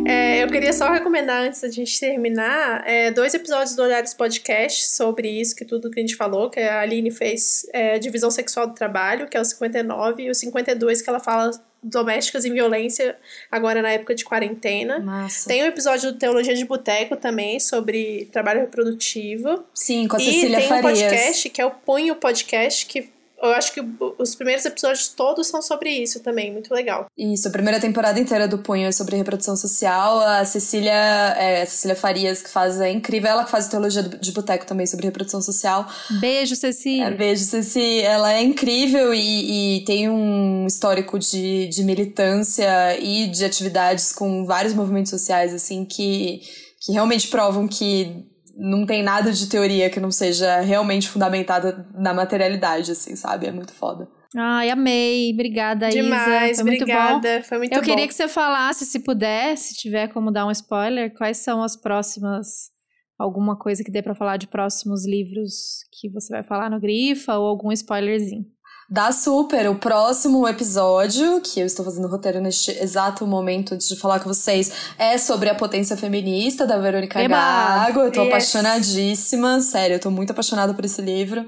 É, 0.06 0.42
eu 0.42 0.48
queria 0.48 0.72
só 0.72 0.90
recomendar, 0.90 1.42
antes 1.42 1.60
da 1.60 1.68
gente 1.68 1.98
terminar, 1.98 2.82
é, 2.86 3.10
dois 3.10 3.34
episódios 3.34 3.74
do 3.74 3.82
Olhares 3.82 4.14
Podcast 4.14 4.90
sobre 4.90 5.28
isso, 5.28 5.54
que 5.54 5.64
tudo 5.64 5.90
que 5.90 5.98
a 5.98 6.02
gente 6.02 6.16
falou, 6.16 6.48
que 6.50 6.58
a 6.60 6.80
Aline 6.80 7.10
fez 7.10 7.66
é, 7.72 7.98
Divisão 7.98 8.30
Sexual 8.30 8.66
do 8.68 8.74
Trabalho, 8.74 9.28
que 9.28 9.36
é 9.36 9.40
o 9.40 9.44
59, 9.44 10.24
e 10.24 10.30
o 10.30 10.34
52, 10.34 11.02
que 11.02 11.10
ela 11.10 11.20
fala 11.20 11.50
domésticas 11.82 12.44
em 12.44 12.52
violência, 12.52 13.16
agora 13.50 13.80
na 13.82 13.90
época 13.90 14.14
de 14.14 14.24
quarentena. 14.24 14.98
Massa. 14.98 15.48
Tem 15.48 15.62
o 15.62 15.64
um 15.64 15.68
episódio 15.68 16.12
do 16.12 16.18
Teologia 16.18 16.54
de 16.54 16.64
Boteco 16.64 17.16
também, 17.16 17.58
sobre 17.58 18.28
trabalho 18.32 18.60
reprodutivo. 18.60 19.64
Sim, 19.74 20.06
com 20.06 20.16
a 20.16 20.18
Cecília 20.18 20.58
e 20.58 20.60
tem 20.60 20.68
Farias. 20.68 20.78
um 20.78 20.82
podcast, 20.82 21.50
que 21.50 21.60
é 21.60 21.66
o 21.66 21.70
Punho 21.70 22.14
Podcast, 22.16 22.86
que 22.86 23.10
eu 23.42 23.50
acho 23.50 23.72
que 23.72 23.80
os 24.18 24.34
primeiros 24.34 24.64
episódios 24.64 25.08
todos 25.08 25.46
são 25.46 25.62
sobre 25.62 25.90
isso 25.90 26.20
também, 26.20 26.52
muito 26.52 26.72
legal. 26.74 27.06
Isso, 27.16 27.48
a 27.48 27.50
primeira 27.50 27.80
temporada 27.80 28.20
inteira 28.20 28.46
do 28.46 28.58
Punho 28.58 28.86
é 28.86 28.92
sobre 28.92 29.16
reprodução 29.16 29.56
social. 29.56 30.20
A 30.20 30.44
Cecília, 30.44 30.92
é, 30.92 31.62
a 31.62 31.66
Cecília 31.66 31.96
Farias, 31.96 32.42
que 32.42 32.50
faz, 32.50 32.80
é 32.80 32.90
incrível, 32.90 33.30
ela 33.30 33.44
que 33.44 33.50
faz 33.50 33.68
teologia 33.68 34.02
de 34.02 34.32
boteco 34.32 34.66
também 34.66 34.86
sobre 34.86 35.06
reprodução 35.06 35.40
social. 35.40 35.88
Beijo, 36.20 36.54
Cecília. 36.54 37.06
É, 37.06 37.10
beijo, 37.10 37.44
Ceci. 37.44 38.00
Ela 38.00 38.34
é 38.34 38.42
incrível 38.42 39.14
e, 39.14 39.78
e 39.78 39.84
tem 39.84 40.08
um 40.08 40.66
histórico 40.66 41.18
de, 41.18 41.68
de 41.68 41.82
militância 41.82 42.98
e 43.00 43.26
de 43.28 43.44
atividades 43.44 44.12
com 44.12 44.44
vários 44.44 44.74
movimentos 44.74 45.10
sociais, 45.10 45.54
assim, 45.54 45.84
que, 45.84 46.42
que 46.80 46.92
realmente 46.92 47.28
provam 47.28 47.66
que 47.66 48.29
não 48.60 48.84
tem 48.84 49.02
nada 49.02 49.32
de 49.32 49.48
teoria 49.48 49.88
que 49.88 49.98
não 49.98 50.10
seja 50.10 50.60
realmente 50.60 51.08
fundamentada 51.08 51.86
na 51.94 52.12
materialidade, 52.12 52.92
assim, 52.92 53.16
sabe? 53.16 53.46
É 53.46 53.52
muito 53.52 53.72
foda. 53.72 54.06
Ai, 54.36 54.70
amei. 54.70 55.32
Obrigada, 55.32 55.88
Demais, 55.88 56.52
Isa. 56.52 56.62
Foi 56.62 56.70
muito 56.70 56.82
obrigada. 56.82 57.38
bom. 57.38 57.44
Foi 57.44 57.58
muito 57.58 57.72
Eu 57.72 57.80
bom. 57.80 57.84
queria 57.84 58.06
que 58.06 58.14
você 58.14 58.28
falasse, 58.28 58.84
se 58.86 59.00
puder, 59.00 59.56
se 59.56 59.74
tiver 59.74 60.08
como 60.08 60.30
dar 60.30 60.46
um 60.46 60.50
spoiler, 60.50 61.12
quais 61.16 61.38
são 61.38 61.62
as 61.62 61.74
próximas. 61.76 62.70
Alguma 63.18 63.58
coisa 63.58 63.82
que 63.84 63.90
dê 63.90 64.00
pra 64.00 64.14
falar 64.14 64.36
de 64.38 64.46
próximos 64.46 65.04
livros 65.06 65.80
que 65.98 66.08
você 66.10 66.32
vai 66.32 66.42
falar 66.42 66.70
no 66.70 66.80
Grifa 66.80 67.36
ou 67.36 67.46
algum 67.48 67.70
spoilerzinho. 67.72 68.44
Dá 68.92 69.12
super! 69.12 69.68
O 69.70 69.76
próximo 69.76 70.48
episódio, 70.48 71.40
que 71.42 71.60
eu 71.60 71.66
estou 71.66 71.84
fazendo 71.84 72.08
roteiro 72.08 72.40
neste 72.40 72.72
exato 72.72 73.24
momento 73.24 73.72
antes 73.74 73.88
de 73.88 73.94
falar 73.94 74.18
com 74.18 74.28
vocês, 74.28 74.72
é 74.98 75.16
sobre 75.16 75.48
a 75.48 75.54
potência 75.54 75.96
feminista 75.96 76.66
da 76.66 76.76
Verônica 76.76 77.20
Eba! 77.22 77.36
Gago. 77.36 78.00
Eu 78.00 78.10
tô 78.10 78.22
Yes. 78.22 78.28
apaixonadíssima, 78.28 79.60
sério, 79.60 79.94
eu 79.94 80.00
tô 80.00 80.10
muito 80.10 80.32
apaixonada 80.32 80.74
por 80.74 80.84
esse 80.84 81.00
livro. 81.00 81.46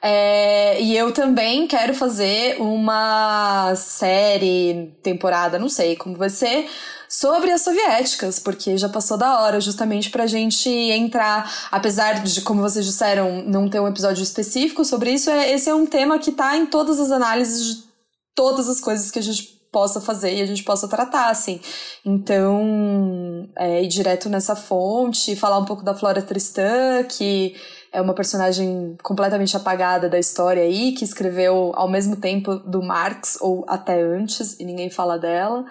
É, 0.00 0.80
e 0.80 0.96
eu 0.96 1.10
também 1.10 1.66
quero 1.66 1.92
fazer 1.92 2.56
uma 2.60 3.74
série, 3.74 4.94
temporada, 5.02 5.58
não 5.58 5.68
sei 5.68 5.96
como 5.96 6.16
vai 6.16 6.30
ser, 6.30 6.68
sobre 7.08 7.50
as 7.50 7.62
soviéticas, 7.62 8.38
porque 8.38 8.76
já 8.76 8.88
passou 8.88 9.16
da 9.16 9.40
hora, 9.40 9.60
justamente 9.60 10.10
pra 10.10 10.26
gente 10.26 10.68
entrar, 10.68 11.68
apesar 11.70 12.22
de, 12.22 12.40
como 12.42 12.60
vocês 12.60 12.84
disseram, 12.84 13.42
não 13.46 13.68
ter 13.68 13.80
um 13.80 13.88
episódio 13.88 14.22
específico 14.22 14.84
sobre 14.84 15.12
isso, 15.12 15.30
é, 15.30 15.52
esse 15.52 15.68
é 15.68 15.74
um 15.74 15.86
tema 15.86 16.18
que 16.18 16.32
tá 16.32 16.56
em 16.56 16.66
todas 16.66 17.00
as 17.00 17.10
análises 17.10 17.64
de 17.64 17.86
todas 18.34 18.68
as 18.68 18.80
coisas 18.80 19.10
que 19.10 19.18
a 19.18 19.22
gente 19.22 19.56
possa 19.72 20.00
fazer 20.00 20.34
e 20.34 20.40
a 20.40 20.46
gente 20.46 20.64
possa 20.64 20.88
tratar, 20.88 21.28
assim. 21.28 21.60
Então, 22.04 23.48
é, 23.56 23.82
ir 23.82 23.88
direto 23.88 24.28
nessa 24.28 24.56
fonte, 24.56 25.36
falar 25.36 25.58
um 25.58 25.64
pouco 25.64 25.82
da 25.82 25.94
Flora 25.94 26.22
Tristã, 26.22 27.04
que 27.04 27.54
é 27.92 28.00
uma 28.00 28.14
personagem 28.14 28.96
completamente 29.02 29.56
apagada 29.56 30.08
da 30.08 30.18
história 30.18 30.62
aí, 30.62 30.92
que 30.92 31.04
escreveu 31.04 31.72
ao 31.74 31.90
mesmo 31.90 32.16
tempo 32.16 32.56
do 32.56 32.82
Marx, 32.82 33.38
ou 33.40 33.64
até 33.68 34.00
antes, 34.00 34.58
e 34.58 34.64
ninguém 34.64 34.90
fala 34.90 35.18
dela. 35.18 35.64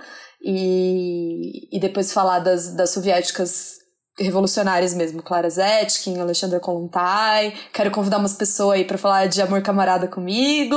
E, 0.48 1.76
e 1.76 1.80
depois 1.80 2.14
falar 2.14 2.38
das, 2.38 2.76
das 2.76 2.92
soviéticas 2.92 3.80
revolucionárias 4.20 4.94
mesmo, 4.94 5.24
Clara 5.24 5.50
Zetkin, 5.50 6.20
Alexandra 6.20 6.60
Kolontai. 6.60 7.52
Quero 7.74 7.90
convidar 7.90 8.20
umas 8.20 8.36
pessoas 8.36 8.78
aí 8.78 8.86
para 8.86 8.98
falar 8.98 9.26
de 9.26 9.42
amor 9.42 9.64
camarada 9.64 10.08
comigo. 10.08 10.76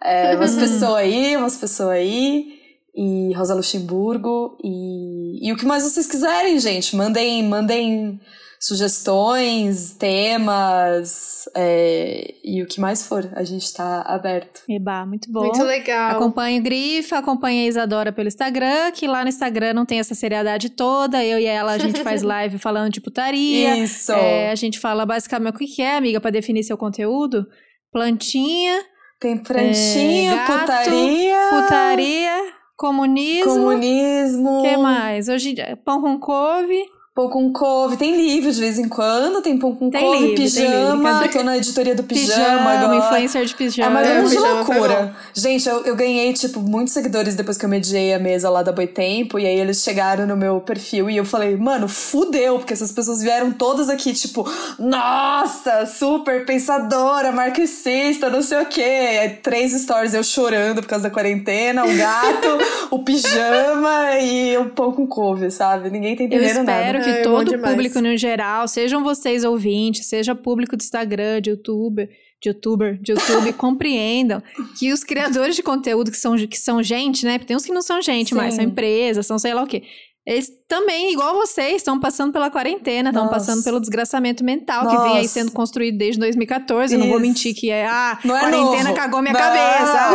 É, 0.00 0.36
umas 0.36 0.54
pessoas 0.56 0.94
aí, 0.94 1.36
umas 1.36 1.56
pessoas 1.56 1.90
aí. 1.90 2.54
E 2.94 3.32
Rosa 3.34 3.54
Luxemburgo. 3.54 4.56
E, 4.62 5.48
e 5.48 5.52
o 5.52 5.56
que 5.56 5.66
mais 5.66 5.82
vocês 5.82 6.06
quiserem, 6.06 6.60
gente. 6.60 6.94
Mandem, 6.94 7.42
mandem 7.42 8.20
sugestões, 8.66 9.92
temas 9.92 11.44
é, 11.54 12.34
e 12.42 12.62
o 12.62 12.66
que 12.66 12.80
mais 12.80 13.06
for. 13.06 13.30
A 13.34 13.44
gente 13.44 13.70
tá 13.74 14.00
aberto. 14.02 14.62
Eba, 14.66 15.04
muito 15.04 15.30
bom. 15.30 15.42
Muito 15.44 15.62
legal. 15.62 16.12
Acompanhe 16.12 16.60
o 16.60 16.62
Grifa, 16.62 17.18
acompanhe 17.18 17.66
a 17.66 17.68
Isadora 17.68 18.10
pelo 18.10 18.26
Instagram, 18.26 18.90
que 18.92 19.06
lá 19.06 19.22
no 19.22 19.28
Instagram 19.28 19.74
não 19.74 19.84
tem 19.84 19.98
essa 19.98 20.14
seriedade 20.14 20.70
toda. 20.70 21.22
Eu 21.22 21.38
e 21.38 21.44
ela, 21.44 21.72
a 21.72 21.78
gente 21.78 22.02
faz 22.02 22.22
live 22.24 22.56
falando 22.58 22.90
de 22.90 23.02
putaria. 23.02 23.76
Isso! 23.76 24.12
É, 24.12 24.50
a 24.50 24.54
gente 24.54 24.78
fala 24.80 25.04
basicamente 25.04 25.54
o 25.54 25.58
que 25.58 25.82
é, 25.82 25.96
amiga, 25.98 26.18
pra 26.18 26.30
definir 26.30 26.64
seu 26.64 26.78
conteúdo. 26.78 27.46
Plantinha, 27.92 28.80
Tem 29.20 29.36
prantinha, 29.36 30.32
É, 30.32 30.36
gato, 30.36 30.60
putaria, 30.60 31.36
putaria, 31.50 32.52
comunismo. 32.78 33.44
comunismo. 33.52 34.60
O 34.60 34.62
que 34.62 34.76
mais? 34.78 35.28
Hoje, 35.28 35.54
pão 35.84 36.00
com 36.00 36.18
couve. 36.18 36.82
Pão 37.14 37.28
com 37.28 37.52
couve. 37.52 37.96
Tem 37.96 38.16
livro 38.16 38.50
de 38.50 38.58
vez 38.58 38.76
em 38.76 38.88
quando, 38.88 39.40
tem 39.40 39.56
pão 39.56 39.72
com 39.72 39.88
Tem 39.88 40.00
couve, 40.00 40.18
livro, 40.18 40.34
tem 40.34 40.44
pijama. 40.46 41.12
livro. 41.20 41.32
Tô 41.32 41.42
na 41.44 41.56
editoria 41.56 41.94
do 41.94 42.02
pijama, 42.02 42.34
Pijama, 42.44 42.70
agora. 42.72 42.96
influencer 42.96 43.44
de 43.44 43.52
É 43.52 43.56
pijama. 43.56 43.90
uma 43.90 44.02
grande 44.02 44.30
pijama 44.34 44.64
foi 44.64 44.74
loucura. 44.78 45.16
Gente, 45.32 45.68
eu, 45.68 45.84
eu 45.84 45.94
ganhei, 45.94 46.32
tipo, 46.32 46.58
muitos 46.58 46.92
seguidores 46.92 47.36
depois 47.36 47.56
que 47.56 47.64
eu 47.64 47.68
mediei 47.68 48.12
a 48.12 48.18
mesa 48.18 48.50
lá 48.50 48.64
da 48.64 48.72
Boitempo. 48.72 49.38
E 49.38 49.46
aí 49.46 49.60
eles 49.60 49.80
chegaram 49.84 50.26
no 50.26 50.36
meu 50.36 50.60
perfil 50.60 51.08
e 51.08 51.16
eu 51.16 51.24
falei, 51.24 51.56
mano, 51.56 51.86
fudeu, 51.86 52.58
porque 52.58 52.72
essas 52.72 52.90
pessoas 52.90 53.22
vieram 53.22 53.52
todas 53.52 53.88
aqui, 53.88 54.12
tipo, 54.12 54.44
nossa, 54.76 55.86
super 55.86 56.44
pensadora, 56.44 57.30
marxista, 57.30 58.28
não 58.28 58.42
sei 58.42 58.58
o 58.60 58.66
quê. 58.66 58.82
Aí, 59.20 59.28
três 59.30 59.70
stories 59.70 60.14
eu 60.14 60.24
chorando 60.24 60.82
por 60.82 60.88
causa 60.88 61.04
da 61.04 61.10
quarentena, 61.10 61.84
o 61.84 61.96
gato, 61.96 62.58
o 62.90 63.04
pijama 63.04 64.18
e 64.20 64.56
o 64.58 64.70
pão 64.70 64.90
com 64.90 65.06
couve, 65.06 65.48
sabe? 65.52 65.90
Ninguém 65.90 66.16
tá 66.16 66.24
entendendo 66.24 66.44
espero 66.48 66.64
nada. 66.98 67.03
Que 67.04 67.10
É, 67.10 67.24
bom 67.24 67.44
todo 67.44 67.56
o 67.56 67.60
público 67.60 68.00
no 68.00 68.16
geral, 68.16 68.66
sejam 68.66 69.02
vocês 69.02 69.44
ouvintes, 69.44 70.06
seja 70.06 70.34
público 70.34 70.76
do 70.76 70.82
Instagram, 70.82 71.40
de 71.40 71.50
YouTube, 71.50 72.08
de 72.42 72.48
youtuber, 72.48 73.00
de 73.00 73.12
YouTube, 73.12 73.52
compreendam 73.56 74.42
que 74.78 74.92
os 74.92 75.02
criadores 75.02 75.56
de 75.56 75.62
conteúdo 75.62 76.10
que 76.10 76.16
são, 76.16 76.36
que 76.36 76.58
são 76.58 76.82
gente, 76.82 77.24
né? 77.24 77.38
Porque 77.38 77.48
tem 77.48 77.56
uns 77.56 77.64
que 77.64 77.72
não 77.72 77.82
são 77.82 78.02
gente, 78.02 78.30
Sim. 78.30 78.34
mas 78.34 78.54
são 78.54 78.64
empresas, 78.64 79.26
são 79.26 79.38
sei 79.38 79.54
lá 79.54 79.62
o 79.62 79.66
quê. 79.66 79.82
Eles 80.26 80.48
também, 80.66 81.12
igual 81.12 81.34
vocês, 81.34 81.76
estão 81.76 82.00
passando 82.00 82.32
pela 82.32 82.50
quarentena, 82.50 83.10
estão 83.10 83.24
Nossa. 83.24 83.34
passando 83.36 83.62
pelo 83.62 83.78
desgraçamento 83.78 84.42
mental 84.42 84.88
que 84.88 84.96
vem 84.96 85.12
aí 85.16 85.22
Nossa. 85.22 85.28
sendo 85.28 85.52
construído 85.52 85.98
desde 85.98 86.18
2014. 86.18 86.94
Eu 86.94 86.98
não 86.98 87.08
vou 87.08 87.18
Isso. 87.18 87.26
mentir 87.26 87.54
que 87.54 87.70
é, 87.70 87.86
ah, 87.86 88.18
Não 88.24 88.34
é 88.34 88.40
quarentena 88.40 88.84
novo. 88.84 88.94
cagou 88.94 89.20
minha 89.20 89.34
Não, 89.34 89.40
cabeça. 89.40 90.10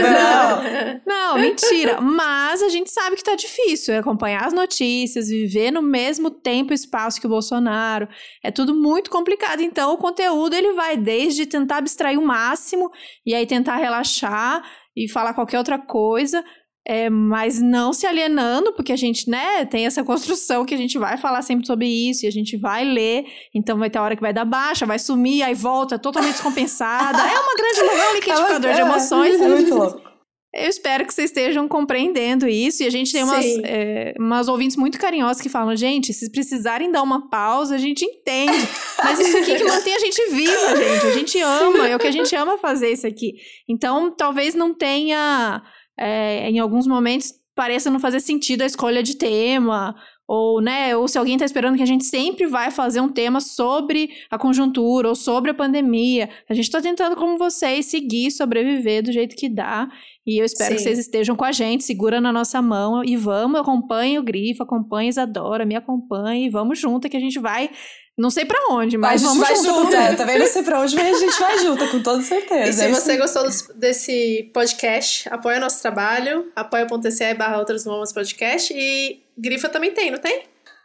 não. 0.00 1.02
Não, 1.06 1.38
mentira. 1.40 2.00
Mas 2.00 2.60
a 2.62 2.68
gente 2.68 2.90
sabe 2.90 3.14
que 3.16 3.22
tá 3.22 3.34
difícil 3.36 3.94
é 3.94 3.98
acompanhar 3.98 4.44
as 4.44 4.52
notícias, 4.52 5.28
viver 5.28 5.70
no 5.70 5.80
mesmo 5.82 6.30
tempo 6.30 6.72
e 6.72 6.74
espaço 6.74 7.20
que 7.20 7.26
o 7.26 7.30
Bolsonaro. 7.30 8.08
É 8.44 8.50
tudo 8.50 8.74
muito 8.74 9.10
complicado. 9.10 9.60
Então, 9.60 9.92
o 9.92 9.96
conteúdo 9.96 10.54
ele 10.54 10.72
vai 10.72 10.96
desde 10.96 11.46
tentar 11.46 11.76
abstrair 11.78 12.18
o 12.18 12.26
máximo 12.26 12.90
e 13.24 13.32
aí 13.32 13.46
tentar 13.46 13.76
relaxar 13.76 14.62
e 14.96 15.08
falar 15.08 15.34
qualquer 15.34 15.58
outra 15.58 15.78
coisa. 15.78 16.44
É, 16.86 17.08
mas 17.08 17.60
não 17.60 17.92
se 17.92 18.06
alienando, 18.06 18.72
porque 18.72 18.92
a 18.92 18.96
gente, 18.96 19.28
né, 19.30 19.64
tem 19.64 19.86
essa 19.86 20.02
construção 20.02 20.64
que 20.64 20.74
a 20.74 20.78
gente 20.78 20.98
vai 20.98 21.16
falar 21.16 21.42
sempre 21.42 21.66
sobre 21.66 21.86
isso 21.86 22.24
e 22.24 22.28
a 22.28 22.32
gente 22.32 22.56
vai 22.56 22.84
ler, 22.84 23.24
então 23.54 23.78
vai 23.78 23.88
ter 23.88 23.98
hora 23.98 24.16
que 24.16 24.22
vai 24.22 24.32
dar 24.32 24.44
baixa, 24.44 24.84
vai 24.86 24.98
sumir, 24.98 25.42
aí 25.42 25.54
volta 25.54 25.98
totalmente 25.98 26.32
descompensada. 26.32 27.18
É 27.18 27.38
uma 27.38 27.54
grande 27.54 27.80
é 27.80 28.10
um 28.10 28.14
liquidificador 28.14 28.72
de 28.72 28.80
É, 28.80 28.82
emoções. 28.82 29.40
É 29.40 29.48
muito 29.48 29.74
louco. 29.74 30.12
Eu 30.54 30.68
espero 30.68 31.06
que 31.06 31.14
vocês 31.14 31.30
estejam 31.30 31.66
compreendendo 31.66 32.46
isso. 32.46 32.82
E 32.82 32.86
a 32.86 32.90
gente 32.90 33.10
tem 33.10 33.24
umas, 33.24 33.44
é, 33.64 34.12
umas 34.18 34.48
ouvintes 34.48 34.76
muito 34.76 34.98
carinhosas 34.98 35.40
que 35.40 35.48
falam: 35.48 35.74
gente, 35.74 36.12
se 36.12 36.30
precisarem 36.30 36.92
dar 36.92 37.02
uma 37.02 37.30
pausa, 37.30 37.74
a 37.74 37.78
gente 37.78 38.04
entende. 38.04 38.68
Mas 39.02 39.18
isso 39.18 39.38
aqui 39.38 39.56
que 39.56 39.64
mantém 39.64 39.94
a 39.94 39.98
gente 39.98 40.30
viva, 40.30 40.76
gente. 40.76 41.06
A 41.06 41.12
gente 41.12 41.40
ama, 41.40 41.88
é 41.88 41.96
o 41.96 41.98
que 41.98 42.06
a 42.06 42.12
gente 42.12 42.36
ama 42.36 42.58
fazer 42.58 42.92
isso 42.92 43.06
aqui. 43.06 43.32
Então, 43.66 44.14
talvez 44.14 44.54
não 44.54 44.74
tenha, 44.74 45.62
é, 45.98 46.48
em 46.48 46.58
alguns 46.58 46.86
momentos, 46.86 47.32
pareça 47.54 47.90
não 47.90 48.00
fazer 48.00 48.20
sentido 48.20 48.62
a 48.62 48.66
escolha 48.66 49.02
de 49.02 49.16
tema. 49.16 49.94
Ou, 50.26 50.62
né, 50.62 50.96
ou 50.96 51.06
se 51.08 51.18
alguém 51.18 51.34
está 51.34 51.44
esperando 51.44 51.76
que 51.76 51.82
a 51.82 51.86
gente 51.86 52.04
sempre 52.04 52.46
vai 52.46 52.70
fazer 52.70 53.00
um 53.00 53.08
tema 53.08 53.38
sobre 53.40 54.08
a 54.30 54.38
conjuntura 54.38 55.08
ou 55.08 55.14
sobre 55.14 55.50
a 55.50 55.54
pandemia. 55.54 56.30
A 56.48 56.54
gente 56.54 56.64
está 56.64 56.80
tentando, 56.80 57.16
como 57.16 57.36
vocês, 57.36 57.86
seguir, 57.86 58.30
sobreviver 58.30 59.02
do 59.02 59.12
jeito 59.12 59.36
que 59.36 59.48
dá. 59.48 59.90
E 60.26 60.40
eu 60.40 60.44
espero 60.44 60.74
que 60.74 60.78
Sim. 60.78 60.84
vocês 60.84 60.98
estejam 61.00 61.34
com 61.34 61.44
a 61.44 61.52
gente, 61.52 61.84
segura 61.84 62.20
na 62.20 62.32
nossa 62.32 62.62
mão 62.62 63.04
e 63.04 63.16
vamos, 63.16 63.60
acompanhe 63.60 64.18
o 64.18 64.22
Grifo, 64.22 64.62
acompanhe 64.62 65.08
a 65.08 65.10
Isadora, 65.10 65.66
me 65.66 65.74
acompanhe, 65.74 66.48
vamos 66.48 66.78
junto 66.78 67.08
que 67.08 67.16
a 67.16 67.20
gente 67.20 67.40
vai, 67.40 67.68
não 68.18 68.30
sei 68.30 68.44
pra 68.44 68.58
onde, 68.70 68.96
a 68.96 68.98
mas 68.98 69.20
gente 69.20 69.28
vamos 69.30 69.46
vai 69.46 69.56
junto. 69.56 69.66
junto, 69.84 69.96
é, 69.96 70.14
também 70.14 70.38
não 70.38 70.46
sei 70.46 70.62
pra 70.62 70.80
onde, 70.80 70.94
mas 70.94 71.16
a 71.16 71.18
gente 71.18 71.38
vai 71.40 71.58
junto, 71.58 71.88
com 71.90 72.02
toda 72.02 72.22
certeza. 72.22 72.68
E 72.70 72.72
se 72.72 72.84
é 72.84 72.88
você 72.88 73.16
gostou 73.16 73.44
dos- 73.44 73.68
desse 73.74 74.50
podcast, 74.52 75.28
apoia 75.30 75.58
nosso 75.58 75.80
trabalho, 75.80 76.50
apoia.se 76.54 77.34
barra 77.34 77.58
outras 77.58 77.84
mamas 77.84 78.12
podcast 78.12 78.72
e 78.76 79.22
Grifa 79.36 79.68
também 79.68 79.92
tem, 79.92 80.10
não 80.10 80.18
tem? 80.18 80.44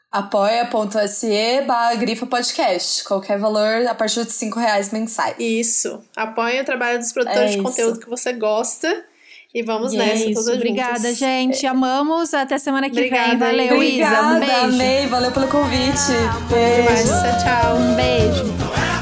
apoia.se 0.09 1.61
barra 1.67 1.95
grifa 1.95 2.25
podcast. 2.25 3.03
Qualquer 3.03 3.37
valor 3.37 3.85
a 3.87 3.93
partir 3.93 4.23
de 4.25 4.31
5 4.31 4.57
reais 4.59 4.91
mensais. 4.91 5.35
Isso. 5.37 6.01
Apoie 6.15 6.61
o 6.61 6.65
trabalho 6.65 6.97
dos 6.99 7.11
produtores 7.11 7.41
É 7.51 7.53
de 7.53 7.53
isso. 7.55 7.63
conteúdo 7.63 7.99
que 7.99 8.09
você 8.09 8.31
gosta. 8.33 9.05
E 9.57 9.63
vamos 9.63 9.91
E 9.91 9.95
é 9.95 9.99
nessa, 10.05 10.25
isso. 10.25 10.33
todas 10.35 10.55
Obrigada, 10.55 11.13
gente. 11.15 11.65
Amamos. 11.65 12.31
Até 12.31 12.59
semana 12.59 12.91
que 12.91 12.95
Obrigada, 12.95 13.29
vem. 13.29 13.37
Valeu, 13.39 13.81
Isa. 13.81 14.21
Um 14.21 14.35
Obrigada, 14.35 14.39
beijo. 14.39 14.63
amei. 14.75 15.07
Valeu 15.07 15.31
pelo 15.31 15.47
convite. 15.47 15.97
Demais. 16.47 17.09
Beijo. 17.09 17.09
Tchau, 17.09 17.43
tchau. 17.43 17.77
Um 17.77 17.95
beijo. 17.95 18.96